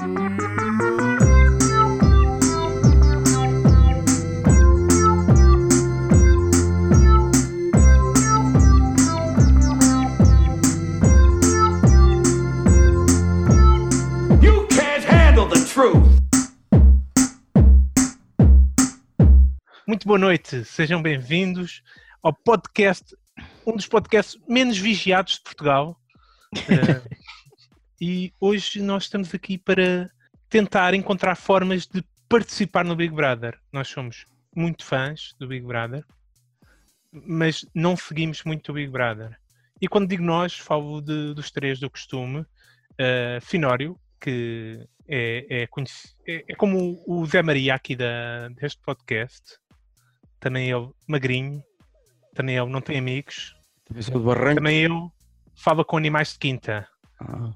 Muito 0.00 0.16
boa 20.06 20.18
noite, 20.18 20.64
sejam 20.64 21.02
bem-vindos 21.02 21.82
ao 22.22 22.32
podcast, 22.32 23.14
um 23.66 23.76
dos 23.76 23.86
podcasts 23.86 24.40
menos 24.48 24.78
vigiados 24.78 25.34
de 25.34 25.42
Portugal. 25.42 26.00
E 28.00 28.32
hoje 28.40 28.80
nós 28.82 29.04
estamos 29.04 29.34
aqui 29.34 29.58
para 29.58 30.08
tentar 30.48 30.94
encontrar 30.94 31.34
formas 31.36 31.86
de 31.86 32.02
participar 32.28 32.84
no 32.84 32.96
Big 32.96 33.14
Brother. 33.14 33.58
Nós 33.72 33.88
somos 33.88 34.24
muito 34.54 34.84
fãs 34.84 35.34
do 35.38 35.46
Big 35.46 35.64
Brother, 35.66 36.04
mas 37.12 37.64
não 37.74 37.96
seguimos 37.96 38.42
muito 38.44 38.70
o 38.70 38.74
Big 38.74 38.90
Brother. 38.90 39.36
E 39.80 39.88
quando 39.88 40.08
digo 40.08 40.22
nós, 40.22 40.56
falo 40.58 41.00
de- 41.00 41.34
dos 41.34 41.50
três 41.50 41.78
do 41.78 41.90
costume. 41.90 42.44
Eh, 42.98 43.38
Finório, 43.40 43.98
que 44.20 44.86
é, 45.08 45.46
é, 45.62 45.68
é- 46.26 46.44
é 46.48 46.54
como 46.54 47.02
o 47.06 47.24
Zé 47.26 47.42
Maria 47.42 47.74
aqui 47.74 47.96
da, 47.96 48.48
deste 48.48 48.80
podcast. 48.82 49.56
Também 50.38 50.70
ele 50.70 50.90
magrinho. 51.08 51.62
Também 52.34 52.56
ele 52.58 52.68
não 52.70 52.80
tem 52.80 52.98
amigos. 52.98 53.54
Também 54.56 54.78
ele 54.84 55.08
fala 55.54 55.84
com 55.84 55.96
animais 55.96 56.32
de 56.34 56.38
quinta. 56.38 56.86
Ah, 57.18 57.52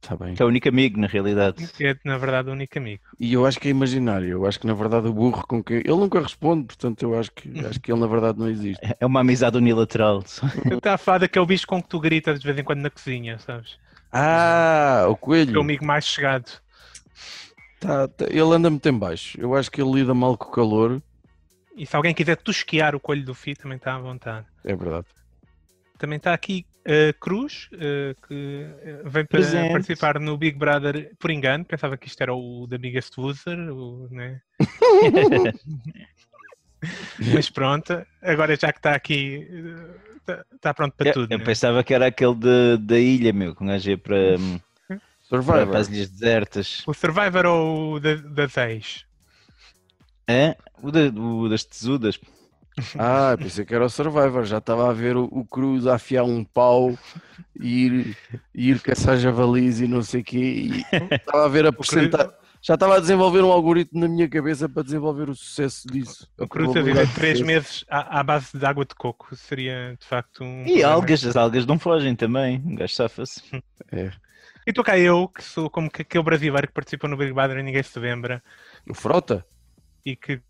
tá 0.00 0.16
bem. 0.16 0.34
Que 0.34 0.42
é 0.42 0.44
o 0.44 0.48
único 0.48 0.68
amigo, 0.68 0.98
na 1.00 1.06
realidade. 1.06 1.68
É, 1.80 1.96
na 2.04 2.18
verdade, 2.18 2.48
o 2.48 2.52
único 2.52 2.78
amigo. 2.78 3.02
E 3.18 3.32
eu 3.32 3.44
acho 3.46 3.58
que 3.60 3.68
é 3.68 3.70
imaginário. 3.70 4.28
Eu 4.28 4.46
acho 4.46 4.58
que 4.58 4.66
na 4.66 4.74
verdade 4.74 5.08
o 5.08 5.12
burro 5.12 5.46
com 5.46 5.62
quem. 5.62 5.78
Ele 5.78 5.88
nunca 5.96 6.20
responde, 6.20 6.66
portanto 6.66 7.02
eu 7.02 7.18
acho 7.18 7.30
que, 7.32 7.48
acho 7.66 7.80
que 7.80 7.92
ele 7.92 8.00
na 8.00 8.06
verdade 8.06 8.38
não 8.38 8.48
existe. 8.48 8.80
É 8.98 9.06
uma 9.06 9.20
amizade 9.20 9.56
unilateral. 9.56 10.22
Está 10.22 10.94
a 10.94 10.98
falar 10.98 11.18
daquele 11.18 11.46
bicho 11.46 11.66
com 11.66 11.82
que 11.82 11.88
tu 11.88 12.00
gritas 12.00 12.40
de 12.40 12.46
vez 12.46 12.58
em 12.58 12.64
quando 12.64 12.80
na 12.80 12.90
cozinha, 12.90 13.38
sabes? 13.38 13.78
Ah, 14.12 15.02
o 15.04 15.10
É 15.10 15.12
o 15.12 15.16
coelho. 15.16 15.60
amigo 15.60 15.84
mais 15.84 16.04
chegado. 16.04 16.50
Tá, 17.78 18.08
tá, 18.08 18.26
ele 18.28 18.40
anda 18.40 18.68
muito 18.68 18.86
em 18.88 18.98
baixo. 18.98 19.40
Eu 19.40 19.54
acho 19.54 19.70
que 19.70 19.80
ele 19.80 19.92
lida 19.92 20.12
mal 20.12 20.36
com 20.36 20.48
o 20.48 20.52
calor. 20.52 21.00
E 21.76 21.86
se 21.86 21.96
alguém 21.96 22.12
quiser 22.12 22.36
tosquear 22.36 22.94
o 22.94 23.00
coelho 23.00 23.24
do 23.24 23.34
Fi, 23.34 23.54
também 23.54 23.76
está 23.76 23.94
à 23.94 23.98
vontade. 23.98 24.46
É 24.64 24.74
verdade. 24.76 25.06
Também 25.98 26.16
está 26.18 26.34
aqui 26.34 26.66
Cruz, 27.20 27.68
eh, 27.72 28.14
que 28.26 28.66
eh, 28.82 29.02
vem 29.04 29.24
para 29.24 29.26
Presente. 29.26 29.72
participar 29.72 30.18
no 30.18 30.36
Big 30.38 30.56
Brother 30.58 31.12
por 31.18 31.30
engano. 31.30 31.64
Pensava 31.64 31.96
que 31.96 32.08
isto 32.08 32.20
era 32.22 32.34
o 32.34 32.66
da 32.66 32.78
Biggest 32.78 33.16
Loser, 33.18 33.58
o, 33.72 34.08
né? 34.10 34.40
mas 37.34 37.50
pronto, 37.50 38.04
agora 38.22 38.56
já 38.56 38.72
que 38.72 38.78
está 38.78 38.94
aqui, 38.94 39.46
está 40.54 40.72
pronto 40.72 40.94
para 40.96 41.08
Eu, 41.08 41.12
tudo. 41.12 41.32
eu 41.32 41.38
né? 41.38 41.44
pensava 41.44 41.84
que 41.84 41.92
era 41.92 42.06
aquele 42.06 42.34
de- 42.34 42.76
da 42.78 42.98
ilha, 42.98 43.32
meu, 43.32 43.54
que 43.54 43.62
um 43.62 43.66
gajo 43.66 43.90
ia 43.90 43.98
para, 43.98 44.36
Survivor. 45.22 45.66
para 45.68 45.78
as 45.78 45.88
ilhas 45.88 46.10
desertas. 46.10 46.82
O 46.86 46.94
Survivor 46.94 47.46
ou 47.46 47.94
o 47.94 48.00
da, 48.00 48.14
das 48.14 48.56
ex? 48.56 49.04
Hã? 50.28 50.54
O, 50.82 50.90
da- 50.90 51.08
o 51.20 51.48
das 51.48 51.64
tesudas. 51.64 52.18
Ah, 52.98 53.36
pensei 53.38 53.64
que 53.64 53.74
era 53.74 53.84
o 53.84 53.90
Survivor. 53.90 54.44
Já 54.44 54.58
estava 54.58 54.88
a 54.88 54.92
ver 54.92 55.16
o, 55.16 55.24
o 55.24 55.44
Cruz 55.44 55.86
a 55.86 55.94
afiar 55.94 56.24
um 56.24 56.44
pau 56.44 56.96
e 57.58 57.86
ir, 57.86 58.16
ir 58.54 58.80
caçar 58.80 59.16
javalis 59.18 59.80
e 59.80 59.88
não 59.88 60.02
sei 60.02 60.20
o 60.20 60.24
quê. 60.24 60.70
Estava 61.10 61.44
a 61.44 61.48
ver 61.48 61.66
a 61.66 61.72
porcentagem. 61.72 62.30
Já 62.62 62.74
estava 62.74 62.96
a 62.96 63.00
desenvolver 63.00 63.42
um 63.42 63.50
algoritmo 63.50 64.00
na 64.00 64.06
minha 64.08 64.28
cabeça 64.28 64.68
para 64.68 64.82
desenvolver 64.82 65.30
o 65.30 65.34
sucesso 65.34 65.88
disso. 65.88 66.28
O 66.38 66.46
Cruz 66.46 66.76
a 66.76 66.82
viver 66.82 67.08
três 67.14 67.40
meses 67.40 67.86
à, 67.88 68.20
à 68.20 68.22
base 68.22 68.58
de 68.58 68.66
água 68.66 68.84
de 68.84 68.94
coco 68.94 69.34
seria 69.34 69.96
de 69.98 70.06
facto 70.06 70.44
um. 70.44 70.66
E 70.66 70.82
algas, 70.84 71.24
as 71.24 71.36
algas 71.36 71.64
não 71.64 71.78
fogem 71.78 72.14
também. 72.14 72.62
Um 72.64 72.74
gajo 72.74 72.94
safa-se. 72.94 73.42
É. 73.92 74.12
E 74.66 74.70
estou 74.70 74.84
cá 74.84 74.96
eu, 74.96 75.26
que 75.26 75.42
sou 75.42 75.68
como 75.68 75.90
que 75.90 76.02
aquele 76.02 76.22
brasileiro 76.22 76.68
que 76.68 76.74
participou 76.74 77.10
no 77.10 77.16
Big 77.16 77.32
Brother 77.32 77.58
e 77.58 77.62
ninguém 77.62 77.82
se 77.82 77.98
lembra 77.98 78.40
O 78.88 78.94
Frota? 78.94 79.44
e 80.04 80.14
que 80.14 80.40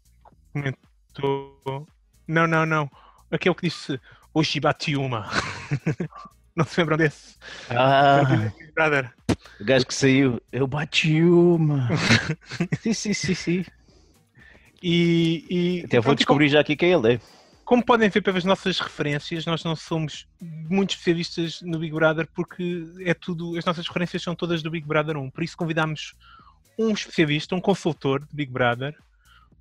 comentou. 0.53 1.87
Não, 2.31 2.47
não, 2.47 2.65
não. 2.65 2.89
Aquele 3.29 3.55
que 3.57 3.67
disse 3.67 4.01
hoje 4.33 4.61
bati 4.61 4.97
uma. 4.97 5.29
não 6.55 6.65
se 6.65 6.81
lembram 6.81 6.97
desse? 6.97 7.37
Ah, 7.69 8.23
Big 8.57 8.73
Brother. 8.73 9.13
o 9.61 9.65
gajo 9.65 9.85
que 9.85 9.95
saiu. 9.95 10.41
Eu 10.53 10.69
bati 10.69 11.23
uma. 11.25 11.89
sim, 12.81 12.95
sim, 12.95 13.13
sim, 13.13 13.35
sim. 13.35 13.65
E, 14.81 15.45
e 15.51 15.85
Até 15.85 15.97
vou 15.97 16.05
pronto, 16.05 16.19
descobrir 16.19 16.49
já 16.49 16.61
aqui 16.61 16.77
quem 16.77 16.93
ele 16.93 17.15
é. 17.15 17.21
Como 17.65 17.85
podem 17.85 18.09
ver 18.09 18.23
pelas 18.23 18.45
nossas 18.45 18.79
referências, 18.79 19.45
nós 19.45 19.65
não 19.65 19.75
somos 19.75 20.29
muito 20.41 20.91
especialistas 20.91 21.61
no 21.63 21.81
Big 21.81 21.93
Brother 21.93 22.29
porque 22.33 22.85
é 23.01 23.13
tudo, 23.13 23.59
as 23.59 23.65
nossas 23.65 23.89
referências 23.89 24.23
são 24.23 24.37
todas 24.37 24.63
do 24.63 24.71
Big 24.71 24.87
Brother 24.87 25.17
1. 25.17 25.31
Por 25.31 25.43
isso 25.43 25.57
convidámos 25.57 26.15
um 26.79 26.93
especialista, 26.93 27.57
um 27.57 27.61
consultor 27.61 28.21
de 28.21 28.35
Big 28.35 28.53
Brother, 28.53 28.97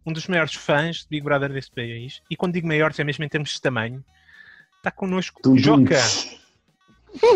um 0.09 0.13
dos 0.13 0.27
maiores 0.27 0.55
fãs 0.55 1.01
de 1.03 1.07
Big 1.09 1.23
Brother 1.23 1.53
deste 1.53 1.71
país. 1.71 2.21
E 2.29 2.35
quando 2.35 2.53
digo 2.53 2.67
maiores 2.67 2.99
é 2.99 3.03
mesmo 3.03 3.23
em 3.23 3.29
termos 3.29 3.51
de 3.51 3.61
tamanho. 3.61 4.03
Está 4.77 4.89
connosco 4.89 5.39
tum. 5.41 5.55
Joca. 5.55 5.99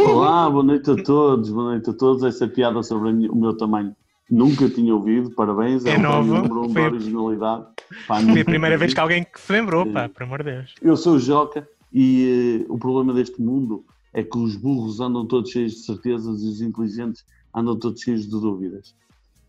Olá, 0.05 0.49
boa 0.49 0.63
noite 0.63 0.89
a 0.89 0.95
todos, 0.95 1.51
boa 1.51 1.71
noite 1.71 1.89
a 1.89 1.93
todos. 1.93 2.23
Essa 2.23 2.47
piada 2.47 2.81
sobre 2.81 3.09
o 3.09 3.35
meu 3.35 3.55
tamanho 3.55 3.95
nunca 4.29 4.67
tinha 4.69 4.93
ouvido, 4.93 5.29
parabéns. 5.31 5.85
É 5.85 5.97
um 5.97 6.01
nova, 6.01 6.23
número 6.23 6.61
um 6.65 6.69
foi 6.69 6.81
originalidade. 6.81 7.65
Pá, 8.07 8.21
Foi 8.21 8.41
a 8.41 8.45
primeira 8.45 8.77
vez 8.77 8.93
que 8.93 8.99
alguém 8.99 9.23
que 9.23 9.39
se 9.39 9.51
lembrou, 9.51 9.85
pá, 9.85 10.09
por 10.09 10.23
amor 10.23 10.43
de 10.43 10.51
Deus. 10.51 10.73
Eu 10.81 10.97
sou 10.97 11.15
o 11.15 11.19
Joca 11.19 11.67
e 11.91 12.63
eh, 12.63 12.65
o 12.69 12.77
problema 12.79 13.13
deste 13.13 13.39
mundo 13.39 13.85
é 14.13 14.23
que 14.23 14.37
os 14.37 14.55
burros 14.55 14.99
andam 14.99 15.27
todos 15.27 15.51
cheios 15.51 15.73
de 15.73 15.85
certezas 15.85 16.41
e 16.41 16.47
os 16.47 16.61
inteligentes 16.61 17.23
andam 17.53 17.77
todos 17.77 18.01
cheios 18.01 18.23
de 18.23 18.31
dúvidas. 18.31 18.95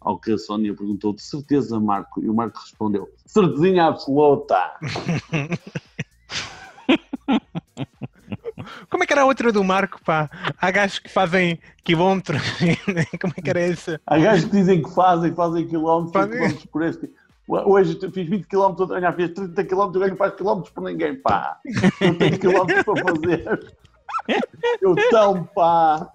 Ao 0.04 0.18
que 0.18 0.32
a 0.32 0.38
Sónia 0.38 0.74
perguntou, 0.74 1.14
de 1.14 1.22
certeza, 1.22 1.80
Marco? 1.80 2.22
E 2.22 2.28
o 2.28 2.34
Marco 2.34 2.60
respondeu, 2.60 3.10
certezinha 3.26 3.86
absoluta. 3.86 4.72
Como 8.90 9.02
é 9.02 9.06
que 9.06 9.12
era 9.12 9.22
a 9.22 9.26
outra 9.26 9.50
do 9.50 9.64
Marco, 9.64 10.00
pá? 10.04 10.30
Há 10.60 10.70
gajos 10.70 10.98
que 10.98 11.10
fazem 11.10 11.58
quilómetros. 11.82 12.42
Como 13.20 13.32
é 13.36 13.42
que 13.42 13.50
era 13.50 13.60
essa? 13.60 14.00
Há 14.06 14.18
gajos 14.18 14.44
que 14.44 14.52
dizem 14.52 14.82
que 14.82 14.90
fazem, 14.94 15.34
fazem 15.34 15.66
quilómetros, 15.66 16.12
Fazem. 16.12 16.32
quilómetros 16.32 16.66
por 16.66 16.82
este. 16.82 17.10
Hoje 17.46 17.98
fiz 18.12 18.28
20 18.28 18.46
km, 18.46 18.74
olha, 18.90 19.12
fiz 19.12 19.30
30 19.30 19.64
km, 19.64 19.80
eu 19.80 20.00
ganho 20.00 20.16
faz 20.16 20.34
quilómetros 20.34 20.72
por 20.72 20.82
ninguém, 20.84 21.16
pá. 21.16 21.58
Não 22.00 22.14
tenho 22.14 22.38
quilómetros 22.38 22.84
para 22.84 23.04
fazer. 23.04 23.74
Eu 24.80 24.94
tão, 25.10 25.44
pá. 25.44 26.10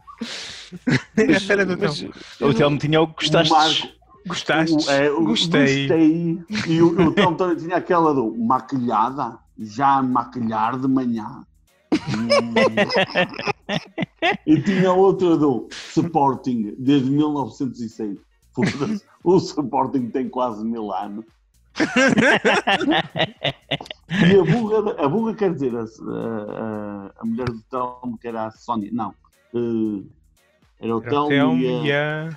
Era 1.49 1.65
do 1.65 1.75
Tom. 1.77 1.83
Mas, 1.85 2.05
O 2.41 2.53
Telmo 2.53 2.77
tinha 2.77 3.01
o 3.01 3.07
que 3.07 3.13
gostaste. 3.25 3.51
Marco, 3.53 3.99
Gostaste? 4.27 4.75
o- 4.75 4.91
é, 4.91 5.11
o- 5.11 5.23
Gostei. 5.25 5.87
Gostei. 5.87 6.43
E 6.67 6.81
o, 6.81 6.87
o 7.09 7.13
Tom 7.35 7.55
tinha 7.55 7.77
aquela 7.77 8.13
do 8.13 8.35
maquilhada, 8.37 9.37
já 9.57 10.01
maquilhar 10.01 10.77
de 10.79 10.87
manhã. 10.87 11.43
E 14.45 14.61
tinha 14.61 14.91
outra 14.93 15.35
do 15.37 15.67
Sporting, 15.95 16.75
desde 16.77 17.09
1906. 17.09 18.17
Foda-se, 18.53 19.03
O 19.23 19.37
Sporting 19.37 20.09
tem 20.09 20.29
quase 20.29 20.63
mil 20.65 20.91
anos. 20.93 21.25
E 24.09 24.39
a 24.39 24.43
burra, 24.43 24.95
a 25.03 25.07
burra 25.07 25.33
quer 25.35 25.53
dizer, 25.53 25.75
a, 25.75 25.81
a- 25.83 27.11
a 27.21 27.25
mulher 27.25 27.45
do 27.47 27.61
Telmo, 27.69 28.17
que 28.19 28.27
era 28.27 28.47
a 28.47 28.51
Sónia, 28.51 28.89
não. 28.93 29.13
eh, 29.53 30.03
era 30.79 30.95
o 30.95 31.01
Telmo 31.01 31.61
e 31.85 31.91
a. 31.91 32.29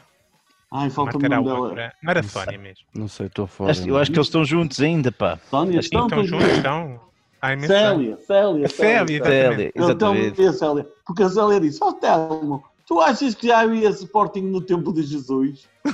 Ai, 0.74 0.88
falta-me 0.88 1.22
Marca 1.22 1.22
o 1.22 1.26
era 1.26 1.34
a 1.34 1.38
nome 1.38 1.50
dela. 1.54 1.60
outra. 1.68 1.92
Não 2.02 2.10
era 2.10 2.22
Sónia 2.22 2.58
mesmo. 2.58 2.86
não 2.94 3.06
sei, 3.08 3.26
estou 3.26 3.46
fora. 3.46 3.70
Acho- 3.72 3.86
Eu 3.86 3.98
acho 3.98 4.10
que 4.10 4.16
eles 4.18 4.26
estão 4.26 4.42
juntos 4.44 4.80
ainda, 4.80 5.12
pá. 5.12 5.38
Sónia, 5.50 5.80
estão, 5.80 6.06
estão 6.06 6.24
juntos, 6.24 6.48
então. 6.58 6.98
Ai, 7.42 7.54
imenso. 7.54 7.72
Célia, 7.72 8.16
Célia, 8.26 8.68
Célia, 8.68 9.16
exatamente. 9.16 9.28
Célia, 9.28 9.72
Eu 9.74 9.94
Telmo 9.96 10.14
exatamente. 10.16 10.40
e 10.42 10.46
a 10.46 10.52
Célia. 10.52 10.88
Porque 11.06 11.22
a 11.24 11.28
Célia 11.28 11.60
disse: 11.60 11.78
Ó 11.82 11.92
Telmo, 11.92 12.64
tu 12.86 13.00
achas 13.00 13.34
que 13.34 13.48
já 13.48 13.60
havia 13.60 13.88
Sporting 13.90 14.42
no 14.42 14.60
tempo 14.62 14.92
de 14.92 15.02
Jesus? 15.02 15.68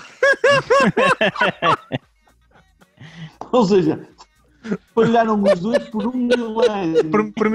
Ou 3.50 3.64
seja, 3.64 4.06
falharam 4.94 5.42
os 5.42 5.60
dois 5.60 5.88
por 5.88 6.06
um 6.06 6.12
milénio. 6.16 7.04
Por, 7.10 7.32
por, 7.32 7.50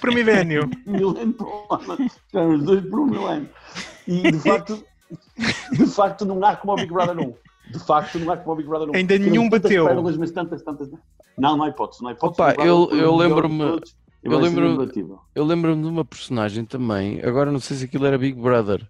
por 0.00 0.14
milénio. 0.14 0.68
Milénio 0.86 1.32
por 1.34 1.46
um 1.48 1.74
ano. 1.74 2.10
Falharam 2.32 2.54
os 2.56 2.62
dois 2.64 2.84
por 2.86 3.00
um 3.00 3.06
milénio. 3.06 3.48
E 4.06 4.30
de 4.32 4.38
facto, 4.40 4.84
de 5.72 5.86
facto 5.86 6.24
não 6.24 6.44
há 6.44 6.56
como 6.56 6.72
o 6.72 6.76
Big 6.76 6.92
Brother 6.92 7.18
1. 7.18 7.34
De 7.72 7.78
facto 7.78 8.18
não 8.18 8.32
há 8.32 8.36
como 8.36 8.52
o 8.52 8.56
Big 8.56 8.68
Brother 8.68 8.88
1. 8.90 8.94
Ainda 8.96 9.14
Temos 9.14 9.28
nenhum 9.30 9.48
bateu. 9.48 9.86
pérolas, 9.86 10.16
mas 10.16 10.30
tantas, 10.30 10.62
tantas. 10.62 10.90
Não, 11.38 11.56
não 11.56 11.64
há 11.64 11.68
hipótese. 11.68 12.02
Não 12.02 12.10
há 12.10 12.12
hipótese. 12.12 12.42
Opa, 12.42 12.62
eu- 12.64 12.88
eu 12.92 13.16
lembro-me- 13.16 13.62
eu 13.64 13.80
ser 13.80 14.36
lembro- 14.42 14.88
lembro-me 15.36 15.82
de 15.82 15.88
uma 15.88 16.04
personagem 16.04 16.64
também, 16.64 17.20
agora 17.24 17.50
não 17.50 17.58
sei 17.60 17.76
se 17.76 17.84
aquilo 17.86 18.06
era 18.06 18.16
Big 18.18 18.40
Brother, 18.40 18.86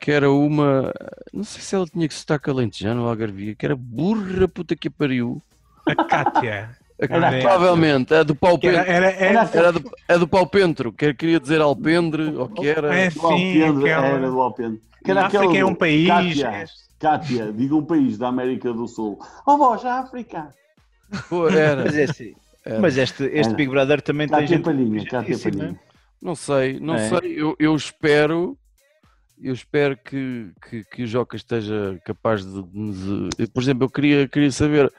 que 0.00 0.10
era 0.10 0.30
uma. 0.30 0.92
Não 1.32 1.44
sei 1.44 1.62
se 1.62 1.74
ela 1.74 1.86
tinha 1.86 2.06
que 2.08 2.14
sotaque 2.14 2.50
alentejano 2.50 3.02
ou 3.02 3.08
algarvia, 3.08 3.54
que 3.54 3.64
era 3.64 3.76
burra 3.76 4.48
puta 4.48 4.74
que 4.76 4.90
pariu. 4.90 5.40
A 5.86 6.04
Kátia. 6.04 6.70
Era 6.98 7.28
a 7.28 7.40
Provavelmente, 7.40 8.14
é 8.14 8.22
do 8.22 8.34
pau 8.34 8.56
Que 8.58 8.68
Era, 8.68 8.78
pentro. 8.84 8.92
era, 8.92 9.10
era, 9.10 9.50
Era 9.52 9.72
do, 9.72 9.90
é 10.08 10.18
do 10.18 10.28
pau 10.28 10.46
pentro, 10.46 10.92
que 10.92 11.12
queria 11.14 11.40
dizer 11.40 11.60
alpendre, 11.60 12.36
ou 12.36 12.48
que 12.48 12.68
era. 12.68 12.94
É, 12.94 13.10
sim, 13.10 13.18
Alpendre, 13.20 13.90
aquela- 13.90 14.06
era 14.06 14.30
do 14.30 14.40
Alpendre. 14.40 14.80
Que 15.04 15.10
A 15.10 15.14
era 15.14 15.26
África 15.26 15.44
aquela 15.44 15.58
é 15.58 15.64
um 15.64 15.74
país. 15.74 16.06
Cátia, 16.08 16.46
é- 16.46 16.64
Cátia, 17.00 17.52
diga 17.52 17.74
um 17.74 17.84
país 17.84 18.16
da 18.16 18.28
América 18.28 18.72
do 18.72 18.86
Sul. 18.86 19.18
Oh, 19.44 19.56
voz, 19.56 19.84
África. 19.84 20.50
Pô, 21.28 21.48
era. 21.48 21.82
Mas, 21.84 21.96
é 21.96 22.04
assim, 22.04 22.34
Era. 22.64 22.78
mas 22.80 22.96
este, 22.96 23.24
este 23.24 23.48
Era. 23.48 23.54
Big 23.54 23.68
Brother 23.70 24.00
também 24.00 24.28
tem 24.28 24.38
Cátia 24.38 24.56
gente. 24.56 24.64
Palhinha, 24.64 25.04
Cátia 25.06 25.34
Sim, 25.36 25.50
Palhinha. 25.50 25.80
Não 26.22 26.36
sei, 26.36 26.78
não 26.78 26.94
É. 26.94 27.08
sei. 27.08 27.34
Eu, 27.36 27.56
eu 27.58 27.74
espero. 27.74 28.56
Eu 29.42 29.52
espero 29.54 29.96
que, 29.96 30.52
que, 30.70 30.84
que 30.84 31.02
o 31.02 31.06
Joca 31.08 31.34
esteja 31.34 31.98
capaz 32.04 32.44
de, 32.44 32.62
de 32.62 32.78
nos. 32.78 33.28
Por 33.52 33.60
exemplo, 33.60 33.84
eu 33.86 33.90
queria, 33.90 34.28
queria 34.28 34.52
saber. 34.52 34.92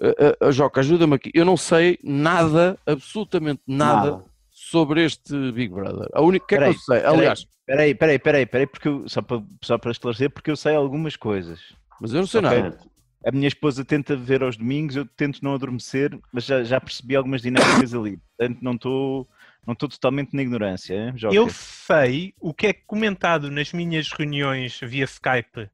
A- 0.00 0.46
a 0.48 0.50
Joca, 0.50 0.80
ajuda-me 0.80 1.14
aqui. 1.14 1.30
Eu 1.34 1.44
não 1.44 1.56
sei 1.56 1.98
nada, 2.02 2.78
absolutamente 2.86 3.60
nada, 3.66 4.24
sobre 4.50 5.04
este 5.04 5.52
Big 5.52 5.72
Brother. 5.72 6.08
A 6.12 6.22
única 6.22 6.46
que 6.46 6.54
é 6.54 6.58
que 6.58 6.64
eu 6.64 6.72
sei. 6.74 7.00
peraí. 7.00 7.14
Aliás, 7.16 7.46
Peraí, 7.66 7.94
peraí, 7.94 8.18
peraí, 8.18 8.46
peraí, 8.46 8.66
porque 8.66 8.88
eu- 8.88 9.08
só 9.08 9.22
para, 9.22 9.40
só 9.62 9.78
para 9.78 9.92
esclarecer, 9.92 10.28
porque 10.28 10.50
eu 10.50 10.56
sei 10.56 10.74
algumas 10.74 11.14
coisas. 11.14 11.60
mas 12.00 12.12
eu 12.12 12.20
não 12.20 12.26
sei 12.26 12.40
Ok. 12.40 12.62
nada. 12.62 12.78
A 13.24 13.30
minha 13.30 13.46
esposa 13.46 13.84
tenta 13.84 14.16
ver 14.16 14.42
aos 14.42 14.56
domingos, 14.56 14.96
eu 14.96 15.04
tento 15.04 15.44
não 15.44 15.54
adormecer, 15.54 16.18
mas 16.32 16.44
já, 16.44 16.64
já 16.64 16.80
percebi 16.80 17.14
algumas 17.14 17.42
dinâmicas 17.42 17.94
ali. 17.94 18.18
Portanto, 18.36 18.58
não 18.62 18.72
estou 18.72 19.28
não 19.66 19.74
estou 19.74 19.88
totalmente 19.88 20.34
na 20.34 20.40
ignorância, 20.42 20.94
hein, 20.94 21.12
Joca? 21.14 21.34
Eu 21.34 21.48
sei 21.50 22.32
o 22.40 22.52
que 22.54 22.66
é 22.68 22.72
comentado 22.72 23.50
nas 23.50 23.72
minhas 23.74 24.10
reuniões 24.10 24.80
via 24.82 25.04
Skype, 25.04 25.68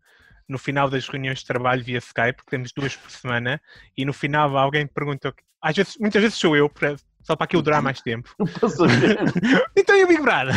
no 0.49 0.59
final 0.59 0.89
das 0.89 1.09
reuniões 1.09 1.41
de 1.41 1.47
trabalho 1.47 1.83
via 1.83 1.99
Skype, 1.99 2.35
porque 2.37 2.51
temos 2.51 2.73
duas 2.73 2.97
por 2.97 3.11
semana, 3.11 3.61
e 3.97 4.05
no 4.05 4.13
final 4.13 4.57
alguém 4.57 4.87
pergunta, 4.87 5.35
às 5.61 5.75
vezes, 5.77 5.97
muitas 5.99 6.23
vezes 6.23 6.39
sou 6.39 6.57
eu, 6.57 6.69
para- 6.69 6.97
só 7.23 7.35
para 7.35 7.45
aquilo 7.45 7.63
durar 7.63 7.83
mais 7.83 8.01
tempo. 8.01 8.31
Então 9.77 9.97
e 9.97 10.05
o 10.05 10.09
Big 10.09 10.23
Brother? 10.23 10.57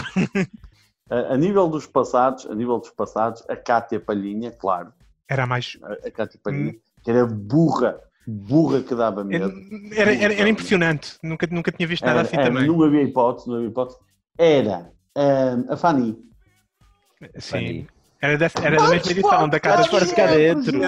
a, 1.09 1.33
a 1.33 1.37
nível 1.37 1.67
dos 1.67 1.87
passados, 1.87 2.45
a 2.45 2.53
nível 2.53 2.77
dos 2.79 2.91
passados, 2.91 3.43
a 3.49 3.55
Cátia 3.55 3.99
Palhinha, 3.99 4.51
claro, 4.51 4.93
Era 5.27 5.45
mais. 5.47 5.77
a, 5.83 6.07
a 6.07 6.11
Cátia 6.11 6.39
Palhinha, 6.43 6.75
que 7.03 7.09
era 7.09 7.25
burra, 7.25 7.99
burra 8.27 8.83
que 8.83 8.93
dava 8.93 9.23
medo. 9.23 9.51
Era, 9.95 10.13
era, 10.13 10.33
era 10.35 10.49
impressionante. 10.49 11.17
Nunca, 11.23 11.47
nunca 11.49 11.71
tinha 11.71 11.87
visto 11.87 12.05
nada 12.05 12.19
Era- 12.19 12.27
assim 12.27 12.37
era- 12.37 12.45
também. 12.45 12.67
Não 12.67 12.83
havia 12.83 13.01
hipótese, 13.01 13.47
não 13.47 13.55
havia 13.55 13.69
hipótese. 13.69 13.97
Era 14.37 14.91
hum, 15.17 15.65
a 15.69 15.75
Fanny. 15.75 16.17
Sim. 17.37 17.87
Era, 18.21 18.37
dessa, 18.37 18.59
era 18.59 18.77
da 18.77 18.89
mesma 18.89 19.11
edição, 19.11 19.47
da 19.49 19.59
casa 19.59 19.89
pôr 19.89 20.05
cá 20.13 20.27
dentro. 20.27 20.79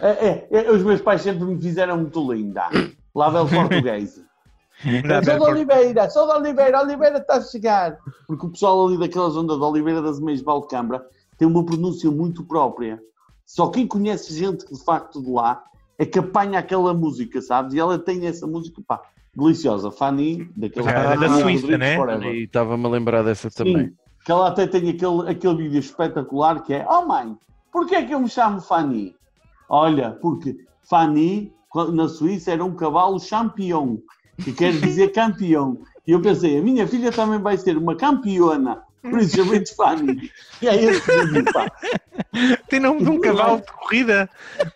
É, 0.00 0.08
é, 0.26 0.48
é, 0.50 0.70
os 0.70 0.82
meus 0.82 1.00
pais 1.00 1.22
sempre 1.22 1.44
me 1.44 1.60
fizeram 1.60 1.98
muito 1.98 2.32
linda. 2.32 2.64
Lá 3.14 3.28
vem 3.30 3.42
o 3.42 3.48
português. 3.48 4.20
Sou 4.82 5.34
de 5.34 5.38
por- 5.38 5.50
Oliveira, 5.50 6.10
sou 6.10 6.26
de 6.26 6.32
Oliveira, 6.32 6.80
Oliveira 6.82 7.18
está 7.18 7.34
a 7.36 7.42
chegar. 7.42 7.98
Porque 8.26 8.46
o 8.46 8.50
pessoal 8.50 8.86
ali 8.86 8.98
daquela 8.98 9.30
zona 9.30 9.54
de 9.56 9.62
Oliveira 9.62 10.02
das 10.02 10.18
Meias 10.18 10.40
de 10.40 10.46
tem 11.38 11.46
uma 11.46 11.64
pronúncia 11.64 12.10
muito 12.10 12.42
própria. 12.44 13.00
Só 13.46 13.68
quem 13.68 13.86
conhece 13.86 14.34
gente 14.34 14.64
que 14.64 14.74
de 14.74 14.82
facto 14.84 15.22
de 15.22 15.30
lá 15.30 15.62
é 15.98 16.06
que 16.06 16.18
apanha 16.18 16.58
aquela 16.58 16.92
música, 16.94 17.40
sabes? 17.40 17.74
E 17.74 17.78
ela 17.78 17.98
tem 17.98 18.26
essa 18.26 18.46
música, 18.46 18.82
pá, 18.86 19.00
deliciosa. 19.36 19.90
Fanny, 19.90 20.50
daquela 20.56 20.90
Ah, 20.90 21.14
da 21.16 21.28
Fanny 21.28 21.58
Suíça, 21.58 21.78
né? 21.78 22.34
E 22.34 22.44
estava-me 22.44 22.86
a 22.86 22.88
lembrar 22.88 23.22
dessa 23.22 23.50
também. 23.50 23.88
Sim, 23.88 23.94
que 24.24 24.30
ela 24.32 24.48
até 24.48 24.66
tem 24.66 24.88
aquele, 24.90 25.30
aquele 25.30 25.56
vídeo 25.56 25.78
espetacular 25.80 26.62
que 26.62 26.72
é 26.74 26.86
Oh 26.88 27.06
mãe, 27.06 27.36
porquê 27.72 27.96
é 27.96 28.02
que 28.04 28.14
eu 28.14 28.20
me 28.20 28.28
chamo 28.28 28.60
Fanny? 28.60 29.14
Olha, 29.68 30.10
porque 30.20 30.56
Fanny 30.82 31.52
na 31.92 32.08
Suíça 32.08 32.52
era 32.52 32.64
um 32.64 32.74
cavalo 32.74 33.18
champion, 33.18 33.96
que 34.42 34.52
quer 34.52 34.72
dizer 34.72 35.12
campeão. 35.14 35.78
E 36.06 36.12
eu 36.12 36.20
pensei, 36.20 36.58
a 36.58 36.62
minha 36.62 36.86
filha 36.86 37.10
também 37.12 37.38
vai 37.40 37.56
ser 37.56 37.76
uma 37.78 37.94
campeona, 37.96 38.82
por 39.02 39.18
isso 39.20 39.36
chamei-te 39.36 39.74
Fanny. 39.74 40.30
E 40.60 40.68
é 40.68 40.76
esse 40.76 41.00
vídeo, 41.26 41.44
pá. 41.52 41.70
Tem 42.68 42.78
nome 42.80 43.02
de 43.02 43.08
um 43.10 43.18
cavalo 43.20 43.60
de 43.60 43.72
corrida. 43.72 44.28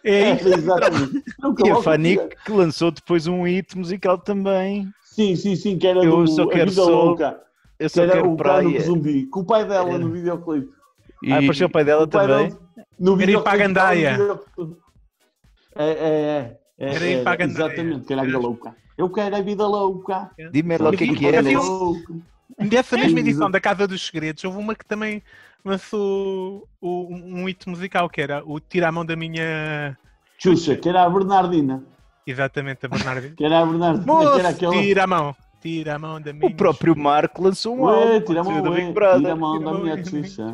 É 0.04 0.22
É, 0.31 0.34
isso. 0.37 0.49
exatamente. 0.49 1.22
É 1.42 1.46
um 1.46 1.54
E 1.64 1.70
a 1.70 1.76
Fanny 1.82 2.16
que- 2.44 2.52
lançou 2.52 2.90
depois 2.90 3.26
um 3.26 3.42
hit 3.44 3.76
musical 3.76 4.16
também. 4.19 4.88
Sim, 5.02 5.34
sim, 5.37 5.54
sim, 5.56 5.76
que 5.78 5.87
era 5.87 6.02
Eu 6.04 6.25
do 6.25 6.28
só 6.28 6.42
A 6.44 6.49
quero 6.49 6.70
Vida 6.70 6.82
só 6.82 6.90
Louca. 7.04 7.40
Eu 7.78 7.88
Que 7.88 7.94
só 7.94 8.02
era 8.02 8.12
quero 8.12 8.32
o 8.32 8.37
cara 8.37 8.62
no 8.62 8.70
praia. 8.70 8.81
zumbi, 8.84 9.26
com 9.26 9.40
o 9.40 9.44
pai 9.44 9.64
dela 9.67 9.88
Era. 9.90 9.99
no 9.99 10.11
videoclipe. 10.11 10.69
E, 11.23 11.32
Ah, 11.32 11.37
apareceu 11.38 11.67
o 11.67 11.70
pai 11.70 11.84
dela 11.84 12.05
O 12.05 12.08
pai 12.08 12.26
também. 12.26 12.49
dele 12.49 12.61
no 12.99 13.20
Era 13.23 13.31
ir 13.31 13.43
para 13.43 13.50
a 13.52 13.56
videoclipe, 13.56 13.58
gandaia. 13.58 14.11
videoclipe. 14.19 14.76
É, 15.75 15.84
é, 15.84 15.90
é. 15.90 16.58
é, 16.78 16.94
Era 16.94 17.06
ir 17.06 17.23
para 17.23 17.32
a 17.32 17.37
gandaia. 17.37 17.67
Exatamente, 17.67 18.06
que 18.06 18.12
era 18.12 18.23
a 18.23 18.25
vida 18.25 18.38
louca. 18.38 18.75
Eu 18.96 19.11
quero 19.11 19.37
a 19.37 19.40
vida 19.43 19.67
louca. 19.67 20.31
Dime 20.52 20.78
lá 20.78 20.88
o 20.88 20.93
que 20.93 21.05
é 21.05 21.14
que 21.14 21.26
é. 21.26 21.58
um- 21.58 21.62
louca. 21.62 22.14
Dessa 22.61 22.96
mesma 22.96 23.20
edição 23.20 23.50
da 23.50 23.61
Casa 23.61 23.87
dos 23.87 24.06
Segredos, 24.06 24.43
houve 24.44 24.56
uma 24.58 24.75
que 24.75 24.84
também 24.87 25.23
lançou 25.64 26.67
o- 26.81 27.06
um 27.12 27.44
hit 27.46 27.69
musical, 27.69 28.08
que 28.08 28.20
era 28.23 28.43
o 28.46 28.58
Tira 28.58 28.88
a 28.88 28.93
Mão 28.93 29.05
da 29.05 29.14
Minha. 29.17 29.99
Xuxa, 30.38 30.76
que 30.76 30.88
era 30.88 31.02
a 31.05 31.11
Bernardina. 31.11 31.84
Exatamente, 32.26 32.87
a 32.87 32.88
Bernardina. 32.88 33.34
Que 33.37 33.44
era 33.44 33.61
a 33.61 33.67
Bernardina, 33.67 34.02
que 34.05 34.06
Moço, 34.11 34.38
era 34.38 34.49
aquela. 34.49 34.73
tira 34.73 35.05
a 35.05 35.06
mão. 35.06 35.37
Tira 35.66 35.94
a 35.96 35.98
mão 35.98 36.20
da 36.20 36.32
minha. 36.32 36.46
O 36.52 36.54
próprio 36.56 36.96
Marco 36.96 37.42
lançou 37.42 37.76
um 37.76 37.88
álbum 37.88 38.20
tira 38.24 38.40
a 38.40 38.44
mão, 38.44 38.72
Big 38.72 38.92
Brother. 38.92 39.20
tira 39.20 39.32
a 39.32 39.36
mão 39.36 39.58
da 39.60 39.70
a 39.70 39.74
minha 39.74 39.96
da. 39.96 40.52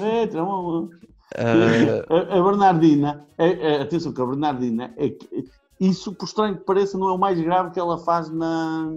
Ué, 0.00 0.26
tira 0.26 0.40
a 0.40 0.44
mão. 0.44 0.90
ah, 1.36 2.14
A, 2.34 2.38
a 2.38 2.42
Bernardina, 2.42 3.26
é, 3.36 3.48
é, 3.48 3.82
atenção 3.82 4.12
que 4.12 4.20
a 4.20 4.24
Bernardina, 4.26 4.94
é 4.96 5.10
que, 5.10 5.44
isso, 5.78 6.14
por 6.14 6.24
estranho 6.24 6.56
que 6.56 6.64
pareça, 6.64 6.96
não 6.96 7.08
é 7.10 7.12
o 7.12 7.18
mais 7.18 7.38
grave 7.40 7.70
que 7.70 7.78
ela 7.78 7.98
faz 7.98 8.30
na, 8.30 8.90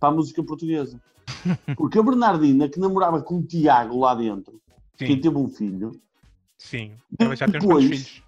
para 0.00 0.08
a 0.08 0.12
música 0.12 0.42
portuguesa. 0.42 1.00
Porque 1.76 1.98
a 1.98 2.02
Bernardina, 2.02 2.68
que 2.68 2.80
namorava 2.80 3.22
com 3.22 3.38
o 3.38 3.42
Tiago 3.46 4.00
lá 4.00 4.14
dentro, 4.16 4.60
quem 4.96 5.14
Sim, 5.14 5.20
teve 5.20 5.36
um 5.36 5.48
filho, 5.48 5.92
sim. 6.58 6.92
Ela 7.18 7.36
já 7.36 7.46
tem 7.46 7.58
uns 7.60 7.62
Depois- 7.64 7.84
filhos. 7.84 8.22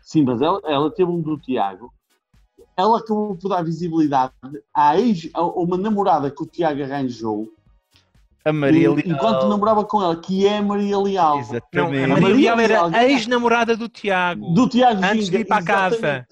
sim, 0.00 0.22
mas 0.24 0.40
ela, 0.40 0.60
ela 0.64 0.90
teve 0.90 1.10
um 1.10 1.20
do 1.20 1.36
Tiago, 1.36 1.92
ela 2.76 2.98
acabou 2.98 3.36
por 3.36 3.48
dar 3.48 3.62
visibilidade 3.62 4.32
à 4.74 4.98
ex, 4.98 5.28
a 5.34 5.42
uma 5.42 5.76
namorada 5.76 6.30
que 6.30 6.42
o 6.42 6.46
Tiago 6.46 6.82
arranjou, 6.82 7.48
A 8.44 8.52
Maria 8.52 8.90
Leal. 8.90 9.02
enquanto 9.06 9.46
namorava 9.48 9.84
com 9.84 10.02
ela, 10.02 10.16
que 10.16 10.46
é 10.46 10.58
a 10.58 10.62
Maria 10.62 10.98
Leal. 10.98 11.34
Não, 11.36 11.40
Exatamente. 11.40 12.04
a 12.12 12.20
Maria 12.20 12.54
Leal 12.54 12.60
era 12.60 12.86
a 12.98 13.04
ex-namorada 13.08 13.76
do 13.76 13.88
Tiago. 13.88 14.52
Do 14.54 14.68
Tiago 14.68 14.98
Antes 15.04 15.18
de 15.18 15.24
Ginga, 15.26 15.38
ir 15.40 15.44
para 15.44 15.56
a 15.58 15.64
casa. 15.64 16.26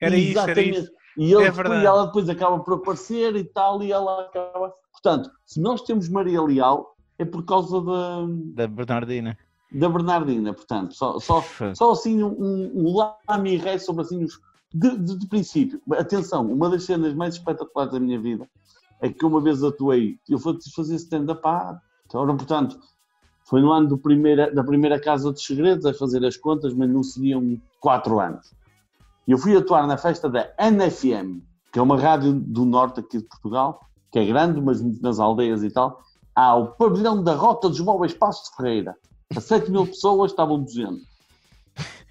Era 0.00 0.16
isso, 0.16 0.38
era 0.38 0.50
Exatamente. 0.50 0.78
isso. 0.80 0.90
E 1.16 1.32
ele 1.32 1.44
É 1.44 1.50
depois- 1.52 1.84
ela 1.84 2.06
depois 2.06 2.28
acaba 2.28 2.58
por 2.60 2.74
aparecer 2.74 3.36
e 3.36 3.44
tal, 3.44 3.82
e 3.82 3.92
ela 3.92 4.22
acaba. 4.22 4.72
Portanto, 4.90 5.30
se 5.46 5.60
nós 5.60 5.82
temos 5.82 6.08
Maria 6.08 6.40
Leal, 6.42 6.96
é 7.18 7.24
por 7.24 7.44
causa 7.44 7.80
da, 7.82 8.26
Da 8.54 8.66
Bernardina. 8.66 9.36
da 9.70 9.88
Bernardina. 9.88 10.52
Portanto, 10.54 10.94
só, 10.94 11.20
só, 11.20 11.44
só 11.74 11.92
assim 11.92 12.22
um, 12.22 12.72
um 12.74 12.96
lame 13.28 13.56
ré 13.58 13.78
sobre 13.78 14.02
assim 14.02 14.24
uns. 14.24 14.40
De, 14.74 14.96
de, 14.96 15.18
de 15.18 15.26
princípio, 15.26 15.80
atenção, 15.92 16.50
uma 16.50 16.70
das 16.70 16.84
cenas 16.84 17.14
mais 17.14 17.34
espetaculares 17.34 17.92
da 17.92 18.00
minha 18.00 18.18
vida 18.18 18.48
é 19.00 19.08
que 19.08 19.24
uma 19.26 19.40
vez 19.40 19.62
atuei, 19.62 20.18
eu 20.28 20.38
fui 20.38 20.56
fazer 20.74 20.94
stand-up 20.94 21.40
há. 21.44 21.80
Ora, 22.14 22.34
portanto, 22.34 22.78
foi 23.44 23.60
no 23.60 23.72
ano 23.72 23.98
primeira, 23.98 24.54
da 24.54 24.62
primeira 24.62 25.00
Casa 25.00 25.32
dos 25.32 25.44
Segredos, 25.44 25.84
a 25.84 25.92
fazer 25.92 26.24
as 26.24 26.36
contas, 26.36 26.72
mas 26.72 26.88
não 26.88 27.02
seriam 27.02 27.60
quatro 27.80 28.20
anos. 28.20 28.54
Eu 29.26 29.38
fui 29.38 29.56
atuar 29.56 29.86
na 29.86 29.96
festa 29.96 30.28
da 30.28 30.52
NFM, 30.58 31.42
que 31.72 31.78
é 31.78 31.82
uma 31.82 32.00
rádio 32.00 32.32
do 32.32 32.64
norte 32.64 33.00
aqui 33.00 33.18
de 33.18 33.24
Portugal, 33.24 33.80
que 34.10 34.18
é 34.18 34.24
grande, 34.24 34.60
mas 34.60 34.80
nas 35.00 35.18
aldeias 35.18 35.62
e 35.62 35.70
tal, 35.70 36.00
ao 36.34 36.72
pavilhão 36.72 37.22
da 37.22 37.34
Rota 37.34 37.68
dos 37.68 37.80
Móveis 37.80 38.14
Passos 38.14 38.50
de 38.50 38.56
Ferreira. 38.56 38.96
A 39.34 39.40
7 39.40 39.70
mil 39.70 39.86
pessoas 39.86 40.30
estavam 40.30 40.62
200. 40.62 41.11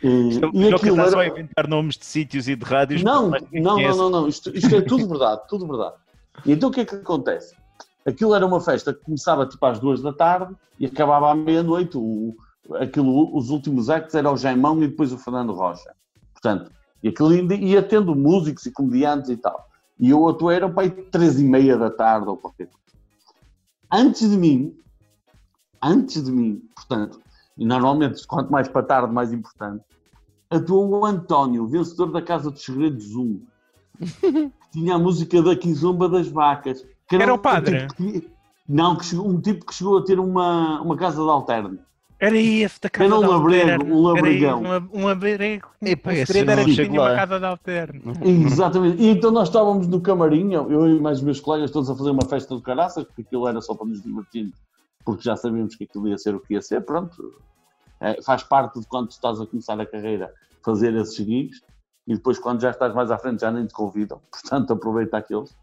E, 0.04 0.08
e 0.08 0.40
Não 0.40 0.76
aquilo 0.76 0.98
está 0.98 1.12
só 1.12 1.20
a 1.20 1.26
era... 1.26 1.34
inventar 1.34 1.68
nomes 1.68 1.98
de 1.98 2.06
sítios 2.06 2.48
e 2.48 2.56
de 2.56 2.66
rádios. 2.66 3.04
Não, 3.04 3.30
não, 3.30 3.80
não, 3.80 3.96
não, 3.96 4.10
não. 4.10 4.28
Isto, 4.28 4.56
isto 4.56 4.76
é 4.76 4.82
tudo 4.82 5.08
verdade, 5.08 5.42
tudo 5.48 5.68
verdade. 5.68 5.96
E 6.46 6.52
então 6.52 6.70
o 6.70 6.72
que 6.72 6.82
é 6.82 6.86
que 6.86 6.96
acontece? 6.96 7.56
Aquilo 8.06 8.34
era 8.34 8.46
uma 8.46 8.60
festa 8.60 8.94
que 8.94 9.04
começava 9.04 9.46
tipo 9.46 9.64
às 9.66 9.80
duas 9.80 10.02
da 10.02 10.12
tarde 10.12 10.56
e 10.80 10.88
acabava 10.88 11.32
à 11.32 11.36
meia-noite. 11.36 11.98
O, 11.98 12.36
aquilo, 12.80 13.36
os 13.38 13.50
últimos 13.50 13.90
actos 13.90 14.16
era 14.16 14.32
o 14.32 14.38
Jaimão 14.38 14.82
e 14.84 14.88
depois 14.88 15.12
o 15.14 15.18
Fernando 15.18 15.54
Rocha. 15.54 15.94
Portanto, 16.34 16.72
e 17.04 17.10
aquilo 17.10 17.34
ia 17.34 17.84
tendo 17.84 18.16
músicos 18.16 18.66
e 18.66 18.72
comediantes 18.72 19.30
e 19.30 19.38
tal. 19.38 19.70
E 20.00 20.10
eu 20.10 20.28
atuei 20.28 20.56
era 20.56 20.68
para 20.68 20.90
três 21.12 21.40
e 21.40 21.44
meia 21.44 21.78
da 21.78 21.92
tarde 21.92 22.28
ou 22.28 22.38
qualquer 22.38 22.68
coisa. 22.68 22.82
Antes 23.92 24.28
de 24.28 24.38
mim, 24.38 24.76
antes 25.82 26.24
de 26.24 26.32
mim, 26.32 26.62
portanto, 26.76 27.20
e 27.58 27.66
normalmente 27.66 28.26
quanto 28.28 28.52
mais 28.52 28.68
para 28.68 28.84
tarde, 28.84 29.14
mais 29.14 29.32
importante, 29.34 29.84
atuou 30.50 30.90
o 31.02 31.06
António, 31.06 31.68
vencedor 31.68 32.12
da 32.12 32.22
Casa 32.22 32.50
dos 32.52 32.64
Segredos 32.64 33.16
1, 33.16 33.42
que 34.00 34.52
tinha 34.72 34.96
a 34.96 35.00
música 35.00 35.42
da 35.42 35.56
Kizomba 35.56 36.10
das 36.10 36.28
Vacas. 36.28 36.86
que 37.08 37.16
Era 37.16 37.34
o 37.34 37.36
um 37.36 37.40
padre? 37.40 37.88
tipo 37.88 37.96
que- 37.96 38.30
não, 38.68 38.96
que 38.96 39.06
chegou- 39.06 39.28
um 39.28 39.40
tipo 39.42 39.66
que 39.66 39.74
chegou 39.76 39.98
a 39.98 40.04
ter 40.04 40.20
uma, 40.20 40.82
uma 40.82 40.96
casa 40.96 41.22
de 41.22 41.30
alterno. 41.30 41.80
Era 42.20 42.38
esse 42.38 42.80
da 42.80 42.88
casa 42.90 43.06
Era 43.10 43.16
um 43.16 43.20
de 43.22 43.28
labrego, 43.28 43.72
alterno. 43.72 43.96
um 43.96 44.00
Era 44.10 44.14
labregão. 44.16 44.62
esse, 44.64 44.70
um, 44.96 45.00
um 45.02 45.06
labrego. 45.08 45.68
Esse 45.82 46.38
era 46.40 46.64
que 46.64 46.76
tinha 46.76 46.92
uma 46.92 47.02
lá. 47.10 47.16
casa 47.16 47.40
de 47.40 47.46
alterno. 47.48 48.14
Exatamente. 48.24 49.02
E 49.02 49.08
então 49.10 49.32
nós 49.32 49.48
estávamos 49.50 49.88
no 49.88 50.00
camarim, 50.00 50.54
eu 50.54 50.88
e 50.88 51.00
mais 51.02 51.18
os 51.18 51.24
meus 51.24 51.40
colegas, 51.40 51.72
todos 51.72 51.90
a 51.90 51.96
fazer 51.96 52.12
uma 52.12 52.24
festa 52.26 52.56
de 52.56 52.62
caraças, 52.62 53.04
porque 53.06 53.24
aquilo 53.24 53.48
era 53.48 53.60
só 53.60 53.74
para 53.74 53.88
nos 53.88 54.04
divertir, 54.04 54.54
porque 55.04 55.24
já 55.24 55.36
sabíamos 55.36 55.76
que 55.76 55.84
aquilo 55.84 56.08
ia 56.08 56.18
ser 56.18 56.36
o 56.36 56.40
que 56.40 56.54
ia 56.54 56.62
ser, 56.62 56.82
pronto. 56.82 57.42
É, 58.00 58.22
faz 58.22 58.44
parte 58.44 58.80
de 58.80 58.88
quando 58.88 59.12
estás 59.12 59.40
a 59.40 59.46
começar 59.46 59.80
a 59.80 59.86
carreira 59.86 60.34
fazer 60.64 60.94
esses 60.96 61.16
gigs, 61.16 61.62
e 62.08 62.16
depois 62.16 62.40
quando 62.40 62.62
já 62.62 62.72
estás 62.72 62.94
mais 62.94 63.12
à 63.12 63.18
frente 63.18 63.42
já 63.42 63.52
nem 63.52 63.66
te 63.66 63.74
convidam, 63.74 64.20
portanto 64.32 64.74
aproveita 64.74 65.18
aqueles. 65.18 65.56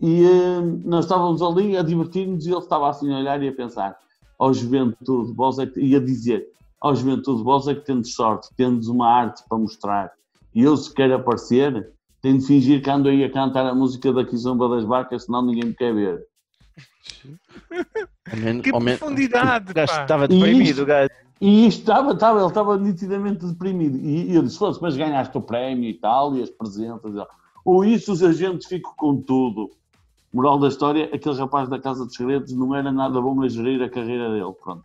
E 0.00 0.24
eh, 0.24 0.60
nós 0.84 1.06
estávamos 1.06 1.40
ali 1.40 1.76
a 1.76 1.82
divertir-nos 1.82 2.46
e 2.46 2.50
ele 2.50 2.58
estava 2.58 2.90
assim 2.90 3.12
a 3.14 3.18
olhar 3.18 3.42
e 3.42 3.48
a 3.48 3.52
pensar, 3.52 3.98
ó 4.38 4.52
juventude, 4.52 5.32
vós 5.32 5.58
é 5.58 5.66
que, 5.66 5.80
e 5.80 5.96
a 5.96 6.00
dizer, 6.00 6.46
ó 6.82 6.94
juventude, 6.94 7.42
vós 7.42 7.66
é 7.66 7.74
que 7.74 7.80
tendes 7.80 8.14
sorte, 8.14 8.48
tendes 8.56 8.88
uma 8.88 9.08
arte 9.08 9.42
para 9.48 9.56
mostrar, 9.56 10.12
e 10.54 10.62
eu 10.62 10.76
se 10.76 10.92
quero 10.92 11.14
aparecer, 11.14 11.92
tenho 12.20 12.38
de 12.38 12.46
fingir 12.46 12.82
que 12.82 12.90
ando 12.90 13.08
aí 13.08 13.24
a 13.24 13.32
cantar 13.32 13.66
a 13.66 13.74
música 13.74 14.12
da 14.12 14.24
Kizomba 14.24 14.68
das 14.68 14.84
Vacas, 14.84 15.24
senão 15.24 15.42
ninguém 15.42 15.70
me 15.70 15.74
quer 15.74 15.94
ver. 15.94 16.26
Menos- 18.34 18.62
Que 18.62 18.72
menos- 18.72 18.98
profundidade, 18.98 19.70
O 19.70 19.74
gajo 19.74 19.92
pá. 19.94 20.02
estava 20.02 20.24
E 20.24 20.28
deprimido, 20.28 20.62
isto- 20.70 20.82
o 20.82 20.86
gajo. 20.86 21.10
E 21.38 21.66
isto 21.66 21.80
estava, 21.80 22.12
estava, 22.12 22.38
ele 22.38 22.48
estava 22.48 22.78
nitidamente 22.78 23.44
deprimido. 23.44 23.98
E, 23.98 24.30
e 24.30 24.34
eu 24.34 24.42
disse: 24.42 24.58
fosse, 24.58 24.80
mas 24.80 24.96
ganhaste 24.96 25.36
o 25.36 25.42
prémio 25.42 25.88
e 25.88 25.94
tal, 25.94 26.34
e 26.36 26.42
as 26.42 26.48
presenças. 26.50 27.12
Ou 27.64 27.84
isso, 27.84 28.12
os 28.12 28.22
agentes 28.22 28.66
ficam 28.66 28.92
com 28.96 29.20
tudo. 29.20 29.70
Moral 30.32 30.58
da 30.58 30.68
história: 30.68 31.10
aquele 31.12 31.36
rapaz 31.38 31.68
da 31.68 31.78
Casa 31.78 32.06
dos 32.06 32.14
Segredos 32.14 32.52
não 32.52 32.74
era 32.74 32.90
nada 32.90 33.20
bom 33.20 33.42
a 33.42 33.48
gerir 33.48 33.82
a 33.82 33.88
carreira 33.90 34.30
dele. 34.30 34.52
Pronto. 34.62 34.84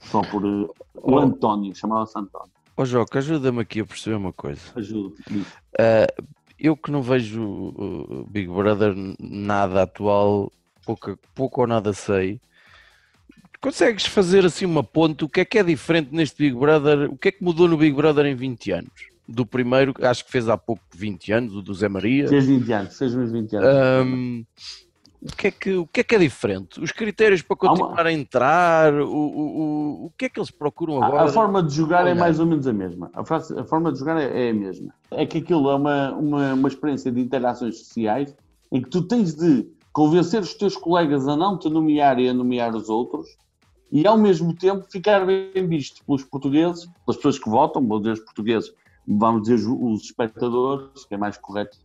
Só 0.00 0.22
por. 0.22 0.42
eh, 0.44 0.66
o 0.94 1.12
Oh. 1.12 1.18
António, 1.18 1.74
chamava-se 1.74 2.18
António. 2.18 2.50
Ó 2.76 2.84
Joca, 2.86 3.18
ajuda-me 3.18 3.60
aqui 3.60 3.80
a 3.80 3.84
perceber 3.84 4.16
uma 4.16 4.32
coisa. 4.32 4.60
Ajuda. 4.74 5.14
Ah, 5.78 6.06
eu 6.58 6.74
que 6.76 6.90
não 6.90 7.02
vejo 7.02 7.42
o 7.42 8.26
Big 8.30 8.48
Brother 8.48 8.94
nada 9.20 9.82
atual, 9.82 10.50
pouca, 10.84 11.18
pouco 11.34 11.60
ou 11.60 11.66
nada 11.66 11.92
sei. 11.92 12.40
Consegues 13.60 14.04
fazer 14.06 14.44
assim 14.44 14.64
uma 14.64 14.82
ponte? 14.82 15.24
O 15.24 15.28
que 15.28 15.40
é 15.40 15.44
que 15.44 15.58
é 15.58 15.62
diferente 15.62 16.08
neste 16.12 16.36
Big 16.36 16.56
Brother? 16.58 17.10
O 17.10 17.16
que 17.16 17.28
é 17.28 17.32
que 17.32 17.44
mudou 17.44 17.68
no 17.68 17.76
Big 17.76 17.94
Brother 17.94 18.26
em 18.26 18.34
20 18.34 18.72
anos? 18.72 18.90
Do 19.28 19.46
primeiro, 19.46 19.94
acho 20.02 20.24
que 20.24 20.32
fez 20.32 20.48
há 20.48 20.58
pouco 20.58 20.82
20 20.94 21.32
anos, 21.32 21.54
o 21.54 21.62
do 21.62 21.72
Zé 21.72 21.88
Maria. 21.88 22.26
Fez 22.28 22.44
20 22.44 22.72
anos, 22.72 22.98
fez 22.98 23.14
uns 23.14 23.30
20 23.30 23.54
anos. 23.56 23.68
Ahm, 23.68 24.42
o, 25.22 25.36
que 25.36 25.46
é 25.46 25.50
que, 25.52 25.72
o 25.74 25.86
que 25.86 26.00
é 26.00 26.04
que 26.04 26.14
é 26.16 26.18
diferente? 26.18 26.80
Os 26.80 26.90
critérios 26.90 27.40
para 27.40 27.56
Há 27.60 27.64
uma- 27.66 27.78
continuar 27.78 28.06
a 28.06 28.12
entrar? 28.12 28.92
O, 28.94 29.06
o, 29.08 30.06
o, 30.06 30.12
que 30.18 30.24
é 30.24 30.28
que 30.28 30.40
eles 30.40 30.50
procuram 30.50 31.00
A- 31.00 31.06
agora? 31.06 31.24
A, 31.26 31.28
forma 31.28 31.62
de 31.62 31.72
jogar 31.72 32.04
é 32.08 32.14
mais 32.14 32.40
ou 32.40 32.46
menos 32.46 32.66
a 32.66 32.72
mesma. 32.72 33.10
A, 33.14 33.24
frase- 33.24 33.56
a 33.56 33.62
forma 33.64 33.92
de 33.92 34.00
jogar 34.00 34.20
é, 34.20 34.48
é 34.48 34.50
a 34.50 34.54
mesma. 34.54 34.92
É 35.12 35.24
que 35.24 35.38
aquilo 35.38 35.70
é 35.70 35.76
uma, 35.76 36.12
uma, 36.16 36.54
uma 36.54 36.68
experiência 36.68 37.12
de 37.12 37.20
interações 37.20 37.78
sociais 37.78 38.34
em 38.72 38.82
que 38.82 38.90
tu 38.90 39.02
tens 39.02 39.36
de 39.36 39.68
convencer 39.92 40.40
os 40.42 40.54
teus 40.54 40.76
colegas 40.76 41.26
a 41.28 41.36
não 41.36 41.58
te 41.58 41.68
nomear 41.68 42.18
e 42.18 42.28
a 42.28 42.34
nomear 42.34 42.74
os 42.74 42.88
outros 42.88 43.26
e 43.90 44.06
ao 44.06 44.16
mesmo 44.16 44.54
tempo 44.56 44.86
ficar 44.90 45.24
bem 45.26 45.66
visto 45.68 46.02
pelos 46.06 46.24
portugueses, 46.24 46.86
pelas 47.04 47.16
pessoas 47.16 47.38
que 47.38 47.50
votam, 47.50 47.86
vou 47.86 47.98
dizer 47.98 48.12
os 48.12 48.20
portugueses, 48.20 48.72
vamos 49.06 49.42
dizer 49.42 49.68
os- 49.68 50.02
espectadores, 50.04 51.04
que 51.04 51.14
é 51.14 51.18
mais 51.18 51.36
correto 51.36 51.76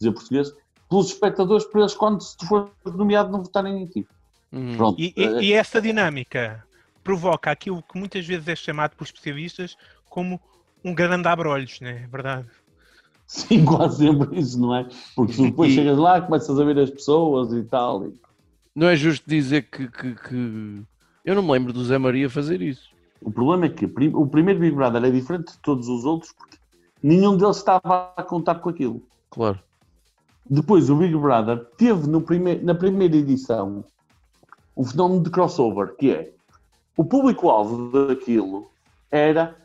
dizer 0.00 0.12
portugueses, 0.12 0.52
pelos 0.90 1.06
espectadores 1.08 1.64
para 1.66 1.80
eles 1.82 1.94
quando 1.94 2.20
se 2.22 2.36
tu 2.36 2.46
fores 2.46 2.70
nomeado 2.86 3.30
não 3.30 3.42
votarem 3.42 3.82
em 3.82 3.86
ti. 3.86 4.06
Uhum. 4.52 4.76
Pronto. 4.76 5.00
E, 5.00 5.14
e- 5.16 5.40
e 5.46 5.52
essa 5.52 5.80
dinâmica 5.80 6.64
provoca 7.04 7.50
aquilo 7.50 7.82
que 7.82 7.98
muitas 7.98 8.26
vezes 8.26 8.48
é 8.48 8.56
chamado 8.56 8.96
por 8.96 9.04
especialistas 9.04 9.76
como 10.08 10.40
um 10.84 10.92
grande 10.94 11.28
abrolhos, 11.28 11.80
não 11.80 11.88
é 11.88 12.06
verdade? 12.08 12.48
Sim, 13.26 13.64
quase 13.66 13.98
sempre 14.06 14.38
isso, 14.38 14.60
não 14.60 14.74
é? 14.74 14.86
Porque 15.16 15.40
depois 15.42 15.72
E- 15.72 15.74
chegas 15.76 15.98
lá, 15.98 16.20
começas 16.20 16.58
a 16.58 16.64
ver 16.64 16.78
as 16.78 16.90
pessoas 16.90 17.52
e 17.52 17.62
tal. 17.64 18.06
e- 18.06 18.14
Não 18.74 18.88
é 18.88 18.96
justo 18.96 19.28
dizer 19.28 19.62
que, 19.70 19.88
que- 19.88 20.14
que- 20.14 20.82
Eu 21.24 21.34
não 21.34 21.42
me 21.42 21.52
lembro 21.52 21.72
do 21.72 21.84
Zé 21.84 21.96
Maria 21.96 22.28
fazer 22.28 22.60
isso. 22.60 22.90
O 23.22 23.30
problema 23.30 23.64
é 23.66 23.68
que 23.70 23.86
o 23.86 24.26
primeiro 24.26 24.60
Big 24.60 24.74
Brother 24.76 25.02
é 25.04 25.10
diferente 25.10 25.52
de 25.52 25.58
todos 25.60 25.88
os 25.88 26.04
outros 26.04 26.32
porque 26.32 26.58
nenhum 27.02 27.36
deles 27.36 27.56
estava 27.56 28.12
a 28.14 28.22
contar 28.22 28.56
com 28.56 28.68
aquilo. 28.68 29.02
Claro. 29.30 29.58
Depois, 30.48 30.90
o 30.90 30.96
Big 30.96 31.16
Brother 31.16 31.64
teve 31.78 32.06
no 32.06 32.20
prime- 32.20 32.56
na 32.60 32.74
primeira 32.74 33.16
edição 33.16 33.82
um 34.76 34.84
fenómeno 34.84 35.22
de 35.22 35.30
crossover, 35.30 35.94
que 35.96 36.10
é 36.10 36.32
o 36.96 37.04
público-alvo 37.04 38.06
daquilo 38.08 38.70
era 39.10 39.56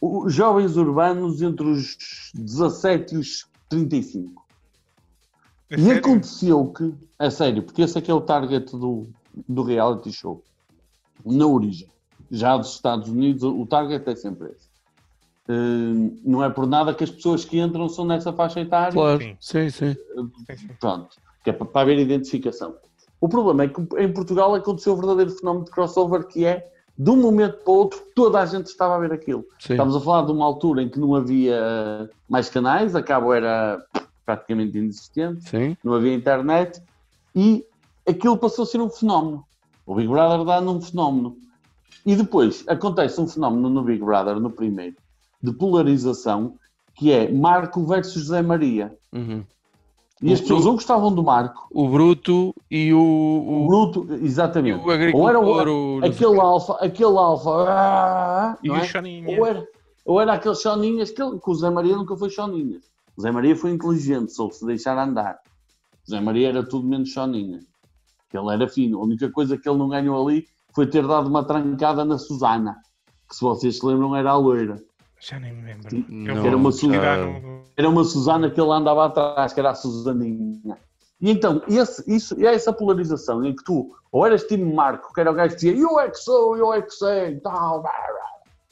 os 0.00 0.32
jovens 0.32 0.76
urbanos 0.76 1.42
entre 1.42 1.66
os 1.66 2.30
17 2.34 3.14
e 3.14 3.18
os 3.18 3.46
35. 3.68 4.44
É 5.70 5.74
E 5.76 5.80
sério? 5.82 5.98
aconteceu 5.98 6.66
que, 6.72 6.94
a 7.18 7.30
sério, 7.30 7.62
porque 7.62 7.82
esse 7.82 7.98
é 7.98 8.00
que 8.00 8.10
é 8.10 8.14
o 8.14 8.20
target 8.20 8.70
do, 8.72 9.08
do 9.48 9.62
reality 9.62 10.12
show, 10.12 10.42
na 11.24 11.46
origem. 11.46 11.88
Já 12.30 12.56
dos 12.56 12.74
Estados 12.74 13.08
Unidos, 13.08 13.42
o 13.42 13.66
target 13.66 14.08
é 14.08 14.16
sempre 14.16 14.48
esse. 14.48 14.66
Hum, 15.48 16.18
não 16.24 16.42
é 16.42 16.50
por 16.50 16.66
nada 16.66 16.92
que 16.92 17.04
as 17.04 17.10
pessoas 17.10 17.44
que 17.44 17.58
entram 17.58 17.88
são 17.88 18.04
nessa 18.04 18.32
faixa 18.32 18.60
etária. 18.60 18.92
Claro. 18.92 19.20
Sim. 19.20 19.36
Sim, 19.40 19.70
sim. 19.70 19.96
Pronto, 20.80 21.16
que 21.44 21.50
é 21.50 21.52
para, 21.52 21.66
para 21.66 21.80
haver 21.82 21.98
identificação. 21.98 22.74
O 23.20 23.28
problema 23.28 23.64
é 23.64 23.68
que 23.68 23.80
em 23.98 24.12
Portugal 24.12 24.54
aconteceu 24.54 24.92
o 24.92 24.96
verdadeiro 24.96 25.30
fenómeno 25.30 25.64
de 25.64 25.70
crossover, 25.70 26.26
que 26.26 26.44
é, 26.44 26.68
de 26.98 27.10
um 27.10 27.16
momento 27.16 27.58
para 27.58 27.72
o 27.72 27.76
outro, 27.76 28.00
toda 28.14 28.40
a 28.40 28.46
gente 28.46 28.66
estava 28.66 28.96
a 28.96 28.98
ver 28.98 29.12
aquilo. 29.12 29.44
sim. 29.58 29.74
Estamos 29.74 29.94
a 29.94 30.00
falar 30.00 30.26
de 30.26 30.32
uma 30.32 30.44
altura 30.44 30.82
em 30.82 30.88
que 30.88 30.98
não 30.98 31.14
havia 31.14 32.08
mais 32.28 32.48
canais, 32.48 32.94
a 32.94 33.02
cabo 33.02 33.32
era 33.32 33.82
praticamente 34.26 34.76
inexistente 34.76 35.48
Sim. 35.48 35.76
não 35.84 35.94
havia 35.94 36.12
internet 36.12 36.82
e 37.34 37.64
aquilo 38.06 38.36
passou 38.36 38.64
a 38.64 38.66
ser 38.66 38.80
um 38.80 38.90
fenómeno. 38.90 39.44
O 39.86 39.94
Big 39.94 40.08
Brother 40.08 40.44
dá 40.44 40.60
num 40.60 40.80
fenómeno. 40.80 41.36
E 42.04 42.16
depois 42.16 42.64
acontece 42.66 43.20
um 43.20 43.28
fenómeno 43.28 43.68
no 43.68 43.82
Big 43.82 44.02
Brother, 44.02 44.40
no 44.40 44.50
primeiro, 44.50 44.96
de 45.42 45.52
polarização, 45.52 46.54
que 46.94 47.12
é 47.12 47.30
Marco 47.30 47.84
versus 47.84 48.24
José 48.24 48.42
Maria. 48.42 48.96
Uhum. 49.12 49.44
E 50.22 50.32
as 50.32 50.40
pessoas 50.40 50.64
ou 50.64 50.72
gostavam 50.72 51.14
do 51.14 51.22
Marco, 51.22 51.66
O 51.70 51.88
Bruto 51.88 52.54
e 52.70 52.92
o, 52.94 52.98
o 52.98 53.64
o, 53.64 53.66
Bruto, 53.66 54.06
exatamente. 54.14 54.82
o 54.86 54.90
agricultor. 54.90 55.36
Ou 55.44 55.60
era 55.60 55.70
o- 55.72 56.00
aquele 56.04 56.40
alfa, 56.40 56.72
aquele 56.80 57.18
alfa, 57.18 57.50
ah, 57.68 58.58
E 58.62 58.68
não 58.68 58.76
o 58.76 58.78
é? 58.78 58.84
Choninha? 58.84 59.38
ou, 59.38 59.46
era, 59.46 59.68
ou 60.06 60.20
era 60.20 60.32
aqueles 60.32 60.60
choninhas 60.62 61.10
que, 61.10 61.16
que 61.22 61.50
o 61.50 61.54
Zé 61.54 61.68
Maria 61.68 61.94
nunca 61.96 62.16
foi 62.16 62.30
choninhas. 62.30 62.82
O 63.14 63.20
Zé 63.20 63.30
Maria 63.30 63.54
foi 63.54 63.72
inteligente, 63.72 64.32
soube-se 64.32 64.64
deixar 64.64 64.96
andar. 64.96 65.38
O 66.06 66.10
Zé 66.10 66.18
Maria 66.20 66.48
era 66.48 66.66
tudo 66.66 66.86
menos 66.88 67.10
choninha. 67.10 67.60
Ele 68.32 68.52
era 68.52 68.68
fino. 68.68 68.98
A 68.98 69.02
única 69.04 69.30
coisa 69.30 69.56
que 69.58 69.68
ele 69.68 69.78
não 69.78 69.88
ganhou 69.88 70.26
ali 70.26 70.46
foi 70.74 70.86
ter 70.86 71.06
dado 71.06 71.28
uma 71.28 71.42
trancada 71.44 72.04
na 72.04 72.18
Susana, 72.18 72.76
que 73.28 73.34
se 73.36 73.40
vocês 73.42 73.78
se 73.78 73.86
lembram 73.86 74.14
era 74.16 74.30
a 74.32 74.36
loira. 74.36 74.76
Já 75.20 75.38
nem 75.40 75.52
me 75.52 75.62
lembro. 75.62 76.04
Não, 76.08 76.34
Eu 76.34 76.36
vou 76.36 76.46
era 76.46 76.56
uma 76.56 76.70
pesquisar 76.70 77.16
já- 77.16 77.16
no- 77.26 77.62
Era 77.76 77.88
uma 77.88 78.04
Susana 78.04 78.50
que 78.50 78.60
ele 78.60 78.70
andava 78.70 79.06
atrás, 79.06 79.52
que 79.52 79.60
era 79.60 79.70
a 79.70 79.74
Susaninha. 79.74 80.76
E 81.20 81.30
então, 81.30 81.62
esse, 81.68 82.04
isso, 82.14 82.38
e 82.38 82.46
é 82.46 82.54
essa 82.54 82.72
polarização 82.72 83.42
em 83.44 83.54
que 83.56 83.64
tu, 83.64 83.96
ou 84.12 84.26
eras 84.26 84.44
time 84.44 84.70
Marco, 84.74 85.12
que 85.14 85.20
era 85.20 85.30
o 85.30 85.34
gajo 85.34 85.54
que 85.56 85.60
dizia 85.62 85.74
eu 85.76 85.98
é 85.98 86.10
que 86.10 86.18
sou, 86.18 86.56
eu 86.56 86.72
é 86.72 86.82
que 86.82 86.90
sei, 86.90 87.36
tal. 87.40 87.82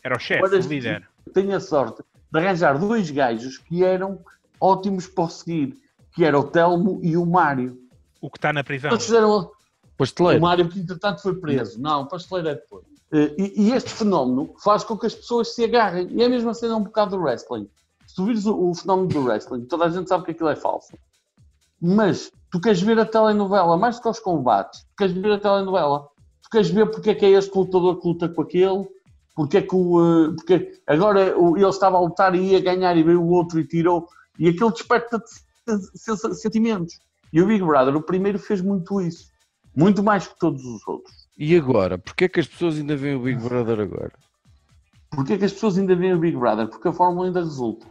Era 0.02 0.16
o 0.16 0.20
chefe, 0.20 0.42
o 0.42 0.46
líder. 0.68 1.08
tenho 1.32 1.56
a 1.56 1.60
sorte 1.60 2.02
de 2.30 2.38
arranjar 2.38 2.78
dois 2.78 3.10
gajos 3.10 3.56
que 3.58 3.82
eram 3.82 4.20
ótimos 4.60 5.06
para 5.06 5.24
o 5.24 5.28
seguir, 5.30 5.74
que 6.14 6.24
era 6.24 6.38
o 6.38 6.44
Telmo 6.44 7.00
e 7.02 7.16
o 7.16 7.24
Mário. 7.24 7.78
O 8.20 8.30
que 8.30 8.36
está 8.38 8.52
na 8.52 8.62
prisão. 8.62 8.90
Eles 8.90 9.04
fizeram 9.04 9.30
o 9.30 9.52
Pasteleiro. 9.96 10.42
Mário 10.42 10.68
que 10.68 10.78
entretanto 10.80 11.22
foi 11.22 11.34
preso. 11.36 11.80
Não, 11.80 12.02
o 12.02 12.06
pasteleiro 12.06 12.48
é 12.50 12.54
depois. 12.56 12.84
Eh, 13.14 13.34
E, 13.38 13.62
e 13.68 13.72
este 13.72 13.90
fenómeno 13.90 14.52
faz 14.62 14.82
com 14.82 14.98
que 14.98 15.06
as 15.06 15.14
pessoas 15.14 15.54
se 15.54 15.62
agarrem. 15.64 16.08
E 16.10 16.22
é 16.22 16.26
a 16.26 16.54
cena 16.54 16.76
um 16.76 16.82
bocado 16.82 17.16
do 17.16 17.22
wrestling. 17.22 17.68
Se 18.08 18.14
tu 18.16 18.24
vires 18.24 18.44
o, 18.44 18.70
o 18.70 18.74
fenómeno 18.74 19.08
do 19.08 19.20
wrestling, 19.24 19.64
toda 19.66 19.84
a 19.84 19.88
gente 19.88 20.08
sabe 20.08 20.24
que 20.24 20.32
aquilo 20.32 20.48
é 20.48 20.56
falso. 20.56 20.92
Mas 21.80 22.30
tu 22.50 22.60
queres 22.60 22.80
ver 22.82 22.98
a 22.98 23.06
telenovela, 23.06 23.76
mais 23.76 23.96
do 23.96 24.02
que 24.02 24.08
os 24.08 24.18
combates, 24.20 24.80
tu 24.80 24.96
queres 24.98 25.12
ver 25.14 25.32
a 25.32 25.38
telenovela. 25.38 26.08
Tu 26.42 26.50
queres 26.50 26.70
ver 26.70 26.90
porque 26.90 27.10
é 27.10 27.14
que 27.14 27.24
é 27.24 27.30
este 27.30 27.56
lutador 27.56 28.00
que 28.00 28.08
luta 28.08 28.28
com 28.28 28.42
aquele, 28.42 28.86
porque 29.34 29.58
é 29.58 29.62
que 29.62 29.74
o. 29.74 30.00
eh, 30.00 30.34
Porque 30.34 30.80
agora 30.86 31.20
ele 31.36 31.68
estava 31.68 31.96
a 31.96 32.00
lutar 32.00 32.34
e 32.34 32.50
ia 32.52 32.60
ganhar 32.60 32.96
e 32.96 33.02
veio 33.02 33.22
o 33.22 33.30
outro 33.30 33.58
e 33.60 33.66
tirou. 33.66 34.08
E 34.38 34.48
aquilo 34.48 34.70
desperta-te 34.72 35.28
sen- 35.96 36.16
sen- 36.16 36.34
sentimentos. 36.34 36.98
E 37.32 37.40
o 37.42 37.46
Big 37.46 37.64
Brother, 37.64 37.96
o 37.96 38.02
primeiro, 38.02 38.38
fez 38.38 38.60
muito 38.60 39.00
isso. 39.00 39.26
Muito 39.76 40.02
mais 40.02 40.26
que 40.28 40.38
todos 40.38 40.64
os 40.64 40.86
outros. 40.86 41.23
E 41.36 41.56
agora? 41.56 41.98
Porquê 41.98 42.24
é 42.24 42.28
que 42.28 42.40
as 42.40 42.46
pessoas 42.46 42.76
ainda 42.78 42.96
veem 42.96 43.16
o 43.16 43.20
Big 43.20 43.40
Brother 43.42 43.80
agora? 43.80 44.12
Porquê 45.10 45.34
é 45.34 45.38
que 45.38 45.44
as 45.44 45.52
pessoas 45.52 45.78
ainda 45.78 45.94
veem 45.96 46.14
o 46.14 46.18
Big 46.18 46.36
Brother? 46.36 46.68
Porque 46.68 46.88
a 46.88 46.92
fórmula 46.92 47.26
ainda 47.26 47.40
resulta. 47.40 47.86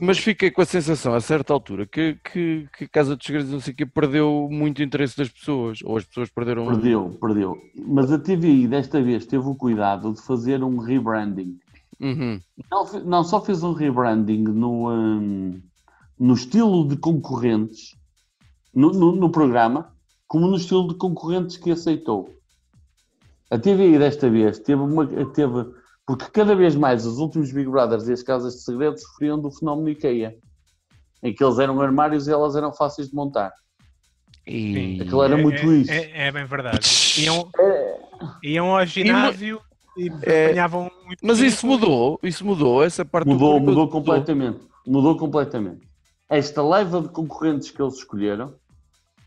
mas 0.00 0.18
fiquei 0.18 0.50
com 0.50 0.62
a 0.62 0.64
sensação, 0.66 1.14
a 1.14 1.20
certa 1.20 1.52
altura, 1.52 1.84
que, 1.86 2.16
que, 2.24 2.68
que 2.76 2.84
a 2.84 2.88
Casa 2.88 3.16
dos 3.16 3.26
Segredos, 3.26 3.50
não 3.50 3.60
sei 3.60 3.72
o 3.72 3.76
que, 3.76 3.84
perdeu 3.86 4.48
muito 4.50 4.82
interesse 4.82 5.16
das 5.16 5.28
pessoas, 5.28 5.80
ou 5.84 5.96
as 5.96 6.04
pessoas 6.04 6.30
perderam... 6.30 6.66
Perdeu, 6.66 7.16
perdeu. 7.20 7.58
Mas 7.86 8.12
a 8.12 8.18
TVI 8.18 8.68
desta 8.68 9.02
vez 9.02 9.26
teve 9.26 9.44
o 9.46 9.54
cuidado 9.56 10.12
de 10.12 10.22
fazer 10.22 10.62
um 10.62 10.78
rebranding. 10.78 11.58
Uhum. 12.00 12.40
Não, 12.70 12.84
não 13.04 13.24
só 13.24 13.40
fez 13.44 13.62
um 13.64 13.72
rebranding 13.72 14.42
no, 14.44 14.90
hum, 14.90 15.60
no 16.18 16.34
estilo 16.34 16.86
de 16.88 16.96
concorrentes 16.96 17.96
no, 18.74 18.90
no- 18.92 19.16
no 19.16 19.28
programa, 19.30 19.92
como 20.26 20.46
no 20.46 20.56
estilo 20.56 20.86
de 20.88 20.94
concorrentes 20.94 21.56
que 21.56 21.70
aceitou. 21.70 22.32
A 23.50 23.58
TVI 23.58 23.98
desta 23.98 24.30
vez 24.30 24.60
teve 24.60 24.80
uma. 24.80 25.06
Teve, 25.06 25.66
porque 26.06 26.26
cada 26.32 26.54
vez 26.54 26.76
mais 26.76 27.04
os 27.04 27.18
últimos 27.18 27.52
Big 27.52 27.68
Brothers 27.68 28.06
e 28.08 28.12
as 28.12 28.22
casas 28.22 28.54
de 28.54 28.62
segredos 28.62 29.02
sofriam 29.02 29.40
do 29.40 29.50
fenómeno 29.50 29.88
IKEA, 29.88 30.36
em 31.22 31.34
que 31.34 31.42
eles 31.42 31.58
eram 31.58 31.80
armários 31.80 32.28
e 32.28 32.32
elas 32.32 32.54
eram 32.54 32.72
fáceis 32.72 33.08
de 33.08 33.14
montar. 33.14 33.52
E... 34.46 35.00
Aquilo 35.02 35.22
era 35.22 35.38
É- 35.38 35.42
muito 35.42 35.60
é, 35.60 35.74
isso. 35.74 35.90
É, 35.90 36.28
é 36.28 36.32
bem 36.32 36.44
verdade. 36.44 36.88
Iam, 37.18 37.50
iam 38.42 38.76
ao 38.76 38.86
ginásio 38.86 39.60
e 39.96 40.08
É, 40.22 40.46
apanhavam 40.46 40.90
muito 41.04 41.18
Mas 41.22 41.40
isso 41.40 41.66
mudou, 41.66 42.18
isso 42.22 42.44
mudou, 42.46 42.82
essa 42.82 43.04
parte 43.04 43.26
do 43.26 43.32
Mudou, 43.32 43.60
mudou 43.60 43.88
completamente. 43.88 44.60
Mudou 44.86 45.16
completamente. 45.16 45.88
Esta 46.28 46.62
leva 46.62 47.02
de 47.02 47.08
concorrentes 47.08 47.70
que 47.70 47.82
eles 47.82 47.94
escolheram 47.94 48.54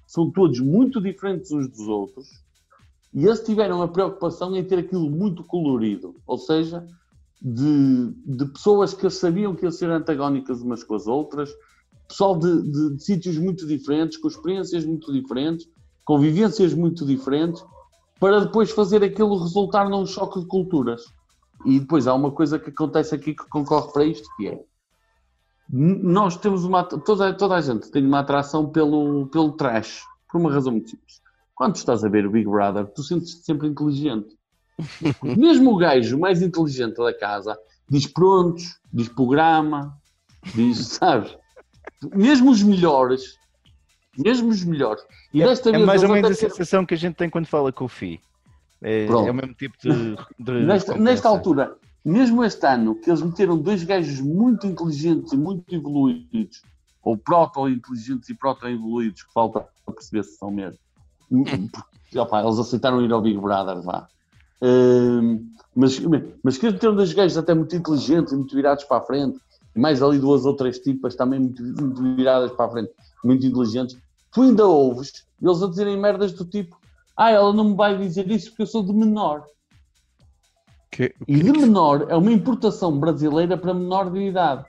são 0.08 0.32
todos 0.32 0.60
muito 0.62 1.02
diferentes 1.02 1.52
uns 1.52 1.68
dos 1.68 1.88
outros 1.88 2.43
e 3.14 3.26
eles 3.26 3.42
tiveram 3.42 3.82
a 3.82 3.88
preocupação 3.88 4.56
em 4.56 4.64
ter 4.64 4.80
aquilo 4.80 5.10
muito 5.10 5.44
colorido, 5.44 6.16
ou 6.26 6.38
seja, 6.38 6.86
de, 7.42 8.12
de 8.26 8.46
pessoas 8.46 8.94
que 8.94 9.10
sabiam 9.10 9.54
que 9.56 9.64
iam 9.64 9.72
ser 9.72 9.90
antagónicas 9.90 10.62
umas 10.62 10.84
com 10.84 10.96
as 10.96 11.08
outras, 11.08 11.50
pessoal 12.08 12.38
de, 12.38 12.62
de- 12.72 12.96
de 12.96 13.04
sítios 13.04 13.38
muito 13.38 13.68
diferentes, 13.68 14.18
com 14.18 14.28
experiências 14.28 14.86
muito 14.86 15.12
diferentes, 15.12 15.68
convivências 16.06 16.74
muito 16.74 17.06
diferentes, 17.06 17.64
para 18.20 18.40
depois 18.40 18.72
fazer 18.72 19.04
aquilo 19.04 19.38
resultar 19.38 19.90
num 19.90 20.06
choque 20.06 20.40
de 20.40 20.46
culturas. 20.48 21.04
E 21.66 21.80
depois 21.80 22.08
há 22.08 22.14
uma 22.14 22.32
coisa 22.32 22.60
que 22.60 22.70
acontece 22.70 23.16
aqui 23.16 23.34
que 23.34 23.48
concorre 23.50 23.92
para 23.92 24.06
isto, 24.06 24.28
que 24.38 24.48
é 24.48 24.64
nós 25.70 26.38
temos 26.38 26.66
uma 26.66 26.84
toda, 26.84 27.34
toda 27.34 27.56
a 27.56 27.62
gente 27.62 27.90
tem 27.90 28.06
uma 28.06 28.20
atração 28.20 28.70
pelo, 28.70 29.28
pelo 29.28 29.54
trash, 29.54 30.04
por 30.30 30.40
uma 30.40 30.52
razão 30.52 30.74
muito 30.74 30.90
simples. 30.90 31.23
Quando 31.56 31.76
estás 31.76 32.04
a 32.04 32.10
ver 32.10 32.26
o 32.26 32.32
Big 32.32 32.48
Brother, 32.50 32.88
tu 32.88 33.04
sentes-te 33.04 33.44
sempre 33.46 33.68
inteligente. 33.68 34.36
Mesmo 35.22 35.74
o 35.74 35.78
gajo 35.78 36.18
mais 36.18 36.42
inteligente 36.42 36.96
da 36.98 37.14
casa 37.14 37.58
diz 37.88 38.08
prontos, 38.08 38.80
diz 38.92 39.08
programa, 39.08 39.96
diz, 40.56 40.88
sabes? 40.98 41.38
Mesmo 42.14 42.52
os 42.52 42.64
melhores, 42.64 43.38
mesmo 44.18 44.50
os 44.50 44.64
melhores. 44.64 45.04
E 45.34 45.40
desta 45.44 45.70
É 45.70 45.74
vez 45.74 45.86
mais 45.86 46.04
ou 46.04 46.10
menos 46.10 46.32
a 46.32 46.34
até- 46.34 46.50
sensação 46.50 46.86
que 46.86 46.94
a 46.96 46.98
gente 46.98 47.16
tem 47.16 47.30
quando 47.30 47.46
fala 47.46 47.72
com 47.72 47.86
o 47.86 47.88
FI. 47.88 48.20
É, 48.82 49.06
é 49.06 49.12
o 49.12 49.34
mesmo 49.34 49.54
tipo 49.54 49.78
de. 49.80 50.16
de 50.40 50.52
Nesta, 50.66 50.98
nesta 50.98 51.30
altura, 51.30 51.78
mesmo 52.04 52.44
este 52.44 52.66
ano, 52.66 52.96
que 52.96 53.10
eles 53.10 53.22
meteram 53.22 53.58
dois 53.58 53.84
gajos 53.84 54.20
muito 54.20 54.68
inteligentes 54.68 55.32
e 55.32 55.38
muito 55.38 55.74
evoluídos, 55.74 56.62
ou 57.02 57.18
proto-inteligentes 57.18 58.28
e 58.30 58.34
proto-evoluídos, 58.36 59.24
que 59.24 59.32
falta 59.32 59.66
perceber 59.86 60.24
se 60.24 60.36
são 60.38 60.52
mesmo. 60.52 60.80
Porque, 62.04 62.20
opá, 62.20 62.44
eles 62.44 62.60
aceitaram 62.60 63.02
ir 63.02 63.12
ao 63.12 63.22
Big 63.22 63.40
Brother, 63.40 63.82
vá. 63.82 64.08
Hum, 64.62 65.50
mas, 65.76 66.00
mas 66.44 66.58
que 66.58 66.66
eles 66.68 66.76
meteram 66.76 66.96
dois 66.96 67.12
gajos 67.12 67.38
até 67.38 67.54
muito 67.54 67.76
inteligentes 67.76 68.32
e 68.32 68.36
muito 68.36 68.56
virados 68.56 68.84
para 68.84 68.98
a 68.98 69.02
frente, 69.02 69.40
e 69.76 69.80
mais 69.80 70.02
ali 70.02 70.20
duas 70.20 70.46
ou 70.46 70.56
três 70.56 70.78
tipas 70.80 71.16
também 71.16 71.40
muito, 71.40 71.64
muito 71.64 72.16
viradas 72.16 72.52
para 72.52 72.66
a 72.66 72.70
frente, 72.70 72.92
muito 73.26 73.46
inteligentes. 73.46 73.98
Tu 74.32 74.42
ainda 74.44 74.66
ouves 74.68 75.26
eles 75.42 75.62
a 75.62 75.68
dizerem 75.68 76.00
merdas 76.00 76.32
do 76.34 76.46
tipo: 76.46 76.78
Ah, 77.18 77.32
ela 77.32 77.52
não 77.52 77.72
me 77.72 77.76
vai 77.76 77.98
dizer 77.98 78.30
isso 78.30 78.50
porque 78.50 78.62
eu 78.62 78.68
sou 78.68 78.84
de 78.84 78.94
menor. 78.94 79.44
Que- 80.92 81.14
E 81.28 81.36
de 81.42 81.52
menor 81.52 82.06
é 82.10 82.16
uma 82.16 82.32
importação 82.32 82.98
brasileira 83.00 83.58
para 83.58 83.74
menor 83.74 84.12
de 84.12 84.20
idade. 84.20 84.64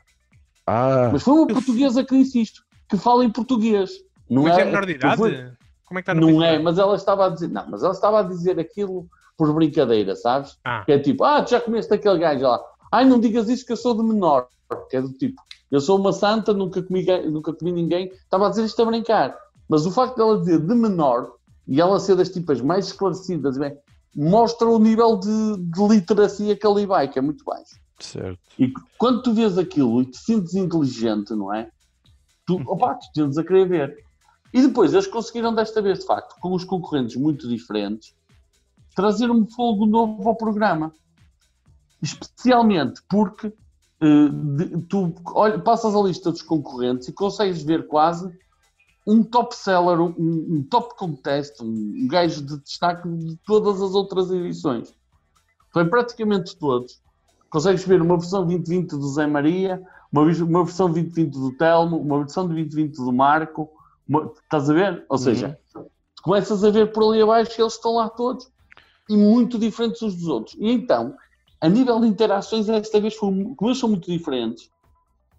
Ah, 0.67 1.11
Mas 1.13 1.23
foi 1.23 1.35
uma 1.35 1.47
portuguesa 1.47 2.03
que 2.03 2.17
disse 2.19 2.41
isto, 2.41 2.63
que 2.89 2.97
fala 2.97 3.25
em 3.25 3.31
português. 3.31 3.91
Não 4.29 4.45
Mas 4.45 4.57
é 4.59 4.63
é, 4.63 4.65
menor 4.65 4.87
de 4.87 4.93
idade? 4.93 5.55
Como 5.87 5.99
é 5.99 6.03
que 6.03 6.11
está 6.11 6.21
no 6.21 6.31
Não 6.31 6.43
é, 6.43 6.59
mas 6.59 6.79
ela 6.79 6.95
estava 6.97 7.27
a 7.27 7.29
dizer, 7.29 7.49
não, 7.49 7.67
mas 7.71 7.83
ela 7.83 7.93
estava 7.93 8.21
a 8.21 8.23
dizer 8.23 8.59
aquilo 8.59 9.07
por 9.37 9.53
brincadeira, 9.53 10.15
sabes? 10.17 10.57
Ah, 10.65 10.83
Que 10.85 10.93
é 10.93 10.99
tipo, 10.99 11.25
ah, 11.25 11.43
tu 11.43 11.51
já 11.51 11.61
comeste 11.61 11.93
aquele 11.93 12.19
gajo 12.19 12.43
lá. 12.45 12.61
Ai, 12.93 13.05
não 13.05 13.19
digas 13.19 13.49
isso 13.49 13.67
que 13.67 13.73
eu 13.73 13.77
sou 13.77 13.97
de 13.97 14.03
menor. 14.03 14.47
Que 14.89 14.97
é 14.97 15.03
do 15.03 15.13
tipo, 15.13 15.41
eu 15.71 15.81
sou 15.81 15.99
uma 15.99 16.13
santa, 16.13 16.55
nunca 16.55 16.83
comi, 16.83 17.05
nunca 17.31 17.53
comi 17.53 17.73
ninguém. 17.73 18.07
Estava 18.13 18.47
a 18.47 18.51
dizer 18.51 18.65
isto 18.65 18.81
a 18.81 18.85
brincar. 18.87 19.37
Mas 19.69 19.87
o 19.87 19.91
facto 19.91 20.17
dela 20.17 20.39
dizer 20.39 20.61
de 20.61 20.75
menor 20.75 21.33
e 21.67 21.81
ela 21.81 21.99
ser 21.99 22.15
das 22.17 22.29
tipas 22.31 22.61
mais 22.61 22.87
esclarecidas, 22.87 23.59
bem, 23.59 23.77
mostra 24.15 24.69
o 24.69 24.79
nível 24.79 25.17
de, 25.19 25.57
de 25.59 25.89
literacia 25.89 26.55
que 26.57 26.67
ali 26.67 26.87
vai, 26.87 27.09
que 27.09 27.19
é 27.19 27.23
muito 27.23 27.45
baixo. 27.45 27.77
certo. 27.99 28.39
E 28.59 28.73
quando 28.99 29.23
tu 29.23 29.33
vês 29.35 29.59
aquilo 29.59 30.03
e 30.03 30.07
te 30.07 30.19
sentes 30.19 30.55
inteligente, 30.55 31.35
não 31.35 31.53
é? 31.53 31.69
Tu, 32.47 32.61
opa, 32.67 32.95
tu 32.95 33.07
tendes 33.15 33.39
a 33.39 33.43
querer 33.45 33.67
ver. 33.67 34.05
E 34.55 34.63
depois 34.63 34.95
eles 34.95 35.09
conseguiram 35.09 35.53
desta 35.53 35.83
vez, 35.83 35.99
de 35.99 36.07
facto, 36.07 36.37
com 36.41 36.55
os 36.55 36.63
concorrentes 36.65 37.17
muito 37.17 37.49
diferentes, 37.49 38.15
trazer 38.95 39.29
um 39.29 39.45
fogo 39.45 39.85
novo 39.85 40.29
ao 40.29 40.37
programa. 40.37 40.93
Especialmente 42.01 43.03
porque 43.09 43.53
eh, 44.01 44.29
de- 44.29 44.83
tu 44.83 45.13
olha, 45.35 45.59
passas 45.59 45.95
a 45.95 46.01
lista 46.01 46.31
dos 46.31 46.43
concorrentes 46.43 47.09
e 47.09 47.13
consegues 47.13 47.63
ver 47.65 47.89
quase 47.89 48.31
um 49.07 49.25
top 49.25 49.55
seller, 49.57 50.01
um, 50.01 50.15
um 50.19 50.63
top 50.71 50.97
contest, 50.97 51.61
um, 51.61 51.67
um 51.67 52.07
gajo 52.07 52.41
de 52.41 52.57
destaque 52.61 53.09
de 53.09 53.37
todas 53.45 53.83
as 53.83 53.93
outras 53.95 54.31
edições. 54.31 54.95
Foi 55.73 55.85
praticamente 55.87 56.57
todos. 56.57 57.03
Consegues 57.51 57.85
ver 57.85 58.01
uma 58.01 58.17
versão 58.17 58.47
2020 58.47 58.91
do 58.91 59.09
Zé 59.09 59.27
Maria, 59.27 59.83
uma, 60.13 60.23
uma 60.23 60.65
versão 60.65 60.87
2020 60.91 61.33
do 61.33 61.53
Telmo, 61.57 61.99
uma 61.99 62.19
versão 62.19 62.47
de 62.47 62.55
2020 62.55 62.97
do 62.97 63.13
Marco. 63.13 63.69
Estás 64.43 64.69
a 64.71 64.73
ver? 64.75 65.05
Ou 65.09 65.19
seja, 65.19 65.59
tu 65.73 66.23
começas 66.23 66.63
a 66.65 66.71
ver 66.71 66.93
por 66.93 67.11
ali 67.13 67.23
abaixo 67.23 67.55
que 67.55 67.61
eles 67.63 67.75
estão 67.75 67.95
lá 67.97 68.09
todos 68.09 68.51
e 69.09 69.17
muito 69.17 69.59
diferentes 69.59 70.03
uns 70.03 70.15
dos 70.15 70.27
outros. 70.29 70.57
E 70.59 70.71
então, 70.71 71.17
a 71.61 71.69
nível 71.69 72.01
de 72.01 72.07
interações, 72.07 72.69
esta 72.69 73.01
vez, 73.01 73.15
foi, 73.15 73.29
como 73.55 73.71
eles 73.71 73.79
são 73.79 73.89
muito 73.89 74.11
diferentes, 74.11 74.71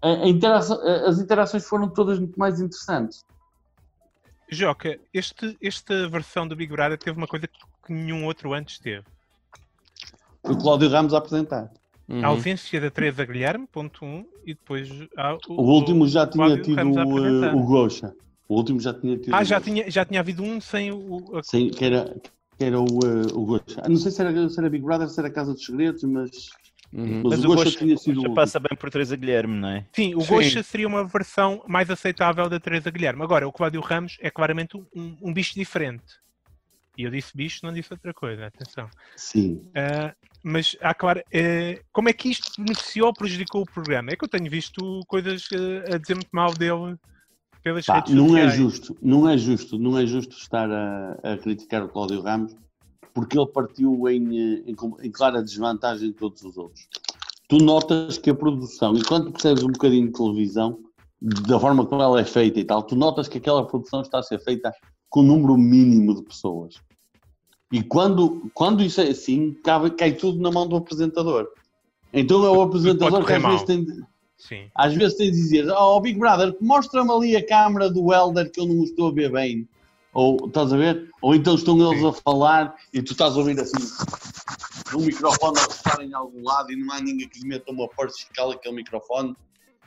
a- 0.01 0.07
a 0.23 0.27
interação- 0.27 0.79
a- 0.81 1.07
as 1.09 1.19
interações 1.19 1.65
foram 1.67 1.89
todas 1.89 2.19
muito 2.19 2.37
mais 2.39 2.59
interessantes. 2.59 3.23
Joca, 4.49 4.99
este, 5.13 5.57
esta 5.61 6.07
versão 6.07 6.47
do 6.47 6.55
Big 6.55 6.71
Brother 6.71 6.97
teve 6.97 7.17
uma 7.17 7.27
coisa 7.27 7.47
que 7.47 7.91
nenhum 7.93 8.25
outro 8.25 8.53
antes 8.53 8.77
teve. 8.79 9.03
O 10.43 10.55
Cláudio 10.55 10.89
Ramos 10.89 11.13
a 11.13 11.17
apresentar. 11.17 11.71
Uhum. 12.07 12.23
A 12.23 12.27
ausência 12.27 12.79
da 12.79 12.91
Teresa 12.91 13.25
Guilherme, 13.25 13.65
ponto 13.65 14.05
1, 14.05 14.07
um, 14.07 14.25
e 14.45 14.53
depois 14.53 14.87
o, 14.91 15.53
O 15.53 15.63
último 15.63 16.07
já 16.07 16.27
tinha 16.27 16.45
Cláudio 16.45 16.63
tido 16.63 16.75
Ramos 16.75 16.97
a 16.97 17.03
o, 17.03 17.25
eh, 17.45 17.53
o 17.55 17.63
Gosha. 17.65 18.13
O 18.47 18.55
último 18.55 18.79
já 18.79 18.93
tinha 18.93 19.17
tido 19.17 19.35
Ah, 19.35 19.43
já 19.43 19.59
Gosha. 19.59 19.71
tinha, 19.71 19.89
já 19.91 20.05
tinha 20.05 20.19
havido 20.19 20.43
um 20.43 20.61
sem 20.61 20.91
o. 20.91 21.41
Sim, 21.43 21.69
que 21.69 21.83
era, 21.85 22.13
que 22.57 22.63
era 22.63 22.79
o, 22.79 23.05
eh, 23.05 23.25
o 23.33 23.45
Gosha. 23.45 23.81
Ah, 23.81 23.89
Não 23.89 23.97
sei 23.97 24.11
se 24.11 24.21
era, 24.21 24.49
se 24.49 24.59
era 24.59 24.69
Big 24.69 24.83
Brother, 24.83 25.09
se 25.09 25.19
era 25.19 25.31
Casa 25.31 25.53
dos 25.53 25.65
Segredos, 25.65 26.03
mas, 26.03 26.29
Uhum. 26.93 27.23
mas, 27.23 27.31
Mas 27.31 27.39
o 27.39 27.45
o 27.45 27.55
Gosha 27.55 27.63
Gosha, 27.65 27.79
tinha 27.79 27.97
sido 27.97 28.13
o 28.13 28.21
já 28.21 28.29
último. 28.29 28.35
passa 28.35 28.59
bem 28.59 28.77
por 28.77 28.89
Teresa 28.89 29.15
Guilherme, 29.15 29.55
não 29.59 29.69
é? 29.69 29.85
Sim, 29.93 30.15
o 30.15 30.21
Sim. 30.21 30.27
Gosha 30.27 30.63
seria 30.63 30.87
uma 30.87 31.03
versão 31.05 31.61
mais 31.67 31.89
aceitável 31.89 32.47
da 32.49 32.59
Teresa 32.59 32.89
Guilherme. 32.89 33.21
Agora, 33.23 33.47
o 33.47 33.51
Cláudio 33.51 33.81
Ramos 33.81 34.17
é 34.21 34.29
claramente 34.29 34.77
um, 34.77 35.17
um 35.21 35.33
bicho 35.33 35.53
diferente. 35.55 36.05
E 36.97 37.03
eu 37.03 37.11
disse 37.11 37.35
bicho, 37.35 37.59
não 37.63 37.73
disse 37.73 37.91
outra 37.91 38.13
coisa, 38.13 38.45
atenção. 38.45 38.89
Sim. 39.17 39.61
Ah, 39.75 40.13
mas 40.41 40.77
há 40.81 40.93
claro, 40.93 41.21
eh, 41.33 41.81
como 41.91 42.07
é 42.07 42.13
que 42.13 42.29
isto 42.29 42.51
beneficiou 42.57 43.07
ou 43.07 43.13
prejudicou 43.13 43.63
o 43.63 43.65
programa? 43.65 44.11
É 44.11 44.15
que 44.15 44.23
eu 44.23 44.29
tenho 44.29 44.49
visto 44.49 45.01
coisas 45.07 45.47
eh, 45.51 45.95
a 45.95 45.97
dizer 45.97 46.15
muito 46.15 46.29
mal 46.31 46.53
dele 46.55 46.95
pelas 47.65 47.83
Pá, 47.83 47.95
redes 47.95 48.13
não 48.13 48.25
é 48.37 48.43
sociais. 48.43 48.53
justo, 48.53 48.97
não 49.01 49.27
é 49.27 49.37
justo, 49.37 49.79
não 49.79 49.97
é 49.97 50.05
justo 50.05 50.37
estar 50.37 50.69
a, 50.71 51.17
a 51.23 51.37
criticar 51.37 51.83
o 51.83 51.89
Cláudio 51.89 52.21
Ramos 52.21 52.55
porque 53.11 53.37
ele 53.39 53.47
partiu 53.47 54.07
em, 54.07 54.37
eh, 54.37 54.63
em, 54.67 54.75
em 55.01 55.11
clara 55.11 55.41
desvantagem 55.41 56.09
de 56.09 56.15
todos 56.15 56.43
os 56.43 56.57
outros. 56.57 56.87
Tu 57.49 57.57
notas 57.57 58.17
que 58.19 58.29
a 58.29 58.35
produção, 58.35 58.95
e 58.95 59.03
quando 59.03 59.31
percebes 59.31 59.63
um 59.63 59.71
bocadinho 59.71 60.07
de 60.07 60.13
televisão, 60.13 60.77
da 61.21 61.59
forma 61.59 61.85
como 61.85 62.01
ela 62.03 62.19
é 62.21 62.25
feita 62.25 62.59
e 62.59 62.63
tal, 62.63 62.83
tu 62.83 62.95
notas 62.95 63.27
que 63.27 63.39
aquela 63.39 63.65
produção 63.65 64.01
está 64.01 64.19
a 64.19 64.23
ser 64.23 64.39
feita 64.39 64.71
com 65.09 65.21
um 65.21 65.27
número 65.27 65.57
mínimo 65.57 66.13
de 66.13 66.23
pessoas. 66.23 66.75
E 67.71 67.81
quando, 67.81 68.51
quando 68.53 68.83
isso 68.83 69.01
é 69.01 69.07
assim, 69.09 69.53
cabe- 69.63 69.91
cai 69.91 70.11
tudo 70.11 70.39
na 70.39 70.51
mão 70.51 70.67
do 70.67 70.75
apresentador. 70.75 71.47
Então 72.13 72.45
é 72.45 72.49
o 72.49 72.61
apresentador 72.61 73.25
que 73.25 73.33
às 73.33 73.41
vezes 73.41 73.63
tem 73.63 73.83
de, 73.83 74.03
Sim. 74.37 74.69
às 74.75 74.93
vezes 74.93 75.17
tem 75.17 75.31
de 75.31 75.37
dizer, 75.37 75.67
oh 75.71 75.99
Big 75.99 76.19
Brother, 76.19 76.55
mostra-me 76.61 77.11
ali 77.11 77.35
a 77.35 77.45
câmara 77.45 77.89
do 77.89 78.13
Elder 78.13 78.51
que 78.51 78.59
eu 78.59 78.67
não 78.67 78.83
estou 78.83 79.09
a 79.09 79.11
ver 79.11 79.31
bem. 79.31 79.67
Ou 80.13 80.47
estás 80.47 80.71
a 80.71 80.77
ver? 80.77 81.09
Ou 81.21 81.35
então 81.35 81.55
estão 81.55 81.77
eles 81.79 81.99
Sim. 81.99 82.07
a 82.07 82.13
falar 82.13 82.75
e 82.93 83.01
tu 83.01 83.11
estás 83.11 83.33
a 83.33 83.37
ouvir 83.37 83.59
assim 83.59 83.73
um 84.93 85.01
microfone 85.01 85.57
a 85.59 85.63
estar 85.63 86.01
em 86.03 86.13
algum 86.13 86.43
lado 86.43 86.71
e 86.71 86.75
não 86.75 86.93
há 86.93 87.01
ninguém 87.01 87.27
que 87.27 87.39
lhe 87.39 87.47
meta 87.47 87.71
uma 87.71 87.87
purse 87.87 88.25
e 88.29 88.33
cala 88.33 88.53
aquele 88.53 88.75
microfone. 88.75 89.35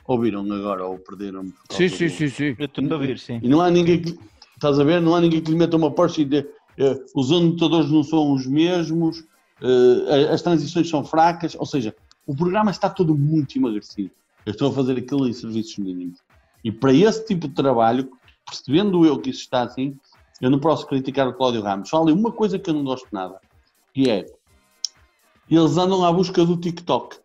Ouviram 0.07 0.41
agora 0.53 0.87
ou 0.87 0.99
perderam? 0.99 1.51
por 1.51 1.69
causa 1.69 1.89
Sim, 1.89 1.89
sim, 1.89 2.09
sim, 2.09 2.29
sim. 2.29 2.57
Eu 2.59 2.65
estou 2.67 2.85
a 2.91 2.95
ouvir, 2.95 3.19
sim. 3.19 3.41
E 3.43 3.49
não 3.49 3.61
há 3.61 3.71
ninguém 3.71 4.01
que. 4.01 4.19
Estás 4.55 4.79
a 4.81 4.85
ver? 4.85 5.01
Não 5.01 5.15
há 5.15 5.21
ninguém 5.21 5.41
que 5.41 5.51
lhe 5.51 5.57
meta 5.57 5.77
uma 5.77 5.91
Porsche 5.91 6.23
e 6.23 6.25
dê, 6.25 6.39
eh, 6.79 6.97
os 7.15 7.31
anotadores 7.31 7.91
não 7.91 8.03
são 8.03 8.33
os 8.33 8.45
mesmos, 8.45 9.23
eh, 9.63 10.29
as 10.33 10.43
transições 10.43 10.89
são 10.89 11.05
fracas, 11.05 11.55
ou 11.55 11.65
seja, 11.65 11.95
o 12.27 12.35
programa 12.35 12.73
está 12.73 12.91
todo 12.91 13.17
muito 13.17 13.57
emagrecido. 13.57 14.11
Eu 14.49 14.53
estou 14.53 14.71
a 14.71 14.73
fazer 14.73 14.97
aquilo 14.97 15.29
em 15.29 15.33
serviços 15.35 15.77
mínimos. 15.77 16.21
E 16.65 16.73
para 16.73 16.91
esse 16.91 17.23
tipo 17.27 17.47
de 17.47 17.53
trabalho, 17.55 18.11
percebendo 18.47 19.05
eu 19.05 19.19
que 19.21 19.29
isso 19.29 19.41
está 19.43 19.61
assim, 19.61 19.95
eu 20.41 20.49
não 20.51 20.59
posso 20.59 20.87
criticar 20.87 21.29
o 21.29 21.35
Cláudio 21.35 21.61
Ramos. 21.61 21.91
Só 21.91 22.01
ali 22.03 22.13
uma 22.13 22.33
coisa 22.33 22.59
que 22.59 22.71
eu 22.71 22.73
não 22.73 22.83
gosto 22.83 23.07
nada, 23.13 23.39
que 23.93 24.09
é 24.09 24.25
eles 25.51 25.77
andam 25.77 26.03
à 26.03 26.11
busca 26.11 26.47
do 26.47 26.57
TikTok. 26.57 27.19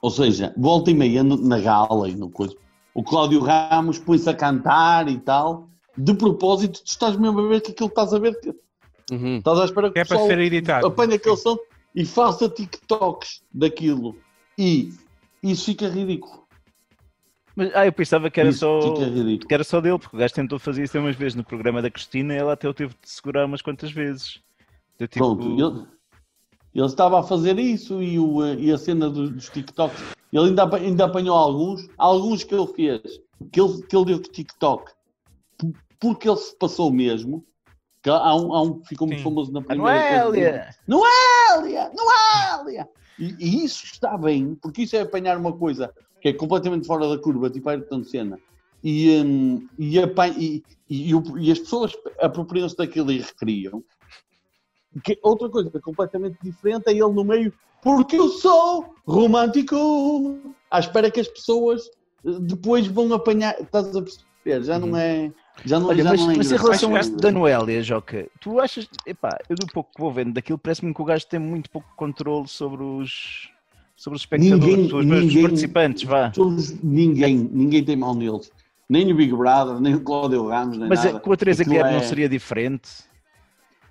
Ou 0.00 0.10
seja, 0.10 0.54
volta 0.56 0.90
e 0.90 0.94
meia 0.94 1.22
na 1.22 1.60
gala 1.60 2.08
e 2.08 2.14
no 2.16 2.30
coisa. 2.30 2.56
O 2.94 3.02
Cláudio 3.02 3.40
Ramos 3.40 3.98
põe-se 3.98 4.30
a 4.30 4.34
cantar 4.34 5.06
e 5.10 5.18
tal. 5.18 5.68
De 5.98 6.14
propósito, 6.14 6.80
tu 6.82 6.86
estás 6.86 7.14
mesmo 7.14 7.40
a 7.40 7.48
ver 7.48 7.60
que 7.60 7.72
aquilo 7.72 7.90
que 7.90 8.00
estás 8.00 8.14
a 8.14 8.18
ver, 8.18 8.40
que 8.40 8.54
Uhum. 9.12 9.36
estás 9.36 9.58
à 9.58 9.64
espera 9.66 9.90
que 9.90 9.98
É 9.98 10.02
o 10.02 10.06
para 10.06 10.18
ser 10.26 10.38
editado. 10.38 10.86
apanhe 10.86 11.14
aquele 11.16 11.36
som 11.36 11.58
e 11.94 12.06
faça 12.06 12.48
TikToks 12.48 13.42
daquilo. 13.52 14.16
E 14.58 14.92
isso 15.42 15.66
fica 15.66 15.88
ridículo. 15.88 16.46
Mas, 17.54 17.74
ah, 17.74 17.86
eu 17.86 17.92
pensava 17.92 18.30
que 18.30 18.40
era 18.40 18.48
isso 18.50 18.60
só. 18.60 18.94
Que 19.46 19.54
era 19.54 19.64
só 19.64 19.80
dele, 19.80 19.98
porque 19.98 20.16
o 20.16 20.18
gajo 20.18 20.34
tentou 20.34 20.58
fazer 20.58 20.84
isso 20.84 20.98
umas 20.98 21.16
vezes 21.16 21.34
no 21.34 21.44
programa 21.44 21.80
da 21.80 21.90
Cristina 21.90 22.34
e 22.34 22.36
ela 22.36 22.52
até 22.52 22.68
o 22.68 22.74
teve 22.74 22.94
de 23.02 23.08
segurar 23.08 23.46
umas 23.46 23.62
quantas 23.62 23.90
vezes. 23.90 24.40
Deu 24.98 25.08
tipo, 25.08 25.36
Pronto, 25.36 25.52
ele, 25.52 25.86
ele 26.74 26.86
estava 26.86 27.20
a 27.20 27.22
fazer 27.22 27.58
isso 27.58 28.02
e, 28.02 28.18
o, 28.18 28.44
eh, 28.44 28.54
e 28.56 28.72
a 28.72 28.78
cena 28.78 29.08
dos, 29.08 29.30
dos 29.30 29.48
TikToks. 29.48 30.02
Ele 30.32 30.48
ainda, 30.48 30.76
ainda 30.76 31.04
apanhou 31.06 31.36
alguns, 31.36 31.88
alguns 31.96 32.44
que 32.44 32.54
ele 32.54 32.66
fez, 32.68 33.00
que 33.50 33.60
ele, 33.60 33.82
que 33.82 33.96
ele 33.96 34.04
deu 34.04 34.18
de 34.20 34.28
TikTok, 34.30 34.92
porque 35.98 36.28
ele 36.28 36.36
se 36.36 36.56
passou 36.56 36.92
mesmo. 36.92 37.44
Que 38.02 38.10
há, 38.10 38.34
um, 38.36 38.54
há 38.54 38.62
um 38.62 38.78
que 38.78 38.88
ficou 38.88 39.08
muito 39.08 39.22
famoso 39.22 39.52
na 39.52 39.60
"A 39.60 39.64
primeira. 39.64 40.24
Noélia! 40.24 40.74
Noélia! 40.86 41.90
Noélia! 41.92 42.88
E, 43.18 43.34
e 43.38 43.64
isso 43.64 43.84
está 43.84 44.16
bem, 44.16 44.54
porque 44.54 44.82
isso 44.82 44.96
é 44.96 45.00
apanhar 45.00 45.36
uma 45.36 45.52
coisa 45.52 45.92
que 46.20 46.28
é 46.28 46.32
completamente 46.32 46.86
fora 46.86 47.08
da 47.08 47.18
curva, 47.18 47.50
tipo 47.50 47.68
Ayrton 47.68 48.02
Senna. 48.04 48.38
E, 48.82 49.10
hum, 49.24 49.66
e, 49.78 49.98
apan- 50.00 50.34
e- 50.38 50.62
e 50.88 51.10
e 51.40 51.50
as 51.52 51.58
pessoas 51.58 51.92
apropriam-se 52.20 52.76
daquilo 52.76 53.10
e 53.10 53.18
recriam. 53.20 53.82
Que 55.04 55.18
outra 55.22 55.48
coisa 55.48 55.70
completamente 55.80 56.38
diferente 56.42 56.84
é 56.86 56.92
ele 56.92 57.12
no 57.12 57.24
meio, 57.24 57.52
porque 57.82 58.16
eu 58.16 58.28
sou 58.28 58.94
romântico, 59.06 60.54
à 60.70 60.78
espera 60.80 61.10
que 61.10 61.20
as 61.20 61.28
pessoas 61.28 61.82
eh, 62.24 62.38
depois 62.40 62.86
vão 62.86 63.12
apanhar. 63.12 63.60
Estás 63.60 63.94
a 63.96 64.02
perceber? 64.02 64.64
Já 64.64 64.78
não 64.78 64.96
é. 64.96 65.32
Já 65.64 65.80
não, 65.80 65.88
Olha, 65.88 66.02
já 66.04 66.10
mas, 66.10 66.20
não 66.20 66.30
é 66.30 66.36
mas 66.36 66.52
em 66.52 66.56
relação 66.56 66.94
a 66.96 67.00
isto 67.00 67.16
da 67.16 67.30
Noélia, 67.32 67.82
Joca, 67.82 68.28
tu 68.40 68.60
achas, 68.60 68.88
epá, 69.06 69.36
eu 69.48 69.56
do 69.56 69.66
pouco 69.66 69.92
que 69.94 70.00
vou 70.00 70.12
vendo 70.12 70.32
daquilo, 70.32 70.58
parece-me 70.58 70.94
que 70.94 71.02
o 71.02 71.04
gajo 71.04 71.26
tem 71.26 71.40
muito 71.40 71.68
pouco 71.70 71.88
controle 71.96 72.46
sobre 72.46 72.82
os, 72.82 73.50
sobre 73.96 74.16
os 74.16 74.22
espectadores, 74.22 74.64
Ninguém- 74.64 74.88
sobre 74.88 75.04
os 75.16 75.24
ninguém- 75.24 75.42
participantes, 75.42 76.02
vá. 76.04 76.30
Todos- 76.30 76.80
ninguém, 76.82 77.36
ninguém 77.52 77.84
tem 77.84 77.96
mão 77.96 78.14
neles. 78.14 78.50
Nem 78.88 79.12
o 79.12 79.16
Big 79.16 79.34
Brother, 79.34 79.80
nem 79.80 79.96
o 79.96 80.00
Cláudio 80.00 80.46
Ramos, 80.48 80.78
nem 80.78 80.88
Mas 80.88 81.04
nada. 81.04 81.16
é, 81.18 81.20
com 81.20 81.32
a 81.32 81.36
Teresa 81.36 81.64
Guerra 81.64 81.90
é- 81.90 81.92
não 81.94 82.02
seria 82.02 82.28
diferente? 82.28 82.88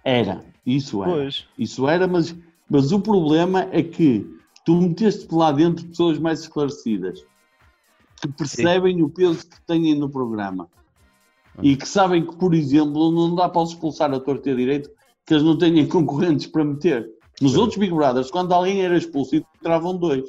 Era, 0.03 0.43
isso 0.65 1.03
era. 1.03 1.11
Pois. 1.11 1.45
Isso 1.59 1.87
era, 1.87 2.07
mas, 2.07 2.35
mas 2.69 2.91
o 2.91 2.99
problema 2.99 3.67
é 3.71 3.83
que 3.83 4.25
tu 4.65 4.81
meteste 4.81 5.27
lá 5.31 5.51
dentro 5.51 5.85
pessoas 5.85 6.17
mais 6.17 6.39
esclarecidas 6.39 7.23
que 8.21 8.27
percebem 8.29 9.03
o 9.03 9.09
peso 9.09 9.45
que 9.47 9.61
têm 9.67 9.93
no 9.93 10.09
programa 10.09 10.67
e 11.61 11.75
que 11.75 11.87
sabem 11.87 12.25
que, 12.25 12.35
por 12.35 12.53
exemplo, 12.53 13.11
não 13.11 13.35
dá 13.35 13.49
para 13.49 13.61
os 13.61 13.69
expulsar 13.69 14.13
a 14.13 14.19
torta 14.19 14.49
e 14.49 14.53
a 14.53 14.55
direito 14.55 14.89
que 15.25 15.33
eles 15.33 15.43
não 15.43 15.57
têm 15.57 15.85
concorrentes 15.87 16.47
para 16.47 16.63
meter. 16.63 17.09
Nos 17.41 17.55
outros 17.55 17.77
Big 17.77 17.93
Brothers, 17.93 18.31
quando 18.31 18.53
alguém 18.53 18.81
era 18.81 18.97
expulso, 18.97 19.35
entravam 19.35 19.95
dois. 19.95 20.27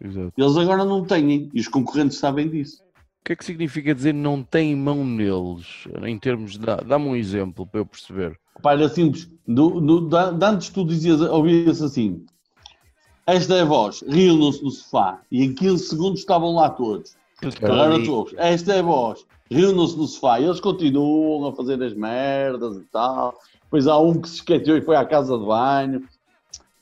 Exato. 0.00 0.32
Eles 0.36 0.56
agora 0.56 0.84
não 0.84 1.04
têm 1.04 1.50
e 1.52 1.60
os 1.60 1.68
concorrentes 1.68 2.18
sabem 2.18 2.48
disso. 2.48 2.82
O 3.20 3.24
que 3.24 3.32
é 3.32 3.36
que 3.36 3.44
significa 3.44 3.94
dizer 3.94 4.14
não 4.14 4.42
tem 4.42 4.74
mão 4.76 5.04
neles? 5.04 5.86
Em 6.06 6.18
termos 6.18 6.52
de. 6.52 6.64
Dá-me 6.86 7.06
um 7.06 7.16
exemplo 7.16 7.66
para 7.66 7.80
eu 7.80 7.86
perceber. 7.86 8.38
Pá, 8.62 8.72
era 8.72 8.88
simples. 8.88 9.28
Do, 9.46 9.80
do, 9.80 10.08
de 10.08 10.44
antes 10.44 10.70
tu 10.70 10.84
dizias, 10.84 11.20
ouvias 11.20 11.82
assim: 11.82 12.24
Esta 13.26 13.56
é 13.56 13.62
a 13.62 13.64
voz, 13.64 14.02
riam-se 14.08 14.62
no 14.62 14.70
sofá. 14.70 15.20
E 15.30 15.44
em 15.44 15.54
15 15.54 15.88
segundos 15.88 16.20
estavam 16.20 16.54
lá 16.54 16.70
todos. 16.70 17.16
Agora 17.62 18.02
todos. 18.04 18.34
Esta 18.36 18.74
é 18.74 18.78
a 18.78 18.82
voz, 18.82 19.26
riam-se 19.50 19.96
no 19.96 20.06
sofá. 20.06 20.40
E 20.40 20.44
eles 20.44 20.60
continuam 20.60 21.48
a 21.48 21.54
fazer 21.54 21.82
as 21.82 21.94
merdas 21.94 22.76
e 22.76 22.84
tal. 22.92 23.34
Depois 23.64 23.86
há 23.86 23.98
um 23.98 24.20
que 24.20 24.28
se 24.28 24.36
esqueceu 24.36 24.76
e 24.76 24.82
foi 24.82 24.96
à 24.96 25.04
casa 25.04 25.38
de 25.38 25.44
banho. 25.44 26.02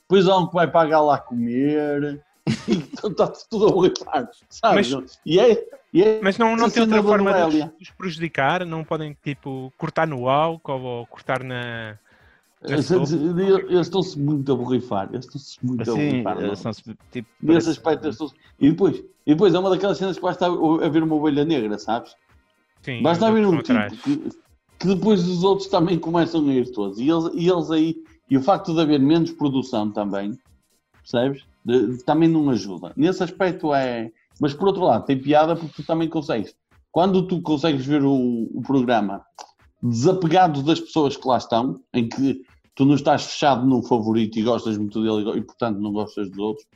Depois 0.03 0.27
há 0.27 0.37
um 0.37 0.47
que 0.47 0.53
vai 0.53 0.69
pagar 0.69 1.01
lá 1.01 1.17
comer. 1.17 2.21
Então 2.67 3.11
está 3.11 3.27
tudo 3.27 3.67
a 3.67 3.71
borrifar, 3.71 4.29
sabes? 4.49 5.19
E 5.25 5.37
é, 5.37 5.65
e 5.93 6.01
é 6.01 6.21
Mas 6.23 6.37
não, 6.37 6.55
não 6.55 6.65
Essa 6.67 6.75
tem 6.75 6.83
outra 6.83 7.03
forma 7.03 7.33
de 7.33 7.43
os- 7.43 7.53
de 7.53 7.71
os 7.83 7.89
prejudicar? 7.91 8.65
Não 8.65 8.85
podem, 8.85 9.17
tipo, 9.21 9.71
cortar 9.77 10.07
no 10.07 10.29
álcool 10.29 10.81
ou 10.81 11.05
cortar 11.07 11.43
na... 11.43 11.97
Eles 12.63 12.89
eles 12.89 13.81
estão-se 13.87 14.17
muito 14.17 14.51
a 14.51 14.55
borrifar. 14.55 15.09
Eles 15.11 15.25
estão-se 15.25 15.57
muito 15.61 15.79
a 15.89 15.93
Assim, 15.93 16.09
borrifar. 16.23 16.41
não? 16.41 16.55
são 16.55 16.71
tipo. 16.71 17.29
Nesse 17.41 17.45
parece- 17.45 17.69
aspecto, 17.71 18.05
eles 18.05 18.15
estão-se- 18.15 18.35
e 18.59 18.69
depois, 18.69 18.95
e 19.25 19.33
depois 19.33 19.53
é 19.53 19.59
uma 19.59 19.69
daquelas 19.69 19.97
cenas 19.97 20.15
que 20.15 20.23
basta 20.23 20.45
haver 20.45 21.03
uma 21.03 21.15
ovelha 21.15 21.43
negra, 21.45 21.77
sabes? 21.77 22.15
Sim, 22.83 23.01
Basta 23.01 23.27
haver 23.27 23.45
um 23.45 23.61
tipo 23.61 24.03
que, 24.03 24.29
que 24.79 24.87
depois 24.87 25.27
os 25.27 25.43
outros 25.43 25.67
também 25.67 25.97
começam 25.99 26.47
a 26.47 26.53
ir 26.53 26.71
todos. 26.71 26.99
E 26.99 27.09
eles, 27.09 27.29
e 27.33 27.49
eles 27.49 27.71
aí, 27.71 27.95
e 28.29 28.37
o 28.37 28.41
facto 28.41 28.73
de 28.73 28.79
haver 28.81 28.99
menos 28.99 29.31
produção 29.31 29.91
também, 29.91 30.37
percebes? 31.01 31.43
De- 31.65 32.03
também 32.05 32.29
não 32.29 32.49
ajuda. 32.49 32.93
Nesse 32.95 33.23
aspecto 33.23 33.73
é. 33.73 34.11
Mas 34.39 34.53
por 34.53 34.67
outro 34.67 34.83
lado, 34.83 35.05
tem 35.05 35.19
piada 35.19 35.55
porque 35.55 35.81
tu 35.81 35.85
também 35.85 36.07
consegues. 36.07 36.55
Quando 36.91 37.27
tu 37.27 37.41
consegues 37.41 37.85
ver 37.85 38.03
o, 38.03 38.13
o 38.53 38.61
programa 38.61 39.23
desapegado 39.81 40.63
das 40.63 40.79
pessoas 40.79 41.15
que 41.17 41.27
lá 41.27 41.37
estão, 41.37 41.79
em 41.93 42.07
que 42.07 42.41
tu 42.75 42.85
não 42.85 42.95
estás 42.95 43.23
fechado 43.23 43.65
num 43.65 43.81
favorito 43.83 44.37
e 44.37 44.43
gostas 44.43 44.77
muito 44.77 45.01
dele 45.01 45.39
e, 45.39 45.41
portanto, 45.41 45.79
não 45.79 45.91
gostas 45.91 46.29
dos 46.29 46.37
outros, 46.37 46.67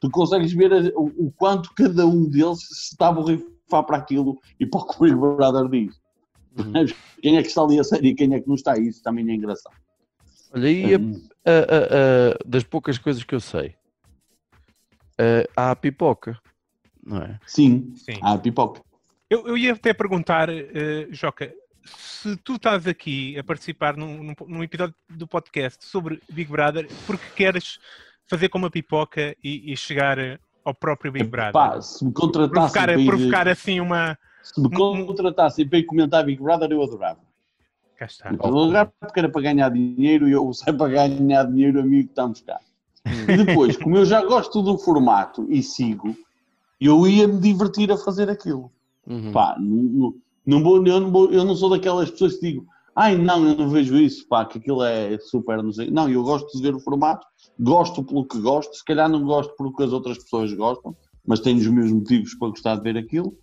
tu 0.00 0.08
consegues 0.10 0.52
ver 0.52 0.92
o, 0.96 1.06
o 1.26 1.32
quanto 1.36 1.72
cada 1.74 2.06
um 2.06 2.28
deles 2.28 2.58
se 2.60 2.92
está 2.92 3.08
a 3.08 3.12
borrifar 3.12 3.57
para 3.68 3.96
aquilo 3.96 4.40
e 4.58 4.66
para 4.66 4.80
o 4.80 4.86
que 4.86 4.96
o 4.96 5.04
Big 5.04 5.16
Brother 5.16 5.68
diz. 5.68 6.00
Uhum. 6.58 6.72
Quem 7.22 7.36
é 7.36 7.42
que 7.42 7.48
está 7.48 7.62
ali 7.62 7.78
a 7.78 7.84
sério 7.84 8.06
e 8.06 8.14
quem 8.14 8.34
é 8.34 8.40
que 8.40 8.48
não 8.48 8.54
está? 8.54 8.76
Isso 8.78 9.02
também 9.02 9.28
é 9.30 9.34
engraçado. 9.34 9.76
Olha, 10.52 10.68
e 10.70 10.94
a- 10.94 10.98
Hum, 10.98 11.28
a- 11.44 11.50
a- 11.50 12.32
a- 12.32 12.38
das 12.46 12.64
poucas 12.64 12.98
coisas 12.98 13.22
que 13.22 13.34
eu 13.34 13.40
sei, 13.40 13.74
há 15.56 15.70
a 15.70 15.76
pipoca, 15.76 16.38
não 17.04 17.18
é? 17.22 17.38
Sim, 17.46 17.92
Sim. 17.96 18.18
há 18.22 18.32
a 18.32 18.38
pipoca. 18.38 18.82
Eu, 19.28 19.46
eu 19.46 19.58
ia 19.58 19.72
até 19.74 19.92
perguntar, 19.92 20.48
eh, 20.48 21.06
Joca, 21.10 21.52
se 21.84 22.36
tu 22.38 22.54
estás 22.54 22.86
aqui 22.86 23.38
a 23.38 23.44
participar 23.44 23.96
num, 23.96 24.22
num, 24.22 24.34
num 24.46 24.62
episódio 24.62 24.94
do 25.10 25.26
podcast 25.26 25.84
sobre 25.84 26.20
Big 26.30 26.50
Brother, 26.50 26.88
porque 27.06 27.24
queres 27.36 27.78
fazer 28.26 28.48
como 28.48 28.66
a 28.66 28.70
pipoca 28.70 29.36
e, 29.44 29.72
e 29.72 29.76
chegar 29.76 30.18
eh, 30.18 30.38
ao 30.68 30.74
próprio 30.74 31.10
Big 31.10 31.26
Brother? 31.26 31.52
Pá, 31.52 31.80
se 31.80 32.04
me 32.04 32.12
contratassem 32.12 32.50
provocar, 32.52 32.86
para 32.86 33.00
ir- 33.00 33.06
provocar 33.06 33.48
assim 33.48 33.80
uma. 33.80 34.18
se 34.42 34.60
me 34.60 34.68
contratassem 35.06 35.66
para 35.68 35.78
ir 35.78 35.84
comentar 35.84 36.24
Big 36.24 36.40
Brother, 36.42 36.70
eu 36.70 36.82
adorava. 36.82 37.18
Cá 37.96 38.06
está. 38.06 38.28
Primeiro 38.28 38.56
lugar, 38.56 38.92
porque 39.00 39.18
era 39.18 39.28
para 39.28 39.42
ganhar 39.42 39.68
dinheiro 39.70 40.28
e 40.28 40.32
eu 40.32 40.52
sei 40.52 40.72
para 40.72 40.88
ganhar 40.92 41.44
dinheiro, 41.44 41.80
amigo, 41.80 42.04
que 42.04 42.12
estamos 42.12 42.40
cá. 42.42 42.60
E 43.04 43.44
depois, 43.44 43.76
como 43.76 43.96
eu 43.96 44.04
já 44.04 44.22
gosto 44.24 44.62
do 44.62 44.78
formato 44.78 45.46
e 45.50 45.62
sigo, 45.62 46.14
eu 46.80 47.06
ia 47.08 47.26
me 47.26 47.40
divertir 47.40 47.90
a 47.90 47.96
fazer 47.96 48.28
aquilo. 48.30 48.70
Uhum. 49.06 49.32
Pá, 49.32 49.56
não, 49.58 49.82
não- 49.82 50.14
não 50.46 50.62
vou, 50.62 50.86
eu, 50.86 51.00
não 51.00 51.10
vou- 51.10 51.30
eu 51.32 51.44
não 51.44 51.56
sou 51.56 51.70
daquelas 51.70 52.10
pessoas 52.10 52.34
que 52.36 52.40
digo, 52.52 52.66
ai 52.98 53.16
não, 53.16 53.46
eu 53.48 53.56
não 53.56 53.68
vejo 53.70 53.96
isso, 53.96 54.26
pá, 54.28 54.44
que 54.44 54.58
aquilo 54.58 54.82
é 54.82 55.16
super, 55.20 55.62
não 55.90 56.08
eu 56.08 56.22
gosto 56.22 56.50
de 56.56 56.62
ver 56.62 56.74
o 56.74 56.80
formato, 56.80 57.24
gosto 57.58 58.02
pelo 58.04 58.26
que 58.26 58.38
gosto, 58.40 58.74
se 58.74 58.84
calhar 58.84 59.08
não 59.08 59.22
gosto 59.24 59.54
pelo 59.56 59.74
que 59.74 59.82
as 59.84 59.92
outras 59.92 60.18
pessoas 60.18 60.52
gostam, 60.52 60.96
mas 61.26 61.40
tenho 61.40 61.58
os 61.58 61.66
meus 61.66 61.92
motivos 61.92 62.34
para 62.34 62.48
gostar 62.48 62.76
de 62.76 62.82
ver 62.82 62.96
aquilo. 62.98 63.34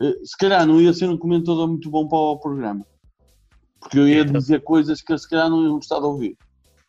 Eh, 0.00 0.14
Se 0.24 0.36
calhar 0.38 0.66
não 0.66 0.80
ia 0.80 0.92
ser 0.92 1.08
um 1.08 1.18
comentador 1.18 1.68
muito 1.68 1.90
bom 1.90 2.08
para 2.08 2.18
o 2.18 2.38
programa. 2.38 2.84
Porque 3.80 3.98
eu 3.98 4.08
ia 4.08 4.24
dizer 4.24 4.62
coisas 4.62 5.02
que 5.02 5.16
se 5.18 5.28
calhar 5.28 5.50
não 5.50 5.62
iam 5.64 5.74
gostar 5.74 5.98
de 5.98 6.06
ouvir. 6.06 6.36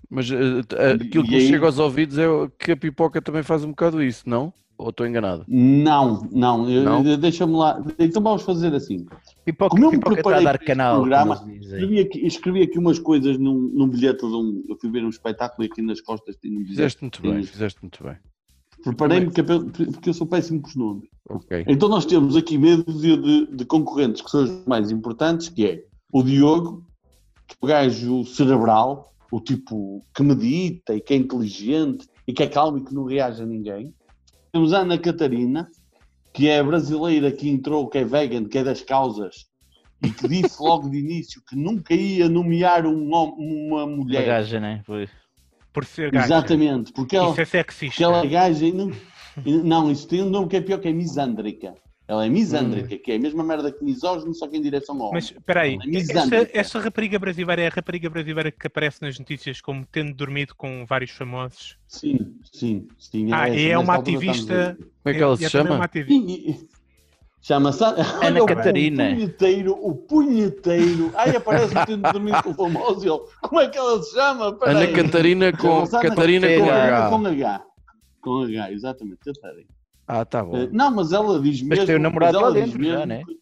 Mas 0.10 0.30
eh, 0.30 0.62
eh, 0.78 0.92
aquilo 0.94 1.26
E 1.26 1.28
que 1.30 1.36
aí- 1.36 1.48
chega 1.48 1.66
aos 1.66 1.80
ouvidos 1.80 2.18
é 2.20 2.26
que 2.60 2.72
a 2.72 2.78
pipoca 2.78 3.20
também 3.22 3.42
faz 3.44 3.64
um 3.64 3.70
bocado 3.70 4.02
isso, 4.02 4.30
não? 4.30 4.54
Ou 4.78 4.90
estou 4.90 5.06
enganado? 5.06 5.46
Não, 5.48 6.28
não, 6.32 6.70
eu- 6.70 6.84
Não? 6.84 7.04
deixa-me 7.18 7.54
lá. 7.54 7.82
Então 8.00 8.22
vamos 8.22 8.42
fazer 8.42 8.74
assim. 8.74 9.06
Pipoca, 9.46 9.70
Como 9.76 9.86
eu 9.86 9.92
me 9.92 9.98
a 9.98 10.00
preparei 10.02 10.44
dar 10.44 10.52
para 10.52 10.56
este 10.56 10.66
canal. 10.66 10.96
programa. 11.02 11.46
Escrevi 11.62 12.00
aqui, 12.00 12.26
escrevi 12.26 12.62
aqui 12.64 12.80
umas 12.80 12.98
coisas 13.00 13.38
num, 13.38 13.54
num 13.74 13.88
bilhete 13.88 14.20
de 14.28 14.34
um. 14.34 14.64
Eu 14.68 14.76
fui 14.80 14.90
ver 14.90 15.06
um 15.06 15.10
espetáculo 15.10 15.64
e 15.66 15.72
aqui 15.72 15.82
nas 15.82 16.02
costas 16.02 16.36
tinha 16.38 16.54
um 16.54 16.58
bilhete. 16.58 16.76
Fizeste 16.76 17.02
muito 17.04 17.22
bem, 17.22 17.44
fizeste 17.44 17.80
muito 17.82 18.04
bem. 18.04 18.18
Preparei-me 18.84 19.28
é 19.28 19.32
porque 19.94 20.10
eu 20.10 20.14
sou 20.14 20.28
péssimo 20.28 20.62
com 20.62 20.68
os 20.68 20.76
nomes. 20.76 21.04
Ok. 21.30 21.64
Então 21.68 21.88
nós 21.88 22.06
temos 22.06 22.36
aqui 22.36 22.58
dúzia 22.58 23.16
de, 23.16 23.48
de 23.56 23.66
concorrentes 23.66 24.22
que 24.22 24.30
são 24.30 24.44
os 24.44 24.66
mais 24.66 24.92
importantes, 24.92 25.48
que 25.50 25.66
é 25.66 25.84
o 26.12 26.22
Diogo, 26.22 26.84
que 27.48 27.54
é 27.54 27.58
o 27.62 27.68
gajo 27.68 28.26
cerebral, 28.26 29.14
o 29.32 29.40
tipo 29.40 30.02
que 30.14 30.22
medita 30.22 30.94
e 30.94 31.00
que 31.00 31.14
é 31.14 31.18
inteligente 31.18 32.06
e 32.28 32.34
que 32.34 32.44
é 32.44 32.48
calmo 32.48 32.78
e 32.80 32.84
que 32.84 32.94
não 32.94 33.06
reage 33.06 33.42
a 33.42 33.46
ninguém. 33.46 33.94
Temos 34.54 34.72
a 34.72 34.82
Ana 34.82 35.00
Catarina, 35.00 35.68
que 36.32 36.48
é 36.48 36.60
a 36.60 36.64
brasileira 36.64 37.32
que 37.32 37.50
entrou, 37.50 37.88
que 37.90 37.98
é 37.98 38.06
vegan, 38.06 38.46
que 38.46 38.60
é 38.60 38.64
das 38.64 38.82
causas, 38.84 39.48
e 40.04 40.12
que 40.12 40.28
disse 40.28 40.62
logo 40.62 40.88
de 40.90 41.00
início 41.00 41.42
que 41.50 41.56
nunca 41.56 41.92
ia 41.96 42.30
nomear 42.30 42.86
um 42.86 43.04
uma 43.08 43.24
Uma 43.34 43.88
mulher. 43.88 44.24
gaja, 44.28 44.60
né? 44.60 44.84
Foi. 44.86 45.10
Por 45.74 45.84
ser 45.86 46.12
gajo. 46.12 46.28
Exatamente, 46.28 46.94
porque 46.94 47.16
ela, 47.18 47.32
Isso 47.32 47.42
é 47.42 47.46
sexista. 47.46 47.88
porque 47.96 48.04
ela 48.04 48.24
é 48.24 48.28
gaja 48.28 48.64
e 48.64 48.72
não, 48.72 48.92
não, 49.44 49.92
isso 49.92 50.08
tem 50.08 50.22
um 50.22 50.30
nome 50.30 50.48
que 50.48 50.58
é 50.58 50.62
pior 50.62 50.80
que 50.80 50.88
é 50.88 50.94
misândrica. 50.94 51.74
Ela 52.06 52.26
é 52.26 52.30
misândrica, 52.30 52.98
que 52.98 53.12
é 53.14 53.16
a 53.16 53.20
mesma 53.20 53.44
merda 53.44 53.72
que 53.72 53.82
misógino, 53.84 54.34
só 54.34 54.46
que 54.48 54.58
em 54.58 54.62
direção 54.62 54.96
ao 54.96 55.04
homem. 55.04 55.14
Mas 55.14 55.32
espera 55.32 55.62
aí, 55.62 55.74
é 55.74 55.76
esta, 55.76 55.88
misândrica. 56.14 56.60
esta 56.60 56.80
rapariga 56.80 57.18
brasileira 57.18 57.62
é 57.62 57.68
a 57.68 57.70
rapariga 57.70 58.10
brasileira 58.10 58.52
que 58.52 58.68
aparece 58.68 59.02
nas 59.02 59.18
notícias 59.18 59.62
como 59.62 59.86
tendo 59.90 60.14
dormido 60.14 60.54
com 60.54 60.86
vários 60.86 61.12
famosos. 61.12 61.78
Sim, 61.88 62.36
sim, 62.52 62.88
sim. 63.00 63.30
Ah, 63.32 63.48
essa. 63.48 63.58
e 63.58 63.66
é 63.70 63.78
Nesta 63.78 63.80
uma 63.80 63.96
ativista. 63.96 64.78
Como 64.78 64.90
é 65.06 65.14
que 65.14 65.24
ela 65.24 65.34
E 65.34 65.38
se 65.38 65.46
é 65.46 65.50
chama? 65.50 65.90
Chama-se 67.42 67.84
Olha 67.84 68.42
o- 68.42 68.46
Catarina. 68.46 69.04
O 69.04 69.16
punheteiro, 69.16 69.74
o 69.74 69.96
punheteiro. 69.96 71.12
Ai, 71.14 71.36
aparece 71.36 71.74
tendo 71.86 72.10
dormido 72.12 72.42
com 72.42 72.52
o 72.52 72.54
famoso. 72.54 73.06
ele, 73.06 73.32
Como 73.42 73.60
é 73.62 73.68
que 73.68 73.78
ela 73.78 74.02
se 74.02 74.14
chama? 74.14 74.58
Peraí. 74.58 74.76
Ana 74.76 75.04
Catarina 75.04 75.52
com, 75.58 75.80
Ana 75.80 76.02
Catarina 76.02 76.48
com 76.48 76.70
H. 76.70 77.10
Com 77.10 77.26
H. 77.28 77.66
Com 78.22 78.44
H, 78.44 78.72
exatamente. 78.72 79.20
Catarina. 79.26 79.68
Ah, 80.08 80.26
tá 80.26 80.44
bom. 80.44 80.56
Eh, 80.58 80.70
Não, 80.72 80.92
mas 80.92 81.12
ela 81.12 81.40
diz 81.40 81.62
mesmo. 81.62 81.70
Mas 81.76 81.86
tem 81.86 81.96
o 81.96 82.00
namorado 82.00 82.38
ela 82.38 82.48
lá 82.50 82.54
dentro 82.54 82.84
já, 82.84 82.92
mesmo 82.92 83.06
né? 83.08 83.24
que- 83.26 83.40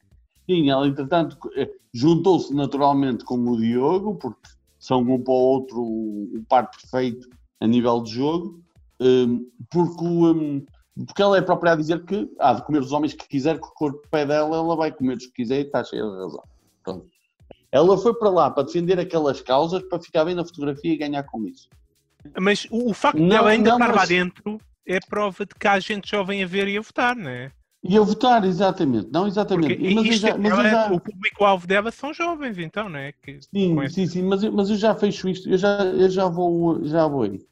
Sim, 0.50 0.69
ela 0.69 0.88
entretanto 0.88 1.38
eh, 1.56 1.71
juntou-se 1.93 2.54
naturalmente 2.54 3.24
com 3.24 3.36
o 3.39 3.58
Diogo, 3.58 4.15
porque 4.15 4.50
são 4.80 5.02
um 5.02 5.21
para 5.21 5.32
o 5.34 5.36
outro 5.36 5.82
o 5.82 6.43
par 6.50 6.69
perfeito 6.69 7.28
a 7.60 7.67
nível 7.67 8.02
de 8.02 8.12
jogo, 8.12 8.60
hum, 9.00 9.47
porque, 9.71 10.04
o, 10.04 10.32
hum, 10.34 10.65
porque 11.08 11.21
ela 11.21 11.38
é 11.38 11.41
própria 11.41 11.74
a 11.74 11.76
dizer 11.76 12.04
que 12.06 12.30
há 12.39 12.54
de 12.54 12.63
comer 12.65 12.80
os 12.82 12.91
homens 12.91 13.13
que 13.13 13.28
quiser, 13.28 13.60
que 13.60 13.67
o 13.67 13.71
corpo 13.71 14.02
é 14.12 14.26
dela, 14.26 14.58
ela 14.58 14.76
vai 14.76 14.91
comer 14.91 15.17
os 15.17 15.26
que 15.28 15.32
quiser 15.34 15.60
e 15.60 15.65
está 15.67 15.84
cheia 15.84 16.04
de 16.04 16.10
razão. 16.10 16.43
Pronto. 16.84 17.06
Ela 17.71 17.97
foi 17.97 18.13
para 18.15 18.30
lá 18.30 18.52
para 18.52 18.63
defender 18.63 19.00
aquelas 19.00 19.39
causas, 19.41 19.82
para 19.84 20.02
ficar 20.02 20.26
bem 20.26 20.36
na 20.36 20.43
fotografia 20.43 20.91
e 20.93 20.97
ganhar 20.97 21.24
com 21.24 21.45
isso. 21.47 21.69
Mas 22.39 22.67
o, 22.69 22.89
o 22.89 22.93
facto 22.93 23.19
Não, 23.19 23.30
dela 23.30 23.50
ainda 23.52 23.69
não, 23.69 23.78
estar 23.78 23.89
lá 23.89 23.95
mas- 23.95 24.10
dentro 24.10 24.58
é 24.86 25.00
prova 25.00 25.46
de 25.46 25.54
que 25.56 25.67
há 25.67 25.80
gente 25.80 26.10
jovem 26.10 26.44
a 26.44 26.48
ver 26.48 26.67
e 26.67 26.78
a 26.78 26.82
votar, 26.82 27.15
não 27.15 27.30
é? 27.30 27.52
E 27.84 27.98
a 27.98 28.02
votar, 28.02 28.46
exatamente. 28.46 29.10
Não, 29.12 29.26
exatamente. 29.28 29.76
Porque 29.76 29.94
mas 29.96 30.06
isto, 30.06 30.22
já, 30.28 30.38
mas 30.38 30.52
eu 30.54 30.60
ela- 30.60 30.70
já- 30.70 30.91
o 30.91 31.00
público-alvo 31.00 31.65
dela 31.65 31.91
são 31.91 32.13
jovens, 32.13 32.58
então, 32.60 32.88
não 32.89 33.00
é? 33.00 33.12
Que, 33.12 33.39
Sim, 33.41 33.89
sim, 33.89 34.06
sim, 34.06 34.22
mas 34.22 34.44
eu, 34.44 34.52
mas 34.52 34.70
eu 34.70 34.76
já 34.76 34.94
fecho 34.94 35.28
isto, 35.28 35.50
eu 35.50 35.58
já, 35.58 35.84
eu 35.84 36.10
já 36.10 36.28
vou, 36.28 36.84
já 36.86 37.08
vou 37.08 37.24
aí. 37.24 37.44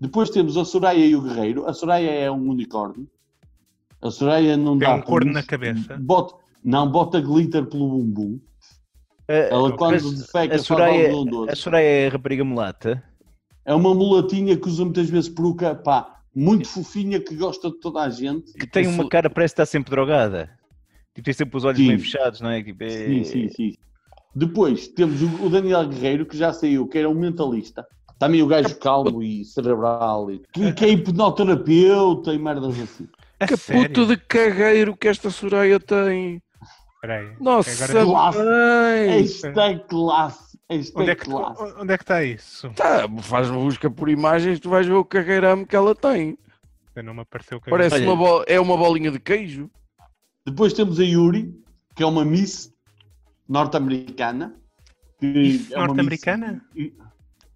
Depois 0.00 0.30
temos 0.30 0.56
a 0.56 0.64
Soraya 0.64 1.04
e 1.04 1.14
o 1.14 1.20
Guerreiro. 1.20 1.66
A 1.68 1.72
Soraya 1.74 2.10
é 2.10 2.30
um 2.30 2.48
unicórnio. 2.50 3.06
A 4.00 4.10
Soraya 4.10 4.56
não 4.56 4.78
Tem 4.78 4.88
dá 4.88 4.94
um 4.94 5.00
por 5.00 5.06
corno 5.06 5.32
na 5.32 5.42
cabeça. 5.42 5.96
Bota, 5.98 6.34
não, 6.62 6.90
bota 6.90 7.20
glitter 7.20 7.66
pelo 7.66 7.88
bumbum. 7.88 8.40
Eh, 9.28 9.48
Ela 9.50 9.68
ok. 9.68 9.76
quando 9.78 10.02
mas 10.02 10.18
defeca 10.18 10.54
a 10.54 10.58
Soraya, 10.58 11.08
doce. 11.10 11.50
a 11.52 11.56
Soraya 11.56 11.86
é 11.86 12.06
a 12.06 12.10
rapariga 12.10 12.44
mulata. 12.44 13.02
É 13.64 13.74
uma 13.74 13.94
mulatinha 13.94 14.56
que 14.58 14.68
usa 14.68 14.84
muitas 14.84 15.08
vezes 15.08 15.30
peruca, 15.30 15.74
pá, 15.74 16.13
muito 16.34 16.68
fofinha, 16.68 17.20
que 17.20 17.34
gosta 17.36 17.70
de 17.70 17.78
toda 17.78 18.00
a 18.02 18.10
gente. 18.10 18.52
Que 18.54 18.66
tem 18.66 18.86
uma 18.86 19.08
cara, 19.08 19.30
parece 19.30 19.54
que 19.54 19.60
está 19.62 19.66
sempre 19.66 19.90
drogada. 19.90 20.50
Tipo, 21.14 21.24
tem 21.26 21.34
sempre 21.34 21.56
os 21.56 21.64
olhos 21.64 21.78
Sim. 21.78 21.88
bem 21.88 21.98
fechados, 21.98 22.40
não 22.40 22.50
é? 22.50 22.62
Tipo, 22.62 22.82
é... 22.84 22.88
Sim, 22.88 23.24
sim, 23.24 23.48
sim. 23.48 23.72
Depois 24.34 24.88
temos 24.88 25.22
o, 25.22 25.48
Daniel 25.48 25.86
Guerreiro, 25.86 26.26
que 26.26 26.36
já 26.36 26.52
saiu, 26.52 26.88
que 26.88 26.98
era 26.98 27.08
um 27.08 27.14
mentalista. 27.14 27.86
Também 28.18 28.42
o 28.42 28.46
gajo 28.48 28.76
calmo 28.78 29.22
e 29.22 29.44
cerebral, 29.44 30.30
e, 30.30 30.40
que, 30.52 30.72
que 30.72 30.84
é 30.84 30.88
hipnoterapeuta 30.90 32.32
e 32.32 32.38
merdas 32.38 32.80
assim. 32.80 33.06
A 33.38 33.46
Que 33.46 33.56
sério? 33.56 33.82
puto 33.88 34.06
de 34.06 34.16
cagueiro 34.16 34.96
que 34.96 35.06
esta 35.08 35.30
Soraya 35.30 35.78
tem. 35.78 36.42
Espera 36.94 37.20
aí. 37.20 37.36
Nossa, 37.40 37.84
Agora- 37.84 38.04
Classe. 38.04 39.48
Esta 39.48 39.62
é 39.66 39.78
classe. 39.78 40.53
Esta 40.78 41.00
Onde 41.00 41.08
é 41.10 41.12
é, 41.12 41.16
que, 41.16 41.24
classe. 41.24 41.62
onde 41.78 41.92
é 41.92 41.96
que 41.98 42.02
está 42.04 42.24
isso? 42.24 42.70
Tá, 42.74 43.08
faz 43.22 43.50
busca 43.50 43.90
por 43.90 44.08
imagens, 44.08 44.58
tu 44.60 44.68
vais 44.70 44.86
ver 44.86 44.94
o 44.94 45.04
cagueirame 45.04 45.66
que 45.66 45.76
ela 45.76 45.94
tem. 45.94 46.36
Não 47.02 47.12
me 47.14 47.20
apareceu 47.22 47.60
Parece 47.60 47.96
Olha- 47.96 48.04
uma 48.06 48.16
bola, 48.16 48.44
é 48.46 48.60
uma 48.60 48.76
bolinha 48.76 49.10
de 49.10 49.18
queijo. 49.18 49.68
Depois 50.46 50.72
temos 50.72 51.00
a 51.00 51.02
Yuri, 51.04 51.52
que 51.96 52.02
é 52.02 52.06
uma 52.06 52.24
Miss 52.24 52.72
norte-americana. 53.48 54.54
que 55.18 55.26
Miss 55.26 55.70
é 55.72 55.76
uma 55.78 55.86
norte-americana? 55.88 56.62
Miss- 56.74 56.92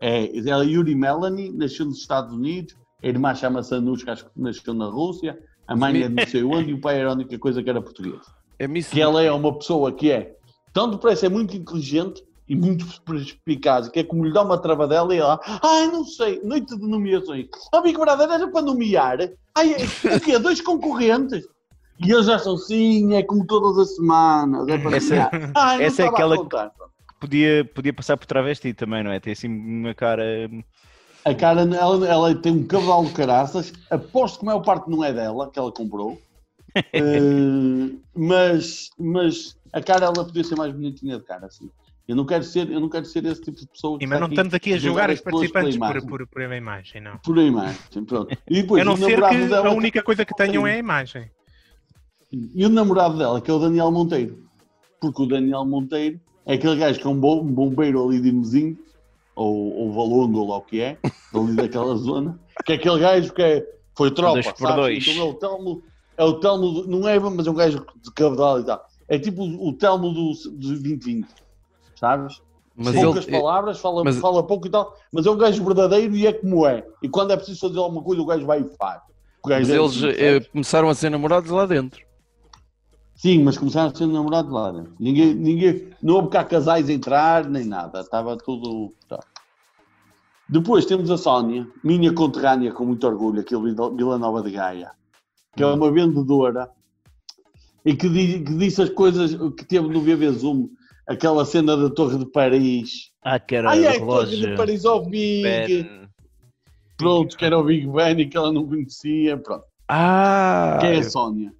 É, 0.00 0.48
ela 0.48 0.62
é 0.62 0.66
Yuri 0.68 0.94
Melanie, 0.94 1.50
nasceu 1.52 1.84
nos 1.86 1.98
Estados 1.98 2.32
Unidos. 2.32 2.76
A 3.02 3.06
irmã 3.08 3.34
chama-se 3.34 3.74
Anushka, 3.74 4.12
acho 4.12 4.24
que 4.26 4.30
nasceu 4.40 4.72
na 4.74 4.86
Rússia. 4.86 5.38
A 5.66 5.74
mãe 5.76 6.02
é 6.02 6.08
de 6.08 6.14
não 6.14 6.26
sei 6.26 6.42
onde 6.44 6.70
e 6.70 6.74
o 6.74 6.80
pai 6.80 6.98
era 7.00 7.10
a 7.10 7.12
única 7.14 7.36
coisa 7.38 7.62
que 7.62 7.68
era 7.68 7.82
português. 7.82 8.20
É 8.60 8.66
Miss. 8.68 8.88
que 8.88 9.00
ela 9.00 9.22
é 9.22 9.30
uma 9.30 9.56
pessoa 9.56 9.92
que 9.92 10.10
é 10.10 10.36
tão 10.72 10.90
depressa, 10.90 11.26
é 11.26 11.28
muito 11.28 11.56
inteligente 11.56 12.22
e 12.48 12.56
muito 12.56 12.86
perspicaz, 13.02 13.88
que 13.88 14.00
é 14.00 14.04
como 14.04 14.24
lhe 14.24 14.32
dá 14.32 14.42
uma 14.42 14.56
travadela 14.58 15.14
e 15.14 15.18
ela, 15.18 15.38
ai, 15.44 15.86
não 15.88 16.04
sei, 16.04 16.40
noite 16.42 16.76
de 16.76 16.86
nomeações. 16.86 17.46
A 17.72 17.80
Big 17.80 17.98
Brother 17.98 18.30
era 18.30 18.48
para 18.48 18.62
nomear, 18.62 19.18
ai, 19.54 19.72
é- 19.74 20.16
o 20.16 20.20
quê? 20.20 20.38
Dois 20.38 20.60
concorrentes? 20.60 21.44
E 22.00 22.10
eles 22.12 22.26
já 22.26 22.38
são, 22.38 22.56
sim, 22.56 23.14
é 23.14 23.22
como 23.22 23.44
todas 23.46 23.76
as 23.78 23.96
semanas, 23.96 24.66
é 24.68 24.78
para 24.78 24.96
Essa- 24.96 25.08
nomear. 25.14 25.52
Ai, 25.54 25.78
não 25.78 25.84
essa 25.84 26.02
é 26.02 26.06
aquela 26.06 26.38
que-. 26.48 26.56
Podia, 27.20 27.64
podia 27.74 27.92
passar 27.92 28.16
por 28.16 28.26
travesti 28.26 28.72
também, 28.72 29.02
não 29.02 29.10
é? 29.10 29.18
Tem 29.18 29.32
assim 29.32 29.48
uma 29.48 29.92
cara. 29.92 30.22
A 31.24 31.34
cara, 31.34 31.62
ela, 31.62 32.06
ela 32.08 32.34
tem 32.36 32.52
um 32.52 32.64
cavalo 32.66 33.08
de 33.08 33.12
caraças, 33.12 33.72
aposto 33.90 34.38
que 34.38 34.44
a 34.44 34.46
maior 34.46 34.60
parte 34.62 34.88
não 34.88 35.02
é 35.04 35.12
dela, 35.12 35.50
que 35.50 35.58
ela 35.58 35.70
comprou. 35.72 36.18
Eh, 36.94 37.96
mas, 38.14 38.90
mas 38.98 39.56
a 39.72 39.80
cara 39.82 40.06
ela 40.06 40.24
podia 40.24 40.44
ser 40.44 40.54
mais 40.54 40.72
bonitinha 40.72 41.18
de 41.18 41.24
cara, 41.24 41.46
assim. 41.46 41.68
Eu 42.08 42.16
não 42.16 42.24
quero 42.24 42.42
ser, 42.42 42.70
eu 42.70 42.80
não 42.80 42.88
quero 42.88 43.04
ser 43.04 43.22
esse 43.26 43.42
tipo 43.42 43.60
de 43.60 43.66
pessoa 43.66 43.98
que 43.98 44.04
E, 44.04 44.08
mas 44.08 44.18
não 44.18 44.28
estamos 44.28 44.54
aqui 44.54 44.72
a 44.72 44.78
julgar 44.78 45.10
as 45.10 45.18
os 45.18 45.20
participantes 45.24 45.76
por, 45.76 46.06
por, 46.06 46.26
por 46.26 46.42
uma 46.42 46.56
imagem, 46.56 47.02
não. 47.02 47.18
por 47.18 47.38
a 47.38 47.42
imagem, 47.42 48.04
pronto. 48.06 48.34
E 48.48 48.62
depois 48.62 48.80
A 48.80 48.84
não 48.86 48.96
ser 48.96 49.22
que 49.28 49.46
dela, 49.46 49.68
a 49.68 49.72
única 49.72 50.02
coisa 50.02 50.24
que 50.24 50.34
tenham 50.34 50.66
é 50.66 50.72
a 50.72 50.78
imagem. 50.78 51.30
e 52.32 52.64
o 52.64 52.70
namorado 52.70 53.18
dela, 53.18 53.40
que 53.42 53.50
é 53.50 53.54
o 53.54 53.58
Daniel 53.58 53.90
Monteiro. 53.92 54.42
Porque 54.98 55.22
o 55.22 55.26
Daniel 55.26 55.66
Monteiro 55.66 56.18
é 56.46 56.54
aquele 56.54 56.76
gajo 56.76 56.98
que 56.98 57.06
é 57.06 57.10
um 57.10 57.20
bom- 57.20 57.42
um 57.42 57.52
bombeiro 57.52 58.02
ali 58.02 58.18
de 58.20 58.32
Mesinho, 58.32 58.78
ou, 59.36 59.74
ou 59.74 59.92
Valongo, 59.92 60.38
ou 60.40 60.48
lá 60.48 60.56
o 60.56 60.62
que 60.62 60.80
é, 60.80 60.96
ali 61.34 61.54
daquela 61.56 61.94
zona, 62.00 62.40
que 62.64 62.72
é 62.72 62.76
aquele 62.76 62.98
gajo 63.00 63.32
que 63.34 63.42
é, 63.42 63.66
foi 63.94 64.10
tropa, 64.10 64.32
Dois 64.40 64.52
por 64.52 64.74
dois. 64.74 65.06
Então 65.06 65.26
é 65.26 65.30
o 65.30 65.34
Telmo, 65.34 65.82
é 66.16 66.24
o 66.24 66.40
Telmo, 66.40 66.72
do- 66.72 66.88
não 66.88 67.06
é, 67.06 67.18
mas 67.20 67.46
é 67.46 67.50
um 67.50 67.54
gajo 67.54 67.84
de 68.02 68.10
cabedal 68.14 68.60
e 68.60 68.64
tal. 68.64 68.82
É 69.06 69.18
tipo 69.18 69.42
o, 69.42 69.68
o 69.68 69.72
Telmo 69.74 70.10
do, 70.12 70.32
do 70.32 70.56
2020, 70.58 71.26
sabes? 71.98 72.40
Mas 72.76 72.94
Poucas 72.94 73.26
ele, 73.26 73.36
palavras, 73.40 73.80
fala, 73.80 74.04
mas- 74.04 74.18
fala 74.18 74.42
pouco 74.46 74.66
e 74.68 74.70
tal, 74.70 74.94
mas 75.12 75.26
é 75.26 75.30
um 75.30 75.36
gajo 75.36 75.64
verdadeiro 75.64 76.14
e 76.14 76.26
é 76.26 76.32
como 76.32 76.64
é. 76.66 76.86
E 77.02 77.08
quando 77.08 77.32
é 77.32 77.36
preciso 77.36 77.58
fazer 77.60 77.78
alguma 77.78 78.02
coisa, 78.02 78.22
o 78.22 78.26
gajo 78.26 78.46
vai 78.46 78.60
e 78.60 78.76
faz. 78.76 79.02
Mas 79.44 79.68
é 79.70 79.76
eles 79.76 80.02
eh, 80.02 80.32
sabes? 80.32 80.48
começaram 80.48 80.88
a 80.88 80.94
ser 80.94 81.10
namorados 81.10 81.50
lá 81.50 81.66
dentro. 81.66 82.00
Sim, 83.16 83.42
mas 83.42 83.58
começaram 83.58 83.90
a 83.90 83.94
ser 83.94 84.06
namorados 84.06 84.52
lá. 84.52 84.72
Né? 84.72 84.84
Ninguém, 85.00 85.34
ninguém, 85.34 85.88
não 86.00 86.14
houve 86.14 86.28
cá 86.28 86.44
casais 86.44 86.88
a 86.88 86.92
entrar, 86.92 87.44
nem 87.48 87.64
nada. 87.64 88.00
Estava 88.00 88.36
tudo. 88.36 88.94
tá. 89.08 89.18
Depois 90.48 90.86
temos 90.86 91.10
a 91.10 91.16
Sónia, 91.18 91.66
minha 91.84 92.12
conterrânea 92.14 92.72
com 92.72 92.84
muito 92.84 93.06
orgulho, 93.06 93.40
aqui 93.40 93.54
em 93.54 93.74
Vila 93.96 94.18
Nova 94.18 94.40
de 94.42 94.50
Gaia, 94.52 94.92
que 95.56 95.62
é 95.62 95.66
uma 95.66 95.90
vendedora 95.90 96.70
e 97.84 97.94
que, 97.94 98.08
di- 98.08 98.40
que 98.44 98.54
disse 98.54 98.80
as 98.82 98.88
coisas 98.88 99.34
que 99.56 99.64
teve 99.64 99.88
no 99.88 100.00
BB 100.00 100.30
Zoom, 100.32 100.68
aquela 101.08 101.44
cena 101.44 101.76
da 101.76 101.90
Torre 101.90 102.18
de 102.18 102.26
Paris. 102.26 103.10
Ah, 103.22 103.40
que 103.40 103.56
era 103.56 103.70
Ai, 103.70 103.86
é 103.86 103.98
Torre 103.98 104.36
de 104.36 104.54
Paris 104.54 104.84
ao 104.84 105.04
Big. 105.04 105.42
Ben. 105.42 106.08
Pronto, 106.96 107.36
que 107.36 107.44
era 107.44 107.58
o 107.58 107.64
Big 107.64 107.86
Ben 107.86 108.20
e 108.20 108.26
que 108.26 108.36
ela 108.36 108.52
não 108.52 108.66
conhecia. 108.66 109.38
Pronto. 109.38 109.64
Ah! 109.88 110.78
Quem 110.80 110.90
é 110.90 110.98
a 110.98 111.10
Sónia? 111.10 111.52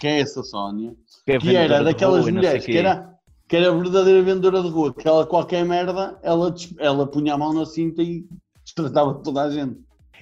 Quem 0.00 0.10
é 0.12 0.20
essa 0.20 0.42
Sónia? 0.42 0.94
Que, 1.26 1.32
é 1.32 1.38
que 1.38 1.54
era 1.54 1.84
daquelas 1.84 2.22
rua 2.22 2.32
mulheres 2.32 2.64
que 2.64 2.78
era, 2.78 3.14
que 3.46 3.56
era 3.56 3.68
a 3.68 3.76
verdadeira 3.76 4.22
vendedora 4.22 4.62
de 4.62 4.70
rua, 4.70 4.94
que 4.94 5.06
ela 5.06 5.26
qualquer 5.26 5.64
merda, 5.66 6.18
ela, 6.22 6.54
ela 6.78 7.06
punha 7.06 7.34
a 7.34 7.38
mão 7.38 7.52
na 7.52 7.66
cinta 7.66 8.02
e 8.02 8.24
destratava 8.64 9.14
toda 9.22 9.42
a 9.42 9.50
gente. 9.50 9.78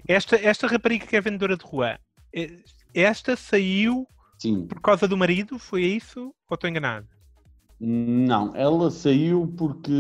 Esta, 0.09 0.35
esta 0.37 0.67
rapariga 0.67 1.07
que 1.07 1.15
é 1.15 1.21
vendedora 1.21 1.57
de 1.57 1.65
rua, 1.65 1.99
eh, 2.35 2.59
esta 2.93 3.37
saiu 3.37 4.09
Sim. 4.41 4.67
por 4.67 4.81
causa 4.81 5.07
do 5.07 5.17
marido? 5.17 5.57
Foi 5.57 5.85
isso? 5.85 6.35
Ou 6.51 6.55
estou 6.55 6.69
enganado? 6.69 7.07
Não, 7.81 8.55
ela 8.55 8.91
saiu 8.91 9.53
porque, 9.57 9.93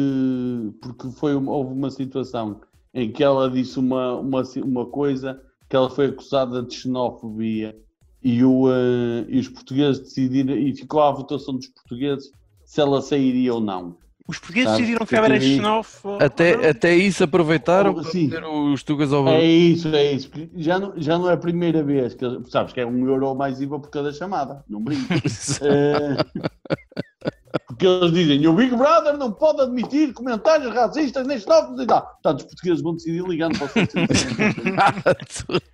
porque 0.80 1.10
foi 1.10 1.34
uma- 1.34 1.52
houve 1.52 1.72
uma 1.72 1.90
situação 1.90 2.60
em 2.92 3.10
que 3.10 3.22
ela 3.22 3.50
disse 3.50 3.78
uma, 3.78 4.14
uma, 4.14 4.42
uma 4.64 4.86
coisa 4.86 5.40
que 5.68 5.74
ela 5.76 5.90
foi 5.90 6.06
acusada 6.06 6.62
de 6.62 6.74
xenofobia 6.74 7.76
e, 8.22 8.44
o, 8.44 8.70
eh, 8.70 9.26
e 9.28 9.38
os 9.40 9.48
portugueses 9.48 10.00
decidiram, 10.00 10.54
e 10.56 10.74
ficou 10.74 11.02
à 11.02 11.10
votação 11.10 11.54
dos 11.56 11.66
portugueses 11.66 12.30
se 12.64 12.80
ela 12.80 13.02
sairia 13.02 13.52
ou 13.52 13.60
não. 13.60 13.96
Os 14.26 14.38
portugueses 14.38 14.70
Sabe, 14.70 14.80
decidiram 14.82 15.06
que 15.06 15.14
ela 15.16 15.26
era 15.26 15.40
xenófobo. 15.40 16.24
Até, 16.24 16.68
até 16.70 16.96
isso 16.96 17.24
aproveitaram 17.24 17.90
Oh, 17.90 17.94
para 18.00 18.04
sim. 18.04 18.28
meter 18.28 18.44
os 18.46 18.82
Tugas 18.82 19.12
ao 19.12 19.28
É 19.28 19.44
isso, 19.44 19.88
é 19.88 20.12
isso. 20.12 20.30
Já 20.56 20.78
não, 20.78 20.94
já 20.96 21.18
não 21.18 21.28
é 21.28 21.34
a 21.34 21.36
primeira 21.36 21.82
vez 21.82 22.14
que 22.14 22.24
eles- 22.24 22.48
sabes 22.50 22.72
que 22.72 22.80
é 22.80 22.86
um 22.86 23.06
euro 23.06 23.34
mais 23.34 23.60
IVA 23.60 23.78
por 23.80 23.90
cada 23.90 24.12
chamada, 24.12 24.64
não 24.68 24.80
brinco. 24.82 25.08
Eh, 25.60 26.16
porque 27.88 28.04
eles 28.04 28.12
dizem, 28.12 28.46
o 28.46 28.52
Big 28.54 28.74
Brother 28.74 29.16
não 29.16 29.30
pode 29.32 29.60
admitir 29.62 30.12
comentários 30.12 30.72
racistas 30.74 31.26
nem 31.26 31.38
xenófobos 31.38 31.80
e 31.82 31.86
tal. 31.86 32.02
Portanto, 32.02 32.38
os 32.40 32.44
portugueses 32.46 32.82
vão 32.82 32.94
decidir 32.94 33.22
ligando 33.24 33.58
para 33.58 33.66
o 33.66 33.68
155. 33.68 34.44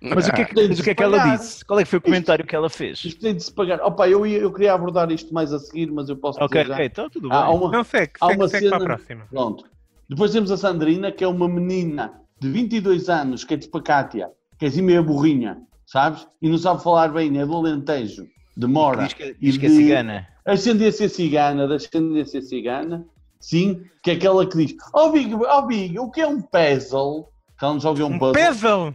Mas 0.15 0.27
o 0.27 0.33
que 0.33 0.41
é 0.41 0.45
que, 0.45 0.67
mas 0.67 0.79
o 0.79 0.83
que, 0.83 0.89
é 0.89 0.95
que 0.95 1.03
ela 1.03 1.17
disse? 1.37 1.63
Qual 1.63 1.79
é 1.79 1.83
que 1.83 1.89
foi 1.89 1.99
o 1.99 2.01
comentário 2.01 2.45
que 2.45 2.55
ela 2.55 2.69
fez? 2.69 3.03
Isto 3.05 3.21
tem 3.21 3.35
de 3.35 3.43
se 3.43 3.51
pagar. 3.53 3.79
Opa, 3.81 4.09
eu, 4.09 4.25
ia- 4.25 4.39
eu 4.39 4.51
queria 4.51 4.73
abordar 4.73 5.11
isto 5.11 5.33
mais 5.33 5.53
a 5.53 5.59
seguir, 5.59 5.91
mas 5.91 6.09
eu 6.09 6.17
posso 6.17 6.41
Ok, 6.43 6.59
dizer 6.61 6.73
ok, 6.73 6.85
então 6.85 7.09
tudo 7.09 7.29
bem. 7.29 7.37
Há 7.37 7.49
uma, 7.51 7.71
Não, 7.71 7.83
segue, 7.83 8.13
Há 8.19 8.27
segue, 8.27 8.39
uma 8.41 8.47
segue 8.47 8.67
para 8.69 8.77
a 8.77 8.79
cena- 8.79 8.95
próxima. 8.95 9.25
Pronto. 9.29 9.63
Depois 10.09 10.31
temos 10.31 10.51
a 10.51 10.57
Sandrina, 10.57 11.11
que 11.11 11.23
é 11.23 11.27
uma 11.27 11.47
menina 11.47 12.13
de 12.39 12.49
22 12.49 13.09
anos, 13.09 13.43
que 13.43 13.53
é 13.53 13.57
tipo 13.57 13.77
a 13.77 13.81
Cátia, 13.81 14.29
que 14.57 14.65
é 14.65 14.67
assim 14.67 14.81
meio 14.81 15.03
burrinha, 15.03 15.57
sabes? 15.85 16.27
E 16.41 16.49
não 16.49 16.57
sabe 16.57 16.83
falar 16.83 17.09
bem, 17.13 17.37
é 17.39 17.45
do 17.45 17.55
Alentejo, 17.55 18.25
de 18.57 18.67
Mora. 18.67 19.03
Diz 19.03 19.13
que, 19.13 19.35
diz 19.39 19.57
que 19.57 19.65
é 19.67 19.69
cigana. 19.69 20.27
Ascendência 20.45 21.07
cigana, 21.07 21.67
da 21.67 21.75
ascendência 21.75 22.41
cigana, 22.41 23.05
sim, 23.39 23.83
que 24.03 24.11
é 24.11 24.13
aquela 24.15 24.45
que 24.45 24.57
diz: 24.57 24.75
Oh 24.93 25.09
Big, 25.11 25.33
oh 25.35 25.61
Big, 25.63 25.97
o 25.99 26.09
que 26.09 26.21
é 26.21 26.27
um 26.27 26.41
puzzle? 26.41 27.29
Que 27.57 27.65
ela 27.65 27.73
não 27.75 27.79
joga 27.79 28.05
um 28.05 28.13
Um 28.15 28.19
puzzle. 28.19 28.33
puzzle! 28.33 28.93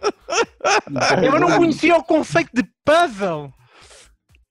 Um 0.91 1.23
Eu 1.25 1.33
não 1.33 1.41
puzzle. 1.43 1.59
conhecia 1.59 1.97
o 1.97 2.03
conceito 2.05 2.51
de 2.53 2.65
puzzle! 2.85 3.53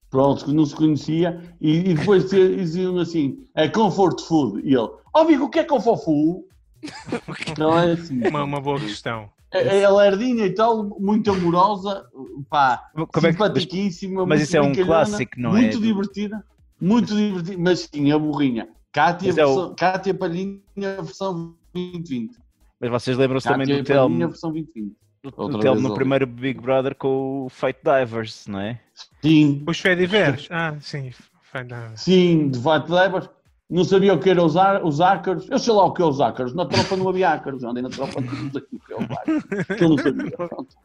Pronto, 0.10 0.46
que 0.46 0.54
não 0.54 0.66
se 0.66 0.74
conhecia, 0.74 1.42
e, 1.60 1.90
e 1.92 1.94
depois 1.96 2.30
diziam- 2.30 2.98
assim: 3.00 3.46
é 3.54 3.68
comfort 3.68 4.22
food. 4.22 4.62
E 4.64 4.74
ele: 4.74 4.90
Oh 5.14 5.26
Big, 5.26 5.42
o 5.42 5.50
que 5.50 5.60
é 5.60 5.64
comfort 5.64 6.04
food? 6.04 6.44
Então 7.52 7.78
é 7.78 7.92
assim. 7.94 8.26
Uma, 8.28 8.44
uma 8.44 8.62
boa 8.62 8.80
questão. 8.80 9.30
É, 9.52 9.80
é 9.82 9.90
lerdinha 9.90 10.46
e 10.46 10.54
tal, 10.54 10.84
muito 11.00 11.32
amorosa, 11.32 12.06
pá, 12.50 12.84
Como 12.94 13.06
é 13.06 13.08
que- 13.22 13.32
simpaticíssima, 13.32 14.26
mas 14.26 14.40
muito 14.40 14.48
isso 14.48 14.58
é 14.58 14.62
um 14.62 14.74
clássico, 14.74 15.32
não 15.38 15.56
é? 15.56 15.62
Muito 15.62 15.80
divertida, 15.80 16.44
muito 16.80 17.16
divertida, 17.16 17.58
mas 17.62 17.90
sim, 17.94 18.12
a 18.12 18.18
burrinha. 18.20 18.68
Cátia, 18.92 19.28
Mas 19.30 19.38
é 19.38 19.46
o- 19.46 19.56
versão, 19.56 19.76
Cátia 19.76 20.14
Palhinha, 20.14 20.62
versão 20.76 21.56
2020. 21.74 22.38
Mas 22.80 22.90
vocês 22.90 23.18
lembram-se 23.18 23.48
também 23.48 23.68
do 23.68 23.84
Telmo, 23.84 24.10
Palhinha, 24.10 24.28
versão 24.28 24.52
2020. 24.52 24.96
do, 25.24 25.60
Telmo 25.60 25.82
no 25.82 25.94
primeiro 25.96 26.26
Big 26.28 26.60
Brother 26.62 26.96
com 26.96 27.46
o 27.46 27.50
Fight 27.50 27.80
Divers, 27.84 28.48
não 28.48 28.60
é? 28.60 28.80
Sim, 29.22 29.64
Os 29.68 29.80
Fediveres? 29.80 30.48
Ah, 30.52 30.76
sim. 30.80 31.12
Foi 31.42 31.64
da- 31.64 31.96
sim, 31.96 32.50
de 32.50 32.60
fato, 32.60 32.94
levas. 32.94 33.30
Não 33.70 33.84
sabia 33.84 34.14
o 34.14 34.20
que 34.20 34.30
eram 34.30 34.46
os, 34.46 34.56
ar- 34.56 34.86
os 34.86 35.02
ácaros. 35.02 35.50
Eu 35.50 35.58
sei 35.58 35.74
lá 35.74 35.86
o 35.86 35.92
que 35.94 36.02
é 36.02 36.06
os 36.06 36.22
ácaros. 36.22 36.54
Na 36.54 36.66
tropa 36.68 36.96
não 36.96 37.10
havia 37.10 37.32
ácaros. 37.32 37.64
Eu 37.64 37.70
andei 37.72 37.82
na 37.82 37.90
tropa 37.90 38.22
não 38.22 38.30
sei 38.52 38.62
o 38.72 38.80
que 38.80 38.94
é 38.94 38.96
os 38.96 39.04
ácaros. 39.12 39.44
Que 39.78 39.84
eu 39.84 39.90
não 39.90 39.98
sabia. 39.98 40.32
Pronto. 40.38 40.76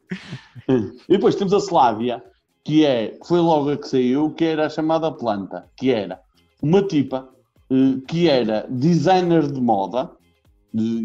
E 0.68 1.12
depois 1.12 1.34
temos 1.34 1.52
a 1.52 1.58
Slávia, 1.58 2.22
que 2.70 2.86
é, 2.86 3.18
foi 3.26 3.40
logo 3.40 3.70
a 3.72 3.76
que 3.76 3.88
saiu, 3.88 4.30
que 4.30 4.44
era 4.44 4.66
a 4.66 4.70
chamada 4.70 5.10
planta, 5.10 5.68
que 5.76 5.90
era 5.90 6.20
uma 6.62 6.80
tipa 6.80 7.28
eh, 7.68 8.00
que 8.06 8.28
era 8.28 8.64
designer 8.70 9.50
de 9.50 9.60
moda. 9.60 10.08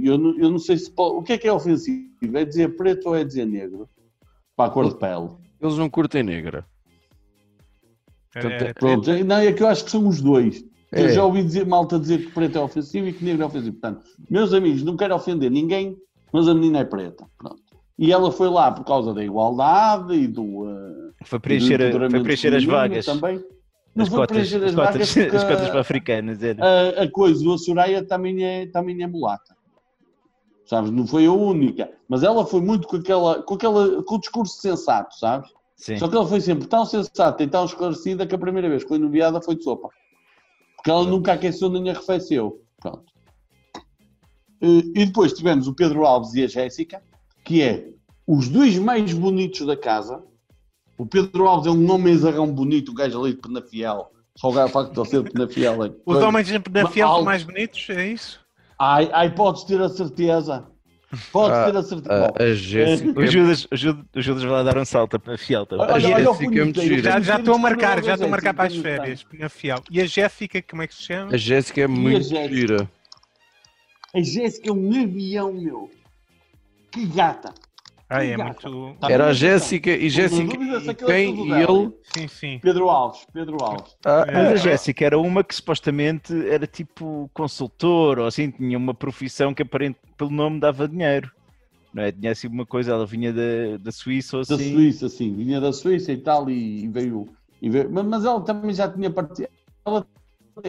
Eu 0.04 0.16
não, 0.16 0.38
eu 0.38 0.52
não 0.52 0.60
sei 0.60 0.78
se 0.78 0.92
pode, 0.92 1.16
o 1.16 1.24
que 1.24 1.34
é 1.34 1.38
que 1.40 1.48
é 1.48 1.52
ofensivo? 1.52 2.06
É 2.36 2.46
dizer 2.46 2.78
preto 2.78 3.08
ou 3.10 3.16
é 3.16 3.24
dizer 3.24 3.48
negro? 3.48 3.90
Para 4.56 4.70
a 4.70 4.72
cor 4.72 4.90
de 4.90 5.00
pele. 5.00 5.30
Eles 5.60 5.76
não 5.76 5.90
curtem 5.90 6.22
negra. 6.22 6.64
Portanto, 8.32 8.62
é- 8.62 8.74
Pronto, 8.74 9.24
não, 9.26 9.38
é 9.38 9.52
que 9.52 9.64
eu 9.64 9.68
acho 9.68 9.86
que 9.86 9.90
são 9.92 10.08
os 10.08 10.22
dois. 10.22 10.64
Eu 10.92 11.06
É. 11.08 11.10
já 11.10 11.26
ouvi 11.26 11.44
dizer, 11.44 11.66
malta 11.66 11.98
dizer 12.00 12.28
que 12.28 12.32
preto 12.32 12.60
é 12.60 12.62
ofensivo 12.62 13.08
e 13.08 13.14
que 13.14 13.26
negro 13.26 13.42
é 13.42 13.46
ofensivo. 13.48 13.72
Portanto, 13.78 14.06
meus 14.30 14.54
amigos, 14.54 14.84
não 14.84 14.96
quero 14.96 15.16
ofender 15.16 15.50
ninguém, 15.50 15.98
mas 16.32 16.48
a 16.48 16.54
menina 16.54 16.78
é 16.82 16.86
preta. 16.86 17.26
Pronto. 17.40 17.64
E 17.98 18.12
ela 18.12 18.32
foi 18.32 18.50
lá 18.50 18.72
por 18.72 18.86
causa 18.86 19.16
da 19.16 19.24
igualdade 19.24 20.14
e 20.14 20.28
do. 20.28 20.70
eh, 20.70 21.05
Foi 21.26 21.40
preencher, 21.40 21.92
foi 22.10 22.24
preencher 22.24 22.56
as 22.56 22.64
vagas. 22.64 23.06
Também. 23.06 23.44
Não 23.96 24.04
As 24.04 24.10
foi 24.10 24.18
cotas, 24.20 24.36
preencher 24.38 24.58
as, 24.58 24.64
as 24.70 24.76
cotas, 24.76 24.94
vagas 24.94 25.14
porque 25.14 25.36
as 25.38 25.44
cotas 25.44 25.76
a- 25.76 25.80
africanas. 25.80 26.44
Era. 26.44 26.64
a, 27.00 27.04
a 27.04 27.12
coisa 27.12 27.44
do 27.44 27.58
Soraya 27.58 28.04
também 28.04 28.44
é, 28.44 28.66
também 28.68 29.02
é 29.02 29.08
mulata. 29.08 29.56
Sabes? 30.66 30.92
Não 30.92 31.06
foi 31.06 31.26
a 31.28 31.32
única. 31.32 31.90
Mas 32.10 32.24
ela 32.24 32.46
foi 32.46 32.60
muito 32.62 32.88
com, 32.88 32.98
aquela, 32.98 33.42
com, 33.44 33.54
aquela, 33.56 34.04
com 34.04 34.16
o 34.16 34.20
discurso 34.20 34.60
sensato, 34.62 35.16
sabes? 35.18 35.50
Sim. 35.76 35.98
Só 35.98 36.08
que 36.08 36.16
ela 36.16 36.26
foi 36.28 36.42
sempre 36.42 36.68
tão 36.68 36.86
sensata 36.86 37.44
e 37.44 37.48
tão 37.48 37.66
esclarecida 37.66 38.26
que 38.26 38.34
a 38.34 38.38
primeira 38.38 38.68
vez 38.70 38.84
que 38.84 38.90
foi 38.90 38.98
nomeada 38.98 39.42
foi 39.42 39.56
de 39.56 39.64
sopa. 39.64 39.90
Porque 40.76 40.90
ela 40.90 41.04
nunca 41.06 41.34
aqueceu 41.34 41.70
nem 41.70 41.90
arrefeceu. 41.90 42.62
Pronto. 42.82 43.04
E 44.62 45.06
depois 45.06 45.34
tivemos 45.34 45.68
o 45.68 45.74
Pedro 45.74 46.06
Alves 46.06 46.34
e 46.34 46.44
a 46.44 46.48
Jéssica, 46.48 47.02
que 47.44 47.62
é 47.62 47.88
os 48.26 48.48
dois 48.50 48.78
mais 48.80 49.14
bonitos 49.14 49.66
da 49.68 49.78
casa. 49.78 50.24
O 50.98 51.06
Pedro 51.06 51.48
Alves 51.48 51.68
é 51.68 51.72
um 51.72 51.92
homem 51.92 52.16
zarrão 52.18 52.52
bonito, 52.52 52.90
o 52.90 52.94
gajo 52.94 53.22
ali 53.24 53.34
de 53.34 53.42
Penafiel. 53.42 54.12
Só 54.38 54.50
o 54.50 54.54
gajo 54.54 54.72
facto 54.72 54.94
de 54.94 55.00
ele 55.00 55.10
ser 55.10 55.24
de 55.24 55.32
Penafiel. 55.32 55.86
é 55.86 55.92
Os 56.06 56.18
homens 56.18 56.50
da 56.70 56.88
fiel 56.88 57.08
alto. 57.08 57.18
são 57.18 57.26
mais 57.26 57.44
bonitos, 57.44 57.86
é 57.90 58.08
isso? 58.08 58.40
Ai, 58.80 59.10
ai, 59.14 59.34
podes 59.34 59.64
ter 59.64 59.82
a 59.82 59.90
certeza. 59.90 60.66
Podes 61.32 61.58
Ah, 61.58 61.66
ter 61.72 61.78
a 61.78 61.84
certeza. 61.84 62.14
A, 62.26 62.28
Bom, 62.28 62.34
a 62.44 62.54
Jéssica. 62.54 63.20
O 63.20 63.28
Judas, 63.28 63.68
o 63.72 63.76
Judas, 63.76 64.06
o 64.16 64.22
Judas 64.22 64.44
vai 64.44 64.64
dar 64.66 64.78
um 64.78 64.84
salto 64.86 65.18
para 65.20 65.36
a 65.36 65.38
Fiel 65.38 65.66
também. 65.66 65.86
olha, 65.86 65.94
olha 65.94 66.30
o 66.32 66.34
Jéssica 66.34 66.60
é 66.60 66.64
muito 66.64 66.82
gira. 66.82 67.02
Já, 67.04 67.20
já 67.22 67.40
estou 67.40 67.56
a 67.56 67.58
marcar, 67.58 68.04
já 68.04 68.14
estou 68.14 68.14
a 68.14 68.18
ter 68.18 68.32
marcar 68.32 68.54
para 68.54 68.68
as 68.68 68.76
férias, 68.76 69.26
na 69.40 69.48
fiel. 69.50 69.78
E 69.90 70.02
a 70.02 70.06
Jéssica, 70.06 70.62
como 70.62 70.82
é 70.82 70.88
que 70.88 70.96
se 70.96 71.04
chama? 71.04 71.34
A 71.34 71.38
Jéssica 71.38 71.82
é 71.82 71.84
a 71.86 71.88
muito 71.88 72.24
gira. 72.24 72.90
A 74.14 74.22
Jéssica 74.22 74.70
é 74.70 74.74
um 74.74 74.90
avião, 75.04 75.54
meu. 75.54 75.90
Que 76.92 77.06
gata. 77.06 77.54
Ah, 78.16 78.24
é 78.26 78.38
muito. 78.38 78.96
Tá 79.00 79.12
Era 79.12 79.28
a 79.28 79.34
Jéssica 79.34 79.90
e 79.92 79.96
então. 79.96 80.10
Jéssica 80.10 80.58
e 80.58 80.90
aquilo 80.90 81.12
é 81.12 81.14
quem 81.14 81.48
e 81.48 81.52
ele. 81.52 81.92
Sim, 82.04 82.28
sim. 82.28 82.60
Pedro 82.62 82.90
Alves, 82.90 83.26
Pedro 83.34 83.58
Alves. 83.64 83.96
Ah, 84.06 84.26
Mas 84.28 84.48
a 84.48 84.52
É. 84.54 84.58
Jéssica 84.58 85.06
era 85.06 85.20
uma 85.20 85.44
que 85.44 85.54
supostamente 85.56 86.34
era 86.48 86.66
tipo 86.66 87.30
consultor 87.34 88.20
ou 88.20 88.26
assim, 88.28 88.52
tinha 88.52 88.78
uma 88.78 88.94
profissão 88.94 89.54
que 89.54 89.62
aparente 89.64 90.00
pelo 90.18 90.30
nome 90.32 90.60
dava 90.60 90.88
dinheiro. 90.88 91.32
Não 91.94 92.04
é? 92.04 92.12
Tinha 92.12 92.32
assim 92.32 92.48
uma 92.48 92.66
coisa, 92.66 92.92
ela 92.92 93.06
vinha 93.06 93.32
da, 93.34 93.78
da 93.80 93.92
Suíça 93.92 94.38
ou 94.38 94.44
Da 94.46 94.56
assim. 94.56 94.74
Suíça, 94.74 95.10
sim. 95.10 95.34
Vinha 95.36 95.60
da 95.62 95.72
Suíça 95.74 96.12
e 96.12 96.18
tal 96.18 96.50
e, 96.50 96.84
e 96.84 96.88
veio, 96.88 97.28
e 97.62 97.70
veio- 97.70 97.90
Mas, 97.92 98.06
mas 98.06 98.26
ela 98.26 98.42
também 98.42 98.74
já 98.74 98.90
tinha 98.92 99.10
partido. 99.10 99.48
Ela, 99.86 100.06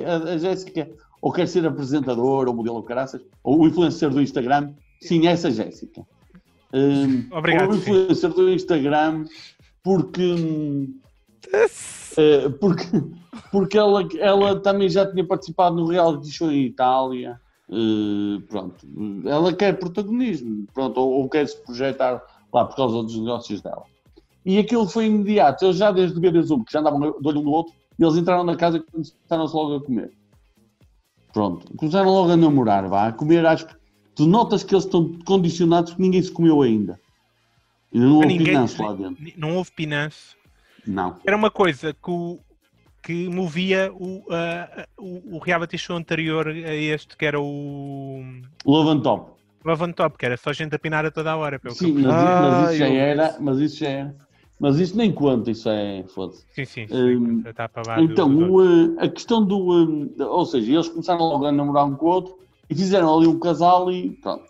a, 0.04 0.16
a 0.35 0.38
Jéssica, 0.38 0.88
ou 1.20 1.32
quer 1.32 1.46
ser 1.48 1.66
apresentadora, 1.66 2.48
ou 2.48 2.54
modelo 2.56 2.82
caraças, 2.82 3.20
ou 3.42 3.61
o 3.61 3.66
influencer 3.66 4.11
do 4.11 4.20
Instagram. 4.22 4.72
Sim, 5.00 5.26
essa 5.26 5.50
Jéssica. 5.50 6.02
Hum, 6.72 7.26
Obrigado, 7.31 7.74
influencer 7.76 8.31
do 8.31 8.50
Instagram, 8.50 9.24
porque. 9.83 10.35
eh, 12.16 12.48
porque 12.61 12.87
porque 13.50 13.79
ela, 13.79 14.07
ela 14.18 14.61
também 14.61 14.88
já 14.88 15.11
tinha 15.11 15.24
participado 15.24 15.76
no 15.76 15.87
reality 15.87 16.31
show 16.31 16.50
em 16.50 16.66
Itália. 16.66 17.40
eh, 17.70 18.42
pronto, 18.48 18.87
ela 19.24 19.52
quer 19.52 19.79
protagonismo, 19.79 20.66
pronto, 20.74 20.98
ou, 20.98 21.22
ou 21.22 21.29
quer 21.29 21.46
se 21.46 21.57
projetar 21.64 22.22
lá 22.52 22.64
por 22.64 22.76
causa 22.76 23.02
dos 23.02 23.18
negócios 23.18 23.61
dela. 23.61 23.85
E 24.44 24.59
aquilo 24.59 24.87
foi 24.88 25.07
imediato. 25.07 25.64
Eles 25.64 25.76
já 25.76 25.90
desde 25.90 26.16
o 26.16 26.20
BB1, 26.20 26.64
que 26.64 26.72
já 26.72 26.81
andavam 26.81 27.00
de 27.00 27.29
olho 27.29 27.40
um 27.40 27.44
no 27.44 27.50
outro, 27.50 27.74
e 27.98 28.05
eles 28.05 28.16
entraram 28.16 28.44
na 28.44 28.57
casa 28.57 28.79
e 28.79 28.81
começaram-se 28.81 29.55
logo 29.55 29.74
a 29.76 29.85
comer. 29.85 30.12
Pronto, 31.33 31.66
começaram 31.76 32.11
logo 32.11 32.31
a 32.31 32.37
namorar, 32.37 32.88
vá, 32.88 33.09
a 33.09 33.12
comer, 33.12 33.44
acho 33.44 33.66
que 33.66 33.74
tu 34.16 34.26
notas 34.26 34.64
que 34.64 34.74
eles 34.74 34.85
estão 34.85 35.12
condicionados 35.24 35.90
porque 35.92 36.02
ninguém 36.02 36.22
se 36.22 36.33
comeu 36.33 36.62
ainda. 36.62 36.98
Ainda 37.94 38.07
não 38.07 38.16
houve 38.16 38.26
Ninguém- 38.29 38.46
pinanço 38.46 38.83
lá 38.83 38.92
dentro. 38.92 39.24
Não 39.37 39.57
houve 39.57 39.70
pinanço. 39.70 40.37
Não. 40.87 41.16
Era 41.24 41.37
uma 41.37 41.50
coisa 41.50 41.92
que, 41.94 42.11
o, 42.11 42.38
que 43.02 43.29
movia 43.29 43.92
o, 43.94 44.24
ah, 44.31 44.87
o, 44.98 45.37
o 45.37 45.38
reality 45.38 45.79
show 45.79 45.96
anterior 45.96 46.48
a 46.48 46.74
este, 46.74 47.16
que 47.16 47.24
era 47.24 47.40
o 47.40 48.22
Love 48.64 48.90
and 48.90 49.01
Top. 49.01 49.30
Love 49.64 49.82
on 49.82 49.93
Top, 49.93 50.16
que 50.16 50.24
era 50.24 50.36
só 50.36 50.53
gente 50.53 50.74
a 50.76 50.78
pinar 50.78 51.05
a 51.05 51.11
toda 51.11 51.32
a 51.32 51.36
hora. 51.36 51.59
Pelo 51.59 51.74
que 51.74 51.80
Sim, 51.80 51.88
eu 51.99 52.05
mas, 52.05 52.12
Ah, 52.14 52.40
mas 52.62 52.68
isso 52.70 52.78
já 52.78 52.88
eu- 52.88 52.95
era, 53.01 53.36
mas 53.40 53.59
isso 53.59 53.76
já 53.78 53.88
era. 53.88 54.16
Mas 54.61 54.78
isso 54.78 54.97
nem 54.97 55.12
conta, 55.12 55.51
isso 55.51 55.68
é, 55.68 56.03
foda-se. 56.14 56.47
Sim, 56.55 56.64
sim, 56.64 56.86
sim. 56.86 57.43
Está 57.47 57.68
para 57.68 57.82
baixo. 57.82 58.05
Então, 58.05 58.32
o, 58.32 58.62
eh, 58.64 59.05
a 59.05 59.09
questão 59.09 59.45
do. 59.45 60.09
eh, 60.18 60.24
ou 60.24 60.47
seja, 60.47 60.72
eles 60.72 60.88
começaram 60.88 61.20
logo 61.28 61.45
a 61.47 61.53
namorar 61.53 61.84
um 61.84 61.95
com 61.97 62.07
o 62.07 62.09
outro 62.09 62.38
e 62.68 62.74
fizeram 62.74 63.16
ali 63.16 63.26
um 63.26 63.38
casal 63.38 63.90
e 63.90 64.10
pronto. 64.10 64.46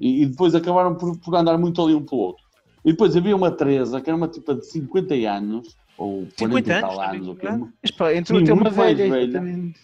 E, 0.00 0.22
e 0.22 0.26
depois 0.26 0.54
acabaram 0.54 0.94
por, 0.94 1.16
por 1.18 1.34
andar 1.34 1.58
muito 1.58 1.82
ali 1.82 1.94
um 1.94 2.04
pelo 2.04 2.22
outro. 2.22 2.44
E 2.84 2.92
depois 2.92 3.14
havia 3.16 3.36
uma 3.36 3.50
Teresa, 3.50 4.00
que 4.00 4.08
era 4.08 4.16
uma 4.16 4.28
tipa 4.28 4.54
de 4.54 4.66
50 4.66 5.14
anos, 5.14 5.76
ou 5.98 6.26
40 6.38 6.38
50 6.38 6.58
e 6.70 6.80
tal 6.80 7.00
anos, 7.00 7.14
anos, 7.14 7.28
ou 7.28 7.34
também, 7.34 7.60
quê, 7.64 7.72
Mas 7.82 7.90
pá, 7.90 8.14
entrou 8.14 8.40
até 8.40 8.52
uma 8.52 8.70
velha. 8.70 9.10
velha. 9.10 9.22
exatamente. 9.22 9.80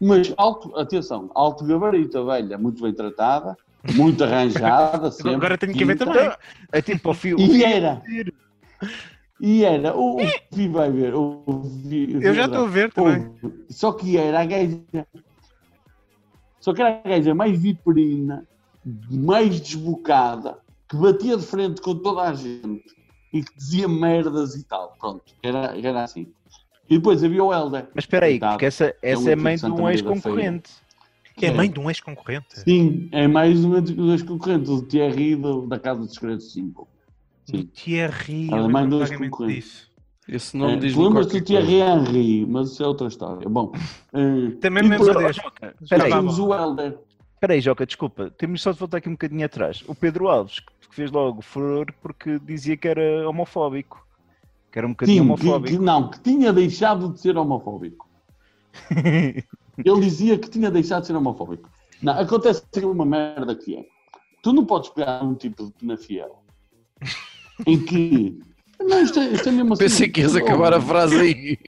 mas 0.00 0.34
alto, 0.36 0.76
atenção, 0.76 1.30
alto 1.34 1.64
gabarito, 1.64 2.18
a 2.18 2.24
velha, 2.24 2.58
muito 2.58 2.82
bem 2.82 2.92
tratada, 2.92 3.56
muito 3.94 4.24
arranjada. 4.24 5.10
Sempre, 5.12 5.34
Agora 5.34 5.56
tenho 5.56 5.72
que 5.72 5.84
ver 5.84 5.96
também. 5.96 6.28
É 6.72 6.82
tipo 6.82 7.08
ao 7.08 7.14
fio. 7.14 7.38
E 7.38 7.62
era. 7.62 8.02
E 9.40 9.64
era. 9.64 9.96
O, 9.96 10.16
o 10.16 10.26
Vi 10.50 10.68
vai 10.68 10.90
ver. 10.90 11.14
O, 11.14 11.44
Eu 12.20 12.34
já 12.34 12.46
estou 12.46 12.64
a 12.64 12.68
ver 12.68 12.92
também. 12.92 13.30
Só 13.68 13.92
que 13.92 14.16
era 14.16 14.40
a 14.40 14.44
gaja. 14.44 14.80
Só 16.66 16.74
que 16.74 16.82
era 16.82 17.00
a 17.04 17.08
gaja 17.08 17.32
mais 17.32 17.56
viperina, 17.56 18.44
mais 19.08 19.60
desbocada, 19.60 20.58
que 20.88 20.96
batia 20.96 21.36
de 21.36 21.46
frente 21.46 21.80
com 21.80 21.94
toda 21.94 22.22
a 22.22 22.34
gente 22.34 22.82
e 23.32 23.40
que 23.40 23.54
dizia 23.56 23.86
merdas 23.86 24.56
e 24.56 24.64
tal. 24.64 24.96
Pronto, 24.98 25.22
era, 25.44 25.78
era 25.78 26.02
assim. 26.02 26.26
E 26.90 26.96
depois 26.96 27.22
havia 27.22 27.44
o 27.44 27.54
Helder. 27.54 27.86
Mas 27.94 28.02
espera 28.02 28.26
aí, 28.26 28.40
porque 28.40 28.64
essa, 28.66 28.92
essa 29.00 29.20
um 29.22 29.28
é 29.28 29.30
tipo 29.30 29.42
mãe 29.44 29.56
de 29.56 29.64
um 29.70 29.88
ex-concorrente. 29.88 30.72
É 31.40 31.50
mãe 31.52 31.70
de 31.70 31.78
um 31.78 31.88
ex-concorrente. 31.88 32.46
Sim, 32.58 33.08
é 33.12 33.28
mais 33.28 33.64
um 33.64 33.80
dos 33.80 34.22
concorrentes, 34.24 34.68
o 34.68 34.82
Thierry 34.82 35.36
do- 35.36 35.68
da 35.68 35.78
Casa 35.78 36.00
dos 36.00 36.14
Segredos 36.14 36.52
5. 36.52 36.88
Do 37.48 37.62
Thierry. 37.62 38.48
Ela 38.50 38.64
é 38.64 38.68
mãe 38.68 38.90
concorrentes. 38.90 39.46
disso. 39.46 39.90
Esse 40.28 40.56
nome 40.56 40.72
É, 40.74 40.76
diz 40.76 40.94
lembras-te 40.96 41.38
do 41.40 41.44
Thierry 41.44 41.74
Henry, 41.80 42.46
mas 42.46 42.72
isso 42.72 42.82
é 42.82 42.86
outra 42.86 43.06
história. 43.06 43.48
Bom, 43.48 43.72
eh, 44.12 44.50
Também 44.60 44.82
e 44.84 44.88
me 44.88 44.96
lembro 44.96 45.06
depois 45.06 45.26
deste. 45.36 45.46
Espera 45.80 46.02
aí, 46.04 46.08
Estava 46.10 46.22
temos 46.22 46.38
o 46.40 46.52
Helder. 46.52 46.98
espera 47.34 47.52
aí, 47.54 47.60
Joca, 47.60 47.86
desculpa. 47.86 48.30
Temos 48.30 48.60
só 48.60 48.72
de 48.72 48.78
voltar 48.78 48.98
aqui 48.98 49.08
um 49.08 49.12
bocadinho 49.12 49.46
atrás. 49.46 49.84
O 49.86 49.94
Pedro 49.94 50.26
Alves, 50.28 50.58
que 50.58 50.94
fez 50.96 51.12
logo 51.12 51.40
furor 51.42 51.86
porque 52.02 52.40
dizia 52.40 52.76
que 52.76 52.88
era 52.88 53.28
homofóbico. 53.28 54.04
Que 54.72 54.78
era 54.80 54.86
um 54.88 54.90
bocadinho 54.90 55.22
Sim, 55.22 55.34
que, 55.36 55.46
homofóbico. 55.46 55.78
que 55.78 55.84
não, 55.84 56.10
que 56.10 56.20
tinha 56.20 56.52
deixado 56.52 57.12
de 57.12 57.20
ser 57.20 57.36
homofóbico. 57.38 58.08
Ele 59.84 60.00
dizia 60.00 60.36
que 60.38 60.50
tinha 60.50 60.70
deixado 60.70 61.02
de 61.02 61.06
ser 61.08 61.16
homofóbico. 61.16 61.70
Não, 62.02 62.14
acontece 62.18 62.62
aqui 62.74 62.84
uma 62.84 63.06
merda 63.06 63.54
que 63.54 63.76
é. 63.76 63.84
Tu 64.42 64.52
não 64.52 64.64
podes 64.64 64.90
pegar 64.90 65.22
um 65.22 65.34
tipo 65.34 65.66
de 65.66 65.72
penafiel 65.72 66.42
em 67.66 67.78
que. 67.82 68.38
Não, 68.86 69.02
isto 69.02 69.18
é, 69.18 69.32
isto 69.32 69.48
é 69.48 69.52
mesmo 69.52 69.72
assim. 69.72 69.84
Pensei 69.84 70.08
que 70.08 70.20
ias 70.20 70.36
acabar 70.36 70.72
a 70.72 70.80
frase 70.80 71.16
aí. 71.18 71.58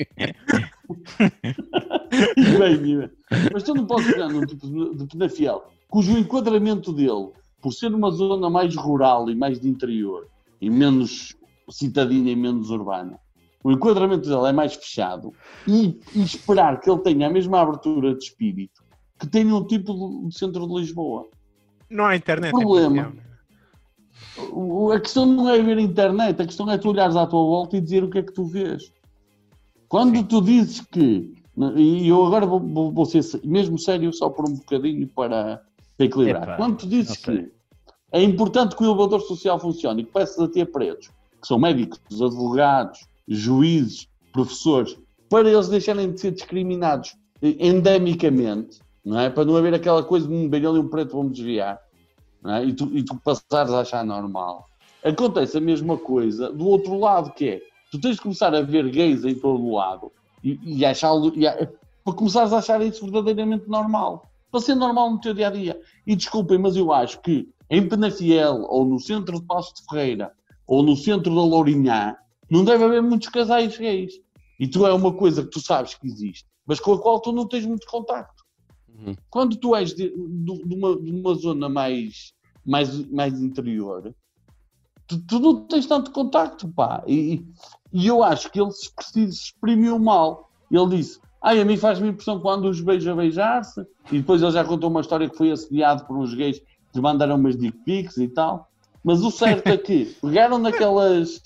Bem, 2.58 2.76
bem. 2.78 3.10
Mas 3.52 3.62
tu 3.62 3.74
não 3.74 3.86
podes 3.86 4.06
pegar 4.06 4.28
num 4.28 4.46
tipo 4.46 4.66
de 4.94 5.06
penafiel 5.06 5.64
cujo 5.88 6.16
enquadramento 6.18 6.92
dele, 6.92 7.30
por 7.60 7.72
ser 7.72 7.92
uma 7.92 8.10
zona 8.10 8.48
mais 8.48 8.76
rural 8.76 9.28
e 9.30 9.34
mais 9.34 9.58
de 9.60 9.68
interior 9.68 10.28
e 10.60 10.70
menos 10.70 11.34
citadina 11.70 12.30
e 12.30 12.36
menos 12.36 12.70
urbana, 12.70 13.18
o 13.62 13.72
enquadramento 13.72 14.28
dele 14.28 14.48
é 14.48 14.52
mais 14.52 14.74
fechado 14.74 15.32
e, 15.66 15.98
e 16.14 16.22
esperar 16.22 16.80
que 16.80 16.88
ele 16.88 17.00
tenha 17.00 17.26
a 17.26 17.30
mesma 17.30 17.60
abertura 17.60 18.14
de 18.14 18.24
espírito 18.24 18.82
que 19.18 19.26
tenha 19.26 19.54
um 19.54 19.66
tipo 19.66 19.92
de, 19.94 20.28
de 20.28 20.38
centro 20.38 20.66
de 20.66 20.74
Lisboa. 20.74 21.26
Não 21.90 22.04
há 22.04 22.14
internet. 22.14 22.52
Problema. 22.52 23.12
A 24.94 25.00
questão 25.00 25.26
não 25.26 25.48
é 25.48 25.60
ver 25.60 25.78
a 25.78 25.82
internet, 25.82 26.40
a 26.40 26.46
questão 26.46 26.70
é 26.70 26.78
tu 26.78 26.88
olhares 26.90 27.16
à 27.16 27.26
tua 27.26 27.42
volta 27.42 27.76
e 27.76 27.80
dizer 27.80 28.04
o 28.04 28.10
que 28.10 28.18
é 28.18 28.22
que 28.22 28.32
tu 28.32 28.44
vês. 28.44 28.92
Quando 29.88 30.22
tu 30.24 30.40
dizes 30.42 30.80
que, 30.80 31.34
e 31.76 32.08
eu 32.08 32.24
agora 32.26 32.46
vou, 32.46 32.60
vou- 32.60 32.92
vou 32.92 33.04
ser 33.06 33.22
se- 33.22 33.40
mesmo 33.46 33.78
sério 33.78 34.12
só 34.12 34.28
por 34.28 34.48
um 34.48 34.54
bocadinho 34.54 35.08
para, 35.08 35.62
equilibrar. 35.98 36.42
Epá, 36.42 36.56
Quando 36.56 36.76
tu 36.78 36.86
dizes 36.86 37.16
que 37.16 37.50
é 38.12 38.22
importante 38.22 38.76
que 38.76 38.82
o 38.82 38.86
elevador 38.86 39.20
social 39.22 39.58
funcione 39.58 40.02
e 40.02 40.04
que 40.04 40.12
peças 40.12 40.38
a 40.38 40.48
ter 40.48 40.66
pretos, 40.66 41.08
que 41.40 41.46
são 41.48 41.58
médicos, 41.58 41.98
advogados, 42.20 43.00
juízes, 43.26 44.08
professores, 44.32 44.96
para 45.28 45.50
eles 45.50 45.68
deixarem 45.68 46.12
de 46.12 46.20
ser 46.20 46.30
discriminados 46.32 47.16
endemicamente, 47.42 48.78
não 49.04 49.18
é? 49.18 49.30
Para 49.30 49.44
não 49.44 49.56
haver 49.56 49.74
aquela 49.74 50.02
coisa 50.02 50.26
de 50.28 50.34
um 50.34 50.48
bem 50.48 50.64
ali 50.64 50.78
um 50.78 50.88
preto 50.88 51.16
vamos 51.16 51.32
desviar 51.32 51.78
é? 52.46 52.64
e, 52.64 52.72
tu, 52.72 52.88
e 52.96 53.02
tu 53.04 53.16
passares 53.16 53.72
a 53.72 53.80
achar 53.80 54.04
normal. 54.04 54.66
Acontece 55.04 55.56
a 55.58 55.60
mesma 55.60 55.96
coisa 55.96 56.52
do 56.52 56.66
outro 56.66 56.98
lado, 56.98 57.32
que 57.32 57.48
é 57.48 57.62
tu 57.90 58.00
tens 58.00 58.16
de 58.16 58.22
começar 58.22 58.54
a 58.54 58.60
ver 58.60 58.88
gays 58.90 59.24
em 59.24 59.34
todo 59.34 59.62
o 59.64 59.74
lado 59.76 60.12
e, 60.42 60.58
e 60.62 60.84
achá-lo 60.84 61.32
e 61.36 61.46
a- 61.46 61.68
para 62.04 62.14
começares 62.14 62.52
a 62.52 62.58
achar 62.58 62.80
isso 62.82 63.04
verdadeiramente 63.04 63.68
normal. 63.68 64.24
Para 64.50 64.60
ser 64.60 64.74
normal 64.74 65.10
no 65.10 65.20
teu 65.20 65.34
dia 65.34 65.48
a 65.48 65.50
dia. 65.50 65.78
E 66.06 66.16
desculpem, 66.16 66.58
mas 66.58 66.74
eu 66.74 66.90
acho 66.92 67.20
que 67.20 67.48
em 67.70 67.86
Penafiel, 67.86 68.62
ou 68.68 68.84
no 68.84 68.98
centro 68.98 69.38
de 69.38 69.46
Passo 69.46 69.74
de 69.74 69.84
Ferreira, 69.84 70.32
ou 70.66 70.82
no 70.82 70.96
centro 70.96 71.34
da 71.34 71.42
Lourinhã, 71.42 72.16
não 72.50 72.64
deve 72.64 72.82
haver 72.84 73.02
muitos 73.02 73.28
casais 73.28 73.76
gays. 73.76 74.14
E 74.58 74.66
tu 74.66 74.86
é 74.86 74.92
uma 74.92 75.12
coisa 75.12 75.42
que 75.42 75.50
tu 75.50 75.60
sabes 75.60 75.94
que 75.94 76.06
existe, 76.06 76.46
mas 76.66 76.80
com 76.80 76.94
a 76.94 76.98
qual 77.00 77.20
tu 77.20 77.30
não 77.30 77.46
tens 77.46 77.66
muito 77.66 77.86
contacto. 77.86 78.42
Uhum. 78.88 79.14
Quando 79.30 79.56
tu 79.56 79.74
és 79.76 79.94
de, 79.94 80.10
de- 80.10 80.64
de 80.64 80.74
uma, 80.74 80.96
de 81.00 81.10
uma 81.12 81.34
zona 81.34 81.68
mais, 81.68 82.32
mais, 82.64 83.04
mais 83.10 83.40
interior, 83.40 84.14
tu, 85.06 85.20
tu 85.26 85.38
não 85.38 85.66
tens 85.66 85.86
tanto 85.86 86.10
contacto, 86.10 86.68
pá. 86.68 87.02
E, 87.06 87.44
e 87.92 88.06
eu 88.06 88.22
acho 88.22 88.50
que 88.50 88.60
ele 88.60 88.72
se, 88.72 88.90
se 89.00 89.24
exprimiu 89.24 89.98
mal. 89.98 90.50
Ele 90.70 90.96
disse, 90.96 91.20
ai, 91.42 91.60
a 91.60 91.64
mim 91.64 91.76
faz-me 91.76 92.08
impressão 92.08 92.40
quando 92.40 92.66
os 92.68 92.80
vejo 92.80 93.10
a 93.10 93.14
beijar-se, 93.16 93.80
e 94.10 94.18
depois 94.18 94.42
ele 94.42 94.52
já 94.52 94.64
contou 94.64 94.90
uma 94.90 95.00
história 95.00 95.28
que 95.28 95.36
foi 95.36 95.50
assediado 95.50 96.04
por 96.06 96.16
uns 96.16 96.34
gays 96.34 96.60
que 96.92 97.00
mandaram 97.00 97.36
umas 97.36 97.56
dick 97.56 97.76
pics 97.84 98.16
e 98.18 98.28
tal. 98.28 98.68
Mas 99.04 99.22
o 99.22 99.30
certo 99.30 99.68
é 99.68 99.76
que 99.78 100.06
pegaram 100.20 100.58
naquelas... 100.58 101.40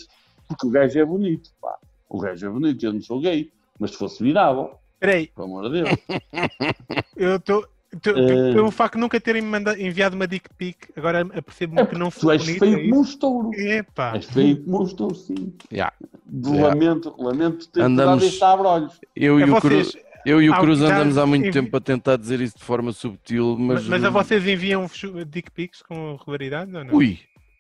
Porque 0.49 0.67
o 0.67 0.71
gajo 0.71 0.99
é 0.99 1.05
bonito, 1.05 1.51
pá. 1.61 1.77
O 2.09 2.19
gajo 2.19 2.47
é 2.47 2.51
bonito, 2.51 2.85
eu 2.85 2.93
não 2.93 3.01
sou 3.01 3.21
gay. 3.21 3.51
Mas 3.79 3.93
se 3.93 3.97
fosse 3.97 4.23
virável, 4.23 4.71
Espera 5.03 5.19
aí, 5.19 5.27
pelo 5.27 5.47
amor 5.49 5.69
de 5.69 5.83
Deus. 5.83 5.91
eu 7.17 7.37
estou. 7.37 7.67
Eh. 7.95 8.53
Pelo 8.55 8.71
facto 8.71 8.95
de 8.95 9.01
nunca 9.01 9.21
terem 9.21 9.43
mandado, 9.43 9.79
enviado 9.79 10.15
uma 10.17 10.27
dick 10.27 10.49
pic, 10.57 10.77
agora 10.97 11.21
apercebo-me 11.21 11.83
É 11.83 11.87
que 11.87 11.99
não 11.99 12.09
Tu 12.11 12.21
foi 12.21 12.37
és 12.37 12.43
bonito. 12.45 12.59
feio 12.61 12.79
é 12.79 12.83
como 12.85 12.99
um 12.99 13.03
estouro. 13.03 13.51
Epá, 13.55 14.15
És 14.17 14.25
feio 14.27 14.65
como 14.65 14.81
um 14.81 14.85
estouro, 14.87 15.15
sim. 15.15 15.53
Yeah. 15.71 15.93
De 16.25 16.57
Lamento, 16.59 17.15
lamento 17.19 17.69
ter 17.69 17.83
Andamos- 17.83 18.23
dado 18.23 18.25
este 18.31 18.43
abre-olhos. 18.45 18.99
Eu 19.15 19.39
e 19.39 19.43
a 19.43 19.47
o 19.47 19.49
vocês, 19.51 19.91
Cruz, 19.93 20.05
eu 20.25 20.41
e 20.41 20.49
o 20.49 20.55
Cruz 20.55 20.81
andamos 20.81 21.19
há 21.19 21.27
muito 21.27 21.43
envi- 21.49 21.53
tempo 21.53 21.77
a 21.77 21.81
tentar 21.81 22.17
dizer 22.17 22.41
isso 22.41 22.57
de 22.57 22.65
forma 22.65 22.93
subtil, 22.93 23.57
mas. 23.59 23.81
mas, 23.81 23.89
mas 23.89 24.05
a 24.05 24.11
vocês 24.11 24.47
enviam 24.47 24.87
dick 25.29 25.51
pics 25.51 25.83
com 25.83 26.17
regularidade 26.17 26.75
ou 26.75 26.85
não? 26.85 26.95
Ui, 26.95 27.19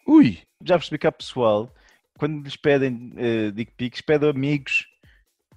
ui. 0.09 0.39
Já 0.65 0.79
percebi 0.79 0.97
que 0.99 1.07
há 1.09 1.13
pessoal, 1.13 1.71
quando 2.19 2.43
lhes 2.43 2.57
pedem 2.57 3.13
eh, 3.19 3.51
dick 3.51 3.73
pics, 3.77 4.01
pedem 4.01 4.31
amigos, 4.31 4.87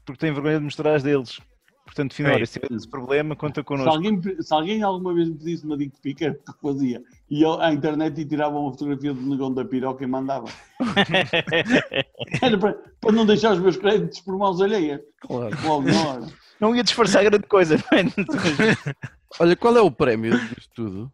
porque 0.05 0.19
têm 0.19 0.33
vergonha 0.33 0.57
de 0.57 0.65
mostrar 0.65 0.95
as 0.95 1.03
deles. 1.03 1.39
Portanto, 1.85 2.15
Finório, 2.15 2.41
É. 2.43 2.45
se 2.45 2.59
tiver 2.59 2.75
esse 2.75 2.87
problema, 2.87 3.35
conta 3.35 3.61
Se 3.61 3.65
connosco. 3.65 3.91
alguém, 3.91 4.19
se 4.41 4.53
alguém 4.53 4.81
alguma 4.81 5.13
vez 5.13 5.29
me 5.29 5.35
pedisse 5.35 5.63
uma 5.65 5.77
dick 5.77 5.99
pic, 6.01 6.21
era 6.23 6.33
o 6.33 6.53
que 6.53 6.59
fazia. 6.61 7.01
E 7.29 7.41
eu 7.43 7.61
à 7.61 7.71
internet 7.71 8.19
e 8.19 8.25
tirava 8.25 8.57
uma 8.57 8.71
fotografia 8.71 9.13
do 9.13 9.21
negão 9.21 9.53
da 9.53 9.63
piroca 9.63 10.03
e 10.03 10.07
mandava. 10.07 10.45
Era 12.41 12.57
para, 12.57 12.73
para 12.99 13.11
não 13.11 13.25
deixar 13.25 13.53
os 13.53 13.59
meus 13.59 13.77
créditos 13.77 14.19
por 14.21 14.37
mãos 14.37 14.59
alheias. 14.61 15.01
Claro. 15.21 15.55
Logo 15.63 15.87
na 15.87 16.07
hora. 16.07 16.27
Não 16.59 16.75
ia 16.75 16.83
disfarçar 16.83 17.23
grande 17.23 17.45
coisa, 17.47 17.75
é? 17.93 18.95
Olha, 19.39 19.55
qual 19.55 19.75
é 19.77 19.81
o 19.81 19.91
prémio 19.91 20.37
disto 20.49 20.71
tudo? 20.75 21.11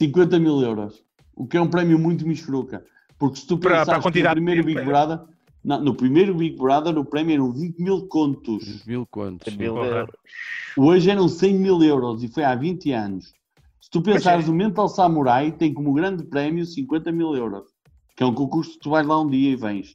50 0.00 0.38
mil 0.38 0.60
euros. 0.62 1.02
O 1.34 1.46
que 1.46 1.56
é 1.56 1.60
um 1.60 1.68
prémio 1.68 1.98
muito 1.98 2.26
misfruca. 2.26 2.84
Porque 3.18 3.38
se 3.40 3.46
tu 3.46 3.58
Para- 3.58 3.70
para 3.70 3.76
a 3.76 3.84
pensares 3.84 3.98
que 3.98 4.08
quantidade 4.08 4.40
no 4.40 4.46
primeiro 4.46 4.66
de 4.66 4.74
Big 4.74 4.86
Brother, 4.86 5.20
não, 5.68 5.82
no 5.82 5.94
primeiro 5.94 6.34
Big 6.34 6.56
Brother 6.56 6.96
o 6.96 7.04
prémio 7.04 7.34
eram 7.34 7.52
20 7.52 7.78
mil 7.78 8.08
contos. 8.08 8.86
Mil 8.86 9.06
quantos? 9.06 9.54
Mil 9.54 9.76
euros. 9.76 10.16
Hoje 10.74 11.10
eram 11.10 11.28
100 11.28 11.58
mil 11.58 11.82
euros 11.82 12.22
e 12.24 12.28
foi 12.28 12.42
há 12.42 12.54
20 12.54 12.90
anos. 12.92 13.34
Se 13.78 13.90
tu 13.90 14.00
pensares, 14.00 14.48
é. 14.48 14.50
o 14.50 14.54
Mental 14.54 14.88
Samurai 14.88 15.52
tem 15.52 15.74
como 15.74 15.92
grande 15.92 16.24
prémio 16.24 16.64
50 16.64 17.12
mil 17.12 17.36
euros, 17.36 17.64
que 18.16 18.22
é 18.22 18.26
um 18.26 18.32
concurso 18.32 18.72
que 18.72 18.78
tu 18.78 18.88
vais 18.88 19.06
lá 19.06 19.20
um 19.20 19.28
dia 19.28 19.50
e 19.50 19.56
vens. 19.56 19.94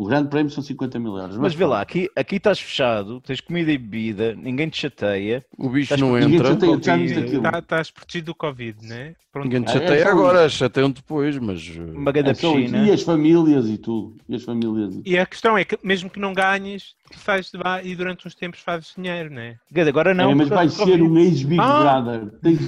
O 0.00 0.06
grande 0.06 0.30
prémio 0.30 0.50
são 0.50 0.62
50 0.64 0.98
mil 0.98 1.14
euros. 1.14 1.36
Mas 1.36 1.52
vê 1.52 1.66
lá, 1.66 1.82
aqui, 1.82 2.08
aqui 2.16 2.36
estás 2.36 2.58
fechado, 2.58 3.20
tens 3.20 3.38
comida 3.38 3.70
e 3.70 3.76
bebida, 3.76 4.34
ninguém 4.34 4.66
te 4.70 4.78
chateia. 4.80 5.44
O 5.58 5.68
bicho 5.68 5.92
Estás 5.92 6.00
não 6.00 6.14
Ninguém 6.14 6.36
entra. 6.36 6.48
chateia, 6.54 7.18
aquilo? 7.20 7.42
tá- 7.42 7.58
Estás 7.58 7.90
protegido 7.90 8.24
do 8.32 8.34
Covid, 8.34 8.78
né? 8.86 9.14
Pronto. 9.30 9.44
Ninguém 9.44 9.62
te 9.62 9.68
É, 9.68 9.70
é 9.76 9.78
chateia 9.78 10.02
só 10.04 10.08
agora, 10.08 10.48
chateiam 10.48 10.90
depois, 10.90 11.36
mas. 11.36 11.68
Uma 11.76 12.10
grande 12.12 12.30
É 12.30 12.32
isso. 12.32 12.50
piscina. 12.50 12.78
E 12.86 12.90
as 12.90 13.02
famílias 13.02 13.68
e 13.68 13.76
tudo. 13.76 14.16
E 14.26 14.34
as 14.36 14.42
famílias 14.42 14.94
e 14.96 15.02
E 15.04 15.18
a 15.18 15.26
questão 15.26 15.58
é 15.58 15.66
que, 15.66 15.78
mesmo 15.84 16.08
que 16.08 16.18
não 16.18 16.32
ganhes, 16.32 16.94
tu 17.12 17.18
sais 17.18 17.50
de 17.50 17.58
lá 17.58 17.82
e 17.82 17.94
durante 17.94 18.26
uns 18.26 18.34
tempos 18.34 18.60
fazes 18.60 18.94
dinheiro, 18.96 19.28
né? 19.28 19.56
Agora 19.86 20.14
não. 20.14 20.30
é, 20.30 20.34
mas 20.34 20.48
vais 20.48 20.74
do 20.78 20.82
ser 20.82 21.02
um 21.02 21.18
ex-Big 21.18 21.60
Ah! 21.60 22.00
Brother. 22.00 22.30
Tens, 22.40 22.58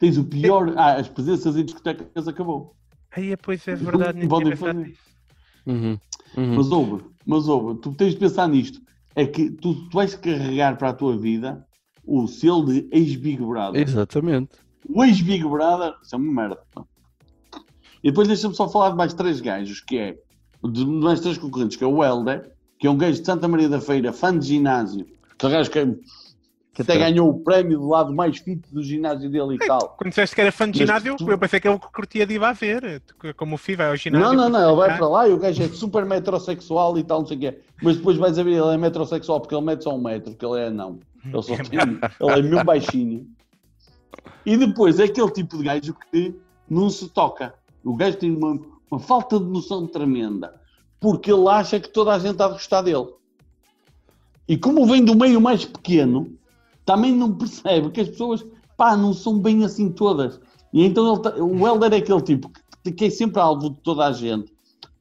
tens 0.00 0.18
o 0.18 0.24
pior. 0.24 0.72
Ah, 0.76 0.94
as 0.94 1.06
presenças 1.06 1.56
em 1.56 1.64
discotecas 1.64 2.26
acabou. 2.26 2.74
Aí, 3.12 3.36
pois 3.36 3.68
é 3.68 3.76
verdade, 3.76 4.18
nem 4.18 4.26
tinha. 4.28 4.92
Uhum, 5.66 5.98
uhum. 6.36 6.56
Mas 6.56 6.70
ouve, 6.70 7.04
mas 7.26 7.48
ouve, 7.48 7.80
tu 7.80 7.92
tens 7.94 8.12
de 8.12 8.18
pensar 8.18 8.48
nisto. 8.48 8.80
É 9.14 9.26
que 9.26 9.50
tu, 9.50 9.74
tu 9.88 9.94
vais 9.94 10.14
carregar 10.14 10.76
para 10.78 10.88
a 10.88 10.92
tua 10.94 11.16
vida 11.16 11.66
o 12.04 12.26
selo 12.26 12.64
de 12.64 12.88
ex-Big 12.90 13.42
Brother. 13.42 13.80
Exatamente. 13.80 14.50
O 14.88 15.04
ex-Big 15.04 15.44
Brother, 15.44 15.94
isso 16.02 16.14
é 16.14 16.18
uma 16.18 16.32
merda. 16.32 16.58
E 18.02 18.10
depois 18.10 18.26
deixa-me 18.26 18.54
só 18.54 18.68
falar 18.68 18.90
de 18.90 18.96
mais 18.96 19.14
três 19.14 19.40
gajos, 19.40 19.80
que 19.80 19.96
é, 19.96 20.18
de 20.64 20.84
mais 20.84 21.20
três 21.20 21.38
concorrentes, 21.38 21.76
que 21.76 21.84
é 21.84 21.86
o 21.86 22.02
Helder, 22.02 22.52
que 22.78 22.86
é 22.86 22.90
um 22.90 22.96
gajo 22.96 23.20
de 23.20 23.26
Santa 23.26 23.46
Maria 23.46 23.68
da 23.68 23.80
Feira, 23.80 24.12
fã 24.12 24.36
de 24.36 24.46
ginásio, 24.46 25.06
que 25.38 25.46
é 25.46 25.48
um 25.48 25.52
gajo 25.52 25.70
que 25.70 25.78
que 26.74 26.80
até 26.82 26.96
ganhou 26.96 27.28
o 27.28 27.40
prémio 27.40 27.78
do 27.78 27.88
lado 27.88 28.14
mais 28.14 28.38
fit 28.38 28.62
do 28.72 28.82
ginásio 28.82 29.28
dele 29.30 29.56
e 29.56 29.58
tal. 29.58 29.94
Quando 29.98 30.08
disseste 30.08 30.34
que 30.34 30.40
era 30.40 30.50
fã 30.50 30.70
de 30.70 30.78
ginásio, 30.78 31.16
tu- 31.16 31.30
eu 31.30 31.36
pensei 31.38 31.60
que 31.60 31.68
ele 31.68 31.78
curtia 31.94 32.26
de 32.26 32.34
ir 32.34 32.38
lá 32.38 32.52
ver. 32.52 33.02
Como 33.36 33.56
o 33.56 33.58
Fi 33.58 33.76
vai 33.76 33.88
ao 33.90 33.96
ginásio. 33.96 34.26
Não, 34.26 34.34
não, 34.34 34.48
não, 34.48 34.68
ele 34.68 34.76
vai 34.76 34.96
para 34.96 35.06
lá 35.08 35.28
e 35.28 35.32
o 35.32 35.38
gajo 35.38 35.62
é 35.62 35.68
super 35.68 36.04
metrosexual 36.06 36.96
e 36.96 37.04
tal, 37.04 37.20
não 37.20 37.26
sei 37.26 37.36
o 37.36 37.40
quê. 37.40 37.58
Mas 37.82 37.96
depois 37.98 38.16
vais 38.16 38.38
a 38.38 38.42
ver, 38.42 38.52
ele 38.52 38.74
é 38.74 38.78
metrosexual 38.78 39.40
porque 39.40 39.54
ele 39.54 39.64
mete 39.66 39.84
só 39.84 39.94
um 39.94 40.02
metro, 40.02 40.30
porque 40.32 40.46
ele 40.46 40.60
é 40.60 40.70
não. 40.70 40.98
Ele, 41.24 41.42
só 41.42 41.56
tem, 41.56 41.78
ele 41.78 42.38
é 42.38 42.42
mesmo 42.42 42.64
baixinho. 42.64 43.26
E 44.46 44.56
depois 44.56 44.98
é 44.98 45.04
aquele 45.04 45.30
tipo 45.30 45.58
de 45.58 45.64
gajo 45.64 45.94
que 46.10 46.34
não 46.68 46.88
se 46.90 47.08
toca. 47.08 47.54
O 47.84 47.94
gajo 47.94 48.16
tem 48.16 48.34
uma, 48.34 48.58
uma 48.90 48.98
falta 48.98 49.38
de 49.38 49.44
noção 49.44 49.86
tremenda, 49.86 50.54
porque 50.98 51.30
ele 51.30 51.48
acha 51.48 51.78
que 51.78 51.88
toda 51.90 52.12
a 52.14 52.18
gente 52.18 52.32
está 52.32 52.46
a 52.46 52.48
gostar 52.48 52.80
dele. 52.82 53.08
E 54.48 54.56
como 54.56 54.86
vem 54.86 55.04
do 55.04 55.14
meio 55.14 55.40
mais 55.40 55.64
pequeno, 55.64 56.36
também 56.84 57.14
não 57.14 57.32
percebe 57.34 57.90
que 57.90 58.00
as 58.00 58.08
pessoas, 58.08 58.44
pá, 58.76 58.96
não 58.96 59.12
são 59.12 59.38
bem 59.38 59.64
assim 59.64 59.90
todas. 59.90 60.40
E 60.72 60.84
então 60.84 61.12
ele 61.12 61.22
tá- 61.22 61.34
o 61.36 61.66
Helder 61.66 61.92
é 61.92 61.96
aquele 61.96 62.22
tipo 62.22 62.50
que, 62.82 62.92
que 62.92 63.04
é 63.06 63.10
sempre 63.10 63.40
alvo 63.40 63.70
de 63.70 63.76
toda 63.82 64.06
a 64.06 64.12
gente. 64.12 64.52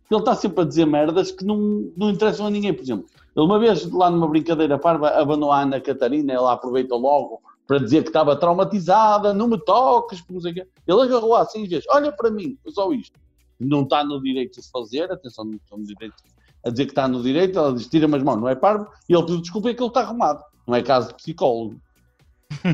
Ele 0.10 0.20
está 0.20 0.36
sempre 0.36 0.62
a 0.62 0.66
dizer 0.66 0.86
merdas 0.86 1.32
que 1.32 1.46
não, 1.46 1.90
não 1.96 2.10
interessam 2.10 2.46
a 2.46 2.50
ninguém. 2.50 2.74
Por 2.74 2.84
exemplo, 2.84 3.06
ele 3.36 3.46
uma 3.46 3.58
vez 3.58 3.90
lá 3.90 4.10
numa 4.10 4.28
brincadeira 4.28 4.78
parva 4.78 5.10
abanou 5.10 5.52
a 5.52 5.62
Ana 5.62 5.80
Catarina, 5.80 6.34
ela 6.34 6.52
aproveita 6.52 6.96
logo 6.96 7.42
para 7.66 7.80
dizer 7.80 8.04
que 8.04 8.10
estava 8.10 8.36
traumatizada, 8.36 9.34
não 9.34 9.48
me 9.48 9.58
toques, 9.58 10.22
não 10.30 10.42
sei 10.42 10.52
o 10.52 10.56
quê. 10.56 10.68
Ele 10.86 11.02
agarrou 11.02 11.36
assim 11.36 11.64
e 11.64 11.68
diz, 11.68 11.86
olha 11.90 12.12
para 12.12 12.30
mim, 12.30 12.58
só 12.68 12.92
isto. 12.92 13.18
Não 13.58 13.84
está 13.84 14.04
no 14.04 14.22
direito 14.22 14.60
de 14.60 14.70
fazer, 14.70 15.10
atenção, 15.10 15.46
não 15.46 15.56
está 15.56 15.78
no 15.78 15.86
direito 15.86 16.16
a 16.64 16.70
dizer 16.70 16.86
que 16.86 16.92
está 16.92 17.08
no 17.08 17.24
direito, 17.24 17.58
ela 17.58 17.74
diz, 17.74 17.88
tira-me 17.88 18.18
as 18.18 18.24
mãos, 18.24 18.38
não 18.38 18.48
é 18.48 18.56
parvo, 18.56 18.88
e 19.10 19.14
ele 19.14 19.24
pediu 19.24 19.42
desculpa 19.42 19.70
e 19.70 19.72
aquilo 19.72 19.88
está 19.88 20.02
arrumado. 20.02 20.44
Não 20.68 20.76
é 20.76 20.82
caso 20.82 21.10
de 21.10 21.16
psicólogo. 21.16 21.76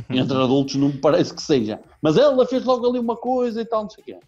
Entre 0.09 0.35
adultos 0.35 0.75
não 0.75 0.87
me 0.87 0.97
parece 0.97 1.33
que 1.33 1.41
seja. 1.41 1.79
Mas 2.01 2.17
ela 2.17 2.45
fez 2.45 2.63
logo 2.63 2.87
ali 2.87 2.99
uma 2.99 3.15
coisa 3.15 3.61
e 3.61 3.65
tal, 3.65 3.83
não 3.83 3.89
sei 3.89 4.01
o 4.01 4.05
quê. 4.05 4.19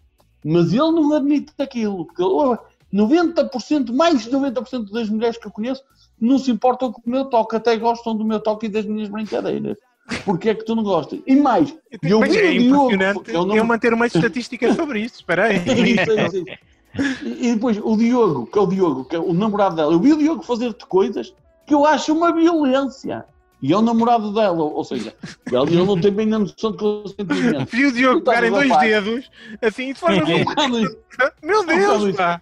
Mas 0.44 0.72
ele 0.72 0.90
não 0.92 1.12
admite 1.12 1.52
aquilo, 1.58 2.06
porque 2.06 2.22
ele, 2.22 2.58
90%, 2.92 3.92
mais 3.92 4.22
de 4.24 4.30
90% 4.30 4.90
das 4.90 5.08
mulheres 5.08 5.36
que 5.38 5.46
eu 5.46 5.50
conheço 5.50 5.82
não 6.20 6.38
se 6.38 6.50
importam 6.50 6.92
com 6.92 7.00
o 7.04 7.10
meu 7.10 7.24
toque, 7.26 7.56
até 7.56 7.76
gostam 7.76 8.16
do 8.16 8.24
meu 8.24 8.40
toque 8.40 8.66
e 8.66 8.68
das 8.68 8.84
minhas 8.84 9.08
brincadeiras. 9.08 9.76
Porquê 10.24 10.50
é 10.50 10.54
que 10.54 10.64
tu 10.64 10.74
não 10.74 10.82
gostas? 10.82 11.20
E 11.26 11.36
mais, 11.36 11.74
eu 12.02 12.20
Mas 12.20 12.34
é 12.34 12.38
o 12.38 12.58
Diogo, 12.58 12.92
impressionante 12.92 13.30
eu 13.32 13.46
não- 13.46 13.56
eu 13.56 13.64
manter 13.64 13.92
uma 13.94 14.06
estatística 14.06 14.74
sobre 14.74 15.00
isso. 15.00 15.16
Espera 15.16 15.44
aí. 15.46 15.56
é. 16.48 16.58
E 17.22 17.48
e 17.48 17.54
depois 17.54 17.78
o 17.78 17.96
Diogo, 17.96 18.46
que 18.46 18.58
é 18.58 18.60
o 18.60 18.66
Diogo, 18.66 19.04
que 19.04 19.14
é 19.14 19.18
o 19.18 19.32
namorado 19.32 19.76
dela, 19.76 19.92
eu 19.92 20.00
vi 20.00 20.12
o 20.12 20.18
Diogo 20.18 20.42
fazer-te 20.42 20.84
coisas 20.86 21.32
que 21.64 21.72
eu 21.72 21.86
acho 21.86 22.12
uma 22.12 22.32
violência. 22.34 23.24
E 23.62 23.72
é 23.72 23.76
o 23.76 23.82
namorado 23.82 24.32
dela, 24.32 24.62
ou 24.62 24.82
seja, 24.84 25.14
ele 25.46 25.84
não 25.84 26.00
tem 26.00 26.10
bem 26.10 26.32
a 26.32 26.38
noção 26.38 26.72
de 26.72 26.78
consentimento. 26.78 27.70
Vi 27.70 27.86
o 27.86 27.92
Diogo 27.92 28.22
pegar 28.22 28.46
em 28.46 28.50
do 28.50 28.56
dois 28.56 28.78
dedos, 28.78 29.30
assim, 29.60 29.92
de 29.92 29.98
forma. 29.98 30.24
É. 30.30 30.44
Meu 31.46 31.66
Deus, 31.66 32.16
pá! 32.16 32.40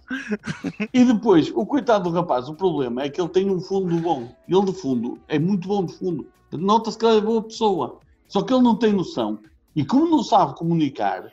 E 0.93 1.03
depois, 1.03 1.51
o 1.53 1.65
coitado 1.65 2.09
do 2.09 2.15
rapaz, 2.15 2.47
o 2.47 2.55
problema 2.55 3.03
é 3.03 3.09
que 3.09 3.19
ele 3.19 3.29
tem 3.29 3.49
um 3.49 3.59
fundo 3.59 3.97
bom. 3.97 4.33
Ele 4.47 4.65
de 4.65 4.73
fundo 4.73 5.19
é 5.27 5.37
muito 5.37 5.67
bom 5.67 5.83
de 5.83 5.93
fundo. 5.93 6.27
Nota-se 6.53 6.97
que 6.97 7.05
ele 7.05 7.17
é 7.17 7.21
boa 7.21 7.43
pessoa. 7.43 7.99
Só 8.27 8.41
que 8.41 8.53
ele 8.53 8.63
não 8.63 8.75
tem 8.75 8.93
noção. 8.93 9.39
E 9.75 9.83
como 9.83 10.07
não 10.07 10.23
sabe 10.23 10.55
comunicar, 10.55 11.31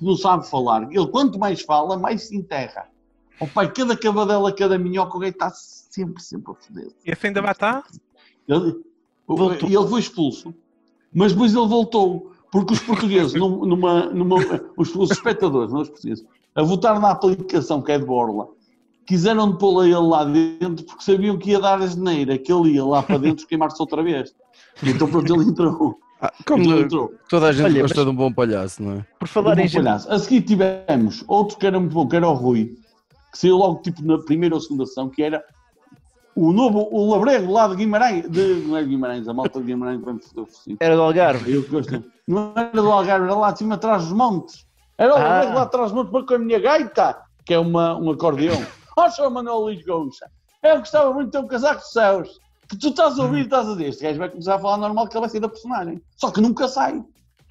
não 0.00 0.16
sabe 0.16 0.48
falar, 0.48 0.88
ele 0.90 1.06
quanto 1.06 1.38
mais 1.38 1.62
fala, 1.62 1.98
mais 1.98 2.28
se 2.28 2.36
enterra. 2.36 2.88
O 3.40 3.46
pai, 3.46 3.72
cada 3.72 3.96
cavadela, 3.96 4.54
cada 4.54 4.78
minhoca, 4.78 5.16
o 5.16 5.20
gajo 5.20 5.32
está 5.32 5.50
sempre, 5.50 6.22
sempre 6.22 6.52
a 6.52 6.54
foder. 6.54 6.88
Esse 7.04 7.26
ainda 7.26 7.42
vai 7.42 7.52
estar? 7.52 7.84
Ele, 8.48 8.80
Voltou. 9.26 9.68
ele 9.68 9.88
foi 9.88 10.00
expulso, 10.00 10.54
mas 11.12 11.32
depois 11.32 11.54
ele 11.54 11.66
voltou, 11.66 12.32
porque 12.52 12.74
os 12.74 12.80
portugueses, 12.80 13.32
num- 13.40 13.64
numa, 13.64 14.06
numa, 14.06 14.36
os, 14.76 14.94
os 14.94 15.10
espectadores, 15.10 15.72
não 15.72 15.80
os 15.82 15.88
portugueses, 15.88 16.24
a 16.54 16.62
votar 16.62 17.00
na 17.00 17.10
aplicação 17.10 17.80
que 17.82 17.90
é 17.92 17.98
de 17.98 18.04
Borla, 18.04 18.48
quiseram 19.06 19.56
pô-lo 19.56 19.80
a 19.80 19.86
ele 19.86 19.96
lá 19.96 20.24
dentro 20.24 20.84
porque 20.84 21.02
sabiam 21.04 21.36
que 21.36 21.50
ia 21.50 21.60
dar 21.60 21.80
a 21.80 21.86
geneira, 21.86 22.38
que 22.38 22.52
ele 22.52 22.72
ia 22.74 22.84
lá 22.84 23.02
para 23.02 23.18
dentro 23.18 23.46
queimar-se 23.46 23.80
outra 23.80 24.02
vez. 24.02 24.34
Então 24.82 25.08
pronto, 25.08 25.34
ele 25.34 25.44
entrou. 25.50 25.98
Ah, 26.20 26.32
Ele 26.36 26.44
como 26.46 26.78
entrou. 26.78 27.12
toda 27.28 27.48
a 27.48 27.52
gente 27.52 27.64
Olha, 27.66 27.82
gosta 27.82 27.96
mas- 27.96 28.04
de 28.06 28.10
um 28.10 28.16
bom 28.16 28.32
palhaço, 28.32 28.82
não 28.82 28.92
é? 28.92 29.06
Por 29.18 29.28
falar 29.28 29.58
Um 29.58 29.60
em 29.62 29.70
palhaço. 29.70 30.10
A 30.10 30.18
seguir 30.18 30.42
tivemos 30.42 31.24
outro 31.28 31.58
que 31.58 31.66
era 31.66 31.78
muito 31.78 31.92
bom, 31.92 32.06
que 32.08 32.16
era 32.16 32.28
o 32.28 32.32
Rui, 32.34 32.76
que 33.32 33.38
saiu 33.38 33.56
logo 33.56 33.82
tipo 33.82 34.02
na 34.04 34.16
primeira 34.18 34.54
ou 34.54 34.60
segunda 34.60 34.84
ação, 34.84 35.08
que 35.10 35.22
era 35.22 35.42
o 36.36 36.52
novo, 36.52 36.88
o 36.90 37.10
Labrego 37.10 37.52
lá 37.52 37.68
de 37.68 37.76
Guimarães, 37.76 38.28
de, 38.28 38.54
não 38.66 38.76
é 38.76 38.82
de 38.82 38.88
Guimarães, 38.88 39.28
a 39.28 39.32
malta 39.32 39.60
de 39.60 39.66
Guimarães 39.66 40.00
vai 40.00 40.14
me 40.14 40.20
foder. 40.20 40.46
Era 40.80 40.96
do 40.96 41.02
Algarve. 41.02 41.52
Eu 41.52 41.68
gosto. 41.68 42.04
Não 42.26 42.52
era 42.56 42.70
do 42.72 42.90
Algarve, 42.90 43.26
era 43.26 43.34
lá 43.34 43.50
de 43.52 43.58
cima 43.58 43.74
atrás 43.74 44.02
dos 44.04 44.12
montes. 44.12 44.66
Era 44.98 45.12
o 45.14 45.16
Ah. 45.16 45.20
Labrego 45.22 45.54
lá 45.54 45.62
atrás 45.62 45.86
dos 45.90 45.96
montes, 45.96 46.12
para 46.12 46.26
com 46.26 46.34
a 46.34 46.38
minha 46.38 46.58
gaita, 46.58 47.16
que 47.44 47.54
é 47.54 47.58
uma, 47.58 47.96
um 47.96 48.10
acordeão. 48.10 48.64
Ó, 48.96 49.08
Sr. 49.10 49.30
Manuel 49.30 49.58
Luís 49.58 49.84
Gonça, 49.84 50.30
eu 50.62 50.78
gostava 50.78 51.12
muito 51.12 51.26
de 51.26 51.32
ter 51.32 51.38
um 51.38 51.46
casaco 51.48 51.80
de 51.80 51.90
céus. 51.92 52.40
Que 52.68 52.78
tu 52.78 52.88
estás 52.88 53.18
a 53.18 53.22
ouvir 53.24 53.40
e 53.40 53.42
estás 53.42 53.68
a 53.68 53.72
dizer, 53.72 53.88
este 53.88 54.02
gajo 54.04 54.18
vai 54.18 54.30
começar 54.30 54.54
a 54.54 54.58
falar 54.58 54.78
normal 54.78 55.06
que 55.06 55.14
ele 55.14 55.20
vai 55.20 55.28
sair 55.28 55.40
da 55.40 55.48
personagem. 55.50 56.00
Só 56.16 56.30
que 56.30 56.40
nunca 56.40 56.66
sai. 56.66 57.02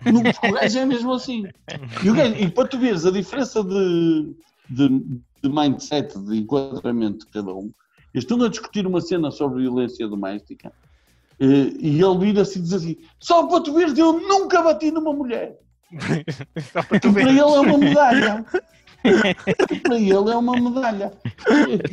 Nunca, 0.06 0.32
o 0.50 0.52
gajo 0.54 0.80
é 0.80 0.86
mesmo 0.86 1.14
assim. 1.14 1.44
E, 2.04 2.10
o 2.10 2.16
gajo- 2.16 2.34
e 2.36 2.50
para 2.50 2.68
tu 2.68 2.80
veres 2.80 3.06
a 3.06 3.12
diferença 3.12 3.64
de, 3.64 4.36
de, 4.70 4.90
de 5.44 5.50
mindset, 5.50 6.18
de 6.18 6.40
enquadramento 6.40 7.26
de 7.28 7.32
cada 7.32 7.54
um, 7.54 7.70
estão 8.20 8.42
a 8.44 8.50
discutir 8.50 8.86
uma 8.86 9.02
cena 9.02 9.32
sobre 9.32 9.62
violência 9.64 10.08
doméstica 10.08 10.72
eh, 11.40 11.46
e 11.80 12.02
ele 12.02 12.18
vira-se 12.20 12.60
e 12.60 12.62
diz 12.62 12.74
assim: 12.74 12.98
só 13.20 13.48
para 13.48 13.62
tu 13.62 13.74
veres, 13.74 13.98
eu 13.98 14.14
nunca 14.20 14.62
bati 14.62 14.92
numa 14.92 15.14
mulher. 15.14 15.58
Só 16.74 16.82
para 16.82 17.00
tu 17.00 17.14
Que 17.14 17.14
para 17.22 17.30
ele 17.30 17.40
é 17.40 17.46
uma 17.46 17.78
medalha. 17.78 18.46
Que 19.68 19.76
para 19.82 19.96
ele 19.96 20.12
é 20.12 20.36
uma 20.36 20.54
medalha. 20.60 21.14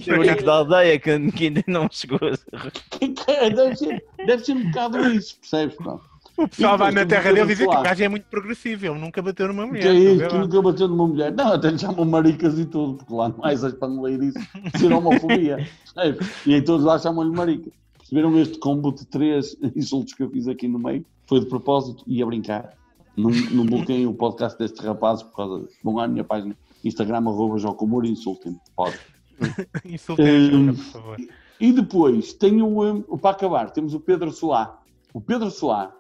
O 0.09 0.21
único 0.21 0.43
da 0.45 0.53
aldeia 0.55 0.99
que, 0.99 1.33
que 1.33 1.45
ainda 1.49 1.63
não 1.67 1.87
chegou. 1.91 2.19
a- 2.23 3.49
Deve 3.51 3.77
ser, 3.77 4.05
deve 4.27 4.45
ser 4.45 4.53
um 4.53 4.65
bocado 4.71 4.99
isso, 5.11 5.39
percebes? 5.41 5.77
pá? 5.77 5.99
O 6.41 6.49
pessoal 6.49 6.75
E 6.75 6.79
vai 6.79 6.93
na 6.93 7.05
terra 7.05 7.33
dele 7.33 7.47
dizer 7.47 7.69
que 7.69 7.77
o 7.77 7.83
gajo 7.83 8.03
é 8.03 8.09
muito 8.09 8.25
progressivo, 8.25 8.87
ele 8.87 8.99
nunca 8.99 9.21
bateu 9.21 9.49
numa 9.49 9.67
mulher. 9.67 9.83
Que 9.83 9.89
é 9.89 9.91
a 9.91 9.95
isso, 9.95 10.29
que 10.29 10.39
nunca 10.39 10.63
bateu 10.63 10.89
numa 10.89 11.07
mulher. 11.07 11.33
Não, 11.33 11.53
até 11.53 11.71
lhe 11.71 11.79
chamam 11.79 12.05
maricas 12.05 12.59
e 12.59 12.65
tudo, 12.65 12.95
porque 12.95 13.13
lá 13.13 13.29
não 13.29 13.45
há 13.45 13.53
essas 13.53 13.75
paneleirices 13.75 14.43
de 14.73 14.79
ser 14.79 14.93
homofobia. 14.93 15.69
percebes? 15.95 16.47
E 16.47 16.55
em 16.55 16.63
todos 16.63 16.85
lá 16.85 16.99
chamam-lhe 16.99 17.31
marica. 17.31 17.71
Perceberam 17.99 18.39
este 18.39 18.59
combo 18.59 18.93
de 18.93 19.07
três 19.07 19.57
insultos 19.77 20.15
que 20.15 20.23
eu 20.23 20.31
fiz 20.31 20.49
aqui 20.49 20.67
no 20.67 20.79
meio? 20.79 21.05
Foi 21.27 21.41
de 21.41 21.47
propósito 21.47 22.03
e 22.07 22.23
a 22.23 22.27
brincar. 22.27 22.73
Não, 23.17 23.31
não 23.51 23.67
bloqueiem 23.67 24.07
o 24.07 24.15
podcast 24.15 24.59
destes 24.59 24.85
rapazes 24.85 25.23
por 25.23 25.37
causa 25.37 25.65
disso. 25.65 25.79
Vão 25.85 25.99
à 25.99 26.09
minha 26.09 26.25
página 26.25 26.57
Instagram, 26.85 27.19
arroba 27.19 27.59
Jocomor 27.59 28.05
e 28.05 28.11
insultem-me. 28.11 28.59
Pode. 28.75 28.99
Insultem 29.85 30.27
a 30.27 30.57
Hum. 30.57 30.67
Joca, 30.67 30.79
por 30.79 30.93
favor. 30.93 31.17
E 31.61 31.73
depois, 31.73 32.33
tem 32.33 32.63
o, 32.63 32.83
um, 32.83 33.03
para 33.19 33.31
acabar, 33.31 33.71
temos 33.71 33.93
o 33.93 34.01
Pedro 34.01 34.33
Soá. 34.33 34.79
O 35.13 35.21
Pedro 35.21 35.49
é 35.49 35.91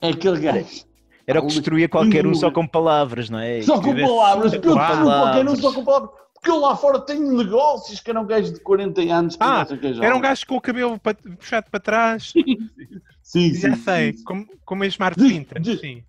aquele 0.00 0.40
gajo. 0.40 0.84
Era 1.26 1.40
o 1.40 1.46
que 1.46 1.54
destruía 1.54 1.88
qualquer 1.88 2.26
um 2.26 2.34
só 2.34 2.50
com 2.50 2.66
palavras, 2.66 3.30
não 3.30 3.38
é? 3.38 3.62
Só 3.62 3.80
com 3.80 3.94
palavras, 3.96 4.52
com 4.56 4.60
Pedro, 4.60 4.74
qualquer 4.76 5.48
um 5.48 5.56
só 5.56 5.72
com 5.72 5.84
palavras. 5.84 6.10
Porque 6.34 6.50
eu 6.50 6.60
lá 6.60 6.76
fora 6.76 7.00
tenho 7.00 7.32
negócios 7.32 8.00
que 8.00 8.10
era 8.10 8.20
um 8.20 8.26
gajo 8.26 8.52
de 8.52 8.60
40 8.60 9.00
anos. 9.10 9.36
Ah, 9.40 9.66
Era 10.02 10.14
um 10.14 10.20
gajo 10.20 10.46
com 10.46 10.56
o 10.56 10.60
cabelo 10.60 11.00
puxado 11.38 11.70
para 11.70 11.80
trás, 11.80 12.34
Sim, 13.22 13.54
já 13.54 13.74
sim, 13.74 13.82
sei, 13.82 14.12
sim, 14.12 14.18
sim. 14.18 14.82
a 14.82 14.86
Smart 14.86 15.18
Diz- 15.18 15.32
Pinta. 15.32 15.76
Sim. 15.78 16.04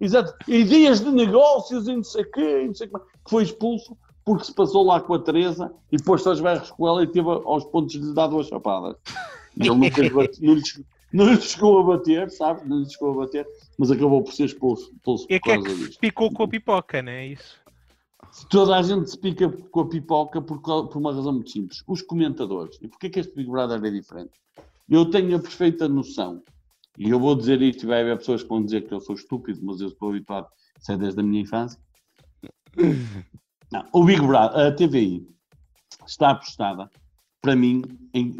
Exato. 0.00 0.32
Ideias 0.46 1.00
de 1.00 1.10
negócios 1.10 1.88
e 1.88 1.96
não 1.96 2.04
sei 2.04 2.22
o 2.22 2.30
quê, 2.30 2.62
e 2.62 2.66
não 2.68 2.74
sei 2.74 2.86
é, 2.86 2.90
que 2.98 3.04
foi 3.30 3.42
expulso 3.42 3.96
porque 4.24 4.44
se 4.44 4.54
passou 4.54 4.84
lá 4.86 5.00
com 5.00 5.14
a 5.14 5.18
Teresa 5.18 5.72
e 5.90 6.00
pôs-se 6.00 6.28
aos 6.28 6.40
berros 6.40 6.70
com 6.70 6.86
ela 6.86 7.02
e 7.02 7.08
teve 7.08 7.28
aos 7.28 7.64
pontos 7.64 7.94
de 8.00 8.06
lhe 8.06 8.14
dar 8.14 8.28
duas 8.28 8.46
chapadas. 8.46 8.94
E 9.54 9.66
ele 9.66 9.76
nunca 9.76 10.02
não, 10.02 10.22
lhe, 10.22 10.62
não 11.12 11.32
lhe 11.32 11.40
chegou 11.40 11.78
a 11.80 11.82
bater, 11.96 12.30
sabe? 12.30 12.68
Não 12.68 12.80
lhe 12.80 12.90
chegou 12.90 13.12
a 13.12 13.24
bater, 13.24 13.46
mas 13.78 13.90
acabou 13.90 14.22
por 14.22 14.32
ser 14.32 14.44
expulso, 14.46 14.92
expulso 14.94 15.26
E 15.30 15.34
é 15.34 15.38
por 15.38 15.44
que 15.44 15.50
é 15.50 15.54
causa 15.54 15.68
que 15.68 15.74
disto. 15.86 16.00
ficou 16.00 16.32
com 16.32 16.42
a 16.44 16.48
pipoca, 16.48 17.02
não 17.02 17.12
é 17.12 17.26
isso? 17.28 17.60
Toda 18.48 18.76
a 18.76 18.82
gente 18.82 19.10
se 19.10 19.18
pica 19.18 19.48
com 19.50 19.80
a 19.80 19.88
pipoca 19.88 20.40
por, 20.40 20.60
por 20.60 20.96
uma 20.96 21.12
razão 21.14 21.32
muito 21.34 21.50
simples. 21.50 21.82
Os 21.86 22.00
comentadores. 22.00 22.78
E 22.80 22.88
porquê 22.88 23.10
que 23.10 23.20
este 23.20 23.34
Big 23.34 23.50
Brother 23.50 23.82
é 23.84 23.90
diferente? 23.90 24.30
Eu 24.88 25.04
tenho 25.10 25.36
a 25.36 25.40
perfeita 25.40 25.86
noção, 25.88 26.42
e 26.98 27.10
eu 27.10 27.18
vou 27.20 27.34
dizer 27.34 27.60
isto 27.62 27.84
e 27.84 27.86
vai 27.86 28.00
haver 28.02 28.18
pessoas 28.18 28.42
que 28.42 28.48
vão 28.48 28.64
dizer 28.64 28.86
que 28.86 28.92
eu 28.94 29.00
sou 29.00 29.14
estúpido, 29.14 29.60
mas 29.62 29.80
eu 29.80 29.88
estou 29.88 30.10
habituado, 30.10 30.46
isso 30.80 30.92
é 30.92 30.96
desde 30.96 31.20
a 31.20 31.22
minha 31.22 31.42
infância. 31.42 31.78
Não, 33.70 33.84
o 33.92 34.04
Big 34.04 34.20
Brother, 34.20 34.66
a 34.66 34.72
TVI, 34.72 35.26
está 36.06 36.30
apostada, 36.30 36.90
para 37.40 37.56
mim, 37.56 37.82
em, 38.14 38.34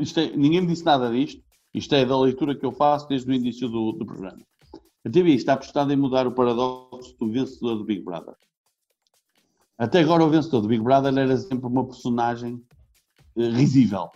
isto 0.00 0.20
é- 0.20 0.34
ninguém 0.36 0.60
me 0.62 0.66
disse 0.68 0.84
nada 0.84 1.10
disto, 1.10 1.42
isto 1.74 1.94
é 1.94 2.04
da 2.04 2.18
leitura 2.18 2.54
que 2.54 2.64
eu 2.64 2.72
faço 2.72 3.08
desde 3.08 3.30
o 3.30 3.34
início 3.34 3.68
do, 3.68 3.92
do 3.92 4.04
programa. 4.04 4.38
A 5.04 5.10
TVI 5.10 5.34
está 5.34 5.54
apostada 5.54 5.92
em 5.92 5.96
mudar 5.96 6.26
o 6.26 6.32
paradoxo 6.32 7.16
do 7.18 7.30
vencedor 7.30 7.76
do 7.76 7.84
Big 7.84 8.02
Brother. 8.02 8.34
Até 9.78 10.00
agora 10.00 10.24
o 10.24 10.30
vencedor 10.30 10.60
do 10.60 10.68
Big 10.68 10.82
Brother 10.82 11.16
era 11.16 11.36
sempre 11.36 11.66
uma 11.66 11.84
personagem 11.84 12.62
eh, 13.36 13.48
risível, 13.48 14.10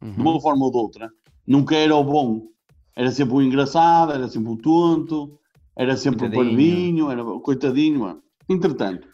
de 0.00 0.20
uma 0.20 0.40
forma 0.40 0.64
ou 0.64 0.70
de 0.70 0.78
outra. 0.78 1.10
Nunca 1.46 1.76
era 1.76 1.94
o 1.94 2.04
bom. 2.04 2.48
Era 2.96 3.10
sempre 3.10 3.34
o 3.34 3.42
engraçado, 3.42 4.12
era 4.12 4.28
sempre 4.28 4.52
o 4.52 4.56
tonto, 4.56 5.38
era 5.76 5.96
sempre 5.96 6.20
Coitadinho. 6.20 6.42
o 6.42 6.48
parvinho, 6.48 7.10
era 7.10 7.24
o 7.24 7.40
coitadinho. 7.40 8.00
mano. 8.00 8.22
Entretanto, 8.48 9.08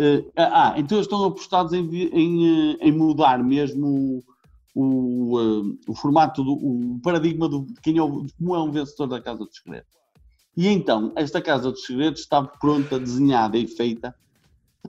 eh, 0.00 0.24
ah, 0.36 0.74
então 0.76 0.98
eles 0.98 1.06
estão 1.06 1.24
apostados 1.24 1.72
em, 1.72 1.84
em, 1.90 2.72
eh, 2.72 2.78
em 2.80 2.92
mudar 2.92 3.42
mesmo 3.42 4.22
o, 4.76 5.32
o, 5.32 5.40
eh, 5.40 5.76
o 5.88 5.94
formato, 5.94 6.44
do, 6.44 6.52
o 6.52 7.00
paradigma 7.02 7.48
do, 7.48 7.62
de 7.64 7.80
quem 7.80 7.96
é 7.96 8.02
o, 8.02 8.26
como 8.38 8.54
é 8.54 8.62
um 8.62 8.70
vencedor 8.70 9.06
da 9.06 9.22
Casa 9.22 9.38
dos 9.38 9.56
Segredos. 9.56 9.88
E 10.54 10.68
então, 10.68 11.12
esta 11.16 11.40
Casa 11.40 11.72
dos 11.72 11.86
Segredos 11.86 12.20
estava 12.20 12.46
pronta, 12.60 13.00
desenhada 13.00 13.56
e 13.56 13.66
feita, 13.66 14.14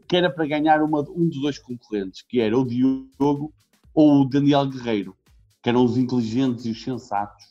que 0.05 0.17
era 0.17 0.29
para 0.29 0.45
ganhar 0.45 0.83
uma- 0.83 1.09
um 1.09 1.29
dos 1.29 1.41
dois 1.41 1.57
concorrentes, 1.57 2.21
que 2.21 2.41
era 2.41 2.57
o 2.57 2.65
Diogo 2.65 3.53
ou 3.93 4.21
o 4.21 4.25
Daniel 4.25 4.65
Guerreiro, 4.67 5.15
que 5.63 5.69
eram 5.69 5.85
os 5.85 5.97
inteligentes 5.97 6.65
e 6.65 6.71
os 6.71 6.83
sensatos. 6.83 7.45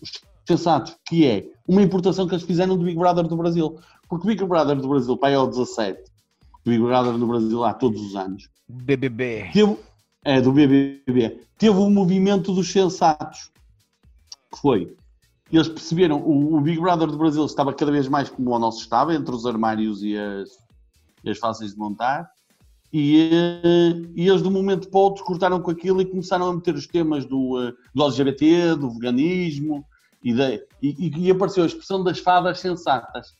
Os 0.00 0.12
sensatos, 0.46 0.96
que 1.06 1.26
é 1.26 1.50
uma 1.66 1.82
importação 1.82 2.28
que 2.28 2.34
eles 2.34 2.44
fizeram 2.46 2.76
do 2.78 2.84
Big 2.84 2.96
Brother 2.96 3.26
do 3.26 3.36
Brasil. 3.36 3.76
Porque 4.08 4.26
o 4.26 4.28
Big 4.28 4.44
Brother 4.44 4.76
do 4.76 4.88
Brasil, 4.88 5.16
para 5.16 5.30
aí 5.30 5.34
ao 5.34 5.48
17, 5.48 6.00
o 6.64 6.70
Big 6.70 6.82
Brother 6.82 7.18
do 7.18 7.26
Brasil 7.26 7.64
há 7.64 7.74
todos 7.74 8.00
os 8.00 8.14
anos, 8.16 8.48
BBB. 8.68 9.50
teve, 9.52 9.76
é, 10.24 10.40
do 10.40 10.52
BBB, 10.52 11.40
teve 11.58 11.76
o 11.76 11.90
movimento 11.90 12.52
dos 12.52 12.70
sensatos, 12.70 13.50
que 14.52 14.58
foi, 14.60 14.94
eles 15.50 15.68
perceberam, 15.68 16.20
o, 16.20 16.56
o 16.56 16.60
Big 16.60 16.80
Brother 16.80 17.08
do 17.08 17.18
Brasil 17.18 17.44
estava 17.44 17.74
cada 17.74 17.92
vez 17.92 18.08
mais 18.08 18.28
como 18.30 18.50
o 18.50 18.58
nosso 18.58 18.80
estava, 18.80 19.14
entre 19.14 19.34
os 19.34 19.44
armários 19.46 20.02
e 20.02 20.16
as, 20.16 20.50
as 21.26 21.38
fáceis 21.38 21.72
de 21.72 21.78
montar, 21.78 22.30
e, 22.92 23.30
eh, 23.32 24.10
e 24.14 24.28
eles 24.28 24.42
de 24.42 24.48
um 24.48 24.52
momento 24.52 24.88
para 24.90 24.98
o 24.98 25.02
outro 25.02 25.24
cortaram 25.24 25.60
com 25.62 25.70
aquilo 25.70 26.02
e 26.02 26.06
começaram 26.06 26.48
a 26.48 26.52
meter 26.54 26.74
os 26.74 26.86
temas 26.86 27.24
do, 27.24 27.58
eh, 27.62 27.72
do 27.94 28.04
LGBT, 28.04 28.76
do 28.76 28.90
veganismo, 28.90 29.84
e, 30.22 30.34
da- 30.34 30.52
e- 30.54 30.60
e- 30.82 31.12
e 31.26 31.30
apareceu 31.30 31.64
a 31.64 31.66
expressão 31.66 32.04
das 32.04 32.18
fadas 32.18 32.60
sensatas, 32.60 33.34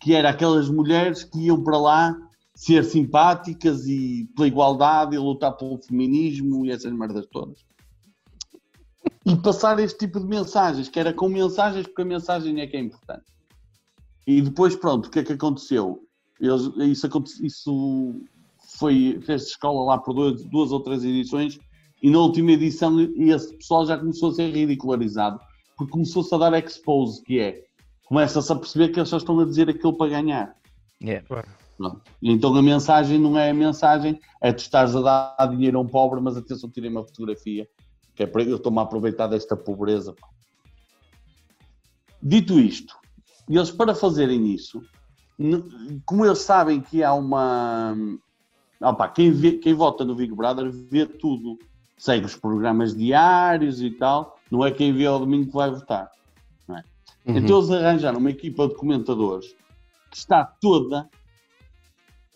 que 0.00 0.14
era 0.14 0.30
aquelas 0.30 0.68
mulheres 0.68 1.24
que 1.24 1.38
iam 1.46 1.62
para 1.62 1.78
lá 1.78 2.16
ser 2.58 2.84
simpáticas 2.84 3.86
e 3.86 4.28
pela 4.34 4.48
igualdade 4.48 5.14
e 5.14 5.18
lutar 5.18 5.52
pelo 5.56 5.78
feminismo 5.78 6.66
e 6.66 6.72
essas 6.72 6.92
merdas 6.92 7.24
todas. 7.30 7.64
E 9.24 9.36
passar 9.36 9.78
este 9.78 9.96
tipo 9.96 10.18
de 10.18 10.26
mensagens, 10.26 10.88
que 10.88 10.98
era 10.98 11.12
com 11.12 11.28
mensagens, 11.28 11.86
porque 11.86 12.02
a 12.02 12.04
mensagem 12.04 12.60
é 12.60 12.66
que 12.66 12.76
é 12.76 12.80
importante. 12.80 13.26
E 14.26 14.42
depois, 14.42 14.74
pronto, 14.74 15.06
o 15.06 15.10
que 15.10 15.20
é 15.20 15.22
que 15.22 15.34
aconteceu? 15.34 16.02
Eles, 16.40 16.62
isso, 16.78 17.06
aconte- 17.06 17.46
isso 17.46 18.20
foi, 18.76 19.20
fez 19.24 19.42
escola 19.44 19.84
lá 19.84 19.98
por 19.98 20.12
duas, 20.12 20.44
duas 20.46 20.72
ou 20.72 20.80
três 20.80 21.04
edições 21.04 21.60
e 22.02 22.10
na 22.10 22.18
última 22.18 22.50
edição 22.50 23.00
esse 23.00 23.56
pessoal 23.56 23.86
já 23.86 23.96
começou 23.96 24.30
a 24.30 24.34
ser 24.34 24.50
ridicularizado 24.50 25.38
porque 25.76 25.92
começou-se 25.92 26.34
a 26.34 26.38
dar 26.38 26.58
expose, 26.58 27.22
que 27.22 27.38
é, 27.38 27.64
começa-se 28.06 28.52
a 28.52 28.56
perceber 28.56 28.88
que 28.88 28.98
eles 28.98 29.08
só 29.08 29.18
estão 29.18 29.38
a 29.38 29.44
dizer 29.44 29.70
aquilo 29.70 29.96
para 29.96 30.10
ganhar. 30.10 30.56
Yeah. 31.00 31.24
Pronto. 31.78 32.02
Então 32.20 32.54
a 32.54 32.62
mensagem 32.62 33.18
não 33.18 33.38
é 33.38 33.50
a 33.50 33.54
mensagem, 33.54 34.20
é 34.42 34.52
tu 34.52 34.58
estares 34.58 34.94
a 34.96 35.00
dar 35.00 35.46
dinheiro 35.46 35.78
a 35.78 35.80
um 35.80 35.86
pobre, 35.86 36.20
mas 36.20 36.36
atenção, 36.36 36.68
tirei 36.68 36.90
uma 36.90 37.04
fotografia, 37.04 37.68
que 38.16 38.24
é 38.24 38.26
para 38.26 38.42
eu 38.42 38.56
estou-me 38.56 38.80
a 38.80 38.82
aproveitar 38.82 39.28
desta 39.28 39.56
pobreza. 39.56 40.12
Dito 42.20 42.58
isto, 42.58 42.96
eles 43.48 43.70
para 43.70 43.94
fazerem 43.94 44.52
isso, 44.52 44.82
como 46.04 46.26
eles 46.26 46.40
sabem 46.40 46.80
que 46.80 47.02
há 47.04 47.14
uma. 47.14 47.96
Ah, 48.80 48.92
pá, 48.92 49.08
quem, 49.08 49.30
vê- 49.30 49.58
quem 49.58 49.72
vota 49.72 50.04
no 50.04 50.16
Big 50.16 50.34
Brother 50.34 50.70
vê 50.70 51.06
tudo, 51.06 51.58
segue 51.96 52.26
os 52.26 52.34
programas 52.34 52.94
diários 52.94 53.80
e 53.80 53.90
tal, 53.90 54.36
não 54.50 54.66
é 54.66 54.72
quem 54.72 54.92
vê 54.92 55.06
ao 55.06 55.20
domingo 55.20 55.46
que 55.46 55.54
vai 55.54 55.70
votar. 55.70 56.10
Uhum. 56.68 57.36
Então 57.36 57.58
eles 57.58 57.70
arranjaram 57.70 58.18
uma 58.18 58.30
equipa 58.30 58.66
de 58.66 58.74
comentadores 58.74 59.54
que 60.10 60.16
está 60.16 60.44
toda 60.44 61.08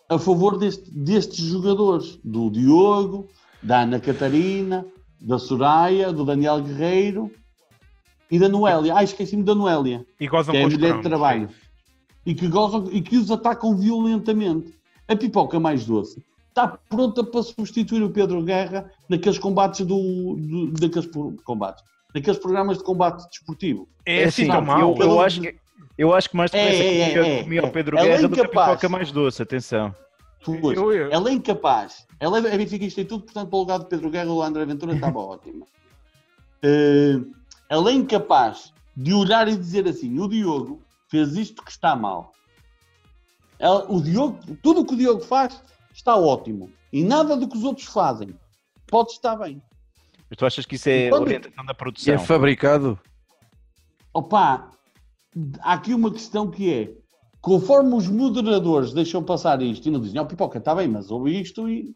a 0.08 0.18
favor 0.18 0.58
deste- 0.58 0.90
destes 0.90 1.44
jogadores, 1.44 2.18
do 2.24 2.50
Diogo, 2.50 3.28
da 3.62 3.82
Ana 3.82 4.00
Catarina, 4.00 4.84
da 5.20 5.38
Soraya, 5.38 6.12
do 6.12 6.24
Daniel 6.24 6.60
Guerreiro 6.60 7.30
e 8.30 8.38
da 8.38 8.48
Noélia. 8.48 8.94
Ah, 8.96 9.04
esqueci-me 9.04 9.42
da 9.42 9.54
Noélia, 9.54 10.04
E 10.20 10.26
gozam 10.26 10.52
que 10.52 10.58
é 10.58 10.64
a 10.64 10.66
os 10.66 10.74
mulher 10.74 10.96
de 10.96 11.02
trabalho. 11.02 11.48
E 12.24 12.34
que, 12.34 12.46
gozam, 12.48 12.88
e 12.92 13.00
que 13.00 13.16
os 13.16 13.30
atacam 13.30 13.76
violentamente. 13.76 14.74
A 15.08 15.16
pipoca 15.16 15.58
mais 15.58 15.84
doce 15.84 16.22
está 16.48 16.68
pronta 16.68 17.24
para 17.24 17.42
substituir 17.42 18.02
o 18.02 18.10
Pedro 18.10 18.42
Guerra 18.42 18.90
naqueles 19.08 19.38
combates 19.38 19.84
do, 19.86 20.36
do- 20.36 20.70
daqueles 20.72 21.08
combates, 21.44 21.82
naqueles 22.14 22.38
programas 22.38 22.78
de 22.78 22.84
combate 22.84 23.26
desportivo. 23.28 23.88
É 24.06 24.24
assim 24.24 24.46
tão 24.46 24.56
eu, 24.56 24.62
mau. 24.62 24.96
eu 24.98 25.20
acho 25.20 25.40
que, 25.40 25.54
eu 25.96 26.14
acho 26.14 26.28
que 26.30 26.36
mais 26.36 26.52
É, 26.52 26.58
depressa 26.58 26.82
é, 26.82 26.88
comia, 27.14 27.26
é, 27.38 27.42
comia 27.42 27.60
é. 27.60 27.64
o 27.64 27.70
Pedro 27.70 27.96
Ela 27.96 28.06
é 28.06 28.10
Guerra 28.10 28.22
do 28.28 28.34
que 28.34 28.40
a 28.40 28.44
incapaz. 28.44 28.68
pipoca 28.70 28.88
mais 28.88 29.12
doce, 29.12 29.42
atenção. 29.42 29.94
Pois, 30.44 30.76
Eu- 30.76 30.92
eu- 30.92 31.12
Ela 31.12 31.30
é 31.30 31.32
incapaz. 31.32 32.06
Ela 32.18 32.38
é 32.38 32.56
benfiquista 32.58 33.00
e 33.00 33.04
tudo, 33.04 33.24
portanto, 33.24 33.48
para 33.48 33.56
o 33.56 33.60
lugar 33.60 33.78
de 33.78 33.86
Pedro 33.86 34.10
Guerra, 34.10 34.30
o 34.32 34.42
André 34.42 34.64
Ventura 34.64 34.94
estava 34.94 35.18
ótima. 35.20 35.66
Eh, 36.62 37.20
ela 37.68 37.90
é 37.90 37.92
incapaz 37.94 38.72
de 38.96 39.12
olhar 39.14 39.46
e 39.48 39.56
dizer 39.56 39.86
assim: 39.88 40.18
o 40.18 40.28
Diogo 40.28 40.82
fez 41.08 41.36
isto 41.36 41.62
que 41.62 41.70
está 41.70 41.94
mal. 41.94 42.32
Ela- 43.58 43.84
o 43.90 44.00
Diogo, 44.02 44.38
tudo 44.62 44.80
o 44.80 44.84
que 44.84 44.94
o 44.94 44.96
Diogo 44.96 45.20
faz 45.20 45.62
está 45.94 46.16
ótimo. 46.16 46.70
E 46.92 47.04
nada 47.04 47.36
do 47.36 47.48
que 47.48 47.56
os 47.56 47.64
outros 47.64 47.86
fazem 47.86 48.34
pode 48.88 49.12
estar 49.12 49.36
bem. 49.36 49.62
Mas 50.28 50.36
tu 50.36 50.44
achas 50.46 50.66
que 50.66 50.74
isso 50.74 50.88
é 50.88 51.08
Quando- 51.08 51.22
orientação 51.24 51.64
da 51.64 51.72
E 51.72 51.76
produção? 51.76 52.14
é 52.14 52.18
fabricado. 52.18 52.98
Opa, 54.12 54.70
há 55.60 55.74
aqui 55.74 55.94
uma 55.94 56.10
questão 56.10 56.50
que 56.50 56.72
é: 56.72 56.94
conforme 57.40 57.94
os 57.94 58.08
moderadores 58.08 58.92
deixam 58.92 59.22
passar 59.22 59.60
isto 59.62 59.86
e 59.86 59.90
não 59.90 60.00
dizem, 60.00 60.20
ó 60.20 60.24
pipoca, 60.24 60.58
está 60.58 60.74
bem, 60.74 60.88
mas 60.88 61.10
ouve 61.10 61.40
isto 61.40 61.68
e, 61.68 61.94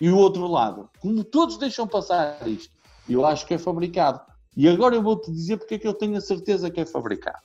e 0.00 0.08
o 0.08 0.16
outro 0.16 0.46
lado, 0.46 0.88
como 1.00 1.22
todos 1.24 1.56
deixam 1.58 1.86
passar 1.86 2.46
isto, 2.46 2.72
eu 3.08 3.24
acho 3.24 3.46
que 3.46 3.54
é 3.54 3.58
fabricado. 3.58 4.20
E 4.56 4.68
agora 4.68 4.94
eu 4.94 5.02
vou-te 5.02 5.32
dizer 5.32 5.56
porque 5.56 5.74
é 5.74 5.78
que 5.78 5.88
eu 5.88 5.94
tenho 5.94 6.16
a 6.16 6.20
certeza 6.20 6.70
que 6.70 6.80
é 6.80 6.86
fabricado. 6.86 7.42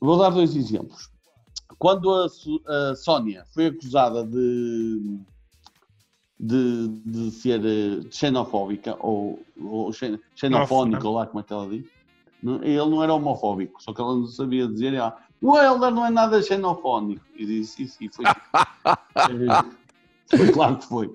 Vou 0.00 0.18
dar 0.18 0.30
dois 0.30 0.56
exemplos. 0.56 1.10
Quando 1.78 2.12
a, 2.12 2.26
a 2.90 2.96
Sónia 2.96 3.44
foi 3.54 3.66
acusada 3.66 4.24
de, 4.24 5.20
de, 6.38 6.88
de 7.06 7.30
ser 7.30 7.60
eh, 7.64 8.08
xenofóbica 8.10 8.96
ou, 9.00 9.40
ou 9.60 9.92
xen- 9.92 10.18
xenofónica, 10.34 11.06
ou 11.08 11.14
lá 11.14 11.26
como 11.26 11.40
é 11.40 11.42
que 11.44 11.52
ela 11.52 11.68
diz, 11.68 11.86
ele 12.42 12.76
não 12.90 13.02
era 13.02 13.14
homofóbico, 13.14 13.82
só 13.82 13.92
que 13.92 14.00
ela 14.00 14.14
não 14.14 14.26
sabia 14.26 14.66
dizer, 14.66 14.94
ela, 14.94 15.16
o 15.40 15.56
Helder 15.56 15.90
não 15.92 16.04
é 16.04 16.10
nada 16.10 16.42
xenofónico. 16.42 17.24
E 17.36 17.46
disse, 17.46 17.86
sim, 17.86 18.08
sim, 18.08 18.08
foi. 18.10 18.24
Eh, 20.30 20.36
foi 20.36 20.50
claro 20.50 20.76
que 20.78 20.86
foi. 20.86 21.10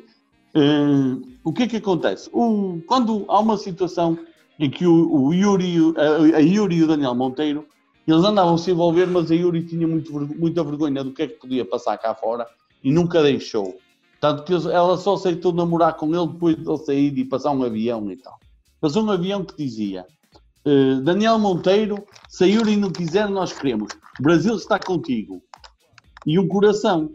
Eh, 0.55 1.17
o 1.43 1.51
que 1.51 1.63
é 1.63 1.67
que 1.67 1.77
acontece? 1.77 2.29
O- 2.31 2.79
quando 2.87 3.25
há 3.27 3.39
uma 3.39 3.57
situação 3.57 4.17
em 4.59 4.69
que 4.69 4.85
o, 4.85 5.11
o 5.11 5.33
Yuri, 5.33 5.75
e 5.77 5.93
a, 6.33 6.37
a 6.37 6.39
Yuri 6.39 6.75
e 6.77 6.83
o 6.83 6.87
Daniel 6.87 7.15
Monteiro, 7.15 7.65
eles 8.07 8.23
andavam 8.23 8.53
a 8.55 8.57
se 8.57 8.71
envolver, 8.71 9.07
mas 9.07 9.29
a 9.31 9.35
Yuri 9.35 9.65
tinha 9.65 9.87
muito, 9.87 10.13
muita 10.37 10.63
vergonha 10.63 11.03
do 11.03 11.11
que 11.11 11.23
é 11.23 11.27
que 11.27 11.39
podia 11.39 11.65
passar 11.65 11.97
cá 11.97 12.15
fora 12.15 12.47
e 12.83 12.91
nunca 12.91 13.21
deixou. 13.21 13.77
Tanto 14.21 14.43
que 14.43 14.53
ela 14.53 14.97
só 14.97 15.15
aceitou 15.15 15.51
namorar 15.51 15.95
com 15.95 16.07
ele 16.15 16.27
depois 16.27 16.55
de 16.55 16.67
ele 16.67 16.77
sair 16.77 17.17
e 17.17 17.25
passar 17.25 17.51
um 17.51 17.63
avião 17.63 18.09
e 18.11 18.15
tal. 18.15 18.37
Passou 18.79 19.03
um 19.03 19.11
avião 19.11 19.43
que 19.43 19.57
dizia 19.57 20.05
eh, 20.65 20.95
Daniel 21.01 21.39
Monteiro, 21.39 22.05
se 22.29 22.43
a 22.43 22.47
Yuri 22.47 22.75
não 22.75 22.91
quiser, 22.91 23.29
nós 23.29 23.53
queremos. 23.53 23.93
O 24.19 24.23
Brasil 24.23 24.55
está 24.55 24.79
contigo. 24.79 25.41
E 26.25 26.37
um 26.37 26.47
coração, 26.47 27.09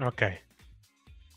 Ok. 0.00 0.28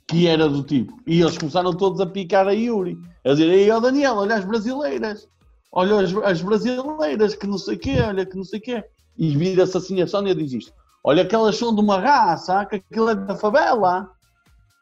que 0.07 0.27
era 0.27 0.49
do 0.49 0.63
tipo. 0.63 0.99
E 1.07 1.21
eles 1.21 1.37
começaram 1.37 1.73
todos 1.73 1.99
a 2.01 2.05
picar 2.05 2.47
a 2.47 2.51
Yuri. 2.51 2.97
A 3.25 3.29
dizer, 3.29 3.49
ei, 3.49 3.69
ó 3.71 3.79
Daniel, 3.79 4.15
olha 4.15 4.35
as 4.35 4.45
brasileiras. 4.45 5.27
Olha 5.71 5.99
as, 5.99 6.13
as 6.15 6.41
brasileiras, 6.41 7.35
que 7.35 7.45
não 7.47 7.57
sei 7.57 7.75
o 7.75 7.79
quê, 7.79 7.97
olha 8.01 8.25
que 8.25 8.35
não 8.35 8.43
sei 8.43 8.59
o 8.59 8.61
quê. 8.61 8.83
E 9.17 9.35
vira-se 9.35 9.77
assim, 9.77 10.01
a 10.01 10.07
Sónia 10.07 10.35
diz 10.35 10.51
isto. 10.53 10.73
Olha 11.03 11.25
que 11.25 11.33
elas 11.35 11.55
são 11.57 11.73
de 11.73 11.81
uma 11.81 11.99
raça, 11.99 12.65
que 12.65 12.75
aquilo 12.77 13.09
é 13.09 13.15
da 13.15 13.35
favela. 13.35 14.09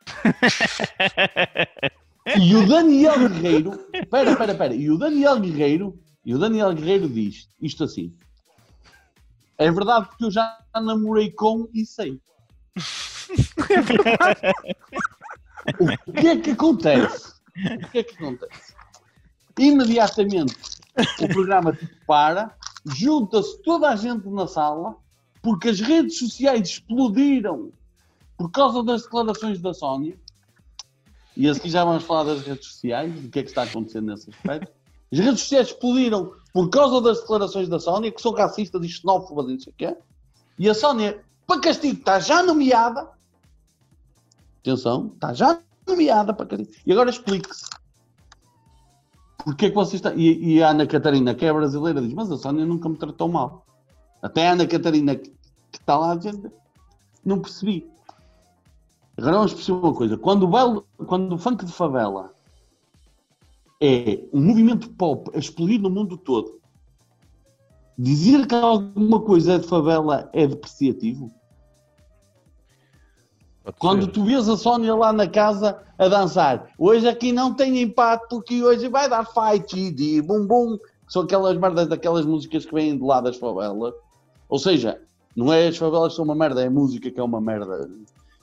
E 2.37 2.55
o 2.55 2.67
Daniel 2.67 3.29
Guerreiro, 3.29 3.79
espera, 3.93 4.31
espera, 4.31 4.51
espera, 4.53 4.73
e 4.73 4.89
o 4.89 4.97
Daniel 4.97 5.39
Guerreiro, 5.39 5.99
e 6.25 6.33
o 6.33 6.39
Daniel 6.39 6.73
Guerreiro 6.73 7.07
diz 7.07 7.47
isto 7.61 7.83
assim. 7.83 8.13
É 9.57 9.71
verdade 9.71 10.07
porque 10.07 10.25
eu 10.25 10.31
já 10.31 10.59
namorei 10.73 11.31
com 11.31 11.69
e 11.73 11.85
sei. 11.85 12.19
O 16.07 16.13
que 16.13 16.27
é 16.27 16.37
que 16.37 16.51
acontece? 16.51 17.33
O 17.57 17.89
que 17.89 17.97
é 17.97 18.03
que 18.03 18.15
acontece? 18.15 18.75
Imediatamente 19.57 20.55
o 21.21 21.27
programa 21.27 21.77
para, 22.05 22.55
junta-se 22.85 23.61
toda 23.63 23.89
a 23.89 23.95
gente 23.95 24.27
na 24.29 24.47
sala, 24.47 24.95
porque 25.41 25.69
as 25.69 25.79
redes 25.79 26.19
sociais 26.19 26.69
explodiram 26.69 27.71
por 28.37 28.51
causa 28.51 28.83
das 28.83 29.03
declarações 29.03 29.59
da 29.59 29.73
Sónia. 29.73 30.17
E 31.35 31.49
a 31.49 31.53
seguir 31.53 31.69
já 31.69 31.83
vamos 31.83 32.03
falar 32.03 32.25
das 32.25 32.43
redes 32.43 32.67
sociais, 32.67 33.13
do 33.19 33.29
que 33.29 33.39
é 33.39 33.43
que 33.43 33.49
está 33.49 33.63
acontecendo 33.63 34.07
nesse 34.07 34.29
aspecto. 34.29 34.71
As 35.11 35.19
redes 35.19 35.41
sociais 35.41 35.67
explodiram 35.67 36.33
por 36.53 36.69
causa 36.69 37.01
das 37.01 37.19
declarações 37.19 37.67
da 37.67 37.79
Sónia, 37.79 38.11
que 38.11 38.21
são 38.21 38.33
racistas 38.33 38.83
e 38.83 38.89
xenófobas 38.89 39.47
e 39.47 39.51
não 39.53 39.59
sei 39.59 39.73
o 39.73 39.75
quê. 39.75 39.97
E 40.57 40.69
a 40.69 40.73
Sónia, 40.73 41.23
para 41.45 41.61
castigo, 41.61 41.99
está 41.99 42.19
já 42.19 42.41
nomeada. 42.41 43.09
Atenção, 44.61 45.11
está 45.13 45.33
já 45.33 45.59
nomeada 45.85 46.33
para 46.33 46.45
castigo. 46.45 46.71
E 46.85 46.91
agora 46.91 47.09
explique-se. 47.09 47.69
Porque 49.43 49.67
é 49.67 49.69
que 49.69 49.75
você 49.75 49.97
está. 49.97 50.13
E, 50.15 50.55
e, 50.55 50.63
a 50.63 50.69
Ana 50.69 50.87
Catarina, 50.87 51.35
que 51.35 51.45
é 51.45 51.53
brasileira, 51.53 52.01
diz: 52.01 52.13
Mas 52.13 52.31
a 52.31 52.37
Sónia 52.37 52.65
nunca 52.65 52.89
me 52.89 52.97
tratou 52.97 53.27
mal. 53.27 53.63
Até 54.21 54.47
a 54.47 54.53
Ana 54.53 54.65
Catarina, 54.65 55.15
que, 55.15 55.31
está 55.71 55.97
lá, 55.97 56.15
diz: 56.15 56.35
Não 57.23 57.39
percebi. 57.39 57.87
Agora 59.15 59.35
vamos 59.37 59.53
perceber 59.53 59.77
uma 59.77 59.93
coisa: 59.93 60.17
quando 60.17 60.43
o, 60.43 60.47
belo, 60.47 60.87
quando 61.05 61.35
o 61.35 61.37
funk 61.37 61.63
de 61.63 61.71
favela 61.71 62.33
é 63.81 64.23
um 64.33 64.41
movimento 64.41 64.89
pop 64.91 65.29
a 65.33 65.39
explodir 65.39 65.81
no 65.81 65.89
mundo 65.89 66.17
todo, 66.17 66.59
dizer 67.97 68.47
que 68.47 68.55
alguma 68.55 69.21
coisa 69.21 69.53
é 69.53 69.57
de 69.57 69.67
favela 69.67 70.29
é 70.33 70.47
depreciativo? 70.47 71.31
Quando 73.79 74.07
tu 74.07 74.23
vês 74.23 74.47
a 74.47 74.55
Sónia 74.55 74.93
lá 74.93 75.11
na 75.11 75.27
casa 75.27 75.81
a 75.97 76.07
dançar, 76.07 76.71
hoje 76.77 77.07
aqui 77.07 77.31
não 77.31 77.53
tem 77.53 77.81
impacto 77.81 78.35
porque 78.35 78.63
hoje 78.63 78.87
vai 78.87 79.09
dar 79.09 79.25
fight 79.25 79.75
e 79.75 79.91
de 79.91 80.21
bum 80.21 80.45
bum, 80.45 80.77
são 81.07 81.23
aquelas 81.23 81.57
merdas 81.57 81.87
daquelas 81.87 82.25
músicas 82.25 82.65
que 82.65 82.73
vêm 82.73 82.95
de 82.95 83.03
lá 83.03 83.21
das 83.21 83.37
favelas. 83.37 83.93
Ou 84.47 84.59
seja, 84.59 85.01
não 85.35 85.51
é 85.51 85.67
as 85.67 85.77
favelas 85.77 86.09
que 86.09 86.17
são 86.17 86.25
uma 86.25 86.35
merda, 86.35 86.61
é 86.61 86.67
a 86.67 86.71
música 86.71 87.09
que 87.09 87.19
é 87.19 87.23
uma 87.23 87.41
merda. 87.41 87.89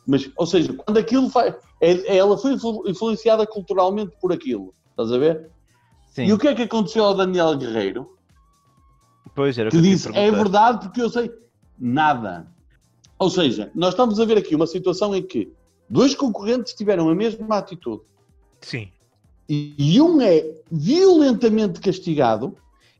Mas, 0.07 0.29
ou 0.37 0.47
seja, 0.47 0.73
quando 0.73 0.99
aquilo 0.99 1.31
faz. 1.31 1.55
é- 1.81 2.17
ela 2.17 2.37
foi 2.37 2.55
influ- 2.55 2.83
influenciada 2.89 3.47
culturalmente 3.47 4.13
por 4.21 4.33
aquilo. 4.33 4.75
Estás 5.03 5.13
a 5.13 5.19
ver? 5.19 5.51
Sim, 6.07 6.25
E 6.27 6.33
o 6.33 6.39
que 6.39 6.49
é 6.49 6.55
que 6.55 6.63
aconteceu 6.63 7.05
ao 7.05 7.15
Daniel 7.15 7.57
Guerreiro? 7.57 8.17
pois 9.35 9.57
era 9.57 9.71
que 9.71 9.77
ia 9.77 9.83
disse 9.83 10.09
é 10.15 10.31
verdade 10.31 10.81
porque 10.87 11.01
eu 11.01 11.09
sei 11.09 11.31
nada. 11.79 12.47
Ou 13.19 13.31
seja, 13.31 13.71
nós 13.75 13.91
estamos 13.91 14.21
a 14.21 14.25
ver 14.25 14.37
aqui 14.37 14.55
uma 14.55 14.67
situação 14.67 15.15
em 15.15 15.23
que 15.23 15.51
dois 15.89 16.15
concorrentes 16.15 16.75
tiveram 16.75 17.09
a 17.09 17.15
mesma 17.15 17.57
atitude 17.57 18.03
Sim. 18.61 18.89
e, 19.49 19.75
e 19.79 20.01
um 20.01 20.21
é 20.21 20.45
violentamente 20.71 21.81
castigado, 21.81 22.57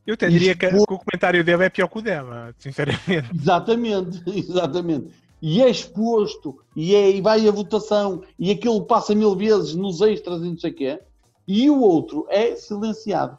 Eu 0.07 0.15
até 0.15 0.27
diria 0.29 0.55
que, 0.55 0.67
que 0.67 0.75
o 0.75 0.85
comentário 0.85 1.43
dele 1.43 1.65
é 1.65 1.69
pior 1.69 1.87
que 1.87 1.99
o 1.99 2.01
dela, 2.01 2.53
sinceramente. 2.57 3.29
exatamente, 3.33 4.23
exatamente, 4.39 5.07
e 5.41 5.61
é 5.61 5.69
exposto 5.69 6.57
e, 6.75 6.95
é, 6.95 7.11
e 7.11 7.21
vai 7.21 7.47
a 7.47 7.51
votação 7.51 8.23
e 8.39 8.49
aquilo 8.49 8.85
passa 8.85 9.13
mil 9.13 9.35
vezes 9.35 9.75
nos 9.75 10.01
extras 10.01 10.41
e 10.41 10.49
não 10.49 10.57
sei 10.57 10.71
o 10.71 10.73
quê, 10.73 10.99
e 11.47 11.69
o 11.69 11.79
outro 11.79 12.25
é 12.29 12.55
silenciado. 12.55 13.37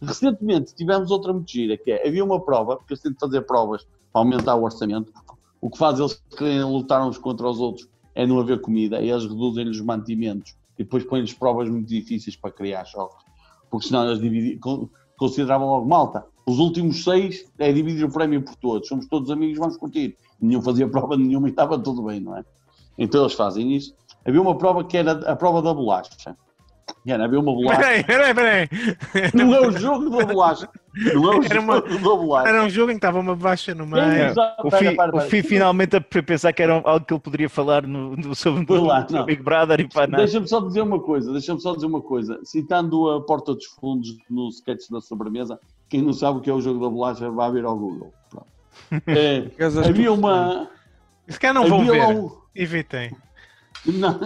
Recentemente 0.00 0.74
tivemos 0.74 1.10
outra 1.10 1.32
muito 1.32 1.50
gira, 1.50 1.76
que 1.76 1.92
é, 1.92 2.06
havia 2.06 2.24
uma 2.24 2.40
prova, 2.40 2.76
porque 2.76 2.96
têm 2.96 3.12
de 3.12 3.18
fazer 3.18 3.42
provas 3.42 3.86
para 4.12 4.20
aumentar 4.20 4.56
o 4.56 4.64
orçamento, 4.64 5.12
o 5.60 5.70
que 5.70 5.78
faz 5.78 5.98
eles 5.98 6.20
querem 6.36 6.64
lutar 6.64 7.06
uns 7.06 7.18
contra 7.18 7.48
os 7.48 7.60
outros 7.60 7.88
é 8.14 8.26
não 8.26 8.40
haver 8.40 8.60
comida, 8.60 9.00
e 9.00 9.10
eles 9.10 9.24
reduzem-lhes 9.24 9.76
os 9.76 9.82
mantimentos 9.82 10.56
e 10.78 10.84
depois 10.84 11.04
põem-lhes 11.04 11.32
provas 11.32 11.68
muito 11.68 11.88
difíceis 11.88 12.36
para 12.36 12.50
criar 12.50 12.84
choques, 12.84 13.24
porque 13.70 13.86
senão 13.86 14.10
eles 14.10 14.58
consideravam 15.16 15.68
logo 15.68 15.88
malta. 15.88 16.26
Os 16.44 16.58
últimos 16.58 17.04
seis 17.04 17.48
é 17.58 17.72
dividir 17.72 18.04
o 18.04 18.10
prémio 18.10 18.42
por 18.42 18.56
todos, 18.56 18.88
somos 18.88 19.06
todos 19.06 19.30
amigos, 19.30 19.58
vamos 19.58 19.76
curtir. 19.76 20.16
Nenhum 20.40 20.60
fazia 20.60 20.88
prova 20.88 21.16
nenhuma 21.16 21.46
e 21.46 21.50
estava 21.50 21.78
tudo 21.78 22.02
bem, 22.02 22.18
não 22.18 22.36
é? 22.36 22.44
Então 22.98 23.22
eles 23.22 23.34
fazem 23.34 23.72
isso. 23.74 23.94
Havia 24.24 24.42
uma 24.42 24.58
prova 24.58 24.82
que 24.82 24.96
era 24.96 25.12
a 25.30 25.36
prova 25.36 25.62
da 25.62 25.72
bolacha. 25.72 26.36
Era, 27.06 27.24
havia 27.24 27.40
uma 27.40 27.52
bolacha. 27.52 27.80
Peraí, 27.80 28.04
peraí, 28.04 28.34
peraí. 28.34 28.68
Não 29.34 29.54
é 29.54 29.60
o 29.66 29.70
jogo 29.72 30.08
da 30.10 30.24
bolacha. 30.26 30.68
Não 31.14 31.32
é 31.32 31.36
o 31.38 31.44
Era 31.44 31.60
uma- 31.60 31.74
jogo 31.76 31.88
da 31.94 31.98
bolacha. 31.98 32.48
Era 32.48 32.62
um 32.64 32.68
jogo 32.70 32.90
em 32.90 32.94
que 32.94 32.98
estava 32.98 33.18
uma 33.18 33.34
baixa 33.34 33.74
no 33.74 33.86
meio. 33.86 34.04
É. 34.04 34.32
O 34.62 34.70
Fi, 34.70 35.40
o 35.40 35.44
finalmente 35.44 35.96
a 35.96 36.00
pensar 36.00 36.52
que 36.52 36.62
era 36.62 36.74
algo 36.84 37.04
que 37.04 37.12
ele 37.14 37.20
poderia 37.20 37.48
falar 37.48 37.86
no, 37.86 38.14
no, 38.16 38.34
sobre, 38.34 38.66
lá, 38.78 39.06
não. 39.10 39.24
Big 39.24 39.42
Brother 39.42 39.80
e 39.80 39.88
para 39.88 40.06
nada. 40.06 40.22
Deixa-me 40.22 40.46
só 40.46 40.60
dizer 40.60 40.82
uma 40.82 41.00
coisa, 41.00 41.32
deixa-me 41.32 41.60
só 41.60 41.74
dizer 41.74 41.86
uma 41.86 42.00
coisa. 42.02 42.38
Citando 42.44 43.10
a 43.10 43.20
Porta 43.24 43.54
dos 43.54 43.66
Fundos 43.66 44.16
no 44.30 44.48
sketch 44.50 44.88
da 44.90 45.00
sobremesa, 45.00 45.58
quem 45.88 46.02
não 46.02 46.12
sabe 46.12 46.38
o 46.38 46.40
que 46.40 46.50
é 46.50 46.52
o 46.52 46.60
jogo 46.60 46.80
da 46.84 46.88
bolacha 46.90 47.30
vai 47.30 47.50
ver 47.52 47.64
ao 47.64 47.76
Google. 47.76 48.12
Pronto. 48.30 48.46
É, 49.06 49.46
havia 49.86 50.12
uma. 50.12 50.68
Se 51.28 51.38
calhar 51.38 51.54
não 51.54 51.66
vão 51.68 51.84
ver. 51.84 52.02
um- 52.06 52.30
Evitem. 52.54 53.10
Não, 53.86 54.18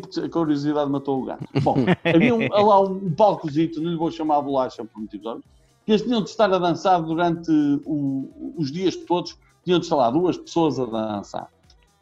porque 0.00 0.20
a 0.20 0.28
curiosidade 0.28 0.90
matou 0.90 1.22
o 1.22 1.24
gato. 1.24 1.44
Bom, 1.62 1.76
havia 2.04 2.34
um, 2.34 2.48
lá 2.48 2.80
um 2.80 3.12
palcozito, 3.14 3.80
não 3.80 3.90
lhe 3.90 3.96
vou 3.96 4.10
chamar 4.10 4.36
a 4.38 4.42
bolacha 4.42 4.84
por 4.84 5.00
motivos 5.00 5.26
óbvios, 5.26 5.46
que 5.86 5.92
eles 5.92 6.02
tinham 6.02 6.22
de 6.22 6.28
estar 6.30 6.52
a 6.52 6.58
dançar 6.58 7.00
durante 7.02 7.50
o- 7.86 8.54
os 8.56 8.70
dias 8.72 8.96
todos, 8.96 9.36
tinham 9.64 9.78
de 9.78 9.86
estar 9.86 9.96
lá 9.96 10.10
duas 10.10 10.36
pessoas 10.36 10.78
a 10.78 10.86
dançar. 10.86 11.48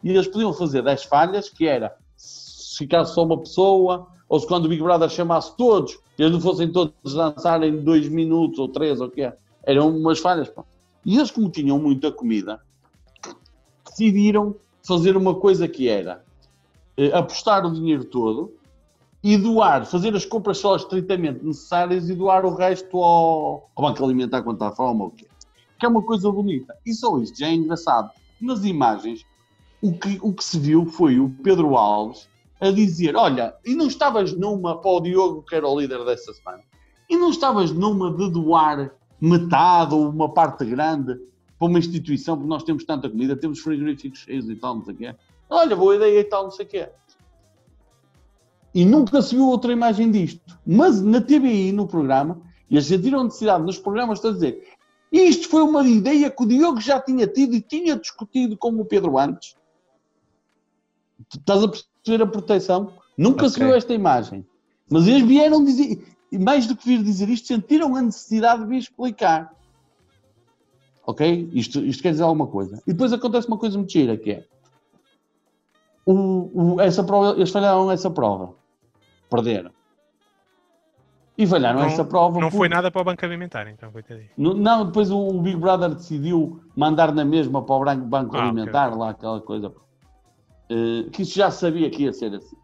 E 0.02 0.10
eles 0.10 0.26
podiam 0.28 0.52
fazer 0.52 0.82
10 0.82 1.04
falhas, 1.04 1.48
que 1.48 1.66
era 1.66 1.94
se 2.16 2.78
ficasse 2.78 3.14
só 3.14 3.24
uma 3.24 3.38
pessoa, 3.38 4.06
ou 4.28 4.38
se 4.38 4.46
quando 4.46 4.66
o 4.66 4.68
Big 4.68 4.82
Brother 4.82 5.08
chamasse 5.10 5.56
todos, 5.56 5.98
eles 6.18 6.32
não 6.32 6.40
fossem 6.40 6.70
todos 6.70 6.92
dançar 7.14 7.62
em 7.62 7.82
dois 7.82 8.08
minutos 8.08 8.58
ou 8.58 8.68
três, 8.68 9.00
ou 9.00 9.08
o 9.08 9.10
que 9.10 9.22
é. 9.22 9.36
Eram 9.64 9.88
umas 9.94 10.18
falhas. 10.20 10.48
pá. 10.48 10.64
E 11.04 11.16
eles, 11.16 11.30
como 11.30 11.50
tinham 11.50 11.78
muita 11.78 12.12
comida, 12.12 12.60
decidiram 13.84 14.54
fazer 14.86 15.16
uma 15.16 15.34
coisa 15.34 15.66
que 15.68 15.88
era 15.88 16.24
apostar 17.14 17.64
o 17.64 17.72
dinheiro 17.72 18.04
todo 18.04 18.52
e 19.22 19.36
doar, 19.36 19.84
fazer 19.84 20.14
as 20.14 20.24
compras 20.24 20.58
só 20.58 20.76
estritamente 20.76 21.44
necessárias 21.44 22.08
e 22.08 22.14
doar 22.14 22.44
o 22.44 22.54
resto 22.54 22.96
ao, 23.02 23.70
ao 23.74 23.84
Banco 23.84 24.04
Alimentar 24.04 24.42
quando 24.42 24.56
está 24.56 24.68
a 24.68 24.72
fome 24.72 25.00
ou 25.02 25.08
o 25.08 25.10
quê. 25.10 25.26
Que 25.78 25.86
é 25.86 25.88
uma 25.88 26.02
coisa 26.02 26.30
bonita. 26.30 26.74
E 26.86 26.92
só 26.92 27.18
isto 27.18 27.38
já 27.38 27.48
é 27.48 27.54
engraçado. 27.54 28.10
Nas 28.40 28.64
imagens, 28.64 29.24
o 29.82 29.92
que, 29.92 30.18
o 30.22 30.32
que 30.32 30.44
se 30.44 30.58
viu 30.58 30.86
foi 30.86 31.18
o 31.18 31.30
Pedro 31.42 31.76
Alves 31.76 32.28
a 32.60 32.70
dizer: 32.70 33.16
Olha, 33.16 33.54
e 33.64 33.74
não 33.74 33.86
estavas 33.86 34.32
numa, 34.32 34.80
para 34.80 34.90
o 34.90 35.00
Diogo, 35.00 35.42
que 35.42 35.54
era 35.54 35.68
o 35.68 35.78
líder 35.78 36.04
dessa 36.04 36.32
semana, 36.32 36.62
e 37.08 37.16
não 37.16 37.30
estavas 37.30 37.72
numa 37.72 38.12
de 38.12 38.30
doar 38.30 38.90
metade 39.20 39.94
ou 39.94 40.08
uma 40.08 40.28
parte 40.32 40.64
grande 40.64 41.18
para 41.58 41.68
uma 41.68 41.78
instituição, 41.78 42.36
porque 42.36 42.48
nós 42.48 42.62
temos 42.62 42.84
tanta 42.84 43.08
comida, 43.08 43.36
temos 43.36 43.58
frigoríficos 43.60 44.20
cheios 44.20 44.48
e 44.48 44.54
tal, 44.54 44.76
não 44.76 44.84
sei 44.84 44.94
o 44.94 44.96
quê. 44.96 45.14
Olha, 45.50 45.74
boa 45.74 45.96
ideia 45.96 46.20
e 46.20 46.24
tal, 46.24 46.44
não 46.44 46.50
sei 46.50 46.66
o 46.66 46.68
quê. 46.68 46.88
E 48.74 48.84
nunca 48.84 49.22
se 49.22 49.34
viu 49.34 49.46
outra 49.48 49.72
imagem 49.72 50.10
disto. 50.10 50.58
Mas 50.66 51.00
na 51.00 51.20
TVI, 51.20 51.72
no 51.72 51.86
programa, 51.86 52.40
eles 52.70 52.86
sentiram 52.86 53.24
necessidade 53.24 53.64
nos 53.64 53.78
programas 53.78 54.20
de 54.20 54.32
dizer 54.32 54.78
isto 55.10 55.48
foi 55.48 55.62
uma 55.62 55.86
ideia 55.86 56.30
que 56.30 56.42
o 56.42 56.46
Diogo 56.46 56.80
já 56.80 57.00
tinha 57.00 57.26
tido 57.26 57.54
e 57.54 57.60
tinha 57.60 57.96
discutido 57.96 58.56
com 58.56 58.70
o 58.78 58.84
Pedro 58.84 59.18
antes. 59.18 59.56
Estás 61.34 61.62
a 61.62 61.68
perceber 61.68 62.22
a 62.22 62.26
proteção? 62.26 62.92
Nunca 63.16 63.48
se 63.48 63.56
Ok. 63.56 63.66
viu 63.66 63.74
esta 63.74 63.94
imagem. 63.94 64.46
Mas 64.90 65.06
eles 65.06 65.22
vieram 65.22 65.64
dizer, 65.64 66.04
e 66.30 66.38
mais 66.38 66.66
do 66.66 66.76
que 66.76 66.86
vir 66.86 67.02
dizer 67.02 67.28
isto, 67.28 67.46
sentiram 67.46 67.96
a 67.96 68.02
necessidade 68.02 68.62
de 68.62 68.68
vir 68.68 68.78
explicar. 68.78 69.54
Ok? 71.06 71.50
Isto, 71.52 71.80
isto 71.84 72.02
quer 72.02 72.12
dizer 72.12 72.22
alguma 72.22 72.46
coisa. 72.46 72.82
E 72.86 72.92
depois 72.92 73.12
acontece 73.12 73.48
uma 73.48 73.58
coisa 73.58 73.78
muito 73.78 73.92
gira, 73.92 74.16
que 74.16 74.30
é 74.30 74.46
o, 76.12 76.74
o- 76.74 76.80
essa 76.80 77.02
prova, 77.04 77.30
eles 77.36 77.50
falharam 77.50 77.90
essa 77.90 78.10
prova. 78.10 78.54
Perderam. 79.30 79.70
E 81.36 81.46
falharam 81.46 81.80
Não- 81.80 81.86
essa 81.86 82.04
prova. 82.04 82.34
Não 82.34 82.48
porque- 82.48 82.56
foi 82.56 82.68
nada 82.68 82.90
para 82.90 83.00
o 83.00 83.04
Banco 83.04 83.24
Alimentar, 83.24 83.68
então, 83.68 83.92
coitadinho. 83.92 84.28
no- 84.36 84.54
Não, 84.54 84.86
depois 84.86 85.10
o, 85.10 85.18
o 85.18 85.40
Big 85.40 85.56
Brother 85.56 85.94
decidiu 85.94 86.60
mandar 86.74 87.12
na 87.12 87.24
mesma 87.24 87.62
para 87.64 87.92
o 87.94 87.96
Banco 88.06 88.36
Ah, 88.36 88.44
Alimentar, 88.44 88.96
lá 88.96 89.10
aquela 89.10 89.40
coisa. 89.40 89.72
Eh, 90.70 91.08
que 91.12 91.22
isso 91.22 91.36
já 91.36 91.50
sabia 91.50 91.88
que 91.90 92.02
ia 92.04 92.12
ser 92.12 92.34
assim. 92.34 92.56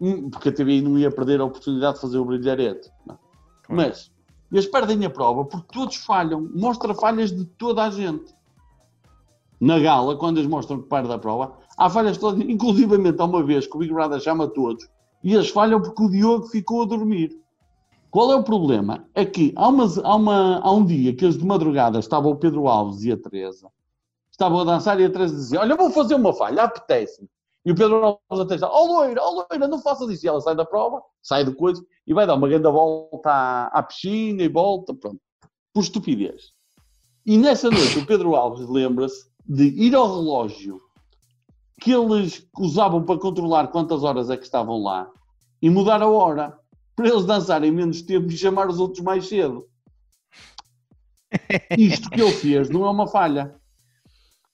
Hum, 0.00 0.30
porque 0.30 0.48
a 0.48 0.52
TVI 0.52 0.80
não 0.80 0.96
ia 0.98 1.10
perder 1.10 1.40
a 1.40 1.44
oportunidade 1.44 1.96
de 1.96 2.00
fazer 2.00 2.18
o 2.18 2.24
brilharete. 2.24 2.88
não. 3.06 3.18
Mas 3.70 4.10
eles 4.50 4.66
perdem 4.66 5.04
a 5.04 5.10
prova 5.10 5.44
porque 5.44 5.66
todos 5.72 5.96
falham. 5.96 6.48
Mostra 6.54 6.94
falhas 6.94 7.30
de 7.30 7.44
toda 7.44 7.82
a 7.84 7.90
gente. 7.90 8.34
Na 9.60 9.78
gala, 9.78 10.16
quando 10.16 10.38
eles 10.38 10.48
mostram 10.48 10.80
que 10.80 10.88
perde 10.88 11.12
a 11.12 11.18
prova, 11.18 11.52
há 11.78 11.88
falhas 11.88 12.18
todas, 12.18 12.40
inclusivamente 12.40 13.20
há 13.20 13.24
uma 13.24 13.42
vez 13.42 13.66
que 13.66 13.76
o 13.76 13.78
Big 13.78 13.92
Brother 13.92 14.20
chama 14.20 14.48
todos 14.48 14.86
e 15.22 15.34
eles 15.34 15.48
falham 15.48 15.80
porque 15.80 16.02
o 16.02 16.10
Diogo 16.10 16.46
ficou 16.48 16.82
a 16.82 16.86
dormir. 16.86 17.30
Qual 18.10 18.32
é 18.32 18.36
o 18.36 18.42
problema? 18.42 19.06
É 19.14 19.24
que 19.24 19.52
há, 19.56 19.68
umas- 19.68 19.98
há 19.98 20.14
uma- 20.16 20.58
há 20.60 20.72
um 20.72 20.84
dia 20.84 21.14
que 21.14 21.24
eles 21.24 21.36
de 21.38 21.44
madrugada 21.44 21.98
estavam 21.98 22.32
o 22.32 22.36
Pedro 22.36 22.66
Alves 22.68 23.04
e 23.04 23.12
a 23.12 23.16
Teresa, 23.16 23.68
estavam 24.30 24.60
a 24.60 24.64
dançar 24.64 24.98
e 25.00 25.04
a 25.04 25.10
Teresa 25.10 25.34
dizia: 25.34 25.60
Olha, 25.60 25.76
vou 25.76 25.90
fazer 25.90 26.14
uma 26.14 26.32
falha, 26.32 26.62
apetece-me. 26.64 27.28
E 27.66 27.72
o 27.72 27.74
Pedro 27.74 27.96
Alves 28.02 28.46
até 28.46 28.54
está: 28.54 28.70
Oh, 28.72 28.86
loira, 28.86 29.20
oh, 29.22 29.44
loira, 29.50 29.68
não 29.68 29.78
faças 29.82 30.08
isso. 30.10 30.24
E 30.24 30.28
ela 30.28 30.40
sai 30.40 30.56
da 30.56 30.64
prova, 30.64 31.02
sai 31.22 31.44
do 31.44 31.54
coisa 31.54 31.84
e 32.06 32.14
vai 32.14 32.26
dar 32.26 32.34
uma 32.34 32.48
grande 32.48 32.70
volta 32.70 33.28
à, 33.30 33.66
à 33.66 33.82
piscina 33.82 34.42
e 34.42 34.48
volta, 34.48 34.94
pronto, 34.94 35.20
por 35.74 35.82
estupidez. 35.82 36.52
E 37.26 37.36
nessa 37.36 37.68
noite 37.70 37.98
o 37.98 38.06
Pedro 38.06 38.34
Alves 38.34 38.66
lembra-se 38.68 39.28
de 39.46 39.64
ir 39.64 39.94
ao 39.94 40.06
relógio 40.06 40.80
que 41.80 41.92
eles 41.92 42.46
usavam 42.58 43.04
para 43.04 43.18
controlar 43.18 43.68
quantas 43.68 44.02
horas 44.02 44.30
é 44.30 44.36
que 44.36 44.44
estavam 44.44 44.82
lá 44.82 45.08
e 45.62 45.70
mudar 45.70 46.02
a 46.02 46.08
hora 46.08 46.58
para 46.96 47.08
eles 47.08 47.24
dançarem 47.24 47.70
menos 47.70 48.02
tempo 48.02 48.30
e 48.30 48.36
chamar 48.36 48.68
os 48.68 48.80
outros 48.80 49.02
mais 49.02 49.28
cedo. 49.28 49.66
isto 51.76 52.10
que 52.10 52.20
ele 52.20 52.32
fez 52.32 52.68
não 52.68 52.84
é 52.84 52.90
uma 52.90 53.06
falha. 53.06 53.54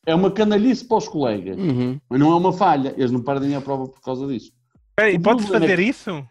É 0.07 0.15
uma 0.15 0.31
canalice 0.31 0.85
para 0.87 0.99
os 0.99 1.09
colegas. 1.09 1.57
Uhum. 1.59 1.99
Mas 2.11 2.21
não 2.21 2.33
é 2.33 2.37
uma 2.37 2.53
falha. 2.53 2.95
Eles 2.97 3.11
não 3.11 3.23
perdem 3.23 3.55
a 3.55 3.61
prova 3.61 3.89
por 3.89 4.01
causa 4.03 4.27
disso. 4.27 4.53
Peraí, 4.95 5.19
podes 5.19 5.47
problema 5.47 5.65
é 5.65 5.69
fazer 5.71 5.83
que- 5.83 5.89
isso? 5.89 6.27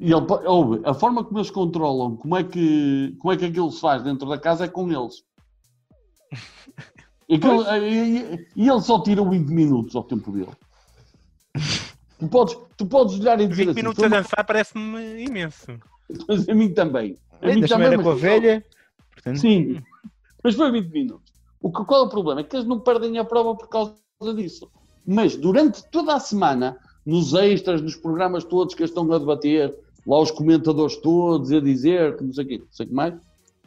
E 0.00 0.06
ele, 0.12 0.26
ouve, 0.46 0.80
a 0.84 0.92
forma 0.92 1.22
como 1.22 1.38
eles 1.38 1.50
controlam 1.50 2.16
como 2.16 2.36
é, 2.36 2.42
que, 2.42 3.14
como 3.20 3.32
é 3.32 3.36
que 3.36 3.44
aquilo 3.44 3.70
se 3.70 3.80
faz 3.80 4.02
dentro 4.02 4.28
da 4.28 4.36
casa 4.36 4.64
é 4.64 4.68
com 4.68 4.90
eles. 4.90 5.22
E, 7.32 7.36
aquilo- 7.36 7.64
e- 7.86 8.46
ele 8.56 8.80
só 8.82 9.00
tira 9.02 9.24
20 9.24 9.48
minutos 9.48 9.96
ao 9.96 10.04
tempo 10.04 10.30
dele. 10.32 10.50
Tu 12.18 12.28
podes, 12.28 12.56
tu 12.76 12.86
podes 12.86 13.18
olhar 13.20 13.40
e 13.40 13.46
dizer 13.46 13.64
20 13.66 13.68
assim, 13.70 13.76
minutos 13.80 13.96
foi 13.98 14.04
a 14.04 14.08
uma- 14.08 14.16
dançar 14.22 14.44
parece-me 14.44 15.24
imenso. 15.24 15.66
mas 16.28 16.48
a 16.48 16.54
mim 16.54 16.72
também. 16.72 17.16
A 17.40 17.46
mim 17.46 17.60
também, 17.66 17.86
era 17.86 17.96
mas 17.96 18.04
com 18.06 18.12
a 18.12 18.14
velha. 18.14 18.64
Portanto, 19.14 19.38
Sim, 19.40 19.80
mas 20.44 20.54
foi 20.54 20.70
20 20.70 20.90
minutos. 20.92 21.32
O 21.60 21.72
que, 21.72 21.84
qual 21.84 22.02
é 22.02 22.06
o 22.06 22.08
problema? 22.10 22.40
É 22.40 22.44
que 22.44 22.54
eles 22.56 22.66
não 22.66 22.78
perdem 22.78 23.18
a 23.18 23.24
prova 23.24 23.54
por 23.56 23.68
causa 23.68 23.94
disso. 24.36 24.70
Mas 25.06 25.36
durante 25.36 25.82
toda 25.90 26.14
a 26.14 26.20
semana, 26.20 26.76
nos 27.04 27.34
extras, 27.34 27.80
nos 27.80 27.96
programas 27.96 28.44
todos 28.44 28.74
que 28.74 28.82
eles 28.82 28.90
estão 28.90 29.10
a 29.12 29.18
debater, 29.18 29.74
lá 30.06 30.20
os 30.20 30.30
comentadores 30.30 30.96
todos 30.96 31.50
a 31.50 31.60
dizer 31.60 32.16
que 32.16 32.24
não 32.24 32.32
sei 32.32 32.44
o 32.44 32.48
quê, 32.48 32.58
não 32.58 32.66
sei 32.70 32.86
o 32.86 32.88
que 32.88 32.94
mais, 32.94 33.14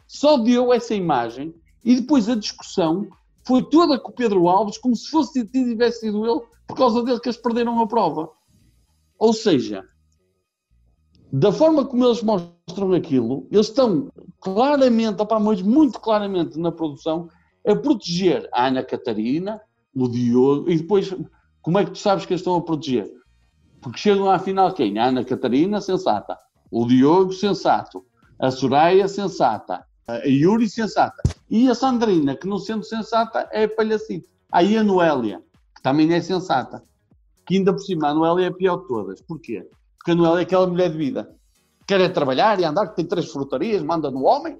só 0.06 0.38
deu 0.38 0.72
essa 0.72 0.94
imagem 0.94 1.52
e 1.84 1.96
depois 1.96 2.28
a 2.28 2.34
discussão 2.34 3.06
foi 3.46 3.62
toda 3.62 3.98
com 3.98 4.10
o 4.10 4.14
Pedro 4.14 4.48
Alves, 4.48 4.76
como 4.78 4.96
se 4.96 5.08
fosse 5.08 5.46
tivesse 5.46 6.00
sido 6.00 6.26
ele, 6.26 6.40
por 6.66 6.76
causa 6.76 7.02
dele 7.02 7.20
que 7.20 7.28
eles 7.28 7.40
perderam 7.40 7.80
a 7.80 7.86
prova. 7.86 8.28
Ou 9.18 9.32
seja, 9.32 9.84
da 11.32 11.52
forma 11.52 11.84
como 11.84 12.04
eles 12.04 12.22
mostram 12.22 12.92
aquilo, 12.92 13.46
eles 13.50 13.68
estão 13.68 14.10
claramente, 14.40 15.22
opá, 15.22 15.38
mas 15.38 15.62
muito 15.62 16.00
claramente 16.00 16.58
na 16.58 16.72
produção, 16.72 17.28
a 17.66 17.74
proteger 17.74 18.48
a 18.52 18.66
Ana 18.66 18.82
Catarina, 18.82 19.60
o 19.94 20.08
Diogo, 20.08 20.70
e 20.70 20.76
depois, 20.76 21.14
como 21.62 21.78
é 21.78 21.84
que 21.84 21.92
tu 21.92 21.98
sabes 21.98 22.26
que 22.26 22.32
eles 22.32 22.40
estão 22.40 22.56
a 22.56 22.62
proteger? 22.62 23.10
Porque 23.80 23.98
chegam 23.98 24.30
à 24.30 24.38
final 24.38 24.72
quem? 24.72 24.98
A 24.98 25.06
Ana 25.06 25.24
Catarina, 25.24 25.80
sensata. 25.80 26.36
O 26.70 26.86
Diogo, 26.86 27.32
sensato. 27.32 28.04
A 28.38 28.50
Soraya, 28.50 29.06
sensata. 29.06 29.86
A 30.08 30.26
Yuri, 30.26 30.68
sensata. 30.68 31.35
E 31.50 31.68
a 31.70 31.74
Sandrina, 31.74 32.36
que 32.36 32.46
não 32.46 32.58
sendo 32.58 32.84
sensata, 32.84 33.48
é 33.52 33.66
palhacito. 33.66 34.28
Aí 34.50 34.76
a 34.76 34.82
Noélia, 34.82 35.40
que 35.74 35.82
também 35.82 36.12
é 36.12 36.20
sensata. 36.20 36.82
Que 37.46 37.56
ainda 37.56 37.72
por 37.72 37.80
cima, 37.80 38.08
a 38.08 38.14
Noélia 38.14 38.46
é 38.46 38.48
a 38.48 38.52
pior 38.52 38.78
de 38.78 38.88
todas. 38.88 39.20
Porquê? 39.22 39.66
Porque 39.98 40.10
a 40.10 40.14
Noélia 40.14 40.40
é 40.40 40.42
aquela 40.42 40.66
mulher 40.66 40.90
de 40.90 40.96
vida. 40.98 41.30
Quer 41.86 42.00
é 42.00 42.08
trabalhar 42.08 42.58
e 42.58 42.64
andar, 42.64 42.88
que 42.88 42.96
tem 42.96 43.04
três 43.06 43.30
frutarias, 43.30 43.80
manda 43.80 44.10
no 44.10 44.24
homem. 44.24 44.56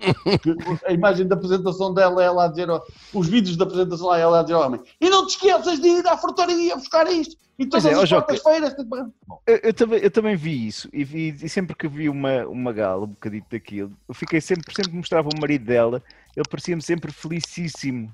A 0.86 0.92
imagem 0.92 1.26
da 1.26 1.34
apresentação 1.34 1.92
dela 1.92 2.22
é 2.22 2.26
ela 2.26 2.44
a 2.44 2.48
dizer, 2.48 2.68
os 3.12 3.26
vídeos 3.28 3.56
da 3.56 3.64
apresentação 3.64 4.06
lá 4.06 4.18
é 4.18 4.22
ela 4.22 4.38
a 4.38 4.42
dizer 4.42 4.54
ao 4.54 4.64
homem, 4.64 4.80
e 5.00 5.10
não 5.10 5.26
te 5.26 5.30
esqueças 5.30 5.80
de 5.80 5.88
ir 5.88 6.06
à 6.06 6.16
frutaria 6.16 6.76
buscar 6.76 7.10
isto. 7.10 7.34
E 7.58 7.66
todas 7.66 7.84
é, 7.86 7.94
as 7.94 8.08
quartas-feiras. 8.08 8.74
tens 8.74 8.84
de 8.84 8.88
pagar." 8.90 9.08
Bom, 9.26 9.40
Eu, 9.44 9.56
eu 9.56 9.74
também, 9.74 9.98
eu 9.98 10.10
também 10.10 10.36
vi 10.36 10.68
isso 10.68 10.88
e, 10.92 11.02
vi- 11.02 11.34
e 11.42 11.48
sempre 11.48 11.74
que 11.74 11.88
vi 11.88 12.08
uma, 12.08 12.46
uma 12.46 12.72
gala, 12.72 13.02
um 13.04 13.08
bocadito 13.08 13.48
daquilo, 13.50 13.90
eu 14.08 14.14
fiquei 14.14 14.40
sempre, 14.40 14.72
sempre 14.72 14.92
mostrava 14.92 15.28
o 15.28 15.40
marido 15.40 15.64
dela, 15.64 16.00
ele 16.36 16.48
parecia-me 16.48 16.82
sempre 16.82 17.10
felicíssimo. 17.12 18.12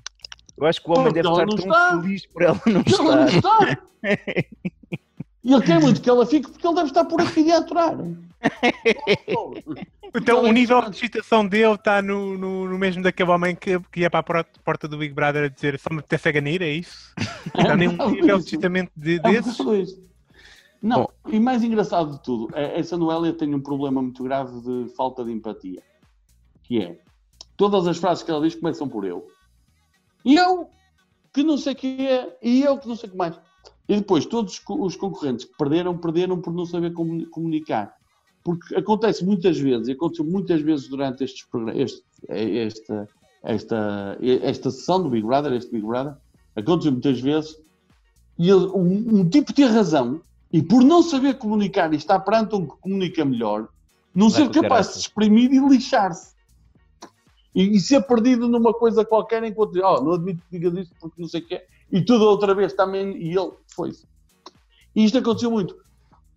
Eu 0.57 0.65
acho 0.65 0.81
que 0.81 0.89
o 0.89 0.93
homem 0.93 1.05
Porque 1.13 1.21
deve 1.21 1.33
estar 1.33 1.45
tão 1.47 1.57
está. 1.57 2.01
feliz 2.01 2.25
por 2.27 2.41
ela 2.41 2.61
não 2.65 2.81
e 2.85 2.93
ela 2.93 3.15
não 3.15 3.25
estar. 3.27 3.69
está. 3.69 3.83
E 5.45 5.51
ele 5.53 5.61
quer 5.61 5.77
muito 5.81 6.01
que 6.01 6.09
ela 6.09 6.25
fique 6.25 6.49
porque 6.49 6.65
ele 6.65 6.75
deve 6.75 6.87
estar 6.87 7.03
por 7.03 7.19
aqui 7.19 7.51
a 7.51 7.57
aturar. 7.57 7.97
Então 10.15 10.43
o 10.43 10.47
é 10.47 10.51
nível 10.51 10.79
de 10.89 10.95
excitação 10.95 11.45
dele 11.45 11.73
está 11.73 11.99
no, 11.99 12.37
no, 12.37 12.69
no 12.69 12.77
mesmo 12.77 13.01
daquele 13.01 13.31
homem 13.31 13.55
que, 13.55 13.79
que 13.91 14.01
ia 14.01 14.11
para 14.11 14.19
a 14.41 14.45
porta, 14.63 14.87
do 14.87 14.95
Big 14.97 15.11
Brother 15.11 15.45
a 15.45 15.47
dizer 15.47 15.79
só 15.79 15.89
me 15.91 15.99
apetece 15.99 16.29
a 16.29 16.31
ganir, 16.31 16.61
é 16.61 16.69
isso? 16.69 17.11
Está 17.57 17.75
nem 17.75 17.87
um 17.87 17.93
bocado 17.93 18.11
nível 18.11 18.37
de 18.37 18.45
excitamento 18.45 18.91
de, 18.95 19.15
É 19.15 19.19
desses? 19.19 19.57
Não, 20.79 21.09
e 21.27 21.39
mais 21.39 21.63
engraçado 21.63 22.11
de 22.11 22.21
tudo, 22.21 22.49
é- 22.55 22.79
essa 22.79 22.95
Noélia 22.95 23.33
tem 23.33 23.55
um 23.55 23.59
problema 23.59 24.03
muito 24.03 24.21
grave 24.23 24.61
de 24.61 24.93
falta 24.95 25.25
de 25.25 25.31
empatia. 25.31 25.81
Que 26.63 26.79
é, 26.83 26.99
todas 27.57 27.87
as 27.87 27.97
frases 27.97 28.23
que 28.23 28.31
ela 28.31 28.41
diz 28.41 28.55
começam 28.55 28.87
por 28.87 29.05
eu. 29.05 29.27
E 30.25 30.35
eu, 30.35 30.69
que 31.33 31.43
não 31.43 31.57
sei 31.57 31.73
o 31.73 31.75
que 31.75 32.07
é, 32.07 32.37
e 32.41 32.61
eu 32.61 32.77
que 32.77 32.87
não 32.87 32.95
sei 32.95 33.09
o 33.09 33.11
que 33.11 33.17
mais. 33.17 33.35
E 33.87 33.95
depois, 33.97 34.25
todos 34.25 34.53
os 34.53 34.59
co- 34.59 34.81
os 34.85 34.95
concorrentes 34.95 35.45
que 35.45 35.55
perderam, 35.57 35.97
perderam 35.97 36.39
por 36.39 36.53
não 36.53 36.65
saber 36.65 36.93
comuni- 36.93 37.25
comunicar. 37.25 37.93
Porque 38.43 38.75
acontece 38.75 39.23
muitas 39.25 39.57
vezes, 39.57 39.87
e 39.87 39.91
aconteceu 39.91 40.25
muitas 40.25 40.61
vezes 40.61 40.87
durante 40.87 41.23
estes 41.23 41.45
este, 41.75 42.03
esta, 42.29 43.07
esta, 43.43 44.17
esta 44.21 44.71
sessão 44.71 45.03
do 45.03 45.09
Big 45.09 45.25
Brother, 45.25 45.53
este 45.53 45.71
Big 45.71 45.85
Brother, 45.85 46.15
aconteceu 46.55 46.91
muitas 46.91 47.19
vezes, 47.19 47.57
e 48.37 48.49
ele- 48.49 48.67
um, 48.67 49.19
um 49.19 49.29
tipo 49.29 49.53
ter 49.53 49.65
razão, 49.65 50.21
e 50.51 50.61
por 50.61 50.83
não 50.83 51.01
saber 51.01 51.37
comunicar 51.37 51.91
e 51.93 51.97
estar 51.97 52.19
perante 52.19 52.55
um 52.55 52.65
que 52.67 52.75
comunica 52.79 53.25
melhor, 53.25 53.67
não 54.13 54.29
Vai 54.29 54.41
ser 54.41 54.49
capaz 54.61 54.87
de 54.87 54.93
se 54.93 54.99
exprimir 54.99 55.51
e 55.51 55.59
lixar-se. 55.59 56.32
E, 57.55 57.75
e 57.75 57.79
ser 57.79 58.01
perdido 58.01 58.47
numa 58.47 58.73
coisa 58.73 59.05
qualquer 59.05 59.43
enquanto 59.43 59.77
oh, 59.77 60.01
não 60.01 60.13
admito 60.13 60.41
que 60.49 60.59
digas 60.59 60.73
isso 60.85 60.93
porque 60.99 61.21
não 61.21 61.27
sei 61.27 61.41
o 61.41 61.45
que 61.45 61.55
é, 61.55 61.65
e 61.91 62.01
tudo 62.01 62.25
outra 62.25 62.55
vez 62.55 62.73
também, 62.73 63.15
e 63.17 63.37
ele 63.37 63.51
foi-se. 63.75 64.07
E 64.95 65.05
isto 65.05 65.17
aconteceu 65.17 65.51
muito. 65.51 65.75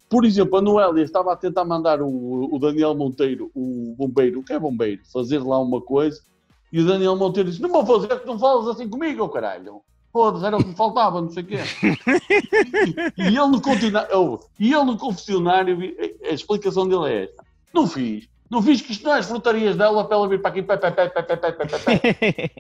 Por 0.09 0.25
exemplo, 0.25 0.59
a 0.59 0.63
Noélia 0.63 1.03
estava 1.03 1.33
a 1.33 1.37
tentar 1.37 1.65
mandar 1.65 2.01
o, 2.01 2.55
o 2.55 2.59
Daniel 2.59 2.95
Monteiro, 2.95 3.51
o 3.55 3.95
bombeiro, 3.97 4.41
o 4.41 4.45
que 4.45 4.53
é 4.53 4.59
bombeiro, 4.59 5.03
fazer 5.13 5.43
lá 5.43 5.59
uma 5.59 5.81
coisa, 5.81 6.21
e 6.73 6.81
o 6.81 6.87
Daniel 6.87 7.17
Monteiro 7.17 7.49
disse: 7.49 7.63
Não 7.63 7.71
vou 7.71 7.85
fazer, 7.85 8.21
que 8.21 8.27
não 8.27 8.39
falas 8.39 8.69
assim 8.69 8.89
comigo, 8.89 9.29
caralho. 9.29 9.83
Foda-se, 10.13 10.47
era 10.47 10.57
o 10.57 10.61
que 10.61 10.69
me 10.69 10.77
faltava, 10.77 11.21
não 11.21 11.31
sei 11.31 11.43
o 11.43 11.47
quê. 11.47 11.57
e, 13.19 13.23
e 13.23 13.27
ele 13.27 13.49
no 13.49 13.61
e 14.59 14.73
ele 14.73 14.85
no 14.85 14.97
confessionário, 14.97 15.79
a 16.25 16.33
explicação 16.33 16.89
dele 16.89 17.13
é 17.13 17.25
esta: 17.25 17.45
Não 17.73 17.87
fiz. 17.87 18.29
Não 18.51 18.63
fiz 18.63 18.83
é 19.05 19.11
as 19.11 19.27
frutarias 19.27 19.77
dela 19.77 20.05
para 20.05 20.17
ela 20.17 20.29
vir 20.29 20.41
para 20.41 20.51
aqui. 20.51 20.63
Pé, 20.63 20.77
pé, 20.77 20.91
pé, 20.91 21.09
pé, 21.09 21.23
pé, 21.23 21.37
pé, 21.37 21.67
pé, 21.67 22.51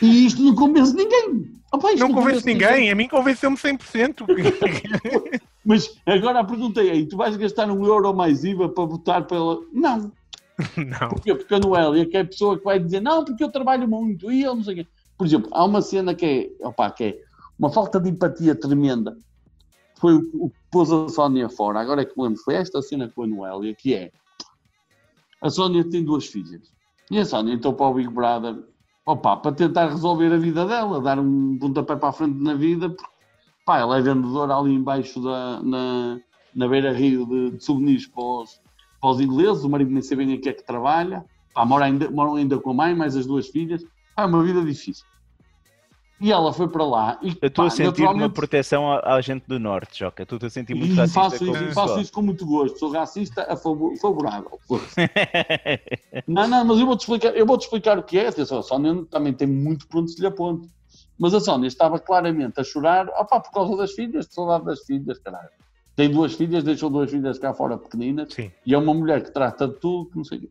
e 0.00 0.26
isto 0.26 0.42
não 0.42 0.54
convence 0.54 0.94
ninguém. 0.94 1.50
Opa, 1.72 1.90
não, 1.92 2.08
não 2.08 2.14
convence 2.14 2.46
ninguém. 2.46 2.68
ninguém. 2.68 2.90
a 2.90 2.94
mim 2.94 3.08
convenceu-me 3.08 3.56
100%. 3.56 4.24
Mas 5.64 5.98
agora 6.06 6.44
perguntei 6.44 6.88
é, 6.88 6.92
aí, 6.92 7.06
tu 7.06 7.16
vais 7.16 7.36
gastar 7.36 7.70
um 7.70 7.84
euro 7.84 8.14
mais 8.14 8.44
IVA 8.44 8.68
para 8.68 8.84
votar 8.84 9.26
para 9.26 9.36
ela? 9.36 9.60
Não. 9.72 10.12
Não. 10.76 11.08
Porquê? 11.08 11.34
Porque 11.34 11.52
a 11.52 11.58
Noélia, 11.58 12.06
que 12.06 12.16
é 12.16 12.20
a 12.20 12.24
pessoa 12.24 12.56
que 12.56 12.62
vai 12.62 12.78
dizer, 12.78 13.00
não, 13.00 13.24
porque 13.24 13.42
eu 13.42 13.50
trabalho 13.50 13.88
muito 13.88 14.30
e 14.30 14.42
eu 14.42 14.54
não 14.54 14.62
sei 14.62 14.74
o 14.74 14.76
quê. 14.76 14.86
Por 15.18 15.26
exemplo, 15.26 15.50
há 15.52 15.64
uma 15.64 15.82
cena 15.82 16.14
que 16.14 16.54
é, 16.60 16.66
opa, 16.68 16.92
que 16.92 17.04
é 17.04 17.18
uma 17.58 17.72
falta 17.72 17.98
de 17.98 18.08
empatia 18.08 18.54
tremenda. 18.54 19.16
Foi 19.96 20.14
o, 20.14 20.20
o 20.34 20.50
que 20.50 20.56
pôs 20.70 20.92
a 20.92 21.08
Sónia 21.08 21.48
fora. 21.48 21.80
Agora 21.80 22.02
é 22.02 22.04
que 22.04 22.16
me 22.16 22.22
lembro, 22.22 22.40
foi 22.40 22.54
esta 22.54 22.80
cena 22.82 23.10
com 23.12 23.24
a 23.24 23.26
Noélia, 23.26 23.74
que 23.74 23.94
é 23.94 24.12
a 25.44 25.50
Sónia 25.50 25.84
tem 25.84 26.02
duas 26.02 26.26
filhas. 26.26 26.72
E 27.10 27.18
a 27.18 27.24
Sónia 27.26 27.52
entrou 27.52 27.74
para 27.74 27.86
o 27.86 27.94
Big 27.94 28.08
Brother, 28.08 28.64
opa, 29.04 29.36
para 29.36 29.52
tentar 29.52 29.88
resolver 29.88 30.32
a 30.32 30.38
vida 30.38 30.64
dela, 30.64 31.02
dar 31.02 31.18
um 31.18 31.58
pontapé 31.58 31.96
para 31.96 32.08
a 32.08 32.12
frente 32.12 32.42
na 32.42 32.54
vida, 32.54 32.88
porque 32.88 33.12
pá, 33.66 33.78
ela 33.78 33.98
é 33.98 34.00
vendedora 34.00 34.56
ali 34.56 34.72
embaixo 34.72 35.20
da, 35.20 35.62
na, 35.62 36.18
na 36.54 36.66
beira-rio 36.66 37.26
de, 37.26 37.50
de 37.58 37.62
souvenirs 37.62 38.06
para 38.06 38.24
os, 38.24 38.58
para 38.98 39.10
os 39.10 39.20
ingleses, 39.20 39.64
o 39.64 39.68
marido 39.68 39.90
nem 39.90 40.00
sabe 40.00 40.24
nem 40.24 40.36
o 40.36 40.40
que 40.40 40.48
é 40.48 40.54
que 40.54 40.64
trabalha, 40.64 41.22
pá, 41.52 41.62
mora 41.66 41.84
ainda, 41.84 42.10
moram 42.10 42.36
ainda 42.36 42.58
com 42.58 42.70
a 42.70 42.74
mãe, 42.74 42.96
mais 42.96 43.14
as 43.14 43.26
duas 43.26 43.46
filhas, 43.48 43.84
pá, 44.16 44.22
é 44.22 44.26
uma 44.26 44.42
vida 44.42 44.64
difícil. 44.64 45.04
E 46.24 46.32
ela 46.32 46.54
foi 46.54 46.66
para 46.68 46.82
lá 46.86 47.18
e 47.20 47.36
Eu 47.42 47.48
estou 47.48 47.66
a 47.66 47.70
sentir 47.70 47.82
uma 47.82 47.90
naturalmente- 47.90 48.32
proteção 48.34 48.90
à, 48.90 49.16
à 49.16 49.20
gente 49.20 49.44
do 49.46 49.60
Norte, 49.60 49.98
Joca. 49.98 50.22
Estou 50.22 50.38
a 50.42 50.48
sentir 50.48 50.74
muito 50.74 50.92
e 50.94 50.96
racista 50.96 51.20
faço, 51.20 51.44
isso, 51.44 51.64
e 51.64 51.74
faço 51.74 52.00
isso 52.00 52.10
com 52.12 52.22
muito 52.22 52.46
gosto, 52.46 52.78
sou 52.78 52.90
racista 52.90 53.46
a 53.46 53.54
favor, 53.54 53.94
favorável. 53.98 54.58
Não, 56.26 56.48
não, 56.48 56.64
mas 56.64 56.78
eu 56.80 56.86
vou-te 56.86 57.00
explicar, 57.00 57.36
eu 57.36 57.44
vou-te 57.44 57.64
explicar 57.64 57.98
o 57.98 58.02
que 58.02 58.18
é. 58.18 58.28
Atenção, 58.28 58.58
a 58.60 58.62
Sónia 58.62 59.04
também 59.10 59.34
tem 59.34 59.46
muito 59.46 59.86
por 59.86 60.00
onde 60.00 60.12
se 60.12 60.20
lhe 60.20 60.26
aponte. 60.26 60.66
Mas 61.18 61.34
a 61.34 61.40
Sónia 61.40 61.66
estava 61.68 61.98
claramente 61.98 62.58
a 62.58 62.64
chorar 62.64 63.06
opá, 63.08 63.38
por 63.38 63.52
causa 63.52 63.76
das 63.76 63.92
filhas, 63.92 64.26
de 64.26 64.32
saudade 64.34 64.64
das 64.64 64.80
filhas, 64.80 65.18
caralho. 65.18 65.50
Tem 65.94 66.10
duas 66.10 66.32
filhas, 66.34 66.64
deixou 66.64 66.88
duas 66.88 67.10
filhas 67.10 67.38
cá 67.38 67.52
fora 67.52 67.76
pequeninas 67.76 68.32
Sim. 68.32 68.50
e 68.64 68.72
é 68.72 68.78
uma 68.78 68.94
mulher 68.94 69.22
que 69.22 69.30
trata 69.30 69.68
de 69.68 69.74
tudo, 69.74 70.08
que 70.10 70.16
não 70.16 70.24
sei 70.24 70.38
o 70.38 70.40
quê. 70.40 70.48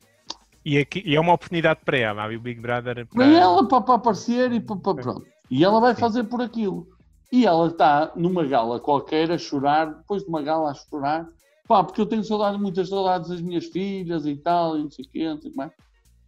E, 0.63 0.77
aqui, 0.77 1.01
e 1.05 1.15
é 1.15 1.19
uma 1.19 1.33
oportunidade 1.33 1.79
para 1.83 1.97
ela, 1.97 2.27
o 2.33 2.39
Big 2.39 2.61
Brother. 2.61 3.05
Para... 3.07 3.25
Para 3.25 3.25
ela, 3.25 3.67
para, 3.67 3.81
para 3.81 3.95
aparecer 3.95 4.51
e 4.53 4.59
para, 4.61 4.75
para- 4.77 4.93
pronto. 5.01 5.32
E 5.53 5.63
ela 5.63 5.79
vai 5.79 5.93
fazer 5.93 6.23
por 6.23 6.41
aquilo. 6.41 6.87
E 7.31 7.45
ela 7.45 7.67
está 7.67 8.11
numa 8.15 8.43
gala 8.43 8.79
qualquer 8.79 9.31
a 9.31 9.37
chorar, 9.37 9.85
depois 9.85 10.23
de 10.23 10.27
uma 10.27 10.41
gala 10.41 10.71
a 10.71 10.73
chorar, 10.73 11.29
pá, 11.67 11.83
porque 11.83 12.01
eu 12.01 12.07
tenho 12.07 12.23
saudades, 12.23 12.59
muitas 12.59 12.89
saudades 12.89 13.29
das 13.29 13.39
minhas 13.39 13.65
filhas 13.65 14.25
e 14.25 14.35
tal, 14.35 14.79
e 14.79 14.81
não 14.81 14.89
sei 14.89 15.05
o 15.05 15.09
quê, 15.09 15.29
não 15.29 15.39
sei 15.39 15.51
mais. 15.53 15.71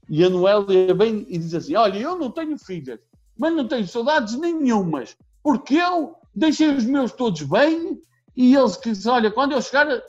E 0.08 0.24
a 0.24 0.30
Noélia 0.30 0.94
vem 0.94 1.26
e 1.28 1.40
diz 1.40 1.56
assim: 1.56 1.74
Olha, 1.74 1.98
eu 1.98 2.16
não 2.16 2.30
tenho 2.30 2.56
filhas, 2.60 3.00
mas 3.36 3.52
não 3.52 3.68
tenho 3.68 3.88
saudades 3.88 4.40
nenhumas, 4.40 5.18
porque 5.42 5.74
eu 5.74 6.16
deixei 6.36 6.70
os 6.70 6.86
meus 6.86 7.12
todos 7.12 7.42
bem 7.42 8.00
e 8.38 8.56
eles 8.56 8.78
que 8.78 8.92
dizem: 8.92 9.12
Olha, 9.12 9.32
quando 9.32 9.54
eu 9.54 9.62
chegar. 9.64 9.90
a-" 9.90 10.04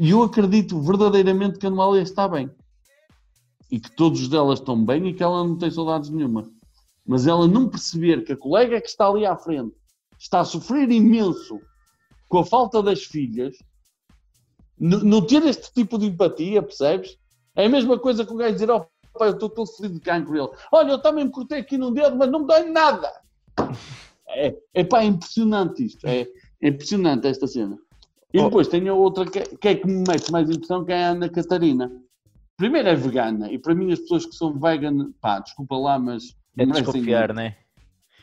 E 0.00 0.10
eu 0.10 0.20
acredito 0.24 0.80
verdadeiramente 0.80 1.60
que 1.60 1.66
a 1.68 1.70
Noélia 1.70 2.02
está 2.02 2.26
bem. 2.26 2.50
e 3.70 3.78
que 3.78 3.90
todos 3.94 4.26
delas 4.28 4.58
estão 4.58 4.84
bem 4.84 5.06
e 5.06 5.14
que 5.14 5.22
ela 5.22 5.44
não 5.44 5.56
tem 5.56 5.70
saudades 5.70 6.10
nenhuma. 6.10 6.55
Mas 7.06 7.26
ela 7.26 7.46
não 7.46 7.68
perceber 7.68 8.24
que 8.24 8.32
a 8.32 8.36
colega 8.36 8.80
que 8.80 8.88
está 8.88 9.06
ali 9.06 9.24
à 9.24 9.36
frente 9.36 9.74
está 10.18 10.40
a 10.40 10.44
sofrer 10.44 10.90
imenso 10.90 11.60
com 12.28 12.38
a 12.38 12.44
falta 12.44 12.82
das 12.82 13.04
filhas, 13.04 13.56
não 14.78 15.24
ter 15.24 15.44
este 15.44 15.72
tipo 15.72 15.98
de 15.98 16.06
empatia, 16.06 16.62
percebes? 16.62 17.16
É 17.54 17.66
a 17.66 17.68
mesma 17.68 17.98
coisa 17.98 18.26
que 18.26 18.32
o 18.32 18.36
gajo 18.36 18.54
dizer, 18.54 18.70
oh 18.70 18.86
pai, 19.18 19.28
eu 19.28 19.32
estou 19.32 19.48
todo 19.48 19.66
feliz 19.72 19.92
de 19.92 20.00
cancro. 20.00 20.36
Ele, 20.36 20.48
olha, 20.70 20.90
eu 20.90 20.98
também 21.00 21.24
me 21.24 21.30
cortei 21.30 21.60
aqui 21.60 21.78
num 21.78 21.92
dedo, 21.92 22.16
mas 22.16 22.30
não 22.30 22.40
me 22.40 22.46
dói 22.46 22.64
nada. 22.70 23.10
É, 24.28 24.54
é 24.74 24.84
pá, 24.84 25.02
é 25.02 25.06
impressionante 25.06 25.84
isto. 25.84 26.06
É, 26.06 26.26
é 26.60 26.68
impressionante 26.68 27.26
esta 27.26 27.46
cena. 27.46 27.78
E 28.32 28.38
Oh. 28.38 28.44
depois 28.44 28.68
tem 28.68 28.86
a 28.88 28.94
outra 28.94 29.24
que, 29.24 29.40
que 29.56 29.68
é 29.68 29.74
que 29.74 29.86
me 29.86 30.04
mete 30.06 30.30
mais 30.30 30.50
impressão, 30.50 30.84
que 30.84 30.92
é 30.92 31.04
a 31.04 31.10
Ana 31.10 31.28
Catarina. 31.28 31.90
Primeiro 32.56 32.88
é 32.88 32.94
vegana, 32.94 33.50
e 33.50 33.58
para 33.58 33.74
mim 33.74 33.92
as 33.92 34.00
pessoas 34.00 34.26
que 34.26 34.34
são 34.34 34.58
vegan, 34.58 35.12
pá, 35.20 35.38
desculpa 35.38 35.76
lá, 35.76 35.98
mas 35.98 36.34
É 36.58 36.64
merecem- 36.66 36.84
desconfiar, 36.84 37.32
né? 37.34 37.56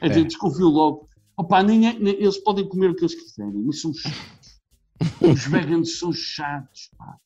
a 0.01 0.07
gente 0.07 0.27
desconfio 0.27 0.67
logo. 0.67 1.07
Opa, 1.37 1.63
nem, 1.63 1.87
é- 1.87 1.97
nem- 1.99 2.15
eles 2.15 2.37
podem 2.37 2.67
comer 2.67 2.89
o 2.91 2.95
que 2.95 3.01
eles 3.03 3.15
quiserem, 3.15 3.53
mas 3.63 3.81
são 3.81 3.93
chatos. 3.93 4.61
Os 5.21 5.45
veganos 5.47 5.97
são 5.99 6.11
chatos, 6.13 6.89
pá. 6.97 7.17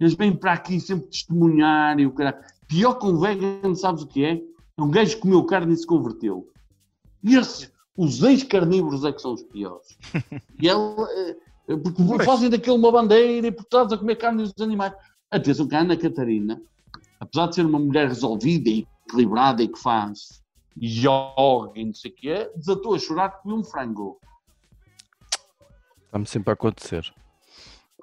Eles 0.00 0.14
vêm 0.14 0.34
para 0.36 0.52
aqui 0.52 0.78
sempre 0.80 1.08
testemunhar 1.08 1.98
e 1.98 2.06
o 2.06 2.12
caralho. 2.12 2.38
Pior 2.68 2.94
que 2.94 3.06
um 3.06 3.18
vegan, 3.18 3.74
sabes 3.74 4.02
o 4.02 4.06
que 4.06 4.24
é? 4.24 4.40
É 4.76 4.82
um 4.82 4.90
gajo 4.90 5.16
que 5.16 5.22
comeu 5.22 5.42
carne 5.44 5.72
e 5.74 5.76
se 5.76 5.86
converteu. 5.86 6.48
E 7.24 7.34
esses, 7.34 7.72
os 7.96 8.22
ex-carnívoros 8.22 9.04
é 9.04 9.12
que 9.12 9.20
são 9.20 9.32
os 9.32 9.42
piores. 9.42 9.98
E 10.60 10.68
ela, 10.68 10.94
eh, 11.16 11.76
porque 11.82 12.02
Pois. 12.04 12.24
fazem 12.24 12.48
daquilo 12.48 12.76
uma 12.76 12.92
bandeira 12.92 13.48
e 13.48 13.52
por 13.52 13.64
trás 13.64 13.92
a 13.92 13.98
comer 13.98 14.16
carne 14.16 14.44
dos 14.44 14.54
animais. 14.60 14.92
Atenção 15.30 15.66
que 15.66 15.74
a 15.74 15.80
Ana 15.80 15.96
Catarina, 15.96 16.62
apesar 17.18 17.48
de 17.48 17.56
ser 17.56 17.66
uma 17.66 17.78
mulher 17.80 18.06
resolvida 18.08 18.70
e 18.70 18.86
equilibrada 19.08 19.62
e 19.62 19.68
que 19.68 19.78
faz 19.80 20.40
yoga 20.80 21.72
e 21.78 21.84
não 21.84 21.94
sei 21.94 22.10
o 22.10 22.14
que 22.14 22.30
é, 22.30 22.50
desatou 22.54 22.94
a 22.94 22.98
chorar 22.98 23.30
que 23.42 23.48
um 23.48 23.62
frango. 23.64 24.20
Está-me 26.06 26.26
sempre 26.26 26.50
a 26.50 26.54
acontecer. 26.54 27.12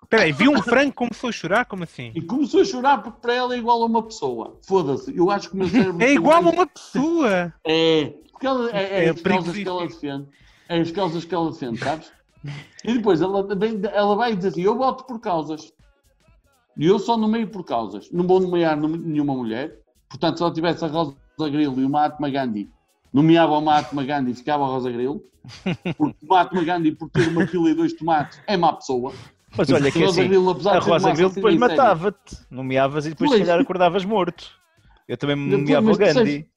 Espera 0.03 0.23
aí, 0.23 0.31
vi 0.31 0.47
um 0.47 0.61
frango 0.61 0.93
começou 0.93 1.29
a 1.29 1.33
chorar? 1.33 1.65
Como 1.65 1.83
assim? 1.83 2.11
E 2.13 2.21
começou 2.21 2.61
a 2.61 2.65
chorar 2.65 3.01
porque 3.01 3.19
para 3.19 3.33
ela 3.33 3.55
é 3.55 3.57
igual 3.57 3.81
a 3.81 3.85
uma 3.87 4.03
pessoa. 4.03 4.59
Foda-se, 4.67 5.15
eu 5.17 5.31
acho 5.31 5.49
que 5.49 5.55
o 5.55 5.57
meu 5.57 5.67
cérebro. 5.67 6.03
É 6.03 6.11
igual 6.13 6.37
a 6.45 6.49
uma 6.51 6.67
pessoa! 6.67 7.53
É, 7.63 8.13
porque 8.31 8.45
ela, 8.45 8.69
é, 8.71 8.83
é 8.83 9.05
É 9.05 9.09
as 9.09 9.21
causas 9.21 9.55
que 9.55 9.67
ela 9.67 9.87
defende. 9.87 10.27
É 10.69 10.79
as 10.79 10.91
causas 10.91 11.25
que 11.25 11.33
ela 11.35 11.51
defende, 11.51 11.79
sabes? 11.79 12.11
E 12.83 12.93
depois 12.93 13.19
ela, 13.21 13.55
vem- 13.55 13.81
ela 13.91 14.15
vai 14.15 14.35
dizer 14.35 14.49
assim: 14.49 14.61
eu 14.61 14.77
voto 14.77 15.05
por 15.05 15.19
causas. 15.19 15.73
E 16.77 16.85
eu 16.85 16.99
só 16.99 17.17
nomeio 17.17 17.47
por 17.49 17.63
causas. 17.63 18.11
Não 18.11 18.27
vou 18.27 18.39
nomear 18.39 18.77
nome- 18.77 18.97
nenhuma 18.99 19.33
mulher. 19.33 19.79
Portanto, 20.07 20.37
se 20.37 20.43
ela 20.43 20.53
tivesse 20.53 20.85
a 20.85 20.89
Rosa 21.37 21.49
Grilo 21.51 21.79
e 21.79 21.85
o 21.85 21.89
Mahatma 21.89 22.29
Gandhi, 22.29 22.69
nomeava 23.13 23.53
o 23.53 23.61
Mahatma 23.61 24.03
Gandhi 24.03 24.31
e 24.31 24.35
ficava 24.35 24.63
a 24.63 24.67
Rosa 24.67 24.91
Grilo. 24.91 25.23
Porque 25.97 26.17
o 26.23 26.27
Mahatma 26.27 26.63
Gandhi, 26.63 26.91
por 26.91 27.09
ter 27.09 27.27
uma 27.27 27.45
fila 27.45 27.69
e 27.69 27.75
dois 27.75 27.93
tomates, 27.93 28.39
é 28.47 28.57
má 28.57 28.73
pessoa. 28.73 29.13
Mas 29.57 29.69
olha 29.69 29.91
que 29.91 30.01
A 30.01 30.05
Rosa 30.05 30.21
assim, 30.21 30.29
Grilo, 30.29 30.49
a 30.49 30.79
Rosa 30.79 31.11
Grilo 31.11 31.29
depois 31.29 31.55
matava-te, 31.55 32.37
nomeavas 32.49 33.05
e 33.05 33.09
depois 33.09 33.31
se 33.31 33.39
calhar 33.39 33.59
acordavas 33.59 34.03
morto. 34.03 34.49
Eu 35.07 35.17
também 35.17 35.35
me 35.35 35.51
nomeava 35.51 35.91
o 35.91 35.97
Gandhi. 35.97 36.47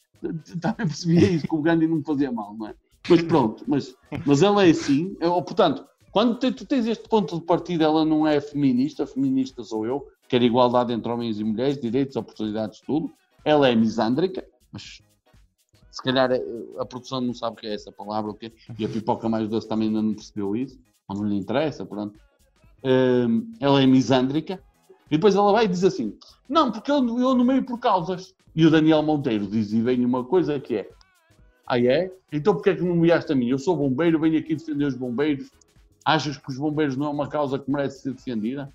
Também 0.60 0.86
percebia 0.86 1.30
isso, 1.30 1.46
que 1.46 1.54
o 1.54 1.62
Gandhi 1.62 1.86
não 1.86 1.96
me 1.98 2.04
fazia 2.04 2.32
mal, 2.32 2.54
não 2.58 2.68
é? 2.68 2.74
Mas 3.08 3.22
pronto, 3.22 3.64
mas, 3.66 3.94
mas 4.26 4.42
ela 4.42 4.66
é 4.66 4.70
assim, 4.70 5.16
é, 5.20 5.28
ou, 5.28 5.42
portanto, 5.42 5.84
quando 6.10 6.36
tu 6.38 6.66
tens 6.66 6.86
este 6.86 7.08
ponto 7.08 7.38
de 7.38 7.44
partida, 7.44 7.84
ela 7.84 8.04
não 8.04 8.26
é 8.26 8.40
feminista, 8.40 9.06
feminista 9.06 9.62
sou 9.62 9.86
eu, 9.86 10.06
quer 10.28 10.42
igualdade 10.42 10.92
entre 10.92 11.10
homens 11.10 11.38
e 11.38 11.44
mulheres, 11.44 11.80
direitos, 11.80 12.16
oportunidades, 12.16 12.80
tudo. 12.80 13.10
Ela 13.44 13.68
é 13.68 13.74
misândrica, 13.74 14.44
mas 14.72 15.00
se 15.90 16.02
calhar 16.02 16.30
eh, 16.30 16.42
a 16.78 16.84
produção 16.84 17.20
não 17.20 17.34
sabe 17.34 17.56
o 17.56 17.60
que 17.60 17.66
é 17.66 17.74
essa 17.74 17.90
palavra, 17.90 18.30
o 18.30 18.38
e 18.78 18.84
a 18.84 18.88
pipoca 18.88 19.28
mais 19.28 19.48
doce 19.48 19.68
também 19.68 19.88
ainda 19.88 20.02
não 20.02 20.14
percebeu 20.14 20.54
isso, 20.54 20.78
ou 21.08 21.16
não 21.16 21.24
lhe 21.24 21.36
interessa, 21.36 21.84
pronto. 21.84 22.18
Hum, 22.84 23.52
ela 23.60 23.82
é 23.82 23.86
misândrica, 23.86 24.62
e 25.10 25.16
depois 25.16 25.34
ela 25.34 25.52
vai 25.52 25.64
e 25.64 25.68
diz 25.68 25.84
assim: 25.84 26.16
Não, 26.48 26.70
porque 26.70 26.90
eu, 26.90 26.96
eu 26.96 27.34
nomeio 27.34 27.64
por 27.64 27.78
causas. 27.78 28.34
E 28.54 28.66
o 28.66 28.70
Daniel 28.70 29.02
Monteiro 29.02 29.46
diz 29.46 29.72
e 29.72 29.80
vem 29.80 30.04
uma 30.04 30.24
coisa 30.24 30.60
que 30.60 30.76
é: 30.76 30.90
Ah, 31.66 31.80
é? 31.80 32.10
Então 32.32 32.54
porque 32.54 32.70
é 32.70 32.74
que 32.74 32.82
nomeaste 32.82 33.32
a 33.32 33.34
mim? 33.34 33.48
Eu 33.48 33.58
sou 33.58 33.76
bombeiro, 33.76 34.20
venho 34.20 34.38
aqui 34.38 34.54
defender 34.54 34.84
os 34.84 34.96
bombeiros. 34.96 35.50
Achas 36.04 36.36
que 36.36 36.50
os 36.50 36.58
bombeiros 36.58 36.96
não 36.96 37.06
é 37.06 37.10
uma 37.10 37.28
causa 37.28 37.58
que 37.58 37.70
merece 37.70 38.02
ser 38.02 38.14
defendida? 38.14 38.72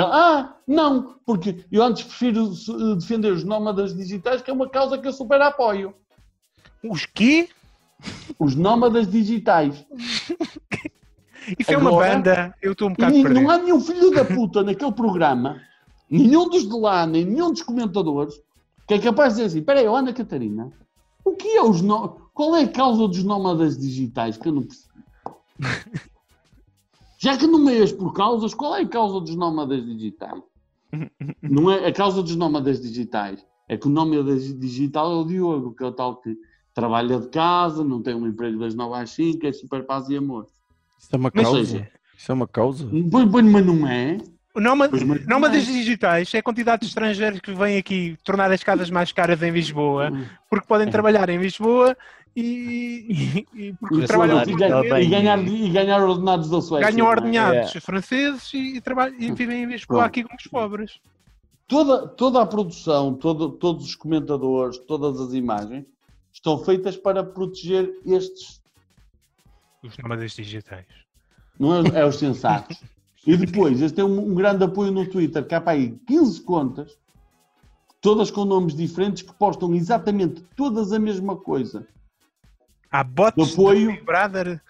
Ah, 0.00 0.56
não, 0.66 1.16
porque 1.26 1.64
eu 1.70 1.82
antes 1.82 2.04
prefiro 2.04 2.50
eh, 2.50 2.94
defender 2.96 3.32
os 3.32 3.44
nómadas 3.44 3.94
digitais, 3.94 4.40
que 4.40 4.50
é 4.50 4.54
uma 4.54 4.68
causa 4.68 4.96
que 4.98 5.06
eu 5.06 5.12
super 5.12 5.40
apoio. 5.42 5.94
Os 6.82 7.04
quê? 7.06 7.48
Os 8.38 8.54
nómadas 8.56 9.06
digitais. 9.10 9.84
Isso 11.58 11.72
é 11.72 11.76
uma 11.76 11.90
Agora- 11.90 12.14
banda. 12.14 12.54
Eu 12.62 12.72
estou 12.72 12.88
um 12.88 12.92
bocado 12.92 13.12
perdido. 13.12 13.34
não 13.40 13.50
há 13.50 13.58
nenhum 13.58 13.80
filho 13.80 14.10
da 14.12 14.24
puta 14.24 14.62
naquele 14.62 14.92
programa, 14.92 15.60
nenhum 16.08 16.48
dos 16.48 16.68
de 16.68 16.74
lá, 16.78 17.06
nem 17.06 17.24
nenhum 17.24 17.50
dos 17.50 17.62
comentadores, 17.62 18.40
que 18.86 18.94
é 18.94 18.98
capaz 18.98 19.34
de 19.34 19.42
dizer 19.42 19.46
assim: 19.58 19.64
peraí, 19.64 19.86
ó, 19.86 19.96
Ana 19.96 20.12
Catarina, 20.12 20.70
o 21.24 21.32
que 21.34 21.48
é 21.48 21.62
os 21.62 21.82
nó- 21.82 22.16
qual 22.32 22.54
é 22.56 22.62
a 22.62 22.68
causa 22.68 23.06
dos 23.08 23.22
nómadas 23.24 23.76
digitais? 23.76 24.36
Que 24.36 24.48
eu 24.48 24.52
não 24.52 24.62
percebi. 24.62 24.92
Já 27.22 27.36
que 27.38 27.46
nomeias 27.46 27.92
por 27.92 28.12
causas, 28.12 28.52
qual 28.52 28.74
é 28.74 28.82
a 28.82 28.88
causa 28.88 29.20
dos 29.20 29.36
nómadas 29.36 29.84
digitais? 29.86 30.42
Não 31.40 31.70
é 31.70 31.86
a 31.86 31.92
causa 31.92 32.20
dos 32.20 32.34
nómadas 32.34 32.80
digitais. 32.82 33.46
É 33.68 33.76
que 33.76 33.86
o 33.86 33.90
nómada 33.90 34.34
digital 34.36 35.12
é 35.12 35.14
o 35.14 35.24
Diogo, 35.24 35.72
que 35.72 35.84
é 35.84 35.86
o 35.86 35.92
tal 35.92 36.16
que 36.16 36.36
trabalha 36.74 37.20
de 37.20 37.28
casa, 37.28 37.84
não 37.84 38.02
tem 38.02 38.14
um 38.14 38.26
emprego 38.26 38.58
das 38.58 38.74
9 38.74 38.96
às 39.00 39.10
5, 39.10 39.46
é 39.46 39.52
super 39.52 39.84
paz 39.86 40.08
e 40.08 40.16
amor. 40.16 40.46
Isso 40.98 41.08
é 41.12 41.16
uma 41.16 41.30
causa? 41.30 41.64
seja- 41.64 41.88
Isso 42.18 42.32
é 42.32 42.34
uma 42.34 42.48
causa? 42.48 42.88
Pois, 43.10 43.30
pois, 43.30 43.44
mas 43.44 43.64
não 43.66 43.86
é. 43.86 44.18
O 44.54 44.60
Nómada 44.60 44.90
Nómadas 45.26 45.64
digitais 45.64 46.34
é 46.34 46.38
a 46.38 46.42
quantidade 46.42 46.80
de 46.82 46.88
estrangeiros 46.88 47.40
que 47.40 47.54
vêm 47.54 47.78
aqui 47.78 48.16
tornar 48.24 48.50
as 48.50 48.62
casas 48.64 48.90
mais 48.90 49.12
caras 49.12 49.40
em 49.42 49.50
Lisboa, 49.50 50.10
porque 50.50 50.66
podem 50.66 50.90
trabalhar 50.90 51.28
em 51.30 51.38
Lisboa 51.38 51.96
e, 52.34 52.46
e- 53.08 53.46
e 53.68 53.72
porque 53.74 53.96
E 54.02 54.06
trabalham 54.06 54.42
e, 54.42 54.54
ganhar, 54.54 54.68
ela 54.70 54.82
bem- 54.82 55.06
e, 55.06 55.10
ganhar, 55.10 55.38
e 55.48 55.68
ganhar 55.70 56.02
ordenados 56.02 56.48
da 56.50 56.60
Suécia. 56.60 56.90
ganham 56.90 57.06
é? 57.06 57.10
ordenhados 57.10 57.72
franceses 57.84 58.52
e, 58.54 58.76
e 58.76 58.80
trabalham, 58.80 59.18
e 59.18 59.32
vivem 59.32 59.62
em 59.64 59.66
Lisboa 59.66 60.00
Pronto. 60.00 60.06
aqui 60.08 60.22
como 60.24 60.36
os 60.36 60.46
pobres. 60.46 61.00
Toda, 61.68 62.06
toda 62.08 62.42
a 62.42 62.46
produção, 62.46 63.14
todo, 63.14 63.50
todos 63.52 63.84
os 63.86 63.94
comentadores, 63.94 64.78
todas 64.78 65.20
as 65.20 65.32
imagens 65.32 65.86
estão 66.32 66.58
feitas 66.64 66.96
para 66.96 67.22
proteger 67.24 67.90
estes, 68.04 68.60
Os 69.82 69.96
nómadas 69.98 70.32
digitais. 70.32 70.86
não 71.58 71.76
é, 71.76 72.00
é 72.00 72.06
os 72.06 72.16
sensatos. 72.16 72.78
E 73.24 73.36
depois, 73.36 73.78
eles 73.78 73.92
têm 73.92 74.02
um, 74.04 74.32
um 74.32 74.34
grande 74.34 74.64
apoio 74.64 74.90
no 74.90 75.08
Twitter, 75.08 75.46
que 75.46 75.54
há 75.54 75.60
para 75.60 75.74
aí 75.74 75.96
15 76.08 76.40
contas, 76.42 76.98
todas 78.00 78.32
com 78.32 78.44
nomes 78.44 78.74
diferentes, 78.74 79.22
que 79.22 79.32
postam 79.34 79.72
exatamente 79.76 80.42
todas 80.56 80.92
a 80.92 80.98
mesma 80.98 81.36
coisa. 81.36 81.86
Há 82.92 83.02
bots 83.02 83.52
Apoio. 83.54 83.80
de 83.88 83.94
Big 83.94 84.04
Brother. 84.04 84.60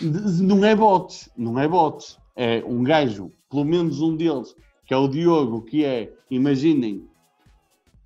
Não 0.00 0.64
é 0.64 0.74
bots, 0.76 1.28
não 1.36 1.58
é 1.58 1.66
bots. 1.68 2.18
É 2.36 2.62
um 2.66 2.82
gajo, 2.82 3.32
pelo 3.50 3.64
menos 3.64 4.00
um 4.00 4.14
deles, 4.16 4.54
que 4.86 4.94
é 4.94 4.96
o 4.96 5.08
Diogo, 5.08 5.62
que 5.62 5.84
é, 5.84 6.12
imaginem, 6.30 7.04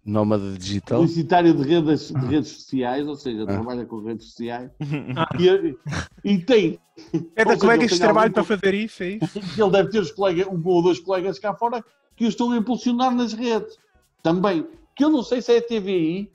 Nómada 0.05 0.53
digital? 0.59 0.99
publicitário 0.99 1.55
de 1.55 1.63
redes, 1.63 2.09
de 2.11 2.27
redes 2.27 2.51
sociais, 2.51 3.07
ou 3.07 3.15
seja, 3.15 3.43
Ah. 3.45 3.47
trabalha 3.47 3.85
com 3.87 4.01
redes 4.01 4.27
sociais, 4.27 4.71
e, 6.25 6.33
e 6.33 6.39
tem, 6.39 6.79
É 7.37 7.45
da 7.45 7.57
colegas 7.57 7.85
de 7.91 7.91
tem 7.91 7.99
trabalho 8.01 8.33
para 8.33 8.43
fazer 8.43 8.75
isso, 8.75 9.03
é 9.03 9.11
isso? 9.23 9.39
ele 9.57 9.71
deve 9.71 9.91
ter 9.91 10.01
os 10.01 10.11
colegas, 10.11 10.47
um 10.49 10.61
ou 10.67 10.83
dois 10.83 10.99
colegas 10.99 11.39
cá 11.39 11.55
fora 11.55 11.85
que 12.17 12.25
o 12.25 12.29
estão 12.29 12.51
a 12.51 12.57
impulsionar 12.57 13.15
nas 13.15 13.33
redes. 13.33 13.77
Também, 14.23 14.67
que 14.97 15.05
eu 15.05 15.11
não 15.11 15.23
sei 15.23 15.41
se 15.41 15.53
é 15.53 15.61
TVI, 15.61 16.31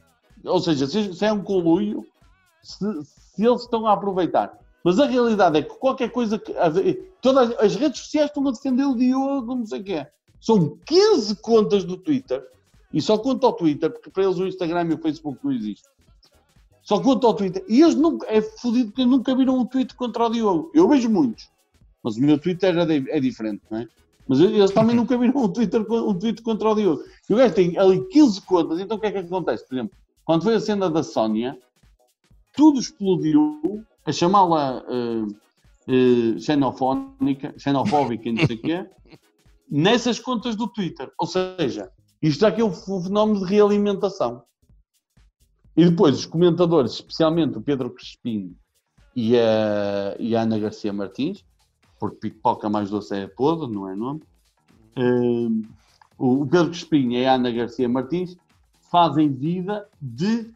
ou 0.45 0.59
seja, 0.61 0.87
se, 0.87 1.25
é 1.25 1.33
um 1.33 1.41
conluio, 1.43 2.05
se, 2.67 3.03
se 3.05 3.45
eles 3.45 3.61
estão 3.61 3.87
a 3.87 3.93
aproveitar. 3.93 4.57
Mas 4.83 4.99
a 4.99 5.05
realidade 5.05 5.57
é 5.57 5.61
que 5.61 5.75
qualquer 5.75 6.11
coisa 6.11 6.37
que. 6.37 6.53
Todas 7.21 7.57
as 7.59 7.75
redes 7.75 8.01
sociais 8.01 8.29
estão 8.29 8.47
a 8.47 8.51
defender 8.51 8.85
o 8.85 8.95
Diogo, 8.95 9.55
não 9.55 9.65
sei 9.65 9.81
o 9.81 9.83
que 9.83 9.93
é. 9.93 10.11
São 10.39 10.77
15 10.85 11.35
contas 11.37 11.83
do 11.83 11.97
Twitter, 11.97 12.45
e 12.93 13.01
só 13.01 13.17
conta 13.17 13.47
ao 13.47 13.53
Twitter, 13.53 13.91
porque 13.91 14.09
para 14.09 14.23
eles 14.23 14.37
o 14.37 14.47
Instagram 14.47 14.89
e 14.89 14.93
o 14.93 14.97
Facebook 14.97 15.39
não 15.43 15.51
existem. 15.51 15.91
Só 16.81 17.01
conta 17.01 17.27
ao 17.27 17.33
Twitter. 17.33 17.65
E 17.67 17.81
eles 17.81 17.95
nunca, 17.95 18.25
é 18.29 18.41
fodido 18.41 18.91
porque 18.91 19.05
nunca 19.05 19.35
viram 19.35 19.59
um 19.59 19.65
tweet 19.65 19.93
contra 19.95 20.25
o 20.25 20.29
Diogo. 20.29 20.71
Eu 20.73 20.87
vejo 20.87 21.09
muitos. 21.09 21.49
Mas 22.01 22.15
o 22.15 22.21
meu 22.21 22.39
Twitter 22.39 22.77
é, 22.77 23.17
é 23.17 23.19
diferente, 23.19 23.61
não 23.69 23.79
é? 23.79 23.87
Mas 24.25 24.39
eles 24.39 24.71
também 24.71 24.95
nunca 24.95 25.17
viram 25.17 25.43
um, 25.43 25.49
Twitter, 25.49 25.81
um 25.81 26.17
tweet 26.17 26.41
contra 26.41 26.69
o 26.69 26.75
Diogo. 26.75 27.03
E 27.29 27.33
o 27.33 27.37
gajo 27.37 27.53
tem 27.53 27.77
ali 27.77 28.05
15 28.07 28.41
contas, 28.41 28.79
então 28.79 28.95
o 28.95 28.99
que 28.99 29.07
é 29.07 29.11
que 29.11 29.17
acontece? 29.17 29.67
Por 29.67 29.75
exemplo, 29.75 29.97
quando 30.23 30.43
foi 30.43 30.55
a 30.55 30.59
cena 30.59 30.89
da 30.89 31.03
Sónia, 31.03 31.57
tudo 32.57 32.79
explodiu 32.79 33.85
a 34.05 34.11
chamá-la 34.11 34.83
eh, 34.89 35.25
eh, 35.87 36.39
xenofónica, 36.39 37.53
xenofóbica 37.57 38.27
e 38.27 38.33
não 38.33 38.45
sei 38.45 38.55
o 38.57 38.61
quê, 38.61 38.89
nessas 39.71 40.19
contas 40.19 40.55
do 40.57 40.67
Twitter. 40.67 41.09
Ou 41.19 41.27
seja, 41.27 41.89
Isto 42.21 42.47
é 42.47 42.63
o 42.63 42.71
f- 42.71 42.91
o 42.91 42.99
fenómeno 43.01 43.39
de 43.41 43.45
realimentação. 43.45 44.41
E 45.75 45.85
depois 45.85 46.17
os 46.17 46.25
comentadores, 46.25 46.93
especialmente 46.93 47.57
o 47.59 47.61
Pedro 47.61 47.91
Crespim 47.91 48.55
e 49.15 49.37
a, 49.37 50.15
e 50.19 50.35
a 50.35 50.41
Ana 50.41 50.57
Garcia 50.57 50.91
Martins, 50.91 51.45
porque 51.99 52.17
pipoca 52.31 52.67
mais 52.69 52.89
doce 52.89 53.13
é 53.15 53.27
podre, 53.27 53.71
não 53.71 53.87
é 53.87 53.95
nome? 53.95 54.21
O 56.17 56.41
o 56.41 56.47
Pedro 56.47 56.69
Crespim 56.71 57.11
e 57.13 57.23
a 57.25 57.35
Ana 57.35 57.51
Garcia 57.51 57.87
Martins 57.87 58.35
fazem 58.91 59.31
vida 59.31 59.87
de 60.01 60.51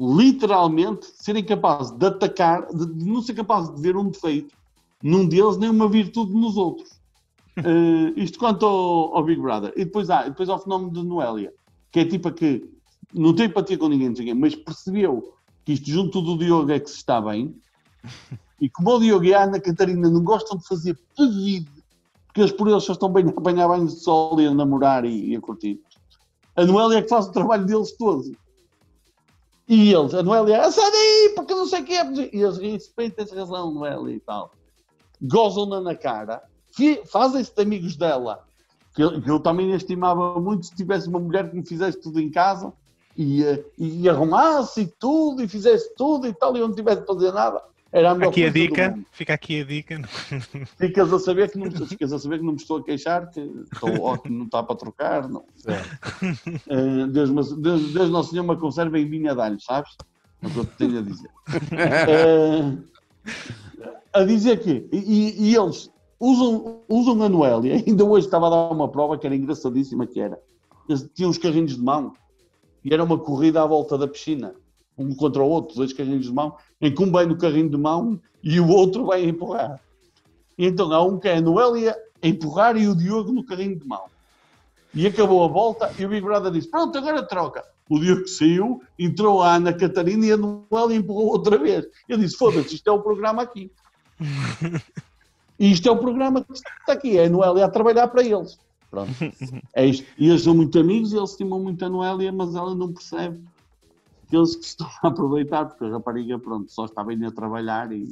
literalmente 0.00 1.06
serem 1.14 1.44
capazes 1.44 1.90
de 1.92 2.06
atacar, 2.06 2.66
de, 2.72 2.86
de 2.86 3.04
não 3.04 3.20
ser 3.20 3.34
capazes 3.34 3.74
de 3.74 3.80
ver 3.80 3.96
um 3.96 4.08
defeito 4.08 4.54
num 5.02 5.26
deles 5.26 5.56
nem 5.56 5.70
uma 5.70 5.88
virtude 5.88 6.32
nos 6.32 6.56
outros. 6.56 6.98
Eh, 7.58 8.12
isto 8.14 8.38
quanto 8.38 8.64
ao, 8.64 9.16
ao 9.16 9.24
Big 9.24 9.42
Brother. 9.42 9.72
E 9.74 9.84
depois 9.84 10.08
há, 10.10 10.22
depois 10.28 10.48
há 10.48 10.54
o 10.54 10.60
fenómeno 10.60 10.92
de 10.92 11.02
Noélia, 11.02 11.52
que 11.90 11.98
é 11.98 12.04
tipo 12.04 12.28
a 12.28 12.32
que 12.32 12.70
não 13.12 13.34
tem 13.34 13.46
empatia 13.46 13.76
com 13.76 13.88
ninguém, 13.88 14.14
quem, 14.14 14.32
mas 14.32 14.54
percebeu 14.54 15.34
que 15.64 15.72
isto 15.72 15.90
junto 15.90 16.22
do 16.22 16.38
Diogo 16.38 16.70
é 16.70 16.78
que 16.78 16.88
se 16.88 16.98
está 16.98 17.20
bem. 17.20 17.56
E 18.60 18.68
como 18.68 18.90
o 18.90 18.98
Diogo 19.00 19.24
e 19.24 19.34
a 19.34 19.42
Ana 19.42 19.60
Catarina 19.60 20.08
não 20.08 20.22
gostam 20.22 20.56
de 20.56 20.66
fazer 20.66 20.96
pedido, 21.16 21.70
porque 22.26 22.40
eles 22.40 22.52
por 22.52 22.68
eles 22.68 22.84
só 22.84 22.92
estão 22.92 23.12
bem 23.12 23.26
a 23.26 23.30
apanhar 23.30 23.68
banhos 23.68 23.94
de 23.94 24.00
sol 24.00 24.40
e 24.40 24.46
a 24.46 24.54
namorar 24.54 25.04
e, 25.04 25.30
e 25.30 25.36
a 25.36 25.40
curtir. 25.40 25.80
A 26.56 26.64
Noélia 26.64 26.98
é 26.98 27.02
que 27.02 27.08
faz 27.08 27.26
o 27.26 27.32
trabalho 27.32 27.66
deles 27.66 27.96
todos. 27.96 28.30
E 29.68 29.92
eles, 29.92 30.14
a 30.14 30.22
Noélia, 30.22 30.62
ah, 30.62 30.70
sai 30.70 30.90
porque 31.36 31.54
não 31.54 31.66
sei 31.66 31.82
o 31.82 31.84
que 31.84 31.92
é. 31.92 32.04
E 32.32 32.42
eles, 32.42 32.56
isso 32.58 32.92
bem, 32.96 33.10
tens 33.10 33.30
razão, 33.30 33.70
Noélia 33.70 34.14
e 34.16 34.20
tal. 34.20 34.50
Gozam-na 35.20 35.80
na 35.80 35.94
cara, 35.94 36.42
fazem-se 37.06 37.54
de 37.54 37.60
amigos 37.60 37.96
dela, 37.96 38.44
que 38.94 39.02
eu, 39.02 39.20
que 39.20 39.30
eu 39.30 39.40
também 39.40 39.72
estimava 39.72 40.40
muito 40.40 40.66
se 40.66 40.74
tivesse 40.74 41.08
uma 41.08 41.20
mulher 41.20 41.50
que 41.50 41.56
me 41.56 41.66
fizesse 41.66 42.00
tudo 42.00 42.18
em 42.20 42.30
casa 42.30 42.72
e, 43.16 43.44
eh, 43.44 43.64
e 43.76 44.08
arrumasse 44.08 44.86
tudo 44.98 45.42
e 45.42 45.48
fizesse 45.48 45.94
tudo 45.96 46.26
e 46.26 46.32
tal, 46.32 46.56
e 46.56 46.60
eu 46.60 46.68
não 46.68 46.74
tivesse 46.74 47.00
de 47.00 47.06
fazer 47.06 47.32
nada. 47.32 47.62
Era 47.90 48.10
a 48.10 48.14
melhor 48.14 48.30
Aqui 48.30 48.44
a 48.44 48.50
dica, 48.50 48.98
fica 49.12 49.32
aqui 49.34 49.62
a 49.62 49.64
dica. 49.64 50.00
Ficas 50.78 51.10
a 51.12 51.18
saber 51.18 51.50
que 51.50 51.58
não, 51.58 51.70
ficas 51.86 52.12
a 52.12 52.18
saber 52.18 52.38
que 52.38 52.44
não 52.44 52.52
me 52.52 52.58
estou 52.58 52.76
a 52.78 52.84
queixar, 52.84 53.30
que 53.30 53.40
estou, 53.72 53.88
ó, 54.04 54.16
que 54.18 54.28
não 54.30 54.44
está 54.44 54.62
para 54.62 54.76
trocar. 54.76 55.28
Não. 55.28 55.44
Eh, 56.68 57.06
Deus, 57.06 57.30
mas- 57.30 57.52
Deus, 57.56 57.92
Deus 57.94 58.10
Nosso 58.10 58.30
Senhor 58.30 58.42
me 58.42 58.56
conserva 58.56 58.98
em 58.98 59.08
vinha 59.08 59.34
de 59.34 59.40
alho, 59.40 59.60
sabes? 59.60 59.90
É 60.42 60.46
o 60.46 60.50
que 60.50 60.58
eu 60.58 60.64
te 60.66 60.76
tenho 60.76 60.98
a 60.98 61.02
dizer. 61.02 61.30
Eh, 62.06 62.76
a 64.12 64.24
dizer 64.24 64.60
que, 64.60 64.86
e, 64.92 64.96
e- 64.98 65.50
e 65.50 65.56
eles 65.56 65.90
usam, 66.20 66.80
usam 66.88 67.22
a 67.22 67.28
Noélia, 67.28 67.74
ainda 67.86 68.04
hoje 68.04 68.26
estava 68.26 68.48
a 68.48 68.50
dar 68.50 68.70
uma 68.70 68.88
prova 68.88 69.16
que 69.18 69.26
era 69.26 69.34
engraçadíssima, 69.36 70.06
que 70.06 70.20
era, 70.20 70.38
eles 70.88 71.08
tinham 71.14 71.30
os 71.30 71.38
carrinhos 71.38 71.74
de 71.76 71.82
mão, 71.82 72.12
e 72.84 72.92
era 72.92 73.02
uma 73.02 73.18
corrida 73.18 73.62
à 73.62 73.66
volta 73.66 73.96
da 73.96 74.06
piscina, 74.08 74.54
um 74.98 75.14
contra 75.14 75.42
o 75.42 75.48
outro, 75.48 75.76
dois 75.76 75.92
carrinhos 75.92 76.26
de 76.26 76.32
mão, 76.32 76.56
em 76.80 76.92
que 76.92 77.02
um 77.02 77.10
vai 77.10 77.24
no 77.24 77.38
carrinho 77.38 77.70
de 77.70 77.76
mão 77.76 78.20
e 78.42 78.58
o 78.58 78.68
outro 78.68 79.06
vai 79.06 79.24
empurrar. 79.24 79.80
E 80.58 80.66
então 80.66 80.92
há 80.92 81.02
um 81.02 81.18
que 81.18 81.28
é 81.28 81.36
a 81.36 81.40
Noélia 81.40 81.96
a 82.22 82.26
empurrar 82.26 82.76
e 82.76 82.88
o 82.88 82.96
Diogo 82.96 83.32
no 83.32 83.44
carrinho 83.44 83.78
de 83.78 83.86
mão. 83.86 84.02
E 84.92 85.06
acabou 85.06 85.44
a 85.44 85.48
volta 85.48 85.92
e 85.98 86.04
o 86.04 86.08
Big 86.08 86.22
Brother 86.22 86.50
disse: 86.50 86.68
Pronto, 86.68 86.98
agora 86.98 87.22
troca. 87.22 87.64
O 87.88 87.98
Diogo 87.98 88.26
saiu, 88.26 88.82
entrou 88.98 89.42
a 89.42 89.54
Ana 89.54 89.72
Catarina 89.72 90.26
e 90.26 90.32
a 90.32 90.36
Noélia 90.36 90.96
empurrou 90.96 91.28
outra 91.28 91.56
vez. 91.56 91.86
Eu 92.08 92.18
disse: 92.18 92.36
Foda-se, 92.36 92.74
isto 92.74 92.88
é 92.88 92.92
o 92.92 93.00
programa 93.00 93.42
aqui. 93.42 93.70
E 95.60 95.72
isto 95.72 95.88
é 95.88 95.90
o 95.90 95.98
programa 95.98 96.44
que 96.44 96.52
está 96.52 96.92
aqui. 96.92 97.18
É 97.18 97.24
a 97.24 97.28
Noélia 97.28 97.64
a 97.64 97.68
trabalhar 97.68 98.06
para 98.06 98.22
eles. 98.22 98.56
Pronto. 98.88 99.10
É 99.74 99.84
isto. 99.84 100.06
E 100.16 100.28
eles 100.28 100.42
são 100.42 100.54
muito 100.54 100.78
amigos, 100.78 101.12
eles 101.12 101.30
estimam 101.30 101.58
muito 101.58 101.84
a 101.84 101.88
Noélia, 101.88 102.30
mas 102.30 102.54
ela 102.54 102.76
não 102.76 102.92
percebe 102.92 103.40
que 104.28 104.36
eles 104.36 104.76
a 105.02 105.08
aproveitar, 105.08 105.64
porque 105.66 105.84
a 105.84 105.88
rapariga, 105.90 106.38
pronto, 106.38 106.70
só 106.70 106.84
está 106.84 107.02
bem 107.02 107.24
a 107.24 107.30
trabalhar 107.30 107.90
e. 107.92 108.08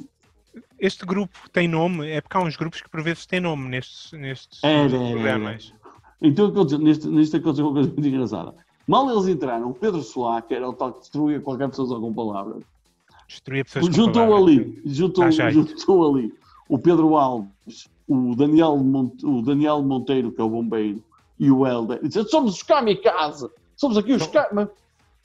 Este 0.79 1.05
grupo 1.05 1.37
tem 1.51 1.67
nome, 1.67 2.09
é 2.09 2.19
porque 2.19 2.35
há 2.35 2.41
uns 2.41 2.55
grupos 2.55 2.81
que 2.81 2.89
por 2.89 3.01
vezes 3.03 3.25
têm 3.27 3.39
nome 3.39 3.69
nestes, 3.69 4.11
nestes 4.13 4.63
Era, 4.63 4.79
era, 4.95 5.11
programas. 5.11 5.73
Então, 6.21 6.47
aconteceu- 6.47 6.79
neste, 6.79 7.07
neste 7.07 7.35
aconteceu 7.37 7.65
uma 7.67 7.73
coisa 7.75 7.89
muito 7.93 8.07
engraçada. 8.07 8.55
Mal 8.87 9.09
eles 9.11 9.27
entraram, 9.27 9.69
o 9.69 9.73
Pedro 9.73 10.01
Solá, 10.01 10.41
que 10.41 10.53
era 10.55 10.67
o 10.67 10.73
tal 10.73 10.93
que 10.93 10.99
destruía 11.01 11.39
qualquer 11.41 11.69
pessoa 11.69 11.99
com 11.99 12.11
palavras, 12.13 12.63
Destruir 13.27 13.65
pessoas 13.65 13.87
com 13.87 13.93
juntou 13.93 14.13
palavras. 14.27 14.43
ali, 14.49 14.81
juntou, 14.85 15.23
Dá 15.25 15.31
jeito. 15.31 15.69
juntou 15.69 16.15
ali 16.15 16.33
o 16.69 16.79
Pedro 16.79 17.15
Alves, 17.17 17.87
o 18.07 18.35
Daniel, 18.35 18.77
Monte- 18.77 19.25
o 19.25 19.41
Daniel 19.41 19.81
Monteiro, 19.83 20.31
que 20.31 20.41
é 20.41 20.43
o 20.43 20.49
bombeiro, 20.49 21.03
e 21.39 21.51
o 21.51 21.67
Helder. 21.67 21.99
E 22.01 22.07
disse, 22.07 22.27
somos 22.29 22.55
os 22.55 22.63
kamikaze, 22.63 23.47
somos 23.75 23.97
aqui 23.97 24.13
os 24.13 24.25
kamikaze. 24.25 24.71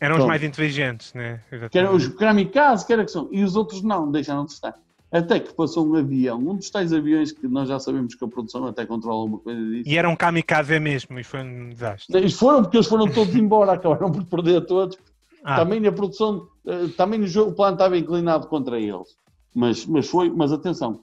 Eram 0.02 0.18
os 0.18 0.24
mais 0.24 0.42
inteligentes, 0.42 1.14
né? 1.14 1.40
Que 1.70 1.78
eram 1.78 1.94
os 1.94 2.02
Exatamente. 2.02 2.18
kamikaze, 2.18 2.84
que 2.84 2.92
era 2.92 3.04
que 3.04 3.10
são. 3.12 3.28
E 3.30 3.44
os 3.44 3.54
outros 3.54 3.82
não, 3.82 4.10
deixaram 4.10 4.44
de 4.44 4.52
estar. 4.52 4.74
Até 5.12 5.38
que 5.38 5.54
passou 5.54 5.86
um 5.86 5.94
avião, 5.94 6.38
um 6.38 6.56
dos 6.56 6.70
tais 6.70 6.92
aviões 6.92 7.30
que 7.30 7.46
nós 7.46 7.68
já 7.68 7.78
sabemos 7.78 8.16
que 8.16 8.24
a 8.24 8.26
produção 8.26 8.66
até 8.66 8.84
controla 8.84 9.24
uma 9.24 9.38
coisa 9.38 9.60
disso. 9.60 9.88
E 9.88 9.96
eram 9.96 10.16
kamikaze 10.16 10.80
mesmo, 10.80 11.20
e 11.20 11.22
foi 11.22 11.40
um 11.42 11.68
desastre. 11.68 12.16
Eles 12.16 12.32
foram 12.32 12.62
porque 12.62 12.78
eles 12.78 12.88
foram 12.88 13.06
todos 13.06 13.32
embora, 13.36 13.74
acabaram 13.74 14.10
por 14.10 14.24
perder 14.24 14.62
todos. 14.66 14.98
Ah, 15.44 15.56
Também 15.56 15.78
na 15.78 15.92
produção, 15.92 16.48
eh, 16.66 16.88
também 16.96 17.20
no 17.20 17.26
jogo, 17.28 17.52
o 17.52 17.54
plano 17.54 17.74
estava 17.74 17.96
inclinado 17.96 18.48
contra 18.48 18.80
eles. 18.80 19.16
Mas, 19.54 19.86
mas 19.86 20.08
foi, 20.08 20.30
mas 20.30 20.50
atenção, 20.50 21.00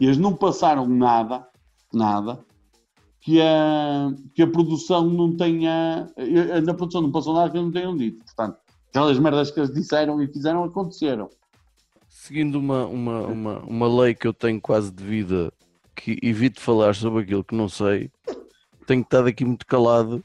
eles 0.00 0.16
não 0.16 0.34
passaram 0.34 0.86
nada, 0.88 1.46
nada, 1.92 2.38
que 3.28 3.42
a, 3.42 4.10
que 4.34 4.40
a 4.40 4.46
produção 4.46 5.04
não 5.06 5.36
tenha, 5.36 6.10
na 6.64 6.72
produção 6.72 7.02
não 7.02 7.12
passou 7.12 7.34
nada 7.34 7.50
que 7.50 7.58
não 7.58 7.70
tenham 7.70 7.94
dito. 7.94 8.24
Portanto, 8.24 8.58
aquelas 8.88 9.18
merdas 9.18 9.50
que 9.50 9.60
eles 9.60 9.70
disseram 9.70 10.22
e 10.22 10.26
fizeram 10.26 10.64
aconteceram. 10.64 11.28
Seguindo 12.08 12.58
uma, 12.58 12.86
uma, 12.86 13.26
uma, 13.26 13.58
uma 13.58 14.00
lei 14.00 14.14
que 14.14 14.26
eu 14.26 14.32
tenho 14.32 14.58
quase 14.58 14.90
de 14.90 15.04
vida, 15.04 15.52
que 15.94 16.18
evito 16.22 16.58
falar 16.58 16.94
sobre 16.94 17.22
aquilo 17.22 17.44
que 17.44 17.54
não 17.54 17.68
sei, 17.68 18.10
tenho 18.86 19.02
estado 19.02 19.28
aqui 19.28 19.44
muito 19.44 19.66
calado, 19.66 20.24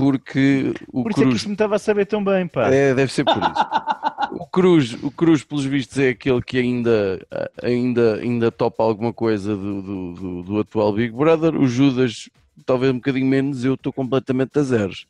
porque 0.00 0.74
o 0.92 1.02
Por 1.02 1.10
isso 1.12 1.20
é 1.20 1.22
que 1.22 1.28
Cruz. 1.28 1.36
isto 1.36 1.46
me 1.48 1.54
estava 1.54 1.76
a 1.76 1.78
saber 1.78 2.06
tão 2.06 2.22
bem, 2.24 2.46
pá. 2.48 2.68
É, 2.70 2.94
deve 2.94 3.12
ser 3.12 3.24
por 3.24 3.36
isso. 3.36 3.40
O 4.32 4.46
Cruz, 4.46 4.96
o 5.02 5.10
Cruz, 5.10 5.42
pelos 5.42 5.64
vistos, 5.64 5.98
é 5.98 6.10
aquele 6.10 6.40
que 6.40 6.56
ainda, 6.58 7.20
ainda, 7.62 8.14
ainda 8.16 8.50
topa 8.52 8.82
alguma 8.82 9.12
coisa 9.12 9.56
do, 9.56 9.82
do, 9.82 10.12
do- 10.14 10.42
do 10.44 10.60
atual 10.60 10.92
Big 10.92 11.12
Brother. 11.12 11.56
O 11.56 11.66
Judas, 11.66 12.28
talvez 12.64 12.92
um 12.92 12.96
bocadinho 12.96 13.26
menos, 13.26 13.64
eu 13.64 13.74
estou 13.74 13.92
completamente 13.92 14.56
a 14.58 14.62
zeros. 14.62 15.06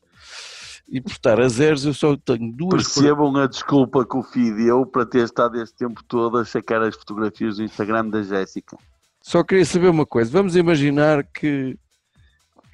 E 0.90 1.00
por 1.02 1.10
estar 1.12 1.38
a 1.38 1.48
zeros, 1.48 1.84
eu 1.84 1.92
só 1.92 2.16
tenho 2.16 2.50
duas 2.50 2.94
Percebam 2.94 3.36
a 3.36 3.46
desculpa 3.46 4.06
que 4.06 4.16
o 4.16 4.22
Fi 4.22 4.52
deu 4.52 4.86
para 4.86 5.04
ter 5.04 5.22
estado 5.24 5.60
este 5.62 5.76
tempo 5.76 6.02
todo 6.04 6.38
a 6.38 6.44
sacar 6.44 6.82
as 6.82 6.96
fotografias 6.96 7.56
do 7.58 7.62
Instagram 7.64 8.08
da 8.08 8.22
Jéssica. 8.22 8.76
Só 9.20 9.42
queria 9.44 9.66
saber 9.66 9.88
uma 9.90 10.06
coisa. 10.06 10.30
Vamos 10.30 10.56
imaginar 10.56 11.24
que 11.24 11.76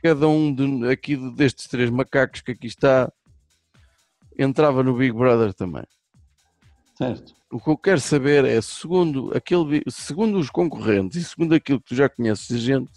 cada 0.06 0.28
um 0.28 0.54
de- 0.54 0.88
aqui 0.88 1.16
destes 1.32 1.66
três 1.66 1.90
macacos 1.90 2.40
que 2.40 2.52
aqui 2.52 2.66
está 2.68 3.10
entrava 4.38 4.82
no 4.82 4.94
Big 4.96 5.12
Brother 5.12 5.52
também. 5.52 5.84
Certo? 6.96 7.34
O 7.50 7.60
que 7.60 7.68
eu 7.70 7.76
quero 7.76 8.00
saber 8.00 8.44
é, 8.44 8.60
segundo, 8.60 9.34
aquele, 9.36 9.82
segundo 9.88 10.38
os 10.38 10.48
concorrentes 10.50 11.16
e 11.16 11.24
segundo 11.24 11.54
aquilo 11.54 11.80
que 11.80 11.88
tu 11.88 11.94
já 11.94 12.08
conheces 12.08 12.50
a 12.56 12.58
gente, 12.58 12.92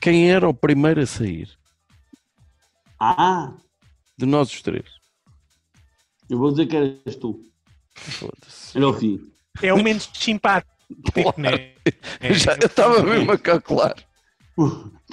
quem 0.00 0.30
era 0.30 0.48
o 0.48 0.54
primeiro 0.54 1.00
a 1.00 1.06
sair 1.06 1.48
Ah, 2.98 3.54
de 4.18 4.26
nós 4.26 4.52
os 4.52 4.60
três? 4.62 4.84
eu 6.28 6.38
vou 6.38 6.50
dizer 6.50 6.66
que 6.66 6.76
eras 6.76 7.16
tu. 7.16 7.42
Foda-se. 7.94 8.76
Era 8.76 8.88
o 8.88 8.94
Fi. 8.94 9.20
é 9.62 9.72
o 9.74 9.82
menos 9.82 10.08
simpático, 10.14 10.70
né? 11.38 11.74
É, 12.20 12.32
Já- 12.34 12.54
eu 12.56 12.66
estava 12.66 13.02
mesmo 13.02 13.32
a 13.32 13.38
calcular. 13.38 13.94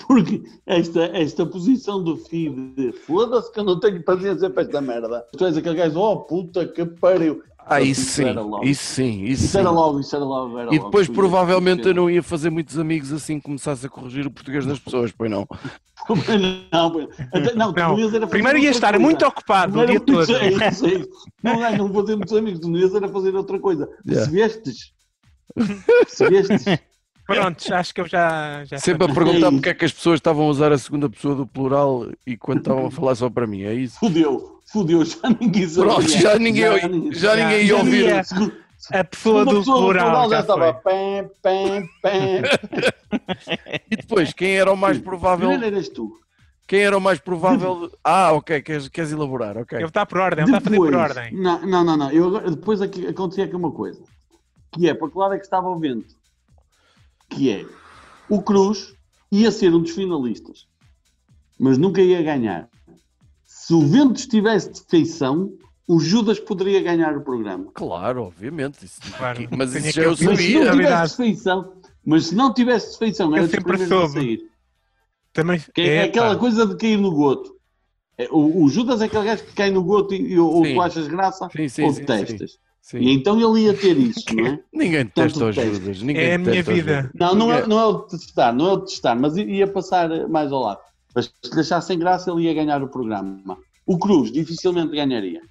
Porque 0.07 0.44
esta, 0.66 1.06
esta 1.14 1.45
posição 1.45 2.03
do 2.03 2.18
filho 2.18 2.74
de 2.76 2.91
foda-se 2.91 3.52
que 3.52 3.60
eu 3.60 3.64
não 3.64 3.80
tenho 3.80 4.03
paciência 4.03 4.49
para 4.49 4.64
esta 4.64 4.82
merda. 4.82 5.26
Tu 5.38 5.45
és 5.45 5.57
aquele 5.57 5.76
gajo, 5.76 5.99
oh 5.99 6.18
puta 6.22 6.66
que 6.68 6.86
pariu. 6.86 7.41
Ah, 7.72 7.82
Isso 7.82 8.02
sim, 8.02 8.24
era 8.26 8.41
logo. 8.41 8.66
isso 8.66 8.84
sim, 8.84 9.24
isso 9.26 9.44
Isso 9.44 9.52
sim. 9.52 9.60
era 9.60 9.70
logo, 9.70 9.99
isso 9.99 10.16
era 10.16 10.26
logo. 10.26 10.57
Era 10.57 10.74
E 10.74 10.78
logo. 10.78 10.86
depois 10.90 11.07
Tu 11.07 11.14
provavelmente 11.14 11.88
eu 11.88 11.94
não 11.94 12.10
ia 12.10 12.24
fazer 12.24 12.49
muitos 12.49 12.80
amigos 12.80 13.14
assim 13.14 13.38
que 13.38 13.45
começasse 13.45 13.86
a 13.86 13.90
corrigir 13.90 14.26
o 14.26 14.32
português 14.32 14.66
das 14.66 14.80
pessoas, 14.80 15.11
pois 15.11 15.30
não. 15.30 15.48
Não, 16.72 16.91
pois- 16.91 17.10
até- 17.34 17.53
não, 17.53 17.74
tu 17.74 17.80
Não, 17.80 17.90
não 17.90 17.99
ias 17.99 18.14
era 18.14 18.22
fazer 18.26 18.30
primeiro 18.32 18.57
ia 18.57 18.72
estar 18.72 18.94
coisa. 18.94 19.06
muito 19.06 19.26
ocupado 19.26 19.76
Não 19.76 19.84
o 19.84 19.86
dia 19.86 19.99
todo. 19.99 20.32
é 20.34 20.49
isso, 20.49 20.86
é 20.88 20.94
isso. 20.94 21.10
Não 21.44 21.64
é, 21.66 21.78
não 21.78 21.91
vou 21.91 22.03
ter 22.03 22.16
muitos 22.16 22.34
amigos, 22.36 22.60
tu 22.61 22.70
não 22.70 22.80
ias 22.80 22.95
era 22.95 23.07
fazer 23.10 23.36
outra 23.36 23.60
coisa. 23.60 23.88
Yeah. 24.07 24.26
Se 24.26 24.32
vestes, 24.36 24.94
se 26.07 26.30
vestes, 26.30 26.64
Pronto, 27.35 27.73
acho 27.73 27.93
que 27.93 28.01
eu 28.01 28.07
já. 28.07 28.64
já 28.65 28.77
Sempre 28.77 29.10
a 29.10 29.14
perguntar 29.14 29.51
porque 29.51 29.69
é 29.69 29.73
que 29.73 29.85
as 29.85 29.91
pessoas 29.93 30.15
estavam 30.18 30.45
a 30.45 30.49
usar 30.49 30.72
a 30.72 30.77
segunda 30.77 31.10
pessoa 31.10 31.35
do 31.35 31.45
plural 31.47 32.07
e 32.26 32.35
quando 32.38 32.60
estavam 32.60 32.88
a 32.88 32.91
falar 32.91 33.15
só 33.15 33.30
para 33.30 33.45
mim, 33.47 33.64
é 33.64 33.73
isso? 33.73 33.97
fudeu, 33.99 34.60
fudeu, 34.72 35.03
já 35.06 35.18
ninguém 35.39 35.68
sabia. 35.68 35.91
Pronto, 35.93 36.07
já 36.10 36.39
ninguém, 36.39 37.11
já 37.14 37.35
ninguém 37.35 37.61
ia 37.61 37.68
já 37.68 37.76
ouvir. 37.77 38.06
ninguém- 38.06 38.51
A 38.93 39.03
pessoa 39.03 39.43
do 39.45 39.61
plural 39.64 40.30
já 40.30 40.35
já 40.38 40.39
estava 40.41 40.73
foi. 40.81 40.81
pam, 40.93 41.30
pam, 41.41 41.88
pam. 42.01 43.80
E 43.91 43.95
depois, 43.97 44.34
quem 44.34 44.57
era 44.57 44.72
o 44.72 44.77
mais 44.77 44.97
provável? 44.99 45.49
Primeiro 45.49 45.76
eras 45.76 45.89
tu. 45.89 46.11
Quem 46.68 46.81
era 46.81 46.95
o 46.97 47.01
mais 47.01 47.19
provável? 47.19 47.91
Ah, 48.03 48.31
ok, 48.31 48.61
queres, 48.61 48.88
queres 48.88 49.11
elaborar, 49.11 49.57
ok. 49.57 49.77
Ele 49.80 49.88
está 49.88 50.06
por 50.06 50.19
ordem, 50.19 50.43
ele 50.45 50.51
está 50.56 50.57
a 50.60 50.61
fazer 50.61 50.76
por 50.77 50.95
ordem. 50.95 51.34
Não, 51.34 51.65
não, 51.65 51.84
não. 51.84 51.97
não. 51.97 52.11
Eu 52.11 52.51
depois 52.51 52.80
aqui, 52.81 53.07
acontecia 53.07 53.45
aqui 53.45 53.56
uma 53.56 53.72
coisa. 53.72 53.99
Que 54.72 54.88
é, 54.88 54.93
para 54.93 55.10
que 55.10 55.18
lado 55.18 55.34
é 55.34 55.38
que 55.39 55.43
estava 55.45 55.68
o 55.68 55.80
vento? 55.80 56.06
Que 57.30 57.51
é, 57.51 57.65
o 58.27 58.41
Cruz 58.41 58.93
ia 59.31 59.51
ser 59.51 59.73
um 59.73 59.81
dos 59.81 59.91
finalistas, 59.91 60.68
mas 61.60 61.77
nunca 61.77 62.01
ia 62.01 62.22
ganhar. 62.22 62.68
Se 63.45 63.73
o 63.73 63.81
vento 63.81 64.18
estivesse 64.18 64.72
de 64.72 64.81
feição, 64.89 65.53
o 65.88 65.99
Judas 65.99 66.39
poderia 66.39 66.81
ganhar 66.81 67.15
o 67.15 67.22
programa. 67.22 67.72
Claro, 67.73 68.23
obviamente. 68.23 68.84
isso- 68.85 68.99
Claro, 69.18 69.47
mas 69.56 69.76
isso 69.76 69.91
já 69.91 70.03
eu 70.03 70.10
ouvir 70.11 70.26
Mas 70.26 70.38
se 70.39 70.43
sabia. 70.53 70.60
não 70.72 70.77
Verdade. 70.77 70.85
tivesse 70.88 71.11
de 71.11 71.18
feição, 71.18 71.73
mas 72.06 72.26
se 72.27 72.35
não 72.35 72.53
tivesse 72.53 72.91
de 72.93 72.97
feição, 72.97 73.35
era 73.35 73.47
sempre 73.47 73.64
primeiros 73.64 73.91
a 73.91 73.95
soube. 73.99 74.14
sair. 74.14 74.49
Também 75.34 75.60
Que 75.73 75.81
é, 75.81 76.03
aquela 76.03 76.34
pá. 76.34 76.39
coisa 76.39 76.65
de 76.65 76.76
cair 76.76 76.97
no 76.97 77.11
goto. 77.11 77.56
É, 78.18 78.27
O, 78.31 78.64
o 78.64 78.69
Judas 78.69 79.01
é 79.01 79.06
aquele 79.06 79.26
gajo 79.26 79.43
que 79.45 79.53
cai 79.53 79.69
no 79.72 79.84
goto 79.84 80.14
e, 80.14 80.34
e 80.34 80.39
ou 80.39 80.65
Sim. 80.65 80.73
tu 80.73 80.81
achas 80.81 81.07
graça 81.07 81.47
Sim, 81.56 81.68
sim, 81.69 81.84
ou 81.84 81.93
sim, 81.93 81.99
detestas. 82.03 82.57
Sim. 82.81 82.99
E 82.99 83.11
então 83.11 83.39
ele 83.39 83.65
ia 83.65 83.73
ter 83.73 83.97
isso, 83.97 84.23
não 84.35 84.45
é? 84.45 84.60
Ninguém 84.73 85.06
detesta 85.06 85.45
os. 85.45 85.56
Judas. 85.56 86.01
Ninguém 86.01 86.23
É 86.23 86.35
a 86.35 86.38
minha 86.38 86.64
vida. 86.64 87.11
Não, 87.14 87.35
não 87.35 87.53
é, 87.53 87.65
não 87.68 87.80
é 87.80 87.85
o 87.85 88.06
de 88.06 88.11
testar, 88.11 88.53
não 88.53 88.69
é 88.69 88.73
o 88.73 88.77
de 88.77 88.85
testar, 88.85 89.15
mas 89.15 89.38
ia 89.38 89.68
passar 89.68 90.10
mais 90.27 90.51
ao 90.51 90.61
lado. 90.61 90.80
Mas 91.14 91.26
se 91.26 91.53
lhe 91.53 91.61
achasse 91.61 91.88
sem 91.88 91.99
graça, 91.99 92.31
ele 92.31 92.43
ia 92.43 92.53
ganhar 92.53 92.81
o 92.81 92.88
programa. 92.88 93.57
O 93.85 93.97
Cruz 93.97 94.31
dificilmente 94.31 94.95
ganharia. 94.95 95.41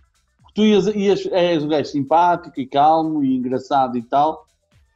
Tu 0.54 0.64
ias, 0.64 0.86
ias, 0.88 1.26
és 1.30 1.62
um 1.62 1.68
gajo 1.68 1.88
simpático 1.88 2.60
e 2.60 2.66
calmo 2.66 3.22
e 3.22 3.36
engraçado 3.36 3.96
e 3.96 4.02
tal, 4.02 4.48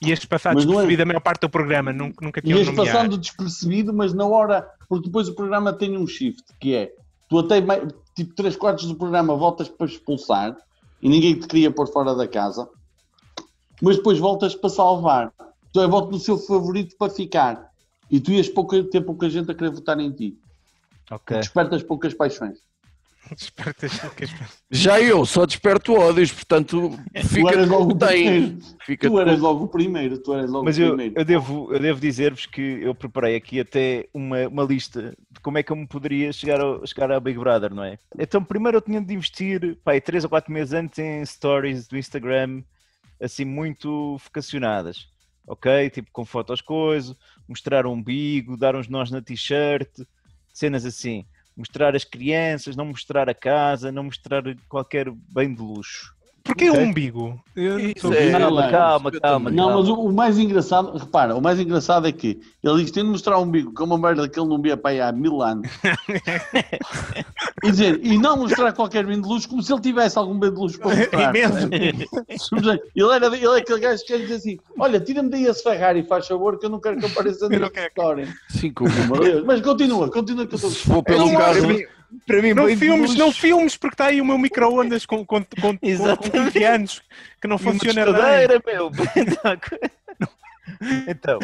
Ias 0.05 0.25
passar 0.25 0.55
Mas 0.55 0.65
é- 0.65 0.67
despercebido 0.67 1.03
a 1.03 1.07
maior 1.07 1.21
parte 1.21 1.43
do 1.43 1.49
programa, 1.49 1.93
nunca, 1.93 2.25
nunca 2.25 2.43
tinham 2.43 2.59
ias 2.59 2.71
passando 2.71 3.17
despercebido, 3.17 3.93
mas 3.93 4.13
na 4.13 4.27
hora, 4.27 4.69
porque 4.89 5.07
depois 5.07 5.29
o 5.29 5.35
programa 5.35 5.73
tem 5.73 5.97
um 5.97 6.07
shift, 6.07 6.43
que 6.61 6.75
é, 6.75 6.93
tu 7.29 7.39
até 7.39 7.63
tipo 8.15 8.35
3 8.35 8.57
quartos 8.57 8.87
do 8.87 8.97
programa 8.97 9.37
voltas 9.37 9.69
para 9.69 9.87
expulsar 9.87 10.57
e 11.03 11.09
ninguém 11.09 11.39
te 11.39 11.49
queria 11.49 11.71
pôr 11.71 11.89
fora 11.89 12.15
da 12.15 12.29
casa, 12.29 12.69
mas 13.83 13.97
depois 13.97 14.19
voltas 14.19 14.55
para 14.55 14.71
salvar. 14.71 15.33
Tu 15.73 15.81
é 15.81 15.87
voto 15.89 16.13
no 16.13 16.19
seu 16.19 16.39
favorito 16.39 16.97
para 16.97 17.13
ficar. 17.13 17.73
E 18.09 18.21
tu 18.21 18.31
ias 18.31 18.49
pouca, 18.49 18.83
ter 18.85 19.01
pouca 19.01 19.29
gente 19.29 19.51
a 19.51 19.55
querer 19.55 19.71
votar 19.71 19.99
em 19.99 20.13
ti. 20.13 20.39
Ok. 21.11 21.39
Despertas 21.39 21.83
poucas 21.83 22.15
paixões. 22.15 22.59
Que 24.17 24.27
Já 24.71 25.01
eu 25.01 25.25
só 25.27 25.45
desperto 25.47 25.95
ódios, 25.95 26.33
portanto 26.33 26.91
tu 27.21 27.29
fica 27.29 27.51
eras 27.53 27.69
logo 27.69 27.95
tem. 27.97 28.09
primeiro. 28.25 28.59
Fica 28.85 29.09
Tu 29.09 29.21
eras 29.21 29.41
logo 29.41 29.65
o 29.65 29.69
primeiro. 29.69 30.19
Tu 30.19 30.33
eras 30.35 30.51
logo 30.51 30.65
Mas 30.65 30.79
eu, 30.79 30.89
primeiro. 30.89 31.15
eu 31.17 31.25
devo, 31.25 31.73
eu 31.73 31.81
devo 31.81 32.01
dizer-vos 32.01 32.47
que 32.47 32.61
eu 32.83 32.95
preparei 32.95 33.37
aqui 33.37 33.61
até 33.61 34.09
uma, 34.13 34.49
uma 34.49 34.63
lista 34.65 35.15
de 35.31 35.41
como 35.41 35.59
é 35.59 35.63
que 35.63 35.73
eu 35.73 35.77
me 35.77 35.87
poderia 35.87 36.33
chegar 36.33 36.61
ao, 36.61 36.87
chegar 36.87 37.11
ao 37.11 37.21
Big 37.21 37.39
Brother, 37.39 37.75
não 37.75 37.85
é? 37.85 37.99
Então, 38.19 38.43
primeiro 38.43 38.79
eu 38.79 38.83
tinha 38.83 39.01
de 39.01 39.15
investir, 39.15 39.77
pá, 39.85 39.99
3 40.01 40.25
ou 40.25 40.31
4 40.31 40.53
meses 40.53 40.73
antes 40.73 40.99
em 40.99 41.25
stories 41.25 41.87
do 41.87 41.97
Instagram, 41.99 42.63
assim, 43.21 43.45
muito 43.45 44.17
focacionadas, 44.19 45.07
ok? 45.47 45.91
Tipo, 45.91 46.11
com 46.13 46.25
fotos 46.25 46.61
coisas, 46.61 47.15
mostrar 47.49 47.87
o 47.87 47.93
umbigo, 47.93 48.57
dar 48.57 48.75
uns 48.75 48.89
nós 48.89 49.11
na 49.11 49.21
t-shirt, 49.23 49.89
cenas 50.53 50.85
assim. 50.85 51.25
Mostrar 51.57 51.95
as 51.95 52.05
crianças, 52.05 52.75
não 52.77 52.87
mostrar 52.87 53.29
a 53.29 53.35
casa, 53.35 53.93
não 53.93 54.05
mostrar 54.05 54.43
qualquer 54.69 55.11
bem 55.35 55.55
de 55.55 55.61
luxo. 55.61 56.13
Porquê 56.45 56.71
o 56.71 56.73
Ok. 56.73 56.85
umbigo? 56.85 57.41
Eu 57.55 57.79
não 57.79 57.91
Isso 57.97 58.13
é- 58.13 58.33
Calma, 58.33 58.69
calma, 58.69 59.11
calma. 59.13 59.51
Não, 59.51 59.67
calma. 59.69 59.81
mas 59.81 59.89
o, 59.89 59.95
o 59.95 60.13
mais 60.13 60.39
engraçado, 60.41 60.99
repara, 60.99 61.37
o 61.37 61.41
mais 61.41 61.61
engraçado 61.61 62.09
é 62.09 62.11
que 62.11 62.41
ele 62.65 62.83
diz: 62.83 62.91
tem 62.91 63.05
de 63.05 63.11
mostrar 63.11 63.39
um 63.39 63.49
bico 63.49 63.73
com 63.73 63.85
uma 63.85 63.97
merda 63.97 64.29
que 64.29 64.41
ele 64.41 64.49
não 64.49 64.61
via 64.61 64.77
para 64.77 64.91
aí 64.91 65.01
há 65.01 65.13
mil 65.13 65.41
anos. 65.41 65.69
e 67.63 67.71
dizer, 67.71 68.01
e 68.03 68.19
não 68.19 68.37
mostrar 68.37 68.73
qualquer 68.73 69.07
bem 69.07 69.21
de 69.21 69.29
luz, 69.29 69.47
como 69.47 69.63
se 69.63 69.73
ele 69.73 69.81
tivesse 69.81 70.19
algum 70.19 70.39
bem 70.39 70.51
de 70.51 70.57
luz 70.57 70.77
para 70.77 70.97
mostrar. 70.97 71.31
Imenso. 71.31 71.69
ele, 71.73 73.15
era, 73.15 73.27
ele 73.27 73.47
é 73.47 73.59
aquele 73.59 73.81
gajo 73.81 74.05
que 74.05 74.13
quer 74.13 74.19
dizer 74.19 74.35
assim: 74.35 74.59
olha, 74.79 74.99
tira-me 74.99 75.31
daí 75.31 75.47
esse 75.47 75.63
Ferrari, 75.63 76.03
faz 76.03 76.27
favor, 76.27 76.59
que 76.59 76.67
eu 76.67 76.71
não 76.71 76.81
quero 76.81 76.99
que 76.99 77.07
apareça 77.07 77.45
Eu 77.45 77.51
não 77.51 77.59
nesta 77.61 77.75
quero. 77.75 77.89
história. 77.89 78.35
Sim, 78.49 78.73
como 78.73 78.91
Meu 78.91 79.21
Deus, 79.21 79.45
Mas 79.45 79.61
continua, 79.61 80.11
continua 80.11 80.47
que 80.47 80.55
eu 80.55 80.57
estou. 80.57 80.71
se 80.71 80.87
for 80.87 81.03
pelo 81.03 81.27
não 81.27 81.37
caso. 81.37 81.63
Para 82.27 82.43
mim, 82.43 82.53
Não 82.53 82.77
filmes, 82.77 83.15
não 83.15 83.33
filmes, 83.33 83.77
porque 83.77 83.95
está 83.95 84.07
aí 84.07 84.21
o 84.21 84.25
meu 84.25 84.37
micro-ondas 84.37 85.07
com, 85.07 85.25
com, 85.25 85.43
com, 85.43 85.61
com, 85.61 85.79
com 85.79 85.87
Exatamente. 85.87 86.53
15 86.53 86.65
anos 86.65 87.03
que 87.41 87.49
não 87.49 87.57
funciona 87.57 88.05
tostadeira, 88.05 88.63
meu. 88.67 88.91
então, 91.09 91.39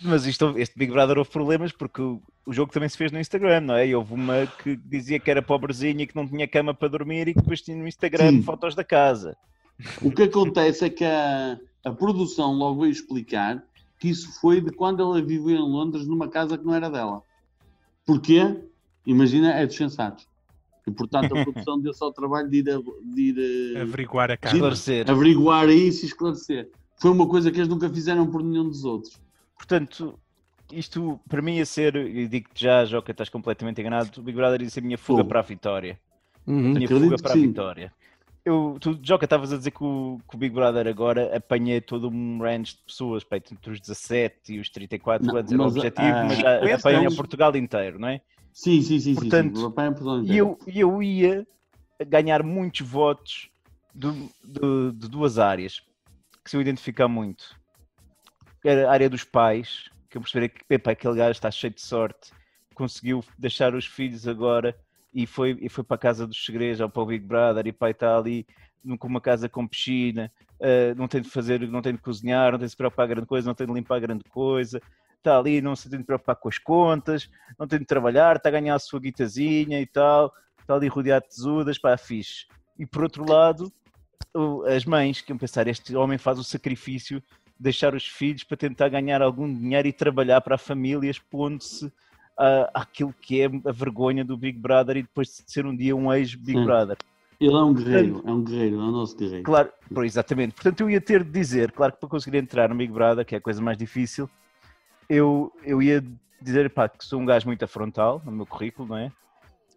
mas 0.00 0.26
isto, 0.26 0.54
este 0.58 0.78
Big 0.78 0.92
Brother 0.92 1.18
houve 1.18 1.30
problemas 1.30 1.72
porque 1.72 2.00
o, 2.02 2.20
o 2.46 2.52
jogo 2.52 2.72
também 2.72 2.88
se 2.88 2.96
fez 2.98 3.10
no 3.12 3.18
Instagram, 3.20 3.60
não 3.62 3.74
é? 3.76 3.86
E 3.88 3.94
houve 3.94 4.12
uma 4.14 4.46
que 4.46 4.76
dizia 4.76 5.18
que 5.18 5.30
era 5.30 5.40
pobrezinha 5.42 6.02
e 6.02 6.06
que 6.06 6.14
não 6.16 6.26
tinha 6.28 6.46
cama 6.46 6.74
para 6.74 6.88
dormir 6.88 7.28
e 7.28 7.34
que 7.34 7.40
depois 7.40 7.60
tinha 7.62 7.76
no 7.76 7.88
Instagram 7.88 8.30
Sim. 8.30 8.42
fotos 8.42 8.74
da 8.74 8.84
casa. 8.84 9.36
O 10.02 10.10
que 10.10 10.22
acontece 10.24 10.84
é 10.84 10.90
que 10.90 11.04
a, 11.04 11.58
a 11.84 11.92
produção 11.92 12.52
logo 12.52 12.80
veio 12.82 12.92
explicar 12.92 13.62
que 13.98 14.08
isso 14.08 14.38
foi 14.40 14.60
de 14.60 14.70
quando 14.70 15.02
ela 15.02 15.20
vivia 15.22 15.56
em 15.56 15.60
Londres 15.60 16.06
numa 16.06 16.28
casa 16.28 16.56
que 16.58 16.64
não 16.64 16.74
era 16.74 16.90
dela. 16.90 17.22
Porquê? 18.04 18.56
Imagina, 19.06 19.52
é 19.52 19.66
dos 19.66 19.76
sensatos. 19.76 20.26
E 20.86 20.90
portanto 20.90 21.36
a 21.36 21.42
produção 21.44 21.80
deu 21.80 21.92
só 21.92 22.08
o 22.08 22.12
trabalho 22.12 22.48
de 22.48 22.58
ir, 22.58 22.70
a- 22.70 22.80
de 23.14 23.20
ir 23.22 23.76
a- 23.78 23.82
Averiguar 23.82 24.30
a 24.30 24.36
casa. 24.36 24.54
Esclarecer. 24.54 25.10
averiguar 25.10 25.68
isso 25.68 26.04
e 26.04 26.08
esclarecer. 26.08 26.70
Foi 26.98 27.10
uma 27.10 27.26
coisa 27.28 27.50
que 27.50 27.58
eles 27.58 27.68
nunca 27.68 27.88
fizeram 27.90 28.26
por 28.26 28.42
nenhum 28.42 28.68
dos 28.68 28.84
outros. 28.84 29.18
Portanto, 29.56 30.18
isto 30.72 31.20
para 31.28 31.42
mim 31.42 31.56
ia 31.56 31.66
ser, 31.66 31.96
e 31.96 32.28
digo-te 32.28 32.62
já, 32.64 32.84
Joca, 32.84 33.12
estás 33.12 33.28
completamente 33.28 33.80
enganado, 33.80 34.20
o 34.20 34.22
Big 34.22 34.36
Brother 34.36 34.62
ia 34.62 34.70
ser 34.70 34.80
a 34.80 34.82
minha 34.82 34.98
fuga 34.98 35.20
Fogo. 35.22 35.28
para 35.28 35.40
a 35.40 35.42
vitória. 35.42 35.98
Uhum. 36.46 36.74
minha 36.74 36.88
fuga 36.88 37.16
que 37.16 37.22
para 37.22 37.32
a 37.32 37.36
sim. 37.36 37.48
vitória. 37.48 37.92
Eu, 38.44 38.76
tu, 38.80 38.96
Joca, 39.02 39.24
estavas 39.24 39.52
a 39.52 39.56
dizer 39.56 39.72
que 39.72 39.82
o, 39.82 40.20
que 40.28 40.36
o 40.36 40.38
Big 40.38 40.54
Brother 40.54 40.86
agora 40.86 41.36
apanha 41.36 41.82
todo 41.82 42.08
um 42.08 42.38
range 42.40 42.76
de 42.76 42.82
pessoas, 42.84 43.24
pá, 43.24 43.38
entre 43.38 43.72
os 43.72 43.80
17 43.80 44.54
e 44.54 44.60
os 44.60 44.68
34 44.70 45.26
Não, 45.26 45.36
anos 45.36 45.50
era 45.50 45.62
o 45.62 45.66
objetivo, 45.66 45.98
ah, 45.98 46.24
mas 46.28 46.38
já 46.38 46.74
apanha 46.74 47.10
sim. 47.10 47.16
Portugal 47.16 47.56
inteiro, 47.56 47.98
não 47.98 48.06
é? 48.08 48.20
Sim, 48.52 48.80
sim, 48.82 49.00
sim. 49.00 49.14
Portanto, 49.14 49.56
sim, 49.56 49.62
sim. 49.62 49.70
Papai 49.70 49.94
por 49.94 50.06
onde 50.06 50.32
E 50.32 50.36
eu, 50.38 50.56
e 50.66 50.78
eu 50.80 51.02
ia 51.02 51.46
ganhar 52.06 52.44
muitos 52.44 52.86
votos 52.86 53.50
do- 53.92 54.30
do- 54.44 54.92
de 54.92 55.08
duas 55.08 55.38
áreas 55.38 55.82
que 56.44 56.50
se 56.50 56.56
eu 56.56 56.60
identificar 56.60 57.08
muito. 57.08 57.58
A 58.68 58.90
área 58.90 59.08
dos 59.08 59.24
pais, 59.24 59.88
que 60.10 60.16
eu 60.16 60.22
percebi 60.22 60.48
que 60.48 60.62
epá, 60.68 60.92
aquele 60.92 61.16
gajo 61.16 61.32
está 61.32 61.50
cheio 61.50 61.72
de 61.72 61.80
sorte, 61.80 62.32
conseguiu 62.74 63.24
deixar 63.38 63.74
os 63.74 63.86
filhos 63.86 64.26
agora 64.26 64.76
e 65.14 65.26
foi, 65.26 65.56
e 65.60 65.68
foi 65.68 65.84
para 65.84 65.94
a 65.94 65.98
casa 65.98 66.26
dos 66.26 66.44
segredos 66.44 66.80
ou 66.80 66.88
para 66.88 67.02
o 67.02 67.06
Big 67.06 67.24
Brother 67.24 67.66
e 67.66 67.72
pai 67.72 67.92
está 67.92 68.16
ali 68.16 68.46
com 68.98 69.08
uma 69.08 69.20
casa 69.20 69.48
com 69.48 69.66
piscina, 69.66 70.30
ah, 70.60 70.94
não 70.96 71.08
tem 71.08 71.20
de 71.20 71.28
fazer, 71.28 71.60
não 71.68 71.82
tem 71.82 71.94
de 71.94 72.00
cozinhar, 72.00 72.52
não 72.52 72.58
tem 72.58 72.66
de 72.66 72.70
se 72.70 72.76
preocupar 72.76 73.08
grande 73.08 73.26
coisa, 73.26 73.46
não 73.46 73.54
tem 73.54 73.66
de 73.66 73.72
limpar 73.72 74.00
grande 74.00 74.24
coisa, 74.24 74.80
está 75.16 75.38
ali, 75.38 75.60
não 75.60 75.74
se 75.74 75.88
tem 75.88 75.98
de 75.98 76.04
preocupar 76.04 76.36
com 76.36 76.48
as 76.48 76.58
contas, 76.58 77.30
não 77.58 77.66
tem 77.66 77.78
de 77.78 77.84
trabalhar, 77.84 78.36
está 78.36 78.48
a 78.48 78.52
ganhar 78.52 78.74
a 78.74 78.78
sua 78.78 79.00
guitazinha 79.00 79.80
e 79.80 79.86
tal, 79.86 80.32
está 80.60 80.74
ali 80.74 80.88
rodeado 80.88 81.24
de 81.24 81.34
tesudas, 81.34 81.78
pá, 81.78 81.96
fixe. 81.96 82.46
E 82.78 82.86
por 82.86 83.02
outro 83.02 83.28
lado, 83.28 83.72
as 84.66 84.84
mães 84.84 85.20
que 85.20 85.32
iam 85.32 85.38
pensar, 85.38 85.66
este 85.66 85.96
homem 85.96 86.18
faz 86.18 86.38
o 86.38 86.44
sacrifício 86.44 87.22
deixar 87.58 87.94
os 87.94 88.06
filhos 88.06 88.44
para 88.44 88.56
tentar 88.56 88.88
ganhar 88.88 89.22
algum 89.22 89.52
dinheiro 89.52 89.88
e 89.88 89.92
trabalhar 89.92 90.40
para 90.40 90.56
a 90.56 90.58
família, 90.58 91.10
expondo-se 91.10 91.92
àquilo 92.74 93.14
que 93.20 93.40
é 93.40 93.46
a 93.46 93.72
vergonha 93.72 94.24
do 94.24 94.36
Big 94.36 94.58
Brother 94.58 94.98
e 94.98 95.02
depois 95.02 95.28
de 95.28 95.50
ser 95.50 95.64
um 95.64 95.74
dia 95.74 95.96
um 95.96 96.12
ex-Big. 96.12 96.62
Brother. 96.62 96.96
Ele 97.40 97.52
é 97.52 97.62
um 97.62 97.74
guerreiro, 97.74 98.22
é 98.24 98.32
um 98.32 98.42
guerreiro, 98.42 98.76
é 98.76 98.78
o 98.78 98.90
nosso 98.90 99.16
guerreiro. 99.16 99.42
Claro, 99.44 99.70
por- 99.92 100.04
exatamente. 100.04 100.54
Portanto, 100.54 100.80
eu 100.80 100.90
ia 100.90 101.00
ter 101.00 101.22
de 101.22 101.30
dizer, 101.30 101.72
claro 101.72 101.92
que 101.92 102.00
para 102.00 102.08
conseguir 102.08 102.38
entrar 102.38 102.68
no 102.68 102.74
Big 102.74 102.92
Brother, 102.92 103.24
que 103.24 103.34
é 103.34 103.38
a 103.38 103.40
coisa 103.40 103.60
mais 103.60 103.76
difícil, 103.76 104.28
eu, 105.08 105.52
eu 105.62 105.82
ia 105.82 106.02
dizer 106.40 106.70
pá, 106.70 106.88
que 106.88 107.04
sou 107.04 107.20
um 107.20 107.26
gajo 107.26 107.46
muito 107.46 107.64
afrontal 107.64 108.22
no 108.24 108.32
meu 108.32 108.46
currículo, 108.46 108.88
não 108.88 108.96
é? 108.96 109.12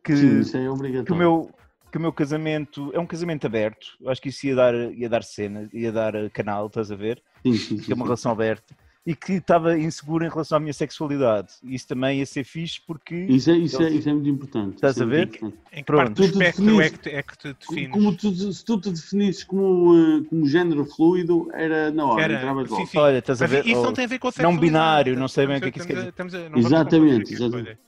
Que, 0.03 0.15
Sim, 0.15 0.39
isso 0.39 0.57
é 0.57 0.61
que, 0.61 0.67
o 0.67 0.73
obrigatório. 0.73 1.17
meu, 1.17 1.53
que 1.91 1.97
o 1.97 2.01
meu 2.01 2.13
casamento 2.13 2.91
é 2.93 2.99
um 2.99 3.05
casamento 3.05 3.45
aberto. 3.45 3.87
Eu 3.99 4.09
acho 4.09 4.21
que 4.21 4.29
isso 4.29 4.47
ia 4.47 4.55
dar, 4.55 4.73
ia 4.73 5.09
dar 5.09 5.23
cena, 5.23 5.69
ia 5.73 5.91
dar 5.91 6.13
canal, 6.31 6.67
estás 6.67 6.91
a 6.91 6.95
ver? 6.95 7.21
Sim, 7.45 7.53
sim, 7.53 7.77
sim, 7.79 7.83
Que 7.83 7.91
é 7.91 7.95
uma 7.95 8.03
sim. 8.03 8.07
relação 8.07 8.31
aberta. 8.31 8.75
E 9.05 9.15
que 9.15 9.33
estava 9.33 9.77
inseguro 9.79 10.23
em 10.25 10.29
relação 10.29 10.57
à 10.57 10.59
minha 10.59 10.73
sexualidade. 10.73 11.53
E 11.63 11.73
isso 11.73 11.87
também 11.87 12.19
ia 12.19 12.25
ser 12.25 12.43
fixe 12.43 12.79
porque. 12.85 13.15
Isso 13.15 13.49
é, 13.49 13.57
isso, 13.57 13.81
é, 13.81 13.89
isso 13.89 14.09
é 14.09 14.13
muito 14.13 14.29
importante. 14.29 14.75
Estás 14.75 14.99
é 14.99 15.03
a 15.03 15.05
ver? 15.05 15.27
importante. 15.27 15.57
Em 15.71 15.83
que 15.83 15.91
parte 15.91 16.09
do 16.09 16.15
Tu 16.15 16.23
espectro 16.25 16.81
é 16.81 16.89
que, 16.89 16.99
te- 16.99 17.09
é 17.09 17.23
que 17.23 17.37
te 17.37 17.53
Como, 17.53 17.55
defines? 17.59 17.91
como 17.91 18.15
tu, 18.15 18.53
se 18.53 18.65
tu 18.65 18.79
te 18.79 18.91
definisses 18.91 19.43
como, 19.45 19.95
eh, 19.97 20.23
como 20.29 20.45
género 20.45 20.85
fluido, 20.85 21.49
era 21.53 21.89
na 21.91 22.05
hora, 22.05 22.21
Era- 22.23 22.33
entravas 22.35 22.69
logo. 22.69 22.85
sim. 22.85 22.97
Olha, 22.99 23.17
estás 23.17 23.41
a 23.41 23.47
ver? 23.47 23.65
isso 23.65 23.81
não 23.81 23.93
tem 23.93 24.05
a 24.05 24.07
ver 24.07 24.19
com 24.19 24.27
a 24.27 24.31
não 24.41 24.57
binário, 24.57 25.17
não 25.17 25.27
sei 25.27 25.47
bem 25.47 25.57
o 25.57 25.61
que 25.61 25.67
é 25.69 25.71
que 25.71 25.79
isso 25.79 25.87
quer 25.87 26.13
vamos 26.15 26.33
Exatamente. 26.55 27.33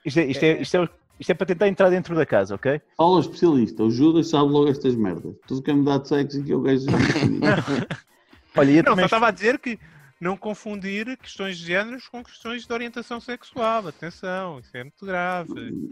Isto 0.06 0.20
é, 0.20 0.26
isto, 0.26 0.44
é, 0.44 0.62
isto, 0.62 0.78
é, 0.78 0.90
isto 1.20 1.30
é 1.30 1.34
para 1.36 1.46
tentar 1.46 1.68
entrar 1.68 1.90
dentro 1.90 2.16
da 2.16 2.26
casa, 2.26 2.56
ok? 2.56 2.82
Fala 2.98 3.20
especialista, 3.20 3.84
o 3.84 3.92
Judas 3.92 4.30
sabe 4.30 4.50
logo 4.50 4.70
estas 4.70 4.96
merdas. 4.96 5.36
Tudo 5.46 5.62
que 5.62 5.70
é 5.70 5.74
mudar 5.74 6.00
de 6.00 6.08
sexo 6.08 6.40
e 6.40 6.44
que 6.44 6.54
eu 6.54 6.62
gajo. 6.62 6.86
Olha, 8.56 8.72
ia 8.72 8.84
Não, 8.84 8.92
só 8.92 8.92
também. 8.92 9.06
estava 9.06 9.28
a 9.28 9.32
dizer 9.32 9.60
que 9.60 9.80
não 10.20 10.36
confundir 10.38 11.18
questões 11.18 11.58
de 11.58 11.66
géneros 11.66 12.08
com 12.08 12.24
questões 12.24 12.66
de 12.66 12.74
orientação 12.74 13.20
sexual. 13.20 13.88
Atenção, 13.88 14.60
isso 14.60 14.76
é 14.76 14.84
muito 14.84 15.06
grave. 15.06 15.50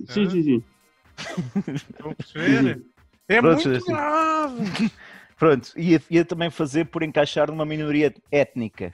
Sim, 0.09 0.29
sim, 0.29 0.43
sim. 0.43 0.63
Estão 1.73 2.11
a 2.11 2.15
perceber? 2.15 2.81
É 3.27 3.41
Pronto, 3.41 3.67
muito 3.67 3.77
assim. 3.77 3.91
grave. 3.91 4.91
Pronto, 5.37 5.71
ia, 5.77 6.01
ia 6.09 6.25
também 6.25 6.49
fazer 6.49 6.85
por 6.85 7.01
encaixar 7.01 7.47
numa 7.49 7.65
minoria 7.65 8.13
étnica, 8.31 8.93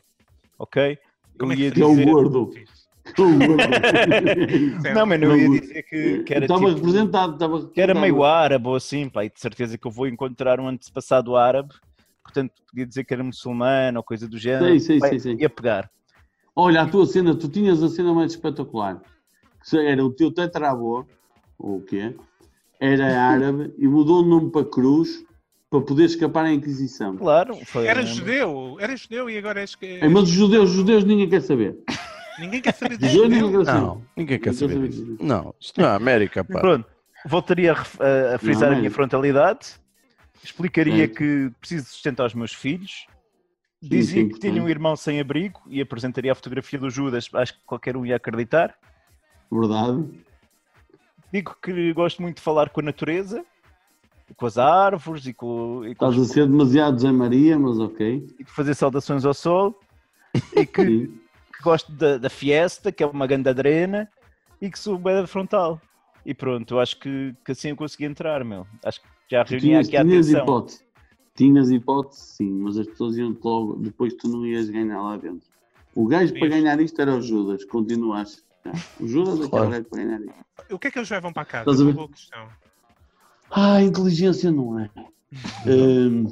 ok? 0.59 0.97
Como 1.39 1.53
eu 1.53 1.57
ia 1.57 1.71
que 1.71 1.75
Que 1.75 1.81
é 1.81 1.85
o 1.85 1.89
dizer... 1.91 2.05
gordo. 2.05 2.49
Que 3.15 3.21
é 3.21 3.25
o 3.25 3.37
gordo. 3.37 3.63
Não, 4.93 5.05
mas 5.05 5.19
não 5.19 5.35
ia 5.37 5.59
dizer 5.59 5.83
que, 5.83 6.23
que 6.23 6.33
era 6.33 6.45
Estava 6.45 6.65
tipo... 6.65 6.75
representado, 6.75 7.33
estava 7.33 7.57
que 7.69 7.81
era 7.81 7.93
representado. 7.93 7.99
meio 8.01 8.23
árabe 8.23 8.67
ou 8.67 8.75
assim, 8.75 9.09
pá, 9.09 9.25
e 9.25 9.29
de 9.29 9.39
certeza 9.39 9.77
que 9.77 9.87
eu 9.87 9.91
vou 9.91 10.07
encontrar 10.07 10.59
um 10.59 10.67
antepassado 10.67 11.35
árabe, 11.35 11.73
portanto 12.25 12.51
podia 12.67 12.85
dizer 12.85 13.03
que 13.05 13.13
era 13.13 13.23
muçulmano 13.23 13.99
ou 13.99 14.03
coisa 14.03 14.27
do 14.27 14.37
género, 14.37 14.73
Pá, 14.73 14.79
sei, 14.79 15.19
sei. 15.19 15.35
ia 15.39 15.49
pegar. 15.49 15.89
Olha, 16.55 16.81
a 16.81 16.87
tua 16.87 17.05
cena, 17.05 17.35
tu 17.35 17.47
tinhas 17.47 17.81
a 17.83 17.87
cena 17.89 18.13
mais 18.13 18.31
espetacular. 18.33 19.01
Que 19.69 19.77
era 19.77 20.03
o 20.03 20.11
teu 20.11 20.31
tetravô, 20.31 21.05
ou 21.57 21.77
o 21.77 21.81
quê? 21.81 22.15
Era 22.79 23.05
árabe 23.21 23.73
e 23.77 23.87
mudou 23.87 24.21
o 24.23 24.25
nome 24.25 24.51
para 24.51 24.65
Cruz 24.65 25.23
para 25.69 25.81
poder 25.81 26.05
escapar 26.05 26.45
à 26.45 26.51
Inquisição. 26.53 27.15
Claro, 27.17 27.55
foi 27.65 27.85
Era 27.87 28.03
judeu, 28.03 28.77
era 28.79 28.95
judeu 28.95 29.29
e 29.29 29.37
agora 29.37 29.59
és 29.61 29.75
que. 29.75 29.85
É, 30.01 30.07
mas 30.07 30.23
os 30.23 30.29
judeus, 30.29 30.69
os 30.69 30.75
judeus 30.75 31.03
ninguém 31.03 31.29
quer 31.29 31.41
saber. 31.41 31.77
Ninguém 32.37 32.61
quer 32.61 32.73
saber 32.73 32.95
Os 32.95 32.99
de 32.99 33.07
judeus 33.07 33.29
ninguém 33.29 33.39
judeu. 33.45 33.59
quer 33.61 33.65
saber. 33.71 33.81
Não, 33.85 34.01
ninguém 34.17 34.39
quer 34.39 34.53
saber 34.53 34.73
saber 34.73 34.89
disso. 34.89 35.05
disso. 35.05 35.23
Não, 35.23 35.55
isto 35.57 35.79
não 35.81 35.87
é 35.87 35.95
América, 35.95 36.43
pá. 36.43 36.59
Pronto, 36.59 36.85
voltaria 37.25 37.71
a, 37.71 38.35
a- 38.35 38.37
frisar 38.39 38.67
Não, 38.71 38.75
a 38.75 38.79
minha 38.79 38.89
mas- 38.89 38.93
frontalidade, 38.93 39.67
explicaria 40.45 41.07
Certo. 41.07 41.15
que 41.17 41.51
preciso 41.59 41.85
sustentar 41.87 42.25
os 42.27 42.33
meus 42.33 42.53
filhos, 42.53 43.05
Sim, 43.81 43.89
dizia 43.89 44.23
sim, 44.23 44.29
que 44.29 44.39
tinha 44.39 44.61
um 44.63 44.69
irmão 44.69 44.95
sem 44.95 45.19
abrigo 45.19 45.61
e 45.67 45.81
apresentaria 45.81 46.31
a 46.31 46.35
fotografia 46.35 46.79
do 46.79 46.89
Judas, 46.89 47.29
acho 47.33 47.53
que 47.53 47.59
qualquer 47.65 47.97
um 47.97 48.05
ia 48.05 48.15
acreditar. 48.15 48.75
Verdade. 49.51 50.23
Digo 51.31 51.55
que 51.61 51.93
gosto 51.93 52.21
muito 52.21 52.37
de 52.37 52.41
falar 52.43 52.69
com 52.69 52.79
a 52.79 52.83
natureza, 52.83 53.45
com 54.37 54.45
as 54.45 54.57
árvores 54.57 55.25
e 55.27 55.33
com, 55.33 55.83
e 55.85 55.93
com 55.95 56.05
Estás 56.05 56.17
os- 56.17 56.31
a 56.31 56.33
ser 56.33 56.47
demasiado 56.47 56.97
Zé 56.99 57.11
Maria, 57.11 57.59
mas 57.59 57.77
ok. 57.79 58.25
e 58.39 58.43
de 58.43 58.51
fazer 58.51 58.73
saudações 58.73 59.25
ao 59.25 59.33
sol 59.33 59.79
e 60.55 60.65
que, 60.65 60.75
que 61.55 61.63
gosto 61.63 61.91
da, 61.91 62.17
da 62.17 62.29
Fiesta, 62.29 62.91
que 62.91 63.03
é 63.03 63.07
uma 63.07 63.27
grande 63.27 63.49
adrena 63.49 64.09
e 64.61 64.69
que 64.71 64.79
sou 64.79 64.97
bem 64.97 65.25
frontal. 65.27 65.79
E 66.25 66.33
pronto, 66.33 66.79
acho 66.79 66.97
que, 66.99 67.35
que 67.45 67.51
assim 67.51 67.69
eu 67.69 67.75
consegui 67.75 68.05
entrar, 68.05 68.43
meu. 68.43 68.65
Acho 68.83 68.99
que 69.01 69.07
já 69.29 69.43
Tu 69.43 69.49
reuni 69.51 69.61
tinhas, 69.61 69.87
aqui 69.87 69.97
a 69.97 70.03
tinhas 70.03 70.25
atenção. 70.27 70.43
hipótese. 70.43 70.85
Tinhas 71.35 71.69
hipótese, 71.69 72.21
sim, 72.21 72.51
mas 72.59 72.77
as 72.77 72.87
pessoas 72.87 73.17
iam 73.17 73.35
logo, 73.43 73.75
depois 73.77 74.13
tu 74.13 74.27
não 74.29 74.45
ias 74.45 74.69
ganhar 74.69 75.01
lá 75.01 75.17
dentro. 75.17 75.47
O 75.93 76.07
gajo 76.07 76.31
para 76.33 76.47
Ias. 76.47 76.49
ganhar 76.49 76.79
isto 76.81 77.01
era 77.01 77.13
o 77.15 77.21
Judas, 77.21 77.63
continuaste. 77.65 78.43
O 78.99 79.07
Judas 79.07 79.39
é 79.39 79.43
que 79.43 79.49
Claro. 79.49 79.65
era 79.65 79.67
o 79.67 79.71
gajo 79.71 79.89
para 79.89 80.03
ganhar 80.03 80.19
isto. 80.21 80.45
O 80.71 80.79
que 80.79 80.87
é 80.87 80.91
que 80.91 80.99
eles 80.99 81.09
levam 81.09 81.33
para 81.33 81.45
casa? 81.45 81.61
Estás 81.71 81.79
a 81.79 81.83
Uma 81.83 81.91
ver? 81.91 81.97
boa 81.97 82.09
questão. 82.09 82.47
Ah, 83.51 83.81
inteligência 83.81 84.51
não 84.51 84.79
é. 84.79 84.89
Hum, 85.67 86.27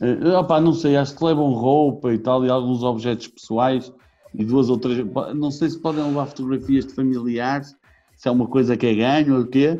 eh, 0.00 0.36
opá, 0.36 0.60
não 0.60 0.72
sei, 0.74 0.96
acho 0.96 1.16
que 1.16 1.24
levam 1.24 1.52
roupa 1.52 2.12
e 2.12 2.18
tal, 2.18 2.44
e 2.44 2.50
alguns 2.50 2.82
objetos 2.82 3.28
pessoais, 3.28 3.90
e 4.34 4.44
duas 4.44 4.68
ou 4.68 4.78
três. 4.78 4.98
Não 5.34 5.50
sei 5.50 5.70
se 5.70 5.80
podem 5.80 6.04
levar 6.04 6.26
fotografias 6.26 6.86
de 6.86 6.94
familiares, 6.94 7.74
se 8.16 8.28
é 8.28 8.30
uma 8.30 8.46
coisa 8.46 8.76
que 8.76 8.86
é 8.86 8.94
ganho 8.94 9.36
ou 9.36 9.42
o 9.42 9.46
quê, 9.46 9.78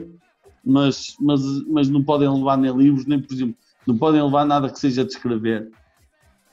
mas, 0.64 1.14
mas, 1.20 1.40
mas 1.66 1.88
não 1.88 2.02
podem 2.02 2.28
levar 2.32 2.56
nem 2.56 2.74
livros, 2.76 3.06
nem, 3.06 3.20
por 3.20 3.32
exemplo, 3.32 3.56
não 3.86 3.96
podem 3.96 4.22
levar 4.22 4.44
nada 4.44 4.68
que 4.70 4.78
seja 4.78 5.04
de 5.04 5.10
escrever, 5.12 5.70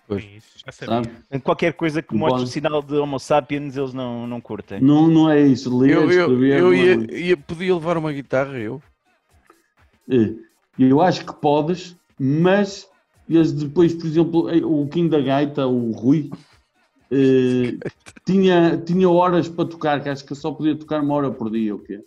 Pois. 0.07 0.23
Isso, 0.23 0.59
já 0.65 0.71
sabia. 0.71 1.11
sabe? 1.29 1.41
Qualquer 1.43 1.73
coisa 1.73 2.01
que 2.01 2.15
mostre 2.15 2.43
o 2.43 2.47
sinal 2.47 2.81
de 2.81 2.95
Homo 2.95 3.19
sapiens, 3.19 3.75
eles 3.75 3.93
não, 3.93 4.25
não 4.25 4.39
curtem. 4.39 4.79
Não, 4.79 5.05
não 5.07 5.29
é 5.29 5.41
isso, 5.41 5.77
ler, 5.77 5.89
Eu, 5.91 6.03
eu, 6.03 6.09
escrever. 6.09 6.59
eu 6.59 6.65
não 6.67 6.73
é 6.73 6.77
ia, 6.77 7.27
ia- 7.29 7.37
podia 7.37 7.73
levar 7.75 7.97
uma 7.97 8.13
guitarra, 8.13 8.57
eu. 8.57 8.81
É, 10.09 10.33
Eu 10.79 11.01
acho 11.01 11.25
que 11.25 11.33
podes, 11.33 11.97
mas 12.17 12.87
eles 13.27 13.51
depois, 13.51 13.93
por 13.93 14.05
exemplo, 14.05 14.49
eh, 14.49 14.63
o 14.63 14.87
Kim 14.87 15.09
da 15.09 15.19
Gaita, 15.19 15.67
o 15.67 15.91
Rui, 15.91 16.29
eh, 17.11 17.77
tinha, 18.25 18.77
tinha 18.77 19.09
horas 19.09 19.49
para 19.49 19.67
tocar, 19.67 20.01
que 20.01 20.07
acho 20.07 20.23
que 20.25 20.31
eu 20.31 20.37
só 20.37 20.53
podia 20.53 20.77
tocar 20.77 21.01
uma 21.01 21.13
hora 21.15 21.31
por 21.31 21.49
dia, 21.51 21.75
o 21.75 21.79
quê? 21.79 22.01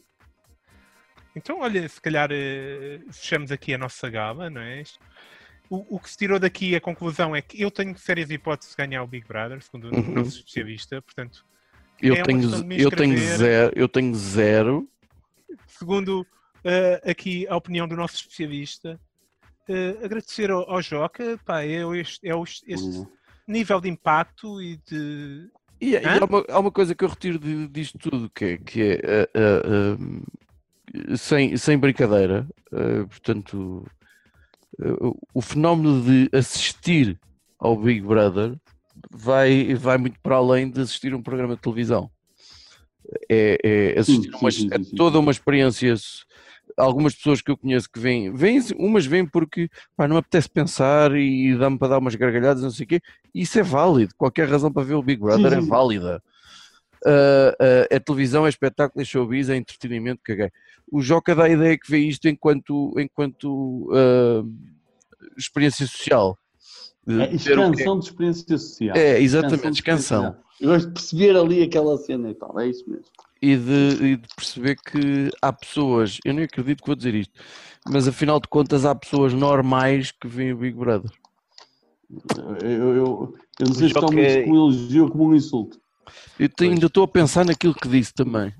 Então, 1.35 1.61
olha, 1.61 1.89
se 1.89 2.01
calhar 2.01 2.28
eh, 2.32 3.01
fechamos 3.12 3.52
aqui 3.52 3.73
a 3.73 3.78
nossa 3.78 4.09
gala, 4.11 4.51
não 4.51 4.61
é? 4.61 4.82
O, 5.69 5.97
o 5.97 6.01
que 6.01 6.11
se 6.11 6.16
tirou 6.16 6.39
daqui, 6.40 6.74
a 6.74 6.81
conclusão 6.81 7.35
é 7.36 7.40
que 7.40 7.61
eu 7.62 7.70
tenho 7.70 7.97
sérias 7.97 8.31
hipóteses 8.31 8.74
de 8.74 8.77
ganhar 8.85 9.02
o 9.02 9.07
Big 9.07 9.27
Brother, 9.27 9.62
segundo 9.62 9.89
o 9.89 9.93
Uhum. 9.97 10.15
nosso 10.15 10.36
especialista, 10.39 11.01
portanto, 11.01 11.44
Eu, 12.02 12.15
É 12.16 12.23
tenho, 12.24 12.40
eu, 12.77 12.90
tenho 12.90 13.19
zero, 13.36 13.73
eu 13.77 13.89
tenho 13.89 14.15
zero. 14.15 14.89
segundo 15.66 16.27
eh, 16.65 17.01
aqui 17.11 17.47
a 17.47 17.57
opinião 17.57 17.86
do 17.86 17.94
nosso 17.94 18.16
especialista, 18.16 18.98
eh, 19.69 19.98
agradecer 20.02 20.51
ao, 20.51 20.69
ao 20.69 20.82
Joca, 20.82 21.39
pá, 21.44 21.62
é, 21.62 21.82
este, 21.98 22.27
é 22.28 22.32
este 22.43 22.89
Uhum. 22.89 23.07
nível 23.47 23.81
de 23.81 23.89
impacto 23.89 24.61
e 24.62 24.78
de. 24.78 25.48
E, 25.81 25.90
e 25.90 25.97
Hã? 26.07 26.19
há, 26.20 26.24
uma, 26.24 26.44
há 26.48 26.59
uma 26.59 26.73
coisa 26.73 26.94
que 26.94 27.05
eu 27.05 27.09
retiro 27.09 27.39
de- 27.39 27.69
disto 27.69 27.98
tudo, 27.98 28.31
que 28.31 28.44
é, 28.44 28.59
que 28.59 28.82
é 28.82 29.28
ah, 29.35 29.97
sem, 31.17 31.57
sem 31.57 31.79
brincadeira, 31.79 32.47
ah, 32.73 33.07
portanto, 33.09 33.87
ah, 34.81 35.12
o 35.35 35.41
fenómeno 35.41 36.03
de 36.03 36.29
assistir 36.37 37.19
ao 37.59 37.77
Big 37.77 38.01
Brother 38.01 38.55
vai, 39.11 39.75
vai 39.75 39.99
muito 39.99 40.19
para 40.21 40.37
além 40.37 40.71
de 40.71 40.81
assistir 40.81 41.12
a 41.12 41.17
um 41.17 41.23
programa 41.23 41.55
de 41.57 41.62
televisão. 41.62 42.11
É, 43.29 43.59
é 43.95 43.99
assistir 43.99 44.31
Sim, 44.31 44.39
uma- 44.41 44.51
sim, 44.51 44.69
sim, 44.69 44.69
é 44.73 44.97
toda 44.97 45.19
uma 45.19 45.31
experiência. 45.33 45.95
Algumas 46.77 47.15
pessoas 47.15 47.43
que 47.43 47.51
eu 47.51 47.57
conheço 47.57 47.91
que 47.91 47.99
vêm, 47.99 48.33
vêm 48.33 48.61
umas 48.77 49.05
vêm 49.05 49.27
porque 49.27 49.69
pá, 49.97 50.07
não 50.07 50.15
me 50.15 50.21
apetece 50.21 50.49
pensar 50.49 51.15
e 51.17 51.57
dá-me 51.57 51.77
para 51.79 51.89
dar 51.89 51.99
umas 51.99 52.15
gargalhadas, 52.15 52.62
não 52.62 52.71
sei 52.71 52.85
o 52.85 52.89
quê. 52.89 53.01
Isso 53.35 53.59
é 53.59 53.62
válido. 53.62 54.15
Qualquer 54.17 54.49
razão 54.49 54.73
para 54.73 54.85
ver 54.85 54.95
o 54.95 55.03
Big 55.03 55.21
Brother 55.21 55.53
é 55.53 55.61
válida. 55.61 56.23
Ah, 57.06 57.56
ah, 57.59 57.86
é 57.90 57.98
televisão, 57.98 58.47
é 58.47 58.48
espetáculo, 58.48 59.02
é 59.02 59.05
showbiz, 59.05 59.48
é 59.48 59.56
entretenimento, 59.56 60.20
caguei. 60.22 60.51
O 60.90 61.01
Joca 61.01 61.35
dá 61.35 61.44
a 61.44 61.48
ideia 61.48 61.78
que 61.78 61.90
vê 61.90 61.98
isto 61.98 62.28
enquanto, 62.28 62.94
enquanto 62.98 63.90
ah, 63.93 64.44
experiência 65.36 65.86
social. 65.86 66.39
De 67.06 67.20
É 67.22 67.35
expansão 67.35 67.98
de 67.98 68.05
experiência 68.06 68.59
social. 68.59 68.97
É, 68.97 69.20
exatamente, 69.20 69.62
de 69.62 69.70
descansão. 69.70 70.18
experiência 70.18 70.31
social. 70.31 70.51
Eu 70.60 70.68
gosto 70.68 70.86
de 70.89 70.93
perceber 70.93 71.36
ali 71.36 71.62
aquela 71.62 71.97
cena 71.97 72.31
e 72.31 72.35
tal, 72.35 72.60
é 72.60 72.68
isso 72.68 72.89
mesmo. 72.89 73.05
E 73.40 73.56
de, 73.56 74.05
e 74.05 74.16
de 74.16 74.28
perceber 74.36 74.77
que 74.77 75.31
há 75.40 75.51
pessoas, 75.51 76.18
eu 76.22 76.35
nem 76.35 76.44
acredito 76.44 76.82
que 76.82 76.86
vou 76.86 76.94
dizer 76.94 77.14
isto, 77.14 77.32
mas 77.89 78.06
afinal 78.06 78.39
de 78.39 78.47
contas 78.47 78.85
há 78.85 78.94
pessoas 78.94 79.32
normais 79.32 80.12
que 80.12 80.28
veem 80.28 80.52
o 80.52 80.59
Big 80.59 80.77
Brother. 80.77 81.10
Eu, 82.62 82.68
eu, 82.68 83.35
eu, 83.59 83.66
não 83.66 83.74
sei 83.74 83.89
se 83.89 83.94
tomo 83.94 84.18
isto 84.18 84.43
como 84.43 84.52
um 84.52 84.56
elogio 84.56 85.05
ou 85.05 85.10
como 85.10 85.24
um 85.28 85.35
insulto. 85.35 85.81
Eu 86.39 86.49
te- 86.49 86.65
ainda 86.65 86.87
estou 86.87 87.05
a 87.05 87.09
pensar 87.09 87.45
naquilo 87.45 87.74
que 87.74 87.89
disse 87.89 88.12
também. 88.15 88.53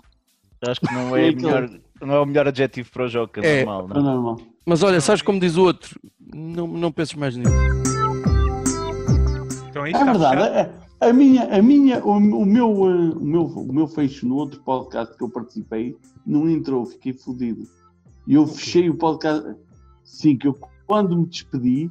Acho 0.67 0.81
que 0.81 0.93
não 0.93 1.15
É 1.17 1.29
é, 1.29 1.33
melhor, 1.33 1.71
não 2.01 2.15
é 2.15 2.21
o 2.21 2.27
melhor 2.27 2.49
adjetivo 2.49 2.91
para 2.93 3.05
o 3.05 3.09
Joca, 3.09 3.41
É. 3.45 3.65
normal. 3.65 3.89
É 3.91 3.95
Não? 3.95 4.03
normal. 4.15 4.41
Mas 4.67 4.83
olha, 4.83 5.01
sabes 5.01 5.23
como 5.23 5.41
diz 5.41 5.57
o 5.57 5.63
outro? 5.65 5.99
Não, 6.35 6.67
não 6.67 6.93
penses 6.93 7.15
mais 7.15 7.37
nisso. 7.37 7.51
Então 9.71 9.87
É 9.87 9.93
verdade, 9.93 10.19
fechado. 10.43 10.55
é- 10.57 10.71
a 11.01 11.13
minha, 11.15 11.45
a 11.45 11.63
minha, 11.63 12.05
o, 12.05 12.11
o 12.19 12.45
meu, 12.47 12.69
eh, 12.91 13.15
o, 13.17 13.25
meu, 13.25 13.43
o 13.47 13.73
meu 13.73 13.87
fecho 13.89 14.27
no 14.29 14.35
outro 14.37 14.61
podcast 14.61 15.17
que 15.17 15.25
eu 15.25 15.31
participei 15.31 15.97
não 16.27 16.49
entrou, 16.49 16.85
fiquei 16.85 17.15
fodido. 17.15 17.63
E 18.27 18.35
eu 18.35 18.47
fechei 18.47 18.91
o 18.91 18.95
podcast, 18.95 19.57
sim, 20.05 20.37
que 20.37 20.47
eu 20.47 20.55
quando 20.87 21.17
me 21.17 21.27
despedi, 21.27 21.91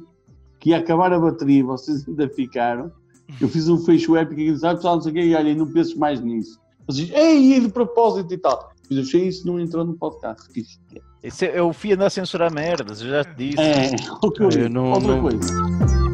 que 0.60 0.70
ia 0.70 0.78
acabar 0.78 1.12
a 1.12 1.18
bateria 1.18 1.58
e 1.58 1.62
vocês 1.62 2.06
ainda 2.06 2.28
ficaram, 2.28 2.92
eu 3.40 3.48
fiz 3.48 3.68
um 3.68 3.78
fecho 3.78 4.16
épico 4.16 4.40
e 4.40 4.52
disse, 4.52 4.66
ah 4.66 4.74
pessoal, 4.74 4.96
não 4.96 5.02
sei 5.02 5.12
o 5.12 5.14
quê, 5.14 5.20
e 5.22 5.34
olha, 5.34 5.54
não 5.54 5.66
penses 5.66 5.94
mais 5.94 6.20
nisso. 6.20 6.58
Vocês, 6.86 7.10
ei, 7.12 7.56
e 7.56 7.60
de 7.60 7.68
propósito 7.68 8.32
e 8.34 8.38
tal. 8.38 8.70
Mas 8.88 8.98
eu 8.98 9.04
fechei 9.04 9.28
isso, 9.28 9.46
não 9.46 9.60
entrou 9.60 9.84
no 9.84 9.94
podcast. 9.94 10.46
Fiquei 10.48 10.64
chateado. 10.64 11.06
Esse 11.22 11.46
é, 11.46 11.56
é 11.58 11.62
o 11.62 11.72
fio 11.72 11.94
andar 11.94 12.06
a 12.06 12.10
censurar 12.10 12.52
merdas, 12.52 13.02
eu 13.02 13.10
já 13.10 13.22
te 13.24 13.34
disse. 13.50 13.60
É, 13.60 13.90
o 14.22 14.30
que 14.30 14.42
eu 14.42 14.50
Eu 14.50 14.70
não- 14.70 14.90
Outra 14.92 15.14
não- 15.14 15.20
coisa. 15.22 16.09